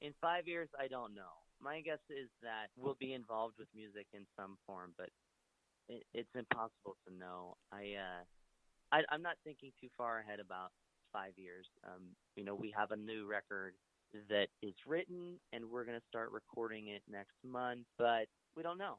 in 0.00 0.14
five 0.20 0.46
years 0.46 0.68
i 0.78 0.86
don't 0.86 1.14
know 1.14 1.42
my 1.60 1.80
guess 1.80 2.02
is 2.10 2.28
that 2.42 2.70
we'll 2.76 2.96
be 3.00 3.12
involved 3.14 3.54
with 3.58 3.68
music 3.74 4.06
in 4.14 4.22
some 4.38 4.56
form 4.66 4.92
but 4.96 5.10
it, 5.88 6.04
it's 6.14 6.30
impossible 6.34 6.96
to 7.06 7.14
know 7.14 7.56
i 7.72 7.94
uh 7.98 8.22
I, 8.92 9.02
i'm 9.10 9.22
not 9.22 9.36
thinking 9.44 9.72
too 9.80 9.88
far 9.96 10.20
ahead 10.20 10.40
about 10.40 10.70
five 11.12 11.32
years 11.36 11.66
um 11.84 12.14
you 12.36 12.44
know 12.44 12.54
we 12.54 12.72
have 12.76 12.90
a 12.90 12.96
new 12.96 13.26
record 13.26 13.74
that 14.28 14.48
is 14.62 14.74
written 14.86 15.38
and 15.52 15.64
we're 15.64 15.84
going 15.84 15.98
to 15.98 16.06
start 16.08 16.30
recording 16.32 16.88
it 16.88 17.02
next 17.10 17.36
month 17.44 17.86
but 17.98 18.26
we 18.56 18.62
don't 18.62 18.78
know. 18.78 18.96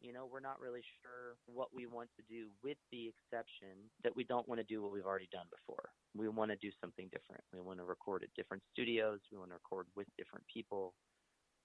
You 0.00 0.12
know 0.12 0.28
we're 0.30 0.40
not 0.40 0.58
really 0.60 0.82
sure 1.00 1.36
what 1.46 1.68
we 1.74 1.86
want 1.86 2.08
to 2.16 2.22
do 2.28 2.48
with 2.64 2.76
the 2.90 3.12
exception 3.12 3.90
that 4.02 4.14
we 4.16 4.24
don't 4.24 4.48
want 4.48 4.58
to 4.58 4.66
do 4.66 4.82
what 4.82 4.92
we've 4.92 5.06
already 5.06 5.28
done 5.30 5.46
before. 5.50 5.90
We 6.16 6.28
want 6.28 6.50
to 6.50 6.56
do 6.56 6.70
something 6.80 7.08
different. 7.12 7.42
We 7.52 7.60
want 7.60 7.78
to 7.78 7.84
record 7.84 8.24
at 8.24 8.34
different 8.34 8.62
studios. 8.72 9.20
We 9.30 9.38
want 9.38 9.50
to 9.50 9.54
record 9.54 9.86
with 9.94 10.08
different 10.18 10.44
people. 10.52 10.94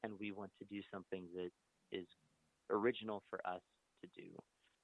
And 0.03 0.13
we 0.19 0.31
want 0.31 0.51
to 0.59 0.65
do 0.69 0.81
something 0.93 1.25
that 1.35 1.49
is 1.91 2.05
original 2.69 3.23
for 3.29 3.39
us 3.47 3.61
to 4.03 4.09
do 4.15 4.29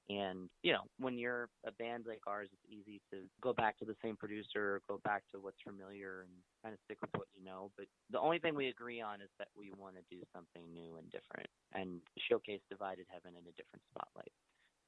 And 0.10 0.50
you 0.64 0.74
know, 0.74 0.84
when 1.00 1.18
you're 1.18 1.48
a 1.66 1.72
band 1.72 2.06
like 2.08 2.22
ours, 2.28 2.50
it's 2.52 2.68
easy 2.68 3.02
to 3.12 3.24
go 3.42 3.54
back 3.54 3.78
to 3.80 3.86
the 3.86 3.96
same 4.04 4.18
producer, 4.18 4.76
or 4.76 4.82
go 4.88 5.00
back 5.04 5.24
to 5.32 5.40
what's 5.40 5.62
familiar, 5.64 6.28
and 6.28 6.32
kind 6.62 6.74
of 6.74 6.80
stick 6.86 6.98
with 7.02 7.12
what 7.16 7.28
you 7.34 7.44
know. 7.44 7.72
But 7.78 7.88
the 8.12 8.20
only 8.20 8.40
thing 8.40 8.56
we 8.56 8.68
agree 8.68 9.00
on 9.00 9.22
is 9.22 9.30
that 9.40 9.48
we 9.58 9.72
want 9.78 9.96
to 9.96 10.04
do 10.12 10.22
something 10.36 10.64
new 10.74 10.98
and 10.98 11.10
different, 11.10 11.48
and 11.74 12.02
showcase 12.30 12.60
Divided 12.70 13.06
Heaven 13.12 13.32
in 13.32 13.48
a 13.48 13.56
different 13.56 13.84
spotlight. 13.96 14.32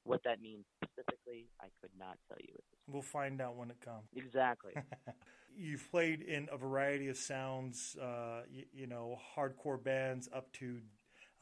What 0.04 0.22
that 0.24 0.40
means 0.40 0.64
specifically, 0.84 1.48
I 1.60 1.66
could 1.80 1.90
not 1.98 2.16
tell 2.28 2.38
you. 2.40 2.54
We'll 2.86 3.02
find 3.02 3.40
out 3.40 3.56
when 3.56 3.70
it 3.70 3.80
comes. 3.80 4.06
Exactly. 4.14 4.72
You've 5.56 5.90
played 5.90 6.22
in 6.22 6.48
a 6.52 6.56
variety 6.56 7.08
of 7.08 7.16
sounds, 7.16 7.96
uh, 8.00 8.42
you, 8.48 8.64
you 8.72 8.86
know, 8.86 9.18
hardcore 9.36 9.82
bands 9.82 10.28
up 10.32 10.52
to 10.54 10.80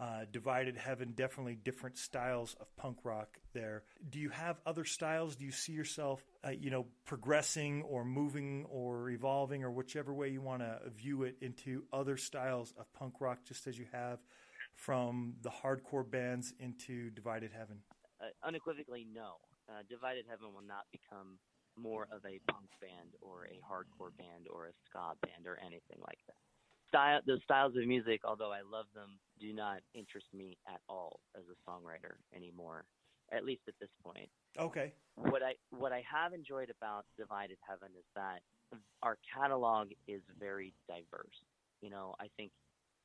uh, 0.00 0.24
Divided 0.30 0.76
Heaven, 0.76 1.12
definitely 1.14 1.54
different 1.54 1.98
styles 1.98 2.56
of 2.60 2.66
punk 2.76 2.98
rock 3.04 3.38
there. 3.52 3.84
Do 4.10 4.18
you 4.18 4.30
have 4.30 4.60
other 4.66 4.84
styles? 4.84 5.36
Do 5.36 5.44
you 5.44 5.52
see 5.52 5.72
yourself, 5.72 6.22
uh, 6.44 6.50
you 6.50 6.70
know, 6.70 6.86
progressing 7.04 7.82
or 7.82 8.04
moving 8.04 8.66
or 8.68 9.10
evolving 9.10 9.62
or 9.62 9.70
whichever 9.70 10.12
way 10.12 10.30
you 10.30 10.40
want 10.42 10.62
to 10.62 10.80
view 10.96 11.22
it 11.22 11.36
into 11.40 11.84
other 11.92 12.16
styles 12.16 12.74
of 12.78 12.92
punk 12.92 13.20
rock, 13.20 13.38
just 13.46 13.66
as 13.66 13.78
you 13.78 13.86
have 13.92 14.18
from 14.74 15.34
the 15.42 15.50
hardcore 15.50 16.08
bands 16.08 16.52
into 16.58 17.10
Divided 17.10 17.52
Heaven? 17.52 17.78
uh, 18.20 18.46
unequivocally, 18.46 19.06
no. 19.12 19.36
Uh, 19.68 19.82
Divided 19.88 20.24
Heaven 20.28 20.52
will 20.52 20.66
not 20.66 20.84
become 20.92 21.38
more 21.76 22.06
of 22.12 22.24
a 22.24 22.38
punk 22.50 22.70
band 22.80 23.16
or 23.20 23.46
a 23.46 23.58
hardcore 23.64 24.14
band 24.16 24.46
or 24.50 24.66
a 24.66 24.74
ska 24.86 25.14
band 25.22 25.46
or 25.46 25.58
anything 25.60 25.98
like 26.06 26.20
that. 26.26 26.38
Style, 26.94 27.20
those 27.26 27.42
styles 27.42 27.74
of 27.76 27.86
music, 27.88 28.20
although 28.24 28.52
I 28.52 28.60
love 28.60 28.86
them, 28.94 29.18
do 29.40 29.52
not 29.52 29.80
interest 29.94 30.26
me 30.32 30.56
at 30.68 30.80
all 30.88 31.18
as 31.36 31.42
a 31.50 31.56
songwriter 31.68 32.14
anymore. 32.34 32.84
At 33.32 33.44
least 33.44 33.62
at 33.66 33.74
this 33.80 33.88
point. 34.04 34.28
Okay. 34.60 34.92
What 35.16 35.42
I 35.42 35.54
what 35.70 35.92
I 35.92 36.04
have 36.06 36.32
enjoyed 36.32 36.70
about 36.70 37.04
Divided 37.18 37.58
Heaven 37.66 37.88
is 37.98 38.04
that 38.14 38.42
our 39.02 39.18
catalog 39.34 39.88
is 40.06 40.22
very 40.38 40.72
diverse. 40.86 41.42
You 41.80 41.90
know, 41.90 42.14
I 42.20 42.26
think 42.36 42.52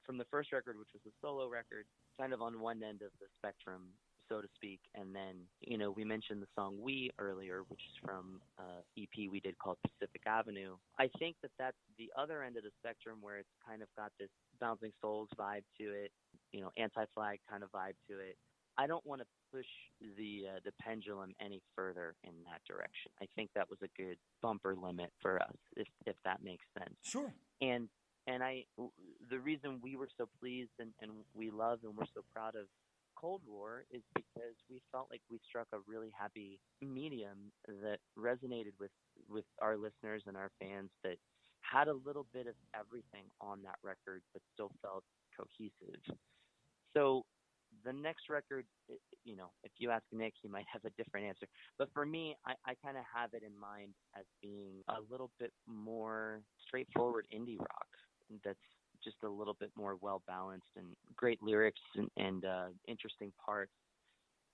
from 0.03 0.18
the 0.18 0.26
first 0.30 0.52
record, 0.52 0.78
which 0.78 0.90
was 0.94 1.02
a 1.07 1.14
solo 1.22 1.48
record, 1.48 1.86
kind 2.20 2.34
of 2.34 2.41
on 2.41 2.60
one 2.60 2.84
end 2.84 3.02
of 3.02 3.11
the 3.20 3.28
spectrum, 3.38 3.90
so 4.30 4.41
to 4.41 4.47
speak, 4.56 4.80
and 4.95 5.14
then 5.14 5.35
you 5.61 5.77
know 5.77 5.91
we 5.91 6.03
mentioned 6.03 6.41
the 6.41 6.47
song 6.56 6.77
"We" 6.80 7.11
earlier, 7.19 7.64
which 7.68 7.81
is 7.81 7.97
from 8.03 8.41
uh, 8.57 8.81
EP 8.97 9.30
we 9.31 9.39
did 9.39 9.57
called 9.57 9.77
Pacific 9.84 10.22
Avenue. 10.26 10.76
I 10.99 11.10
think 11.19 11.35
that 11.41 11.51
that's 11.57 11.77
the 11.97 12.11
other 12.18 12.43
end 12.43 12.57
of 12.57 12.64
the 12.64 12.72
spectrum 12.80 13.18
where 13.22 13.38
it's 13.38 13.49
kind 13.68 13.81
of 13.81 13.88
got 13.97 14.11
this 14.19 14.30
bouncing 14.60 14.91
souls 15.01 15.30
vibe 15.38 15.64
to 15.80 15.85
it, 15.85 16.11
you 16.51 16.61
know, 16.61 16.72
anti-flag 16.77 17.39
kind 17.49 17.64
of 17.64 17.72
vibe 17.72 17.95
to 18.10 18.19
it. 18.19 18.38
I 18.77 18.88
don't 18.88 19.06
want 19.06 19.22
to 19.22 19.27
push 19.51 19.65
the 20.18 20.45
uh, 20.47 20.60
the 20.64 20.72
pendulum 20.81 21.34
any 21.41 21.61
further 21.76 22.15
in 22.23 22.34
that 22.45 22.61
direction. 22.68 23.11
I 23.22 23.26
think 23.35 23.49
that 23.56 23.69
was 23.69 23.80
a 23.84 24.01
good 24.01 24.18
bumper 24.41 24.76
limit 24.76 25.11
for 25.22 25.41
us, 25.41 25.56
if 25.76 25.88
if 26.06 26.15
that 26.23 26.43
makes 26.43 26.65
sense. 26.77 26.95
Sure. 27.03 27.34
And 27.61 27.89
and 28.27 28.43
I, 28.43 28.65
the 29.30 29.39
reason 29.39 29.80
we 29.81 29.95
were 29.95 30.10
so 30.18 30.30
pleased 30.39 30.69
and, 30.80 30.91
and 31.01 31.11
we 31.34 31.49
love 31.49 31.80
and 31.84 31.95
we're 31.97 32.06
so 32.14 32.22
proud 32.31 32.56
of 32.56 32.68
Cold 33.20 33.41
War 33.46 33.86
is 33.91 34.02
because 34.16 34.56
we 34.70 34.82
felt 34.91 35.08
like 35.12 35.22
we 35.30 35.40
struck 35.48 35.68
a 35.74 35.78
really 35.88 36.12
happy 36.18 36.60
medium 36.82 37.52
that 37.68 38.00
resonated 38.18 38.74
with 38.80 38.91
with 39.30 39.46
our 39.62 39.76
listeners 39.76 40.24
and 40.28 40.38
our 40.38 40.52
fans 40.60 40.90
that 41.04 41.18
had 41.62 41.88
a 41.88 41.94
little 42.06 42.26
bit 42.34 42.48
of 42.48 42.56
everything 42.74 43.26
on 43.41 43.62
that 43.64 43.76
record 43.84 44.22
but 44.34 44.41
still 44.54 44.72
felt 44.82 45.04
cohesive. 45.36 46.02
So 46.96 47.26
the 47.86 47.94
next 47.94 48.30
record, 48.30 48.66
you 49.24 49.36
know, 49.36 49.52
if 49.64 49.72
you 49.78 49.91
ask 49.91 50.04
Nick, 50.12 50.34
he 50.41 50.48
might 50.48 50.66
have 50.72 50.84
a 50.86 50.90
different 51.02 51.28
answer. 51.28 51.46
But 51.78 51.90
for 51.94 52.06
me, 52.06 52.36
I, 52.46 52.54
I 52.66 52.74
kind 52.84 52.98
of 52.98 53.04
have 53.14 53.34
it 53.34 53.44
in 53.46 53.58
mind 53.60 53.94
as 54.18 54.26
being 54.41 54.82
a 54.90 54.98
little 55.12 55.30
bit 55.40 55.52
more 55.68 56.41
straightforward 56.66 57.28
indie 57.36 57.60
rock 57.60 57.88
that's 58.44 58.58
just 59.03 59.17
a 59.23 59.30
little 59.30 59.55
bit 59.59 59.71
more 59.76 59.97
well 60.01 60.21
balanced 60.27 60.71
and 60.76 60.88
great 61.15 61.41
lyrics 61.41 61.81
and, 61.95 62.09
and 62.17 62.45
uh, 62.45 62.67
interesting 62.88 63.31
parts. 63.43 63.71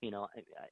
You 0.00 0.10
know, 0.10 0.28
I, 0.36 0.40
I, 0.40 0.66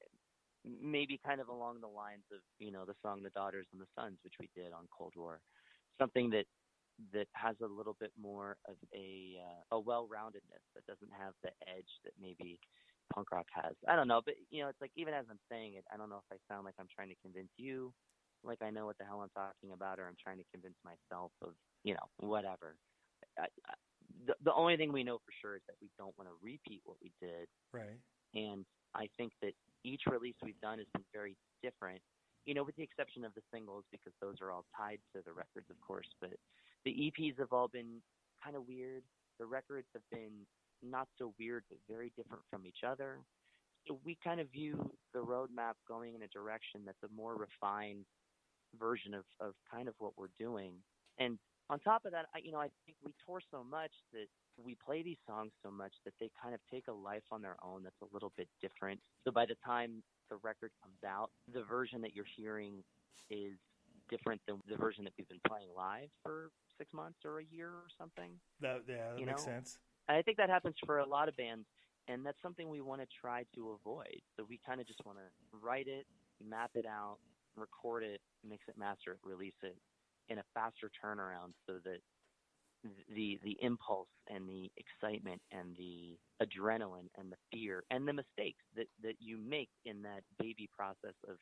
maybe 0.81 1.19
kind 1.25 1.41
of 1.41 1.49
along 1.49 1.81
the 1.81 1.87
lines 1.87 2.23
of 2.31 2.39
you 2.59 2.71
know 2.71 2.85
the 2.85 2.95
song 3.01 3.21
"The 3.23 3.29
Daughters 3.31 3.67
and 3.71 3.81
the 3.81 3.87
Sons," 3.95 4.17
which 4.23 4.35
we 4.39 4.49
did 4.55 4.73
on 4.73 4.87
Cold 4.95 5.13
War, 5.15 5.39
something 5.99 6.29
that 6.31 6.45
that 7.13 7.27
has 7.33 7.55
a 7.61 7.67
little 7.67 7.95
bit 7.99 8.11
more 8.19 8.57
of 8.67 8.75
a 8.93 9.37
uh, 9.41 9.75
a 9.75 9.79
well-roundedness 9.79 10.63
that 10.75 10.85
doesn't 10.87 11.11
have 11.17 11.33
the 11.43 11.51
edge 11.67 11.89
that 12.03 12.13
maybe 12.21 12.59
punk 13.13 13.31
rock 13.31 13.47
has. 13.53 13.73
I 13.87 13.95
don't 13.95 14.07
know, 14.07 14.21
but 14.23 14.35
you 14.49 14.63
know, 14.63 14.69
it's 14.69 14.81
like 14.81 14.91
even 14.95 15.13
as 15.13 15.25
I'm 15.29 15.39
saying 15.49 15.73
it, 15.75 15.85
I 15.93 15.97
don't 15.97 16.09
know 16.09 16.21
if 16.23 16.37
I 16.37 16.53
sound 16.53 16.65
like 16.65 16.75
I'm 16.79 16.89
trying 16.93 17.09
to 17.09 17.15
convince 17.21 17.51
you, 17.57 17.93
like 18.43 18.61
I 18.61 18.69
know 18.69 18.85
what 18.85 18.97
the 18.97 19.05
hell 19.05 19.21
I'm 19.21 19.29
talking 19.29 19.71
about, 19.73 19.99
or 19.99 20.07
I'm 20.07 20.17
trying 20.21 20.37
to 20.37 20.45
convince 20.51 20.77
myself 20.83 21.31
of 21.41 21.53
you 21.83 21.93
know 21.93 22.27
whatever. 22.27 22.75
I, 23.39 23.43
I, 23.67 23.73
the 24.27 24.35
the 24.43 24.53
only 24.53 24.77
thing 24.77 24.91
we 24.91 25.03
know 25.03 25.17
for 25.17 25.33
sure 25.41 25.55
is 25.55 25.61
that 25.67 25.75
we 25.81 25.89
don't 25.97 26.15
want 26.17 26.29
to 26.29 26.35
repeat 26.41 26.81
what 26.85 26.97
we 27.01 27.11
did, 27.21 27.47
Right. 27.73 27.99
and 28.33 28.65
I 28.93 29.09
think 29.17 29.33
that 29.41 29.53
each 29.83 30.01
release 30.09 30.35
we've 30.43 30.59
done 30.61 30.77
has 30.79 30.87
been 30.93 31.05
very 31.13 31.35
different. 31.61 32.01
You 32.45 32.53
know, 32.53 32.63
with 32.63 32.75
the 32.75 32.83
exception 32.83 33.25
of 33.25 33.33
the 33.33 33.41
singles, 33.53 33.83
because 33.91 34.13
those 34.21 34.35
are 34.41 34.51
all 34.51 34.65
tied 34.77 34.99
to 35.15 35.21
the 35.25 35.33
records, 35.33 35.69
of 35.69 35.79
course. 35.81 36.07
But 36.21 36.33
the 36.85 36.91
EPs 36.91 37.39
have 37.39 37.51
all 37.51 37.67
been 37.67 38.01
kind 38.43 38.55
of 38.55 38.67
weird. 38.67 39.01
The 39.39 39.45
records 39.45 39.87
have 39.93 40.03
been 40.11 40.45
not 40.83 41.07
so 41.17 41.33
weird, 41.39 41.63
but 41.69 41.79
very 41.89 42.11
different 42.15 42.43
from 42.51 42.65
each 42.67 42.83
other. 42.85 43.17
So 43.87 43.99
we 44.05 44.17
kind 44.23 44.39
of 44.39 44.47
view 44.51 44.91
the 45.13 45.19
roadmap 45.19 45.73
going 45.87 46.15
in 46.15 46.21
a 46.23 46.27
direction 46.27 46.81
that's 46.85 47.01
a 47.03 47.15
more 47.15 47.35
refined 47.35 48.05
version 48.79 49.13
of, 49.13 49.23
of 49.39 49.53
kind 49.71 49.87
of 49.87 49.95
what 49.99 50.13
we're 50.17 50.33
doing. 50.39 50.73
And 51.19 51.37
on 51.69 51.79
top 51.79 52.05
of 52.05 52.11
that, 52.11 52.25
I, 52.33 52.39
you 52.43 52.51
know, 52.51 52.59
I 52.59 52.69
think 52.85 52.97
we 53.03 53.13
tour 53.25 53.41
so 53.51 53.63
much 53.63 53.91
that 54.13 54.27
we 54.57 54.75
play 54.85 55.01
these 55.03 55.17
songs 55.27 55.51
so 55.63 55.71
much 55.71 55.91
that 56.05 56.13
they 56.19 56.29
kind 56.41 56.53
of 56.53 56.61
take 56.71 56.87
a 56.87 56.93
life 56.93 57.23
on 57.31 57.41
their 57.41 57.57
own 57.63 57.83
that's 57.83 57.99
a 58.01 58.13
little 58.13 58.31
bit 58.37 58.47
different. 58.61 58.99
So 59.23 59.31
by 59.31 59.45
the 59.45 59.55
time 59.65 60.03
the 60.29 60.37
record 60.43 60.71
comes 60.81 60.99
out, 61.05 61.31
the 61.53 61.63
version 61.63 62.01
that 62.01 62.15
you're 62.15 62.29
hearing 62.37 62.83
is 63.29 63.53
different 64.09 64.41
than 64.47 64.61
the 64.69 64.77
version 64.77 65.03
that 65.03 65.13
we've 65.17 65.27
been 65.27 65.41
playing 65.47 65.67
live 65.75 66.09
for 66.23 66.51
six 66.77 66.93
months 66.93 67.19
or 67.25 67.39
a 67.39 67.45
year 67.51 67.69
or 67.69 67.87
something. 67.97 68.31
That 68.61 68.83
yeah, 68.87 69.11
that 69.11 69.19
You 69.19 69.25
makes 69.25 69.45
know? 69.45 69.53
sense. 69.53 69.77
I 70.07 70.21
think 70.21 70.37
that 70.37 70.49
happens 70.49 70.75
for 70.85 70.99
a 70.99 71.07
lot 71.07 71.27
of 71.27 71.35
bands, 71.35 71.65
and 72.07 72.23
that's 72.23 72.37
something 72.43 72.69
we 72.69 72.81
want 72.81 73.01
to 73.01 73.07
try 73.19 73.43
to 73.55 73.71
avoid. 73.81 74.21
So 74.37 74.45
we 74.47 74.59
kind 74.65 74.79
of 74.79 74.85
just 74.85 75.03
want 75.03 75.17
to 75.17 75.57
write 75.57 75.87
it, 75.87 76.05
map 76.47 76.71
it 76.75 76.85
out, 76.85 77.17
record 77.55 78.03
it, 78.03 78.21
mix 78.47 78.63
it, 78.67 78.77
master 78.77 79.13
it, 79.13 79.17
release 79.23 79.57
it 79.63 79.75
in 80.29 80.39
a 80.39 80.43
faster 80.53 80.89
turnaround, 81.03 81.53
so 81.67 81.75
that 81.83 81.99
the 83.13 83.39
the 83.43 83.57
impulse 83.61 84.09
and 84.29 84.47
the 84.47 84.71
excitement 84.77 85.41
and 85.51 85.75
the 85.75 86.17
adrenaline 86.41 87.09
and 87.17 87.31
the 87.31 87.37
fear 87.51 87.83
and 87.89 88.07
the 88.07 88.13
mistakes 88.13 88.63
that 88.75 88.87
that 89.01 89.15
you 89.19 89.37
make 89.37 89.69
in 89.85 90.01
that 90.03 90.21
baby 90.39 90.69
process 90.75 91.15
of 91.27 91.37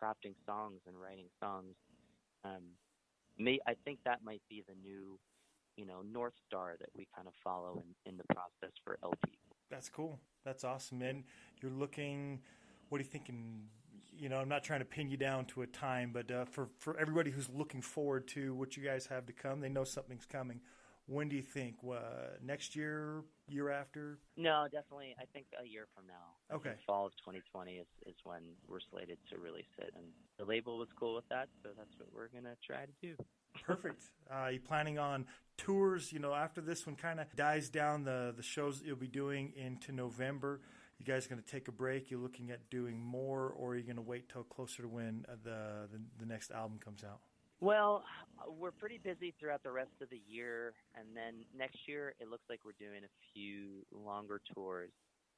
crafting 0.00 0.34
songs 0.44 0.80
and 0.86 1.00
writing 1.00 1.26
songs 1.42 1.74
um 2.44 2.62
may 3.38 3.58
I 3.66 3.74
think 3.84 3.98
that 4.04 4.20
might 4.22 4.42
be 4.48 4.62
the 4.68 4.74
new 4.80 5.18
you 5.76 5.86
know 5.86 6.02
north 6.02 6.34
star 6.46 6.76
that 6.78 6.90
we 6.96 7.06
kind 7.14 7.26
of 7.28 7.34
follow 7.42 7.82
in 7.84 8.12
in 8.12 8.16
the 8.16 8.24
process 8.34 8.74
for 8.84 8.98
LP 9.02 9.38
That's 9.70 9.88
cool. 9.88 10.20
That's 10.44 10.64
awesome. 10.64 11.02
And 11.02 11.24
you're 11.60 11.72
looking. 11.72 12.40
What 12.88 13.00
are 13.00 13.04
you 13.04 13.10
thinking? 13.10 13.68
You 14.18 14.28
know, 14.28 14.38
I'm 14.38 14.48
not 14.48 14.64
trying 14.64 14.80
to 14.80 14.84
pin 14.86 15.08
you 15.10 15.16
down 15.16 15.44
to 15.46 15.62
a 15.62 15.66
time, 15.66 16.10
but 16.12 16.30
uh, 16.30 16.44
for 16.46 16.68
for 16.78 16.98
everybody 16.98 17.30
who's 17.30 17.48
looking 17.50 17.82
forward 17.82 18.26
to 18.28 18.54
what 18.54 18.76
you 18.76 18.82
guys 18.82 19.06
have 19.06 19.26
to 19.26 19.32
come, 19.32 19.60
they 19.60 19.68
know 19.68 19.84
something's 19.84 20.26
coming. 20.26 20.60
When 21.08 21.28
do 21.28 21.36
you 21.36 21.42
think? 21.42 21.76
Uh, 21.88 21.98
next 22.42 22.74
year, 22.74 23.22
year 23.48 23.70
after? 23.70 24.18
no 24.36 24.66
definitely 24.72 25.14
I 25.20 25.24
think 25.32 25.46
a 25.62 25.66
year 25.66 25.86
from 25.94 26.04
now 26.08 26.56
Okay. 26.56 26.74
fall 26.86 27.06
of 27.06 27.12
2020 27.18 27.74
is 27.74 27.86
is 28.06 28.16
when 28.24 28.42
we're 28.66 28.80
slated 28.90 29.18
to 29.30 29.38
release 29.38 29.70
it 29.78 29.92
and 29.96 30.04
the 30.38 30.44
label 30.44 30.78
was 30.78 30.88
cool 30.98 31.14
with 31.14 31.28
that 31.28 31.48
so 31.62 31.70
that's 31.76 31.94
what 31.98 32.08
we're 32.12 32.28
gonna 32.28 32.56
try 32.66 32.84
to 32.84 32.92
do 33.00 33.14
Perfect. 33.64 34.02
Uh, 34.28 34.48
you 34.48 34.58
planning 34.60 34.98
on 34.98 35.24
tours? 35.56 36.12
You 36.12 36.18
know, 36.18 36.34
after 36.34 36.60
this 36.60 36.84
one 36.84 36.96
kind 36.96 37.20
of 37.20 37.26
dies 37.36 37.68
down, 37.68 38.02
the 38.02 38.34
the 38.36 38.42
shows 38.42 38.80
that 38.80 38.86
you'll 38.88 38.96
be 38.96 39.06
doing 39.06 39.52
into 39.56 39.92
November. 39.92 40.60
You 40.98 41.04
guys 41.04 41.26
going 41.26 41.42
to 41.42 41.46
take 41.46 41.68
a 41.68 41.72
break? 41.72 42.10
You're 42.10 42.20
looking 42.20 42.50
at 42.50 42.70
doing 42.70 42.98
more, 42.98 43.50
or 43.50 43.70
are 43.70 43.76
you 43.76 43.82
going 43.82 43.96
to 43.96 44.02
wait 44.02 44.28
till 44.28 44.44
closer 44.44 44.82
to 44.82 44.88
when 44.88 45.26
uh, 45.28 45.32
the, 45.44 45.88
the 45.92 46.00
the 46.20 46.26
next 46.26 46.50
album 46.50 46.78
comes 46.82 47.04
out? 47.04 47.20
Well, 47.60 48.04
we're 48.58 48.70
pretty 48.70 48.98
busy 48.98 49.34
throughout 49.38 49.62
the 49.62 49.72
rest 49.72 49.92
of 50.02 50.10
the 50.10 50.20
year, 50.26 50.74
and 50.94 51.06
then 51.14 51.44
next 51.56 51.78
year 51.86 52.14
it 52.20 52.28
looks 52.28 52.44
like 52.50 52.60
we're 52.64 52.78
doing 52.78 53.02
a 53.04 53.12
few 53.32 53.86
longer 53.92 54.40
tours 54.54 54.90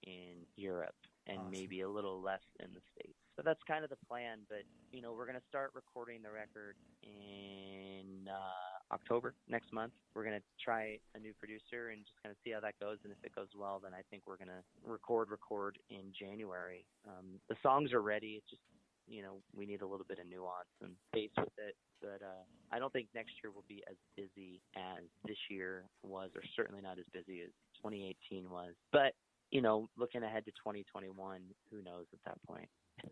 in 0.04 0.46
Europe 0.56 0.94
and 1.26 1.38
Awesome. 1.38 1.50
maybe 1.50 1.80
a 1.82 1.88
little 1.88 2.20
less 2.20 2.42
in 2.60 2.72
the 2.72 2.80
states. 2.94 3.18
So 3.36 3.42
that's 3.44 3.60
kind 3.68 3.84
of 3.84 3.90
the 3.90 3.98
plan. 4.08 4.38
But 4.48 4.62
you 4.92 5.02
know, 5.02 5.12
we're 5.12 5.26
going 5.26 5.38
to 5.38 5.48
start 5.48 5.70
recording 5.74 6.22
the 6.22 6.30
record 6.30 6.74
in 7.02 8.28
uh, 8.28 8.67
October 8.92 9.34
next 9.48 9.72
month. 9.72 9.92
We're 10.14 10.24
gonna 10.24 10.42
try 10.62 10.98
a 11.14 11.18
new 11.18 11.34
producer 11.34 11.90
and 11.90 12.04
just 12.04 12.16
kind 12.22 12.32
of 12.32 12.36
see 12.44 12.50
how 12.50 12.60
that 12.60 12.78
goes. 12.80 12.98
And 13.04 13.12
if 13.12 13.18
it 13.24 13.34
goes 13.34 13.48
well, 13.56 13.80
then 13.82 13.92
I 13.94 14.02
think 14.10 14.22
we're 14.26 14.36
gonna 14.36 14.62
record 14.84 15.30
record 15.30 15.78
in 15.90 16.12
January. 16.18 16.84
Um, 17.06 17.40
the 17.48 17.56
songs 17.62 17.92
are 17.92 18.02
ready. 18.02 18.40
It's 18.40 18.50
just 18.50 18.62
you 19.06 19.22
know 19.22 19.40
we 19.54 19.66
need 19.66 19.82
a 19.82 19.86
little 19.86 20.06
bit 20.08 20.18
of 20.18 20.26
nuance 20.26 20.68
and 20.82 20.92
space 21.10 21.32
with 21.36 21.56
it. 21.58 21.76
But 22.00 22.22
uh, 22.22 22.44
I 22.72 22.78
don't 22.78 22.92
think 22.92 23.08
next 23.14 23.32
year 23.42 23.52
will 23.52 23.64
be 23.68 23.82
as 23.90 23.96
busy 24.16 24.60
as 24.76 25.02
this 25.24 25.38
year 25.50 25.84
was, 26.02 26.30
or 26.34 26.42
certainly 26.54 26.80
not 26.80 26.98
as 26.98 27.06
busy 27.12 27.42
as 27.42 27.50
2018 27.82 28.48
was. 28.50 28.74
But 28.92 29.14
you 29.50 29.62
know, 29.62 29.88
looking 29.96 30.22
ahead 30.22 30.44
to 30.44 30.50
2021, 30.52 31.40
who 31.70 31.82
knows 31.82 32.04
at 32.12 32.18
that 32.26 32.38
point? 32.46 32.68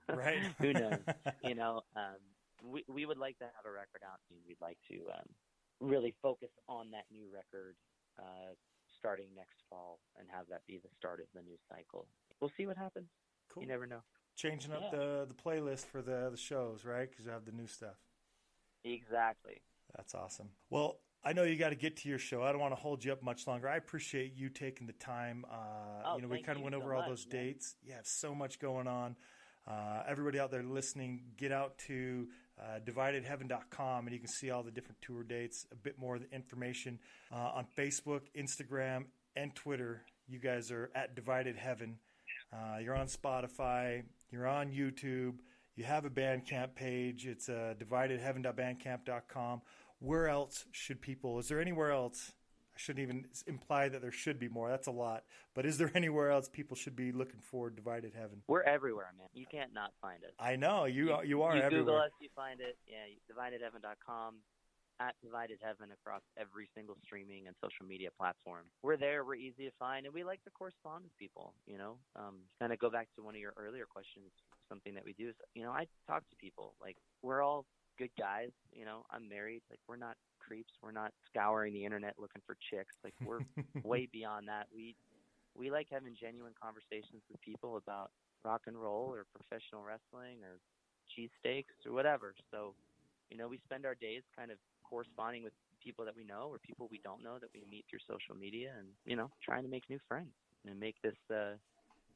Right. 0.08 0.38
who 0.60 0.72
knows? 0.72 1.00
you 1.44 1.54
know, 1.54 1.82
um, 1.96 2.20
we 2.62 2.84
we 2.88 3.06
would 3.06 3.18
like 3.18 3.38
to 3.38 3.44
have 3.44 3.64
a 3.64 3.70
record 3.70 4.02
out, 4.04 4.20
and 4.30 4.38
we'd 4.46 4.60
like 4.60 4.78
to 4.90 4.96
um, 5.12 5.28
really 5.80 6.14
focus 6.22 6.50
on 6.68 6.90
that 6.92 7.04
new 7.12 7.26
record 7.32 7.76
uh, 8.18 8.54
starting 8.98 9.28
next 9.36 9.62
fall, 9.68 9.98
and 10.18 10.26
have 10.30 10.46
that 10.50 10.62
be 10.66 10.78
the 10.82 10.88
start 10.98 11.20
of 11.20 11.26
the 11.34 11.42
new 11.42 11.56
cycle. 11.68 12.06
We'll 12.40 12.52
see 12.56 12.66
what 12.66 12.76
happens. 12.76 13.08
Cool. 13.52 13.62
You 13.62 13.68
never 13.68 13.86
know. 13.86 14.00
Changing 14.36 14.72
up 14.72 14.82
Yeah. 14.92 14.98
the 14.98 15.26
the 15.28 15.34
playlist 15.34 15.86
for 15.86 16.02
the 16.02 16.28
the 16.30 16.36
shows, 16.36 16.84
right? 16.84 17.08
Because 17.10 17.24
you 17.26 17.30
have 17.32 17.44
the 17.44 17.52
new 17.52 17.66
stuff. 17.66 17.96
Exactly. 18.84 19.62
That's 19.96 20.14
awesome. 20.14 20.50
Well, 20.70 20.98
I 21.24 21.32
know 21.32 21.42
you 21.42 21.56
got 21.56 21.70
to 21.70 21.74
get 21.76 21.96
to 21.98 22.08
your 22.08 22.18
show. 22.18 22.42
I 22.42 22.52
don't 22.52 22.60
want 22.60 22.72
to 22.72 22.80
hold 22.80 23.04
you 23.04 23.12
up 23.12 23.22
much 23.22 23.46
longer. 23.46 23.68
I 23.68 23.76
appreciate 23.76 24.34
you 24.34 24.48
taking 24.48 24.86
the 24.86 24.92
time. 24.94 25.44
Uh, 25.50 25.54
Oh, 26.04 26.16
you 26.16 26.22
know, 26.22 26.28
we 26.28 26.38
kind 26.42 26.50
of 26.50 26.58
you 26.58 26.64
went 26.64 26.74
so 26.74 26.80
over 26.82 26.94
all 26.94 27.00
much, 27.00 27.08
those 27.08 27.26
man. 27.32 27.44
dates. 27.44 27.76
You 27.82 27.94
have 27.94 28.06
so 28.06 28.34
much 28.34 28.58
going 28.60 28.86
on. 28.86 29.16
Uh, 29.66 30.02
everybody 30.06 30.38
out 30.38 30.50
there 30.52 30.62
listening, 30.62 31.22
get 31.36 31.50
out 31.50 31.76
to 31.78 32.28
uh, 32.60 32.78
dividedheaven.com 32.84 34.06
and 34.06 34.12
you 34.14 34.18
can 34.18 34.28
see 34.28 34.50
all 34.50 34.62
the 34.62 34.70
different 34.70 35.00
tour 35.02 35.22
dates, 35.22 35.66
a 35.72 35.76
bit 35.76 35.98
more 35.98 36.16
of 36.16 36.22
the 36.22 36.34
information 36.34 36.98
uh, 37.32 37.50
on 37.54 37.66
Facebook, 37.76 38.22
Instagram, 38.36 39.04
and 39.36 39.54
Twitter. 39.54 40.02
You 40.28 40.38
guys 40.38 40.70
are 40.70 40.90
at 40.94 41.14
Divided 41.14 41.56
Heaven. 41.56 41.98
Uh, 42.52 42.78
you're 42.78 42.96
on 42.96 43.06
Spotify. 43.06 44.02
You're 44.30 44.46
on 44.46 44.70
YouTube. 44.70 45.34
You 45.76 45.84
have 45.84 46.04
a 46.04 46.10
Bandcamp 46.10 46.74
page. 46.74 47.26
It's 47.26 47.48
uh, 47.48 47.74
dividedheaven.bandcamp.com. 47.78 49.62
Where 49.98 50.28
else 50.28 50.64
should 50.72 51.00
people? 51.00 51.38
Is 51.38 51.48
there 51.48 51.60
anywhere 51.60 51.90
else? 51.90 52.32
I 52.76 52.78
shouldn't 52.78 53.02
even 53.02 53.24
imply 53.46 53.88
that 53.88 54.02
there 54.02 54.12
should 54.12 54.38
be 54.38 54.48
more. 54.48 54.68
That's 54.68 54.86
a 54.86 54.92
lot. 54.92 55.24
But 55.54 55.64
is 55.64 55.78
there 55.78 55.90
anywhere 55.94 56.30
else 56.30 56.48
people 56.48 56.76
should 56.76 56.94
be 56.94 57.10
looking 57.10 57.40
for 57.40 57.70
Divided 57.70 58.12
Heaven? 58.14 58.42
We're 58.48 58.62
everywhere, 58.62 59.12
man. 59.16 59.28
You 59.32 59.46
can't 59.50 59.72
not 59.72 59.92
find 60.02 60.22
us. 60.24 60.32
I 60.38 60.56
know 60.56 60.84
you. 60.84 61.12
are 61.12 61.24
You 61.24 61.42
are 61.42 61.56
you 61.56 61.62
everywhere. 61.62 61.84
Google 61.84 61.96
us, 61.96 62.10
you 62.20 62.28
find 62.36 62.60
it. 62.60 62.76
Yeah, 62.86 63.06
dividedheaven.com, 63.32 64.34
at 65.00 65.14
Divided 65.22 65.58
Heaven 65.62 65.88
across 65.92 66.20
every 66.38 66.68
single 66.74 66.96
streaming 67.02 67.46
and 67.46 67.56
social 67.64 67.86
media 67.86 68.10
platform. 68.18 68.64
We're 68.82 68.98
there. 68.98 69.24
We're 69.24 69.36
easy 69.36 69.64
to 69.64 69.72
find, 69.78 70.04
and 70.04 70.14
we 70.14 70.22
like 70.22 70.42
to 70.44 70.50
correspond 70.50 71.04
with 71.04 71.16
people. 71.18 71.54
You 71.66 71.78
know, 71.78 71.96
um, 72.14 72.44
kind 72.60 72.72
of 72.74 72.78
go 72.78 72.90
back 72.90 73.08
to 73.16 73.22
one 73.22 73.34
of 73.34 73.40
your 73.40 73.54
earlier 73.56 73.86
questions. 73.88 74.28
Something 74.68 74.94
that 74.94 75.04
we 75.04 75.14
do 75.14 75.30
is, 75.30 75.34
you 75.54 75.62
know, 75.62 75.70
I 75.70 75.86
talk 76.06 76.28
to 76.28 76.36
people. 76.36 76.74
Like 76.80 76.96
we're 77.22 77.42
all 77.42 77.64
good 77.98 78.10
guys. 78.18 78.50
You 78.72 78.84
know, 78.84 79.04
I'm 79.10 79.28
married. 79.28 79.62
Like 79.70 79.80
we're 79.88 79.96
not 79.96 80.16
creeps. 80.46 80.72
We're 80.82 80.92
not 80.92 81.12
scouring 81.28 81.72
the 81.72 81.84
internet 81.84 82.14
looking 82.18 82.42
for 82.46 82.56
chicks. 82.70 82.94
Like 83.02 83.14
we're 83.24 83.40
way 83.84 84.08
beyond 84.12 84.48
that. 84.48 84.66
We 84.74 84.94
we 85.56 85.70
like 85.70 85.88
having 85.90 86.14
genuine 86.20 86.52
conversations 86.60 87.22
with 87.30 87.40
people 87.40 87.76
about 87.76 88.10
rock 88.44 88.62
and 88.66 88.76
roll 88.76 89.10
or 89.10 89.26
professional 89.34 89.82
wrestling 89.82 90.44
or 90.44 90.60
cheesesteaks 91.10 91.74
or 91.86 91.92
whatever. 91.92 92.34
So, 92.50 92.74
you 93.30 93.36
know, 93.36 93.48
we 93.48 93.58
spend 93.64 93.86
our 93.86 93.94
days 93.94 94.22
kind 94.36 94.50
of 94.50 94.58
corresponding 94.84 95.42
with 95.42 95.52
people 95.82 96.04
that 96.04 96.16
we 96.16 96.24
know 96.24 96.48
or 96.50 96.58
people 96.58 96.88
we 96.90 97.00
don't 97.02 97.22
know 97.22 97.38
that 97.40 97.50
we 97.54 97.62
meet 97.70 97.84
through 97.90 98.00
social 98.06 98.36
media 98.38 98.72
and, 98.78 98.88
you 99.04 99.16
know, 99.16 99.30
trying 99.42 99.62
to 99.62 99.68
make 99.68 99.88
new 99.88 99.98
friends 100.06 100.30
and 100.66 100.78
make 100.78 100.96
this 101.02 101.18
uh 101.30 101.54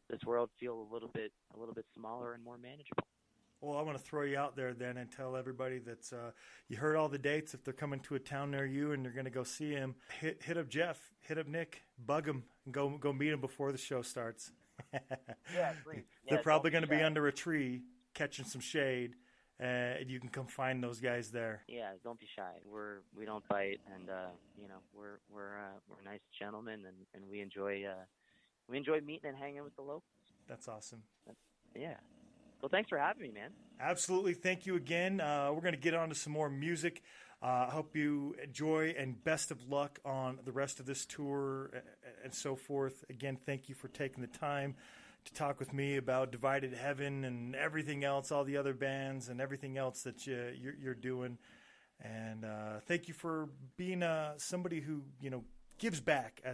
this 0.09 0.21
world 0.27 0.51
feel 0.59 0.75
a 0.75 0.89
little 0.93 1.11
bit 1.15 1.33
a 1.55 1.59
little 1.59 1.75
bit 1.75 1.87
smaller 1.95 2.35
and 2.35 2.43
more 2.45 2.59
manageable. 2.59 3.10
Well, 3.61 3.79
I 3.79 3.83
want 3.83 3.99
to 3.99 4.03
throw 4.03 4.23
you 4.23 4.39
out 4.39 4.57
there 4.57 4.73
then 4.73 4.97
and 4.97 5.11
tell 5.11 5.37
everybody 5.37 5.79
that 5.81 6.11
uh, 6.13 6.31
you 6.69 6.79
heard 6.79 6.97
all 6.97 7.11
the 7.11 7.19
dates. 7.19 7.53
If 7.53 7.63
they're 7.63 7.75
coming 7.75 8.01
to 8.01 8.15
a 8.15 8.19
town 8.19 8.53
near 8.53 8.65
you 8.65 8.93
and 8.93 9.05
you're 9.05 9.13
going 9.13 9.27
to 9.27 9.31
go 9.31 9.45
see 9.45 9.71
him, 9.71 9.95
hit 10.19 10.43
hit 10.43 10.57
up 10.57 10.69
Jeff, 10.69 10.99
hit 11.21 11.37
up 11.37 11.47
Nick, 11.47 11.83
bug 12.07 12.27
him, 12.27 12.45
and 12.65 12.73
go 12.73 12.89
go 12.99 13.13
meet 13.13 13.33
him 13.33 13.41
before 13.41 13.71
the 13.73 13.79
show 13.79 14.03
starts. 14.03 14.53
Yeah, 15.55 15.73
please. 15.85 16.05
they're 16.27 16.39
Yeah, 16.39 16.43
probably 16.43 16.71
going 16.71 16.85
to 16.85 16.89
be 16.89 17.03
under 17.03 17.27
a 17.27 17.33
tree 17.33 17.83
catching 18.15 18.47
some 18.47 18.63
shade, 18.63 19.15
uh, 19.61 19.65
and 20.01 20.11
you 20.11 20.19
can 20.21 20.31
come 20.31 20.47
find 20.47 20.83
those 20.83 21.01
guys 21.01 21.31
there. 21.31 21.63
Yeah, 21.69 21.91
don't 22.03 22.19
be 22.19 22.27
shy. 22.35 22.61
We're 22.65 23.01
we 23.15 23.27
don't 23.27 23.47
bite, 23.49 23.81
and 23.95 24.09
uh, 24.09 24.31
you 24.57 24.69
know 24.69 24.79
we're 24.95 25.19
we're 25.29 25.59
uh, 25.59 25.79
we're 25.87 26.03
nice 26.11 26.21
gentlemen, 26.39 26.85
and 26.87 26.97
and 27.15 27.31
we 27.31 27.41
enjoy 27.41 27.85
uh, 27.85 28.05
we 28.69 28.79
enjoy 28.79 29.01
meeting 29.01 29.29
and 29.29 29.37
hanging 29.37 29.65
with 29.65 29.77
the 29.77 29.83
locals. 29.83 30.05
That's 30.49 30.67
awesome. 30.67 31.03
Yeah. 31.77 31.97
Well, 32.61 32.69
thanks 32.69 32.89
for 32.89 32.99
having 32.99 33.23
me, 33.23 33.31
man. 33.31 33.51
Absolutely. 33.81 34.35
Thank 34.35 34.67
you 34.67 34.77
again. 34.77 35.21
Uh, 35.21 35.51
we're 35.53 35.63
going 35.63 35.75
to 35.75 35.81
get 35.81 35.95
on 35.95 36.11
to 36.11 36.15
some 36.15 36.33
more 36.33 36.51
music. 36.51 37.03
Uh, 37.43 37.67
I 37.69 37.71
hope 37.71 37.97
you 37.97 38.37
enjoy 38.43 38.95
and 38.99 39.23
best 39.25 39.51
of 39.51 39.67
luck 39.69 39.99
on 40.05 40.39
the 40.45 40.53
rest 40.53 40.79
of 40.79 40.85
this 40.85 41.07
tour 41.07 41.71
uh, 41.75 41.79
and 42.23 42.35
so 42.35 42.55
forth. 42.55 43.03
Again, 43.09 43.39
thank 43.47 43.71
you 43.71 43.75
for 43.75 43.89
taking 43.89 44.21
the 44.21 44.39
time 44.39 44.75
to 45.25 45.33
talk 45.33 45.59
with 45.59 45.73
me 45.73 45.97
about 45.97 46.33
Divided 46.33 46.75
Heaven 46.75 47.25
and 47.25 47.55
everything 47.55 48.05
else, 48.05 48.31
all 48.31 48.45
the 48.45 48.59
other 48.59 48.75
bands 48.75 49.29
and 49.29 49.41
everything 49.41 49.79
else 49.79 50.03
that 50.03 50.27
you, 50.27 50.53
you're, 50.61 50.75
you're 50.75 50.95
doing. 50.95 51.39
And 52.03 52.45
uh, 52.45 52.81
thank 52.87 53.09
you 53.09 53.15
for 53.15 53.49
being 53.77 54.03
uh, 54.03 54.35
somebody 54.37 54.81
who 54.81 55.03
you 55.21 55.31
know 55.31 55.45
gives 55.79 56.01
back 56.01 56.41
uh, 56.47 56.53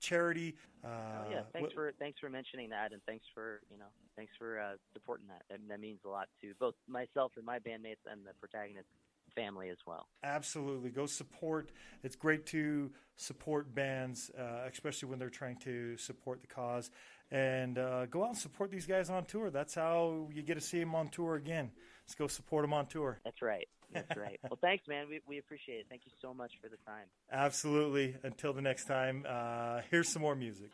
charity. 0.00 0.54
Uh, 0.84 0.88
Oh 0.88 1.30
yeah, 1.30 1.42
thanks 1.52 1.72
wh- 1.72 1.74
for 1.74 1.92
thanks 1.98 2.18
for 2.20 2.28
mentioning 2.28 2.70
that, 2.70 2.92
and 2.92 3.00
thanks 3.06 3.24
for 3.34 3.60
you 3.70 3.78
know 3.78 3.86
thanks 4.16 4.32
for 4.38 4.60
uh, 4.60 4.74
supporting 4.92 5.26
that. 5.28 5.42
that. 5.50 5.60
That 5.68 5.80
means 5.80 6.00
a 6.04 6.08
lot 6.08 6.28
to 6.42 6.52
both 6.60 6.74
myself 6.88 7.32
and 7.36 7.44
my 7.44 7.58
bandmates 7.58 8.04
and 8.10 8.24
the 8.26 8.32
protagonist 8.40 8.88
family 9.34 9.68
as 9.68 9.78
well. 9.86 10.06
Absolutely. 10.22 10.90
Go 10.90 11.06
support. 11.06 11.70
It's 12.02 12.16
great 12.16 12.46
to 12.46 12.90
support 13.16 13.74
bands, 13.74 14.30
uh, 14.38 14.68
especially 14.70 15.08
when 15.08 15.18
they're 15.18 15.30
trying 15.30 15.56
to 15.60 15.96
support 15.96 16.40
the 16.40 16.46
cause. 16.46 16.90
And 17.30 17.78
uh, 17.78 18.06
go 18.06 18.22
out 18.22 18.28
and 18.28 18.38
support 18.38 18.70
these 18.70 18.86
guys 18.86 19.10
on 19.10 19.24
tour. 19.24 19.50
That's 19.50 19.74
how 19.74 20.28
you 20.32 20.42
get 20.42 20.54
to 20.54 20.60
see 20.60 20.78
them 20.78 20.94
on 20.94 21.08
tour 21.08 21.34
again. 21.34 21.70
Let's 22.06 22.14
go 22.14 22.28
support 22.28 22.62
them 22.64 22.72
on 22.72 22.86
tour. 22.86 23.18
That's 23.24 23.42
right. 23.42 23.66
That's 23.94 24.16
right. 24.16 24.38
Well, 24.42 24.58
thanks, 24.60 24.86
man. 24.86 25.06
We 25.08 25.20
we 25.26 25.38
appreciate 25.38 25.76
it. 25.76 25.86
Thank 25.88 26.02
you 26.04 26.12
so 26.20 26.34
much 26.34 26.52
for 26.60 26.68
the 26.68 26.76
time. 26.86 27.06
Absolutely. 27.32 28.16
Until 28.22 28.52
the 28.52 28.62
next 28.62 28.84
time, 28.84 29.24
uh, 29.28 29.80
here's 29.90 30.12
some 30.12 30.22
more 30.22 30.34
music. 30.34 30.70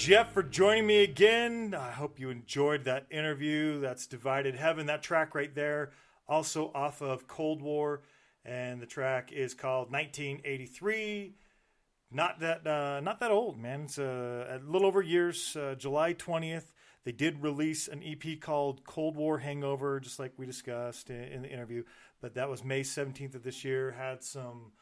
Jeff 0.00 0.32
for 0.32 0.42
joining 0.42 0.86
me 0.86 1.02
again. 1.02 1.74
I 1.78 1.90
hope 1.90 2.18
you 2.18 2.30
enjoyed 2.30 2.84
that 2.84 3.04
interview. 3.10 3.80
That's 3.80 4.06
Divided 4.06 4.54
Heaven, 4.54 4.86
that 4.86 5.02
track 5.02 5.34
right 5.34 5.54
there, 5.54 5.90
also 6.26 6.72
off 6.74 7.02
of 7.02 7.28
Cold 7.28 7.60
War. 7.60 8.00
And 8.42 8.80
the 8.80 8.86
track 8.86 9.30
is 9.30 9.52
called 9.52 9.92
1983. 9.92 11.34
Not 12.10 12.40
that 12.40 12.66
uh, 12.66 13.00
not 13.00 13.20
that 13.20 13.30
old, 13.30 13.58
man. 13.58 13.82
It's 13.82 13.98
uh, 13.98 14.58
a 14.58 14.66
little 14.66 14.86
over 14.86 15.02
years. 15.02 15.54
Uh, 15.54 15.74
July 15.76 16.14
20th, 16.14 16.72
they 17.04 17.12
did 17.12 17.42
release 17.42 17.86
an 17.86 18.02
EP 18.02 18.40
called 18.40 18.82
Cold 18.84 19.16
War 19.16 19.36
Hangover, 19.36 20.00
just 20.00 20.18
like 20.18 20.32
we 20.38 20.46
discussed 20.46 21.10
in, 21.10 21.24
in 21.24 21.42
the 21.42 21.52
interview. 21.52 21.84
But 22.22 22.32
that 22.36 22.48
was 22.48 22.64
May 22.64 22.80
17th 22.80 23.34
of 23.34 23.42
this 23.42 23.66
year. 23.66 23.90
Had 23.90 24.24
some 24.24 24.72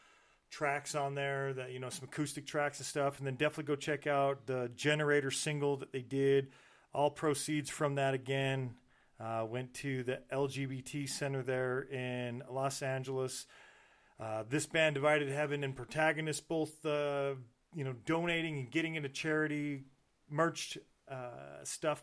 tracks 0.50 0.94
on 0.94 1.14
there 1.14 1.52
that 1.54 1.72
you 1.72 1.78
know 1.78 1.90
some 1.90 2.04
acoustic 2.04 2.46
tracks 2.46 2.78
and 2.78 2.86
stuff. 2.86 3.18
And 3.18 3.26
then 3.26 3.34
definitely 3.34 3.64
go 3.64 3.76
check 3.76 4.06
out 4.06 4.46
the 4.46 4.70
generator 4.76 5.30
single 5.30 5.76
that 5.78 5.92
they 5.92 6.02
did. 6.02 6.48
All 6.94 7.10
proceeds 7.10 7.70
from 7.70 7.96
that 7.96 8.14
again 8.14 8.74
uh, 9.20 9.44
went 9.48 9.74
to 9.74 10.02
the 10.04 10.20
lgbt 10.32 11.08
center 11.08 11.42
there 11.42 11.82
in 11.82 12.42
los 12.50 12.82
angeles. 12.82 13.46
Uh, 14.20 14.42
this 14.48 14.66
band 14.66 14.94
divided 14.94 15.28
heaven 15.28 15.62
and 15.62 15.76
protagonist 15.76 16.48
both 16.48 16.84
uh, 16.84 17.34
you 17.74 17.84
know 17.84 17.94
donating 18.04 18.58
and 18.58 18.70
getting 18.70 18.94
into 18.94 19.08
charity 19.08 19.84
merch 20.30 20.78
uh, 21.10 21.62
stuff 21.64 22.02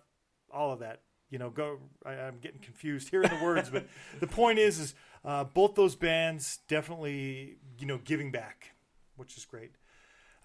all 0.54 0.72
of 0.72 0.80
that. 0.80 1.02
You 1.32 1.40
know 1.40 1.50
go 1.50 1.80
I, 2.06 2.14
i'm 2.14 2.38
getting 2.40 2.62
confused 2.62 3.10
hearing 3.12 3.30
the 3.30 3.44
words 3.44 3.70
but 3.70 3.88
the 4.20 4.28
point 4.28 4.60
is 4.60 4.80
is 4.80 4.96
uh, 5.26 5.44
both 5.44 5.74
those 5.74 5.96
bands 5.96 6.60
definitely 6.68 7.58
you 7.80 7.86
know 7.86 8.00
giving 8.04 8.32
back 8.32 8.76
which 9.18 9.38
is 9.38 9.46
great. 9.46 9.72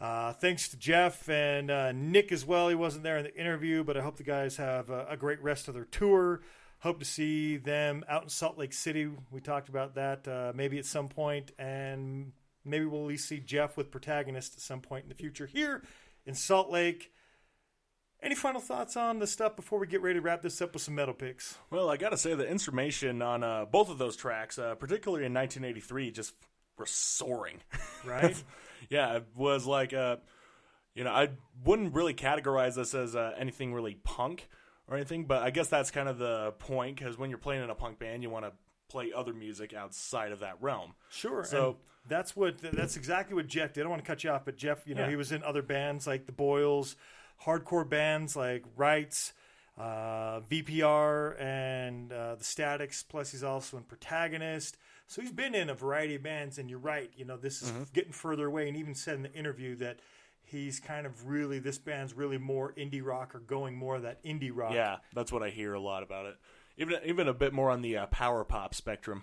Uh, 0.01 0.33
thanks 0.33 0.69
to 0.69 0.79
jeff 0.79 1.29
and 1.29 1.71
uh, 1.71 1.93
nick 1.93 2.33
as 2.33 2.45
well. 2.47 2.69
He 2.69 2.75
wasn't 2.75 3.05
there 3.05 3.19
in 3.19 3.25
the 3.25 3.37
interview 3.37 3.85
but 3.85 3.97
i 3.97 4.01
hope 4.01 4.17
the 4.17 4.23
guys 4.23 4.57
have 4.57 4.91
a, 4.91 5.07
a 5.11 5.17
great 5.17 5.43
rest 5.43 5.69
of 5.69 5.75
their 5.75 5.85
tour. 5.85 6.41
Hope 6.81 6.99
to 6.99 7.05
see 7.05 7.59
them 7.59 8.05
out 8.09 8.23
in 8.23 8.29
salt 8.31 8.57
lake 8.57 8.73
city. 8.73 9.11
We 9.31 9.41
talked 9.41 9.69
about 9.69 9.95
that 9.97 10.27
uh, 10.27 10.53
maybe 10.55 10.79
at 10.79 10.87
some 10.87 11.09
point 11.09 11.53
and 11.59 12.33
maybe 12.65 12.87
we'll 12.87 13.03
at 13.03 13.09
least 13.09 13.29
see 13.29 13.41
jeff 13.41 13.77
with 13.77 13.91
protagonist 13.91 14.55
at 14.55 14.61
some 14.61 14.81
point 14.81 15.05
in 15.05 15.09
the 15.09 15.15
future 15.15 15.47
here 15.47 15.83
in 16.25 16.35
salt 16.35 16.71
lake. 16.71 17.13
Any 18.23 18.35
final 18.35 18.61
thoughts 18.61 18.97
on 18.99 19.19
the 19.19 19.27
stuff 19.27 19.57
before 19.57 19.79
we 19.79 19.87
get 19.87 20.03
ready 20.03 20.19
to 20.19 20.21
wrap 20.21 20.43
this 20.43 20.61
up 20.61 20.75
with 20.75 20.83
some 20.83 20.95
metal 20.95 21.15
picks? 21.15 21.57
Well, 21.71 21.89
I 21.89 21.97
gotta 21.97 22.19
say 22.19 22.35
the 22.35 22.47
instrumentation 22.47 23.23
on 23.23 23.43
uh, 23.43 23.65
both 23.65 23.89
of 23.89 23.97
those 23.97 24.15
tracks, 24.15 24.59
uh, 24.59 24.75
particularly 24.75 25.25
in 25.25 25.33
1983, 25.33 26.11
just 26.11 26.35
were 26.81 26.87
soaring. 26.87 27.59
right 28.05 28.43
yeah, 28.89 29.17
it 29.17 29.27
was 29.37 29.67
like, 29.67 29.93
uh, 29.93 30.17
you 30.95 31.05
know, 31.05 31.11
I 31.13 31.29
wouldn't 31.65 31.95
really 31.95 32.15
categorize 32.15 32.75
this 32.75 32.95
as 32.95 33.15
uh, 33.15 33.35
anything 33.39 33.73
really 33.75 33.95
punk 34.03 34.49
or 34.89 34.97
anything, 34.97 35.27
but 35.27 35.43
I 35.43 35.51
guess 35.51 35.69
that's 35.69 35.91
kind 35.91 36.09
of 36.09 36.19
the 36.19 36.53
point 36.59 36.97
because 36.99 37.17
when 37.19 37.29
you're 37.31 37.39
playing 37.39 37.63
in 37.63 37.71
a 37.71 37.75
punk 37.75 37.99
band, 37.99 38.23
you 38.23 38.31
want 38.31 38.47
to 38.47 38.53
play 38.89 39.13
other 39.15 39.33
music 39.33 39.73
outside 39.75 40.33
of 40.33 40.41
that 40.41 40.61
realm. 40.61 40.95
Sure. 41.11 41.45
So- 41.45 41.77
that's 42.09 42.35
what 42.35 42.57
that's 42.59 42.97
exactly 42.97 43.35
what 43.37 43.47
Jeff 43.47 43.75
did. 43.75 43.81
I 43.81 43.83
don't 43.83 43.91
want 43.91 44.03
to 44.03 44.09
cut 44.11 44.25
you 44.25 44.31
off, 44.31 44.47
but 44.47 44.57
Jeff, 44.57 44.87
you 44.87 44.95
know, 44.95 45.03
Yeah. 45.03 45.11
he 45.11 45.17
was 45.17 45.33
in 45.33 45.45
other 45.45 45.61
bands 45.61 46.07
like 46.07 46.25
the 46.25 46.33
Boils, 46.33 46.97
hardcore 47.45 47.87
bands 47.89 48.35
like 48.35 48.65
Rights, 48.75 49.35
uh, 49.77 50.41
VPR, 50.51 51.39
and 51.41 52.11
uh, 52.11 52.37
the 52.37 52.45
Statics. 52.45 53.03
Plus, 53.03 53.31
he's 53.33 53.45
also 53.45 53.77
in 53.77 53.83
Protagonist. 53.83 54.79
So 55.11 55.21
he's 55.21 55.33
been 55.33 55.57
in 55.57 55.69
a 55.69 55.75
variety 55.75 56.15
of 56.15 56.23
bands. 56.23 56.57
And 56.59 56.71
you're 56.71 56.79
right. 56.79 57.11
You 57.17 57.25
know, 57.25 57.37
this 57.37 57.63
is 57.63 57.71
Mm-hmm. 57.73 57.83
getting 57.93 58.13
further 58.13 58.47
away. 58.47 58.69
And 58.69 58.77
even 58.77 58.95
said 58.95 59.17
in 59.17 59.23
the 59.25 59.33
interview 59.33 59.75
that 59.77 59.99
he's 60.45 60.79
kind 60.79 61.05
of 61.05 61.27
really 61.27 61.59
this 61.59 61.79
band's 61.79 62.15
really 62.15 62.39
more 62.39 62.73
indie 62.75 63.05
rock 63.05 63.35
or 63.35 63.41
going 63.41 63.75
more 63.77 63.97
of 63.97 64.03
that 64.03 64.23
indie 64.25 64.53
rock. 64.55 64.73
Yeah, 64.73 64.99
that's 65.13 65.33
what 65.33 65.43
I 65.43 65.51
hear 65.51 65.75
a 65.75 65.81
lot 65.81 66.05
about 66.05 66.27
it. 66.27 66.37
Even 66.79 67.01
even 67.05 67.27
a 67.27 67.35
bit 67.35 67.53
more 67.53 67.71
on 67.71 67.83
the 67.83 67.97
uh, 67.97 68.07
power 68.07 68.45
pop 68.45 68.73
spectrum 68.73 69.23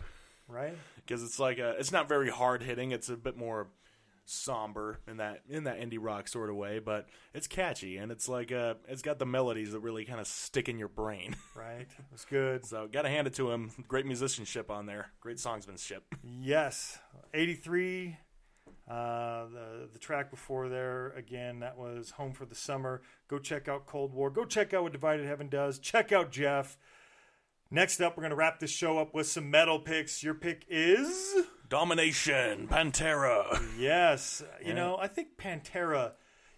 Right. 0.49 0.75
because 0.97 1.23
it's 1.23 1.39
like 1.39 1.57
uh 1.57 1.73
it's 1.79 1.91
not 1.93 2.09
very 2.09 2.29
hard 2.29 2.63
hitting. 2.63 2.91
It's 2.91 3.07
a 3.07 3.15
bit 3.15 3.37
more 3.37 3.67
somber 4.29 4.99
in 5.07 5.17
that 5.17 5.41
in 5.49 5.63
that 5.63 5.79
indie 5.79 5.97
rock 5.99 6.27
sort 6.27 6.49
of 6.49 6.55
way, 6.55 6.79
but 6.79 7.07
it's 7.33 7.47
catchy 7.47 7.97
and 7.97 8.11
it's 8.11 8.27
like 8.27 8.51
uh 8.51 8.75
it's 8.87 9.01
got 9.01 9.19
the 9.19 9.25
melodies 9.25 9.71
that 9.71 9.79
really 9.79 10.03
kind 10.05 10.19
of 10.19 10.27
stick 10.27 10.67
in 10.69 10.77
your 10.77 10.89
brain. 10.89 11.35
Right. 11.55 11.87
It's 12.13 12.25
good. 12.25 12.65
so 12.65 12.87
gotta 12.91 13.09
hand 13.09 13.25
it 13.27 13.33
to 13.35 13.49
him. 13.51 13.71
Great 13.87 14.05
musicianship 14.05 14.69
on 14.69 14.85
there. 14.85 15.07
Great 15.21 15.37
songsmanship. 15.37 16.01
Yes, 16.23 16.99
eighty 17.33 17.55
three. 17.55 18.17
Uh, 18.87 19.45
the 19.47 19.89
the 19.91 19.99
track 19.99 20.29
before 20.31 20.69
there 20.69 21.09
again 21.17 21.59
that 21.59 21.77
was 21.77 22.11
Home 22.11 22.31
for 22.33 22.45
the 22.45 22.55
Summer. 22.55 23.01
Go 23.27 23.37
check 23.39 23.67
out 23.67 23.85
Cold 23.85 24.13
War. 24.13 24.29
Go 24.29 24.45
check 24.45 24.73
out 24.73 24.83
what 24.83 24.91
Divided 24.93 25.25
Heaven 25.25 25.49
does. 25.49 25.79
Check 25.79 26.11
out 26.11 26.31
Jeff. 26.31 26.77
Next 27.69 27.99
up, 27.99 28.15
we're 28.15 28.23
gonna 28.23 28.35
wrap 28.35 28.59
this 28.59 28.71
show 28.71 28.97
up 28.97 29.13
with 29.13 29.27
some 29.27 29.49
metal 29.51 29.79
picks. 29.79 30.23
Your 30.23 30.33
pick 30.35 30.63
is 30.69 31.35
Domination, 31.69 32.67
Pantera. 32.67 33.61
yes. 33.77 34.43
You 34.65 34.73
know 34.73 34.97
I 34.99 35.07
think 35.07 35.37
Pantera. 35.37 36.11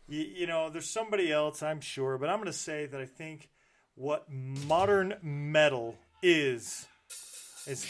You, 0.07 0.21
you 0.21 0.47
know 0.47 0.69
there's 0.69 0.89
somebody 0.89 1.31
else 1.31 1.61
I'm 1.63 1.81
sure, 1.81 2.17
but 2.17 2.29
I'm 2.29 2.39
gonna 2.39 2.53
say 2.53 2.85
that 2.85 2.99
I 2.99 3.05
think 3.05 3.49
what 3.95 4.25
modern 4.31 5.15
metal 5.21 5.95
is 6.21 6.87
is 7.67 7.83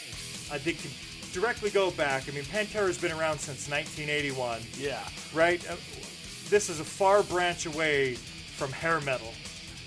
I 0.52 0.58
think 0.58 0.80
can 0.82 0.90
directly 1.32 1.70
go 1.70 1.90
back. 1.92 2.28
I 2.28 2.32
mean, 2.32 2.44
Pantera's 2.44 2.98
been 2.98 3.12
around 3.12 3.38
since 3.38 3.68
1981, 3.70 4.60
yeah. 4.76 5.00
right? 5.32 5.64
Uh, 5.70 5.76
this 6.48 6.68
is 6.68 6.80
a 6.80 6.84
far 6.84 7.22
branch 7.22 7.66
away 7.66 8.14
from 8.14 8.72
hair 8.72 9.00
metal, 9.02 9.32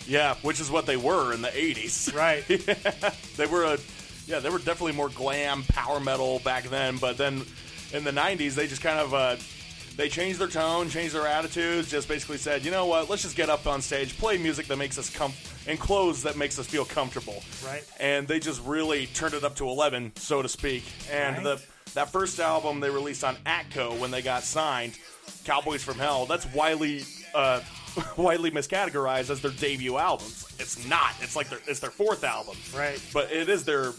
Yeah, 0.07 0.35
which 0.41 0.61
is 0.61 0.71
what 0.71 0.85
they 0.85 0.95
were 0.97 1.33
in 1.33 1.41
the 1.41 1.49
80s. 1.49 2.15
right? 2.15 2.47
they 3.37 3.45
were 3.45 3.65
a 3.65 3.77
yeah 4.27 4.39
they 4.39 4.49
were 4.49 4.57
definitely 4.59 4.91
more 4.93 5.09
glam 5.09 5.63
power 5.69 5.99
metal 5.99 6.39
back 6.39 6.63
then 6.65 6.97
but 6.97 7.17
then 7.17 7.43
in 7.93 8.03
the 8.03 8.11
90s 8.11 8.55
they 8.55 8.67
just 8.67 8.81
kind 8.81 8.99
of 8.99 9.13
uh, 9.13 9.35
they 9.97 10.09
changed 10.09 10.39
their 10.39 10.47
tone 10.47 10.89
changed 10.89 11.13
their 11.13 11.27
attitudes 11.27 11.89
just 11.89 12.07
basically 12.07 12.37
said 12.37 12.63
you 12.65 12.71
know 12.71 12.85
what 12.85 13.09
let's 13.09 13.21
just 13.21 13.35
get 13.35 13.49
up 13.49 13.67
on 13.67 13.81
stage 13.81 14.17
play 14.17 14.37
music 14.37 14.65
that 14.67 14.77
makes 14.77 14.97
us 14.97 15.09
com 15.09 15.31
and 15.67 15.79
clothes 15.79 16.23
that 16.23 16.35
makes 16.37 16.57
us 16.59 16.65
feel 16.67 16.85
comfortable 16.85 17.43
Right. 17.65 17.83
and 17.99 18.27
they 18.27 18.39
just 18.39 18.61
really 18.65 19.05
turned 19.07 19.33
it 19.33 19.43
up 19.43 19.55
to 19.57 19.67
11 19.67 20.13
so 20.15 20.41
to 20.41 20.49
speak 20.49 20.83
and 21.11 21.35
Right. 21.37 21.43
the 21.43 21.63
that 21.93 22.11
first 22.11 22.39
album 22.39 22.79
they 22.79 22.89
released 22.89 23.23
on 23.23 23.35
atco 23.45 23.97
when 23.99 24.09
they 24.09 24.21
got 24.23 24.43
signed 24.43 24.97
cowboys 25.45 25.83
from 25.83 25.95
hell 25.99 26.25
that's 26.25 26.45
widely 26.53 27.03
uh, 27.35 27.61
widely 28.17 28.49
miscategorized 28.49 29.29
as 29.29 29.41
their 29.41 29.51
debut 29.51 29.97
albums 29.97 30.51
it's 30.59 30.87
not 30.87 31.11
it's 31.21 31.35
like 31.35 31.49
their 31.49 31.59
it's 31.67 31.79
their 31.79 31.91
fourth 31.91 32.23
album 32.23 32.55
Right. 32.75 32.99
but 33.13 33.31
it 33.31 33.47
is 33.49 33.63
their 33.63 33.91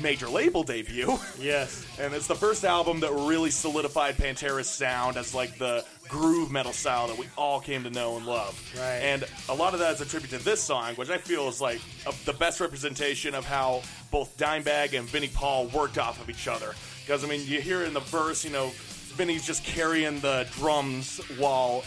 major 0.00 0.28
label 0.28 0.62
debut. 0.62 1.18
yes. 1.40 1.86
And 1.98 2.14
it's 2.14 2.26
the 2.26 2.34
first 2.34 2.64
album 2.64 3.00
that 3.00 3.12
really 3.12 3.50
solidified 3.50 4.16
Pantera's 4.16 4.68
sound 4.68 5.16
as 5.16 5.34
like 5.34 5.58
the 5.58 5.84
groove 6.08 6.50
metal 6.50 6.72
style 6.72 7.06
that 7.08 7.16
we 7.16 7.26
all 7.36 7.60
came 7.60 7.84
to 7.84 7.90
know 7.90 8.16
and 8.16 8.26
love. 8.26 8.60
Right. 8.76 9.00
And 9.02 9.24
a 9.48 9.54
lot 9.54 9.74
of 9.74 9.80
that 9.80 9.94
is 9.94 10.00
attributed 10.00 10.40
to 10.40 10.44
this 10.44 10.60
song, 10.60 10.94
which 10.94 11.10
I 11.10 11.18
feel 11.18 11.48
is 11.48 11.60
like 11.60 11.80
a, 12.06 12.14
the 12.24 12.32
best 12.32 12.60
representation 12.60 13.34
of 13.34 13.44
how 13.44 13.82
both 14.10 14.36
Dimebag 14.36 14.98
and 14.98 15.08
Vinnie 15.08 15.30
Paul 15.32 15.66
worked 15.66 15.98
off 15.98 16.20
of 16.20 16.28
each 16.28 16.48
other. 16.48 16.74
Because 17.04 17.24
I 17.24 17.28
mean, 17.28 17.42
you 17.46 17.60
hear 17.60 17.84
in 17.84 17.94
the 17.94 18.00
verse, 18.00 18.44
you 18.44 18.50
know, 18.50 18.70
Vinnie's 19.14 19.46
just 19.46 19.64
carrying 19.64 20.20
the 20.20 20.46
drums 20.52 21.18
while 21.38 21.84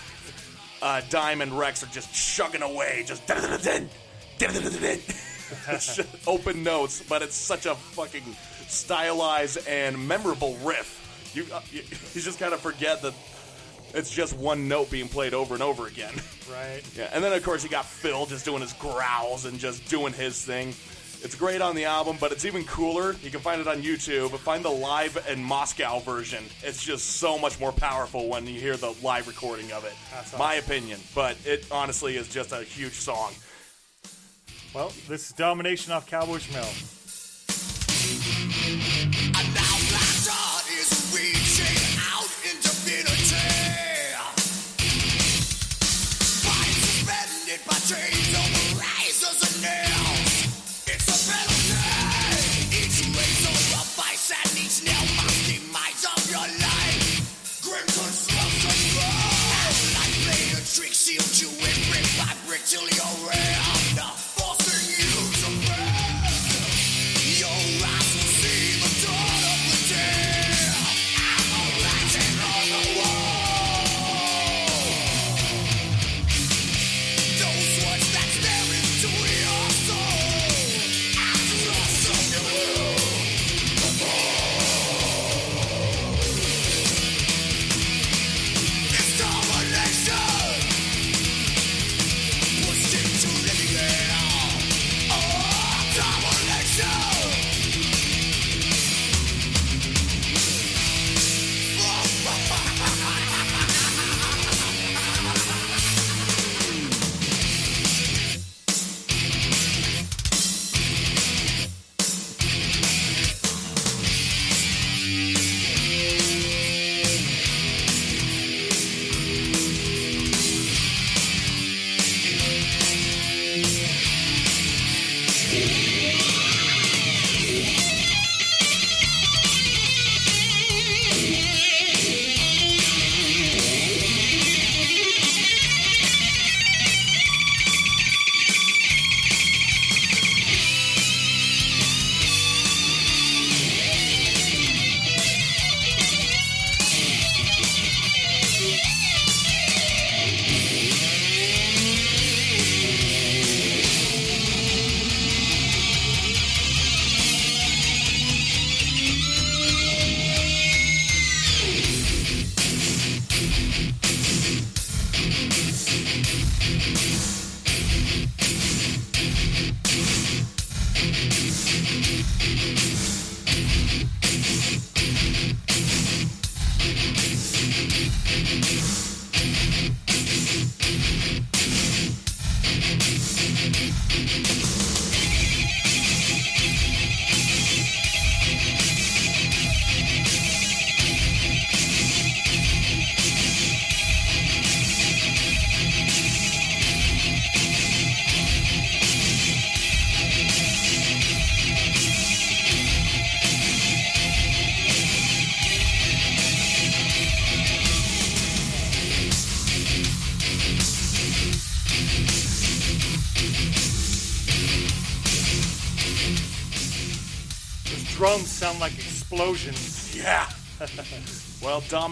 uh, 0.82 1.02
Dime 1.10 1.42
and 1.42 1.58
Rex 1.58 1.84
are 1.84 1.88
just 1.88 2.14
chugging 2.14 2.62
away, 2.62 3.04
just. 3.08 3.24
open 6.28 6.64
notes, 6.64 7.04
but 7.08 7.22
it's 7.22 7.36
such 7.36 7.66
a 7.66 7.76
fucking 7.76 8.24
stylized 8.68 9.68
and 9.68 10.08
memorable 10.08 10.56
riff. 10.58 11.32
You, 11.34 11.46
uh, 11.54 11.62
you, 11.72 11.80
you 12.14 12.22
just 12.22 12.40
kind 12.40 12.54
of 12.54 12.60
forget 12.60 13.02
that 13.02 13.14
it's 13.94 14.10
just 14.10 14.36
one 14.36 14.68
note 14.68 14.90
being 14.90 15.08
played 15.08 15.34
over 15.34 15.54
and 15.54 15.64
over 15.64 15.88
again. 15.88 16.14
Right. 16.52 16.82
Yeah, 16.96 17.10
and 17.14 17.24
then 17.24 17.34
of 17.34 17.44
course 17.44 17.64
you 17.64 17.70
got 17.70 17.86
Phil 17.86 18.26
just 18.26 18.46
doing 18.46 18.62
his 18.62 18.74
growls 18.74 19.46
and 19.46 19.58
just 19.60 19.88
doing 19.90 20.14
his 20.14 20.44
thing. 20.44 20.74
It's 21.24 21.36
great 21.36 21.62
on 21.62 21.74
the 21.74 21.86
album, 21.86 22.18
but 22.20 22.34
it's 22.34 22.44
even 22.44 22.66
cooler. 22.66 23.16
You 23.24 23.32
can 23.32 23.40
find 23.40 23.62
it 23.62 23.68
on 23.68 23.82
YouTube. 23.82 24.32
Find 24.40 24.64
the 24.64 24.70
live 24.70 25.26
in 25.32 25.42
Moscow 25.42 26.00
version. 26.00 26.44
It's 26.62 26.84
just 26.84 27.18
so 27.18 27.40
much 27.40 27.60
more 27.62 27.72
powerful 27.72 28.28
when 28.28 28.46
you 28.46 28.60
hear 28.60 28.76
the 28.76 28.94
live 29.02 29.28
recording 29.28 29.72
of 29.72 29.86
it. 29.86 29.94
That's 30.14 30.38
My 30.38 30.56
opinion, 30.56 31.00
but 31.16 31.38
it 31.46 31.66
honestly 31.72 32.18
is 32.18 32.28
just 32.28 32.52
a 32.52 32.64
huge 32.64 32.94
song. 32.94 33.32
Well, 34.74 34.91
this 35.08 35.30
is 35.30 35.34
Domination 35.34 35.94
off 35.94 36.08
Cowboys 36.08 36.45
from 36.45 36.56
Hell. 36.56 36.74
And 39.38 39.54
now 39.54 39.74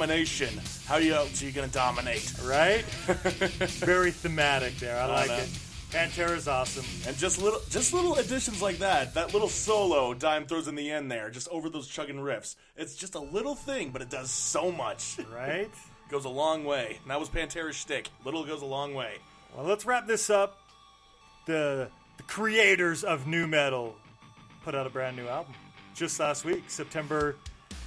domination. 0.01 0.59
How 0.87 0.97
you 0.97 1.13
else 1.13 1.43
are 1.43 1.45
you 1.45 1.51
gonna 1.51 1.67
dominate? 1.67 2.33
right? 2.43 2.83
Very 3.85 4.09
thematic 4.09 4.75
there. 4.77 4.99
I 4.99 5.05
like 5.05 5.27
know. 5.27 5.35
it. 5.35 5.49
Pantera's 5.91 6.47
awesome. 6.47 6.85
And 7.07 7.15
just 7.17 7.39
little, 7.39 7.59
just 7.69 7.93
little 7.93 8.15
additions 8.15 8.63
like 8.63 8.79
that. 8.79 9.13
That 9.13 9.33
little 9.33 9.47
solo 9.47 10.15
Dime 10.15 10.47
throws 10.47 10.67
in 10.67 10.73
the 10.73 10.89
end 10.89 11.11
there, 11.11 11.29
just 11.29 11.47
over 11.49 11.69
those 11.69 11.87
chugging 11.87 12.15
riffs. 12.15 12.55
It's 12.75 12.95
just 12.95 13.13
a 13.13 13.19
little 13.19 13.53
thing, 13.53 13.91
but 13.91 14.01
it 14.01 14.09
does 14.09 14.31
so 14.31 14.71
much. 14.71 15.19
Right? 15.31 15.69
goes 16.09 16.25
a 16.25 16.29
long 16.29 16.63
way. 16.63 16.97
And 17.03 17.11
that 17.11 17.19
was 17.19 17.29
Pantera's 17.29 17.75
shtick. 17.75 18.09
Little 18.25 18.43
goes 18.43 18.63
a 18.63 18.65
long 18.65 18.95
way. 18.95 19.17
Well, 19.55 19.65
let's 19.67 19.85
wrap 19.85 20.07
this 20.07 20.31
up. 20.31 20.57
The 21.45 21.89
the 22.17 22.23
creators 22.23 23.03
of 23.03 23.27
nu 23.27 23.45
metal 23.45 23.95
put 24.63 24.73
out 24.73 24.87
a 24.87 24.89
brand 24.89 25.15
new 25.15 25.27
album 25.27 25.53
just 25.93 26.19
last 26.19 26.43
week, 26.43 26.63
September 26.69 27.35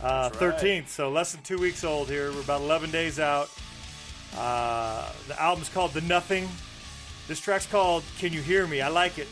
uh, 0.02 0.28
That's 0.28 0.40
right. 0.40 0.58
13th. 0.58 0.88
So 0.88 1.10
less 1.10 1.32
than 1.32 1.42
two 1.42 1.58
weeks 1.58 1.84
old 1.84 2.08
here. 2.08 2.32
We're 2.32 2.40
about 2.40 2.60
11 2.60 2.90
days 2.90 3.18
out. 3.18 3.50
Uh, 4.36 5.10
the 5.28 5.40
album's 5.40 5.68
called 5.68 5.92
The 5.92 6.00
Nothing. 6.02 6.48
This 7.28 7.40
track's 7.40 7.66
called 7.66 8.02
Can 8.18 8.32
You 8.32 8.42
Hear 8.42 8.66
Me? 8.66 8.80
I 8.80 8.88
like 8.88 9.18
it. 9.18 9.28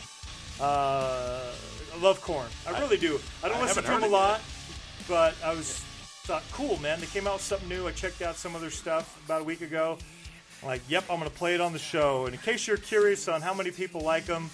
Uh, 0.60 1.52
I 1.94 2.00
love 2.00 2.20
Korn. 2.20 2.46
I 2.66 2.78
really 2.80 2.96
do. 2.96 3.20
I 3.42 3.48
don't 3.48 3.58
I 3.58 3.62
listen 3.62 3.82
to 3.82 3.90
them 3.90 4.04
a 4.04 4.06
lot, 4.06 4.40
but 5.08 5.34
I 5.44 5.54
was 5.54 5.84
thought, 6.24 6.44
cool, 6.52 6.78
man. 6.80 7.00
They 7.00 7.06
came 7.06 7.26
out 7.26 7.34
with 7.34 7.42
something 7.42 7.68
new. 7.68 7.86
I 7.88 7.92
checked 7.92 8.22
out 8.22 8.36
some 8.36 8.54
of 8.54 8.60
their 8.60 8.70
stuff 8.70 9.20
about 9.24 9.40
a 9.40 9.44
week 9.44 9.60
ago. 9.60 9.98
I'm 10.62 10.68
like, 10.68 10.82
yep, 10.88 11.04
I'm 11.10 11.18
going 11.18 11.28
to 11.28 11.36
play 11.36 11.54
it 11.54 11.60
on 11.60 11.72
the 11.72 11.80
show. 11.80 12.26
And 12.26 12.34
in 12.34 12.40
case 12.40 12.66
you're 12.66 12.76
curious 12.76 13.26
on 13.26 13.42
how 13.42 13.52
many 13.52 13.72
people 13.72 14.02
like 14.02 14.26
them, 14.26 14.48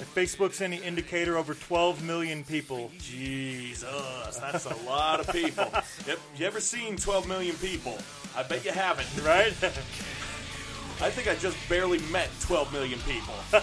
if 0.00 0.14
Facebook's 0.14 0.60
any 0.60 0.78
indicator, 0.78 1.36
over 1.36 1.54
12 1.54 2.02
million 2.04 2.44
people. 2.44 2.90
Jesus, 2.98 4.38
that's 4.38 4.66
a 4.66 4.76
lot 4.86 5.20
of 5.20 5.30
people. 5.32 5.68
Yep, 6.06 6.18
you 6.36 6.46
ever 6.46 6.60
seen 6.60 6.96
12 6.96 7.28
million 7.28 7.56
people? 7.56 7.98
I 8.36 8.42
bet 8.42 8.64
you 8.64 8.72
haven't. 8.72 9.08
Right? 9.24 9.52
I 11.02 11.10
think 11.10 11.28
I 11.28 11.34
just 11.34 11.56
barely 11.68 11.98
met 12.10 12.28
12 12.40 12.72
million 12.72 12.98
people. 13.00 13.34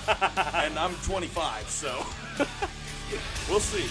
and 0.54 0.78
I'm 0.78 0.94
25, 1.04 1.70
so 1.70 2.06
we'll 3.50 3.60
see. 3.60 3.86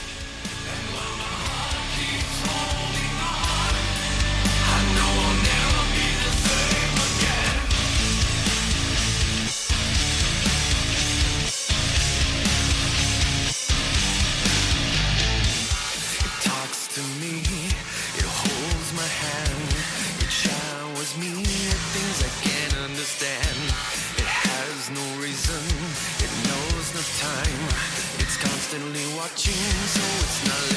watching, 29.26 29.52
so 29.86 30.00
it's 30.20 30.46
not. 30.46 30.75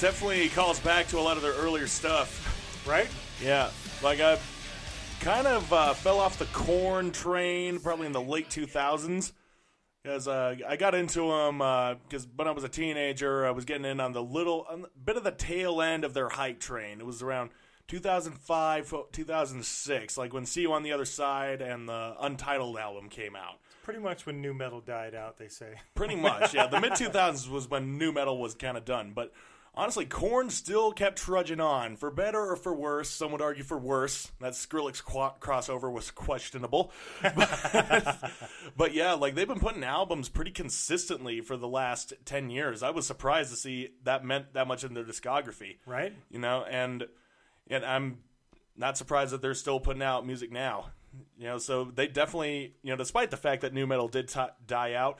Definitely 0.00 0.48
calls 0.50 0.78
back 0.78 1.08
to 1.08 1.18
a 1.18 1.20
lot 1.20 1.36
of 1.36 1.42
their 1.42 1.54
earlier 1.54 1.88
stuff. 1.88 2.86
Right? 2.86 3.08
Yeah, 3.42 3.70
like 4.02 4.20
I 4.20 4.38
kind 5.20 5.46
of 5.46 5.72
uh, 5.72 5.92
fell 5.94 6.20
off 6.20 6.38
the 6.38 6.44
Korn 6.46 7.10
train 7.10 7.80
probably 7.80 8.06
in 8.06 8.12
the 8.12 8.20
late 8.20 8.48
2000s 8.48 9.32
because 10.02 10.28
uh, 10.28 10.54
I 10.66 10.76
got 10.76 10.94
into 10.94 11.28
them 11.28 11.58
because 12.08 12.28
when 12.36 12.46
I 12.46 12.52
was 12.52 12.62
a 12.62 12.68
teenager, 12.68 13.44
I 13.44 13.50
was 13.50 13.64
getting 13.64 13.84
in 13.84 13.98
on 13.98 14.12
the 14.12 14.22
little 14.22 14.66
on 14.70 14.82
the, 14.82 14.90
bit 15.04 15.16
of 15.16 15.24
the 15.24 15.32
tail 15.32 15.82
end 15.82 16.04
of 16.04 16.14
their 16.14 16.28
hype 16.28 16.60
train. 16.60 17.00
It 17.00 17.06
was 17.06 17.20
around 17.20 17.50
2005, 17.88 18.94
2006, 19.10 20.16
like 20.16 20.32
when 20.32 20.46
"See 20.46 20.62
You 20.62 20.72
on 20.74 20.84
the 20.84 20.92
Other 20.92 21.04
Side" 21.06 21.60
and 21.60 21.88
the 21.88 22.14
Untitled 22.20 22.78
album 22.78 23.08
came 23.08 23.34
out. 23.34 23.58
Pretty 23.82 24.00
much 24.00 24.26
when 24.26 24.40
nu 24.40 24.54
metal 24.54 24.80
died 24.80 25.14
out, 25.14 25.38
they 25.38 25.48
say. 25.48 25.74
Pretty 25.94 26.14
much, 26.14 26.54
yeah. 26.54 26.68
The 26.68 26.80
mid 26.80 26.92
2000s 26.92 27.50
was 27.50 27.68
when 27.68 27.98
nu 27.98 28.12
metal 28.12 28.38
was 28.38 28.54
kind 28.54 28.76
of 28.76 28.84
done, 28.84 29.12
but 29.14 29.32
honestly, 29.78 30.04
Korn 30.04 30.50
still 30.50 30.92
kept 30.92 31.16
trudging 31.18 31.60
on, 31.60 31.96
for 31.96 32.10
better 32.10 32.50
or 32.50 32.56
for 32.56 32.74
worse. 32.74 33.08
Some 33.08 33.32
would 33.32 33.40
argue 33.40 33.62
for 33.64 33.78
worse. 33.78 34.30
That 34.40 34.52
Skrillex 34.52 35.02
qu- 35.02 35.38
crossover 35.40 35.90
was 35.90 36.10
questionable, 36.10 36.92
but, 37.22 38.30
but 38.76 38.92
yeah, 38.94 39.12
like 39.14 39.34
they've 39.34 39.48
been 39.48 39.60
putting 39.60 39.84
albums 39.84 40.28
pretty 40.28 40.50
consistently 40.50 41.40
for 41.40 41.56
the 41.56 41.68
last 41.68 42.12
10 42.26 42.50
years. 42.50 42.82
I 42.82 42.90
was 42.90 43.06
surprised 43.06 43.50
to 43.50 43.56
see 43.56 43.90
that 44.02 44.24
meant 44.24 44.52
that 44.54 44.66
much 44.68 44.84
in 44.84 44.92
their 44.94 45.04
discography, 45.04 45.76
Right? 45.86 46.12
you 46.30 46.38
know, 46.40 46.64
and 46.68 47.06
and 47.70 47.84
I'm 47.84 48.18
not 48.76 48.98
surprised 48.98 49.32
that 49.32 49.42
they're 49.42 49.54
still 49.54 49.80
putting 49.80 50.02
out 50.02 50.26
music 50.26 50.50
now. 50.52 50.86
You 51.38 51.44
know, 51.46 51.58
so 51.58 51.84
they 51.84 52.06
definitely, 52.06 52.74
you 52.82 52.90
know, 52.90 52.96
despite 52.96 53.30
the 53.30 53.36
fact 53.36 53.62
that 53.62 53.72
nu 53.72 53.86
metal 53.86 54.08
did 54.08 54.28
t- 54.28 54.40
die 54.66 54.92
out, 54.94 55.18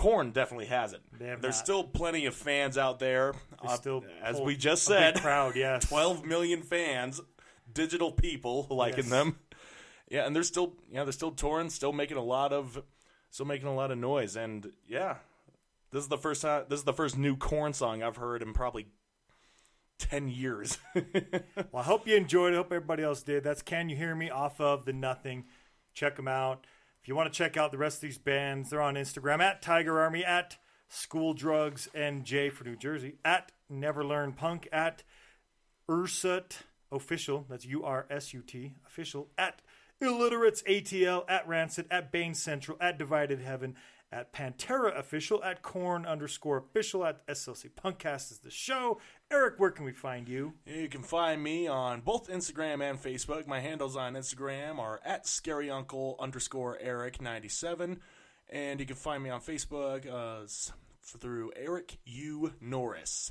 Korn 0.00 0.30
definitely 0.30 0.66
has 0.66 0.94
it. 0.94 1.02
There's 1.12 1.42
not. 1.42 1.54
still 1.54 1.84
plenty 1.84 2.24
of 2.24 2.34
fans 2.34 2.78
out 2.78 2.98
there. 3.00 3.34
Uh, 3.62 3.76
still 3.76 4.02
as 4.22 4.40
we 4.40 4.56
just 4.56 4.84
said, 4.84 5.16
crowd, 5.20 5.56
yes. 5.56 5.86
12 5.88 6.24
million 6.24 6.62
fans, 6.62 7.20
digital 7.70 8.10
people 8.10 8.66
liking 8.70 9.04
Yes. 9.04 9.10
them. 9.10 9.38
Yeah, 10.08 10.24
and 10.26 10.34
they're 10.34 10.42
still, 10.42 10.72
know, 10.90 11.04
they're 11.04 11.12
still 11.12 11.32
touring, 11.32 11.68
still 11.68 11.92
making 11.92 12.16
a 12.16 12.22
lot 12.22 12.50
of, 12.54 12.82
still 13.30 13.44
making 13.44 13.68
a 13.68 13.74
lot 13.74 13.90
of 13.90 13.98
noise, 13.98 14.36
and 14.36 14.72
yeah, 14.88 15.16
this 15.92 16.02
is 16.02 16.08
the 16.08 16.16
first 16.16 16.40
time, 16.40 16.64
this 16.70 16.78
is 16.80 16.84
the 16.84 16.94
first 16.94 17.18
new 17.18 17.36
Korn 17.36 17.74
song 17.74 18.02
I've 18.02 18.16
heard 18.16 18.40
in 18.40 18.54
probably 18.54 18.86
10 19.98 20.28
years. 20.30 20.78
Well, 21.72 21.82
I 21.82 21.84
hope 21.84 22.08
you 22.08 22.16
enjoyed 22.16 22.52
it. 22.54 22.56
I 22.56 22.58
hope 22.58 22.72
everybody 22.72 23.02
else 23.02 23.22
did. 23.22 23.44
That's 23.44 23.60
Can 23.60 23.90
You 23.90 23.96
Hear 23.96 24.14
Me 24.14 24.30
off 24.30 24.60
of 24.62 24.86
The 24.86 24.94
Nothing. 24.94 25.44
Check 25.92 26.16
them 26.16 26.26
out. 26.26 26.66
If 27.02 27.08
you 27.08 27.14
want 27.14 27.32
to 27.32 27.36
check 27.36 27.56
out 27.56 27.72
the 27.72 27.78
rest 27.78 27.96
of 27.96 28.02
these 28.02 28.18
bands, 28.18 28.70
they're 28.70 28.82
on 28.82 28.94
Instagram 28.94 29.40
at 29.40 29.62
Tiger 29.62 30.00
Army, 30.00 30.22
at 30.22 30.58
School 30.88 31.32
Drugs 31.32 31.88
NJ 31.94 32.52
for 32.52 32.64
New 32.64 32.76
Jersey, 32.76 33.14
at 33.24 33.52
Never 33.70 34.04
Learn 34.04 34.34
Punk, 34.34 34.68
at 34.70 35.02
Ursut 35.88 36.58
Official, 36.92 37.46
that's 37.48 37.64
U 37.64 37.84
R 37.84 38.06
S 38.10 38.34
U 38.34 38.42
T, 38.42 38.74
official, 38.86 39.28
at 39.38 39.62
Illiterates 40.02 40.62
ATL, 40.64 41.24
at 41.28 41.48
Rancid, 41.48 41.86
at 41.90 42.12
Bane 42.12 42.34
Central, 42.34 42.76
at 42.80 42.98
Divided 42.98 43.40
Heaven, 43.40 43.76
at 44.12 44.32
Pantera 44.32 44.96
Official, 44.98 45.42
at 45.42 45.62
Korn 45.62 46.04
underscore 46.04 46.58
official, 46.58 47.06
at 47.06 47.26
SLC 47.28 47.70
Punkcast 47.70 48.30
is 48.30 48.40
the 48.40 48.50
show. 48.50 48.98
Eric, 49.32 49.60
where 49.60 49.70
can 49.70 49.84
we 49.84 49.92
find 49.92 50.28
you? 50.28 50.54
You 50.66 50.88
can 50.88 51.04
find 51.04 51.40
me 51.40 51.68
on 51.68 52.00
both 52.00 52.28
Instagram 52.28 52.82
and 52.82 53.00
Facebook. 53.00 53.46
My 53.46 53.60
handles 53.60 53.96
on 53.96 54.14
Instagram 54.14 54.80
are 54.80 55.00
at 55.04 55.24
scaryuncle 55.24 56.18
underscore 56.18 56.76
Eric 56.80 57.22
ninety 57.22 57.48
seven, 57.48 58.00
and 58.48 58.80
you 58.80 58.86
can 58.86 58.96
find 58.96 59.22
me 59.22 59.30
on 59.30 59.40
Facebook 59.40 60.04
uh, 60.12 60.48
through 61.00 61.52
Eric 61.54 61.98
U 62.06 62.54
Norris. 62.60 63.30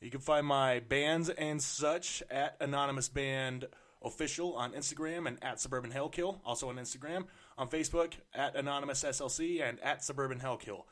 You 0.00 0.10
can 0.10 0.20
find 0.20 0.46
my 0.46 0.78
bands 0.78 1.30
and 1.30 1.60
such 1.60 2.22
at 2.30 2.56
Anonymous 2.60 3.08
Band 3.08 3.66
Official 4.02 4.54
on 4.54 4.72
Instagram 4.72 5.26
and 5.26 5.42
at 5.42 5.60
Suburban 5.60 5.90
Hellkill, 5.90 6.38
also 6.44 6.68
on 6.68 6.76
Instagram. 6.76 7.24
On 7.58 7.68
Facebook 7.68 8.12
at 8.32 8.54
Anonymous 8.54 9.02
SLC 9.02 9.68
and 9.68 9.80
at 9.80 10.04
Suburban 10.04 10.38
Hellkill. 10.38 10.84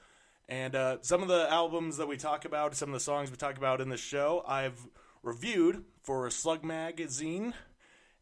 And 0.48 0.74
uh, 0.74 0.98
some 1.02 1.22
of 1.22 1.28
the 1.28 1.46
albums 1.50 1.98
that 1.98 2.08
we 2.08 2.16
talk 2.16 2.44
about, 2.44 2.74
some 2.74 2.88
of 2.88 2.94
the 2.94 3.00
songs 3.00 3.30
we 3.30 3.36
talk 3.36 3.58
about 3.58 3.80
in 3.80 3.90
the 3.90 3.98
show, 3.98 4.42
I've 4.46 4.86
reviewed 5.22 5.84
for 6.02 6.30
Slug 6.30 6.64
Magazine. 6.64 7.52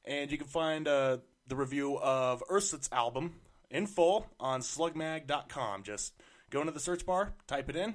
And 0.05 0.31
you 0.31 0.39
can 0.39 0.49
find 0.49 0.89
uh, 0.89 1.19
the 1.47 1.57
review 1.57 1.99
of 1.99 2.43
Ursut's 2.51 2.89
album 2.91 3.35
in 3.71 3.87
full 3.87 4.27
on 4.41 4.61
slugmag.com. 4.61 5.85
Just 5.85 6.15
go 6.51 6.61
into 6.61 6.73
the 6.73 6.81
search 6.81 7.07
bar, 7.07 7.33
type 7.47 7.69
it 7.69 7.77
in, 7.77 7.95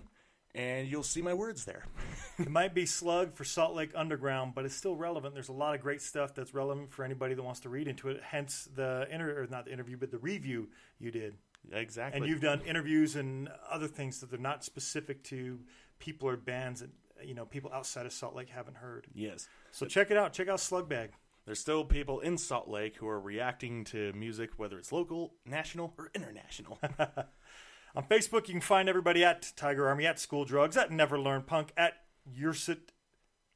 and 0.56 0.88
you'll 0.88 1.04
see 1.04 1.22
my 1.22 1.34
words 1.34 1.66
there. 1.66 1.86
It 2.40 2.50
might 2.50 2.74
be 2.74 2.88
slug 2.88 3.36
for 3.36 3.44
Salt 3.44 3.76
Lake 3.76 3.92
Underground, 3.94 4.54
but 4.56 4.66
it's 4.66 4.74
still 4.74 4.96
relevant. 4.96 5.36
There's 5.36 5.50
a 5.50 5.54
lot 5.54 5.76
of 5.76 5.82
great 5.82 6.02
stuff 6.02 6.34
that's 6.34 6.56
relevant 6.56 6.92
for 6.92 7.06
anybody 7.06 7.36
that 7.36 7.44
wants 7.44 7.60
to 7.60 7.70
read 7.70 7.88
into 7.88 8.10
it. 8.10 8.20
Hence 8.24 8.68
the 8.74 9.06
inter 9.12 9.44
or 9.44 9.48
not 9.48 9.66
the 9.66 9.74
interview, 9.74 9.96
but 9.96 10.10
the 10.10 10.18
review 10.18 10.70
you 10.98 11.12
did. 11.12 11.36
Exactly. 11.72 12.20
And 12.20 12.28
you've 12.28 12.42
done 12.42 12.62
interviews 12.62 13.16
and 13.16 13.50
other 13.70 13.88
things 13.88 14.20
that 14.20 14.30
they're 14.30 14.40
not 14.40 14.64
specific 14.64 15.24
to 15.26 15.60
people 16.00 16.28
or 16.28 16.38
bands 16.38 16.82
that 16.82 16.90
you 17.24 17.34
know 17.34 17.46
people 17.46 17.72
outside 17.74 18.06
of 18.06 18.14
Salt 18.14 18.36
Lake 18.36 18.50
haven't 18.50 18.78
heard. 18.78 19.08
yes. 19.14 19.48
So 19.72 19.86
check 19.86 20.12
it 20.12 20.18
out. 20.18 20.34
Check 20.34 20.48
out 20.48 20.60
SlugMag. 20.60 21.10
There's 21.46 21.60
still 21.60 21.84
people 21.86 22.20
in 22.20 22.38
Salt 22.38 22.68
Lake 22.68 22.98
who 22.98 23.08
are 23.08 23.20
reacting 23.20 23.84
to 23.86 24.14
music, 24.14 24.52
whether 24.58 24.78
it's 24.78 24.92
local, 24.92 25.34
national, 25.46 25.94
or 25.98 26.12
international. 26.14 26.80
On 27.96 28.04
Facebook, 28.04 28.48
you 28.48 28.54
can 28.54 28.62
find 28.62 28.88
everybody 28.88 29.24
at 29.24 29.52
Tiger 29.56 29.88
Army, 29.88 30.06
at 30.06 30.20
School 30.20 30.46
Drugs, 30.46 30.78
at 30.78 30.92
Never 30.92 31.20
Learn 31.20 31.42
Punk, 31.42 31.74
at 31.76 31.94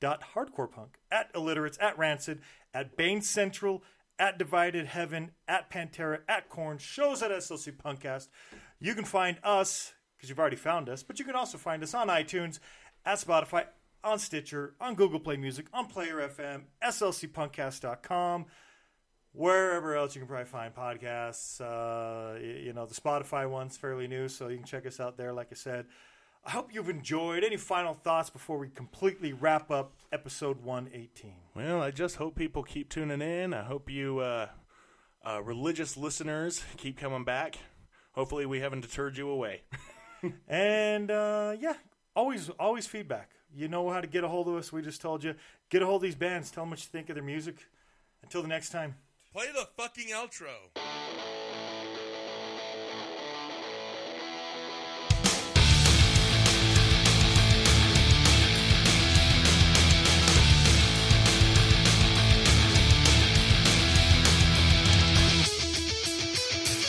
Hardcore 0.02 0.70
Punk, 0.70 0.98
at 1.12 1.30
Illiterates, 1.34 1.78
at 1.80 1.98
Rancid, 1.98 2.42
at 2.74 2.98
Bane 2.98 3.22
Central, 3.22 3.84
at 4.20 4.38
Divided 4.38 4.88
Heaven, 4.88 5.32
at 5.48 5.70
Pantera, 5.70 6.20
at 6.28 6.50
Korn, 6.50 6.78
shows 6.78 7.22
at 7.22 7.32
SLC 7.32 7.76
Punkcast. 7.76 8.28
You 8.80 8.96
can 8.96 9.06
find 9.06 9.38
us, 9.44 9.94
because 10.16 10.30
you've 10.30 10.40
already 10.40 10.56
found 10.56 10.90
us, 10.90 11.04
but 11.04 11.20
you 11.20 11.26
can 11.26 11.36
also 11.36 11.58
find 11.58 11.84
us 11.84 11.94
on 11.94 12.08
iTunes, 12.08 12.60
at 13.06 13.20
Spotify, 13.20 13.66
on 14.04 14.20
Stitcher, 14.20 14.76
on 14.80 14.96
Google 14.96 15.20
Play 15.20 15.38
Music, 15.38 15.68
on 15.74 15.88
Player 15.88 16.18
FM, 16.28 16.64
slcpunkcast.com 16.84 18.46
wherever 19.36 19.96
else 19.96 20.16
you 20.16 20.22
can 20.22 20.28
probably 20.28 20.46
find 20.46 20.74
podcasts. 20.74 21.60
Uh, 21.62 22.40
you 22.40 22.74
know, 22.74 22.86
the 22.86 22.96
Spotify 22.96 23.50
one's 23.50 23.78
fairly 23.78 24.08
new, 24.08 24.28
so 24.28 24.48
you 24.48 24.58
can 24.58 24.66
check 24.66 24.86
us 24.86 25.00
out 25.00 25.18
there. 25.18 25.34
Like 25.34 25.50
I 25.52 25.56
said, 25.56 25.86
I 26.46 26.52
hope 26.52 26.74
you've 26.74 26.90
enjoyed. 26.90 27.44
Any 27.44 27.58
final 27.58 27.94
thoughts 27.94 28.30
before 28.30 28.58
we 28.60 28.70
completely 28.70 29.34
wrap 29.34 29.72
up 29.72 29.94
episode 30.12 30.64
118? 30.64 31.34
well, 31.56 31.82
I 31.82 31.90
just 31.92 32.18
hope 32.18 32.36
people 32.36 32.62
keep 32.64 32.90
tuning 32.90 33.22
in. 33.22 33.54
I 33.54 33.64
hope 33.64 33.90
you, 33.90 34.20
uh, 34.20 34.48
uh, 35.26 35.42
religious 35.42 35.98
listeners, 35.98 36.64
keep 36.78 36.98
coming 36.98 37.24
back. 37.24 37.56
Hopefully, 38.12 38.46
we 38.46 38.60
haven't 38.60 38.82
deterred 38.82 39.18
you 39.18 39.30
away. 39.30 39.64
And 40.48 41.12
uh, 41.12 41.56
yeah, 41.60 41.76
always 42.16 42.50
always 42.60 42.88
feedback. 42.88 43.30
You 43.54 43.68
know 43.68 43.92
how 43.92 44.02
to 44.02 44.08
get 44.08 44.24
a 44.24 44.28
hold 44.28 44.48
of 44.48 44.56
us. 44.56 44.74
We 44.74 44.82
just 44.82 45.00
told 45.00 45.24
you. 45.24 45.36
Get 45.70 45.84
a 45.84 45.86
hold 45.86 45.98
of 45.98 46.02
these 46.02 46.16
bands. 46.16 46.50
Tell 46.50 46.64
them 46.64 46.72
what 46.72 46.80
you 46.80 46.88
think 46.92 47.10
of 47.10 47.16
their 47.16 47.24
music. 47.24 47.58
Until 48.24 48.42
the 48.42 48.48
next 48.48 48.70
time. 48.72 48.96
Play 49.32 49.48
the 49.54 49.68
fucking 49.78 50.08
outro. 50.08 50.72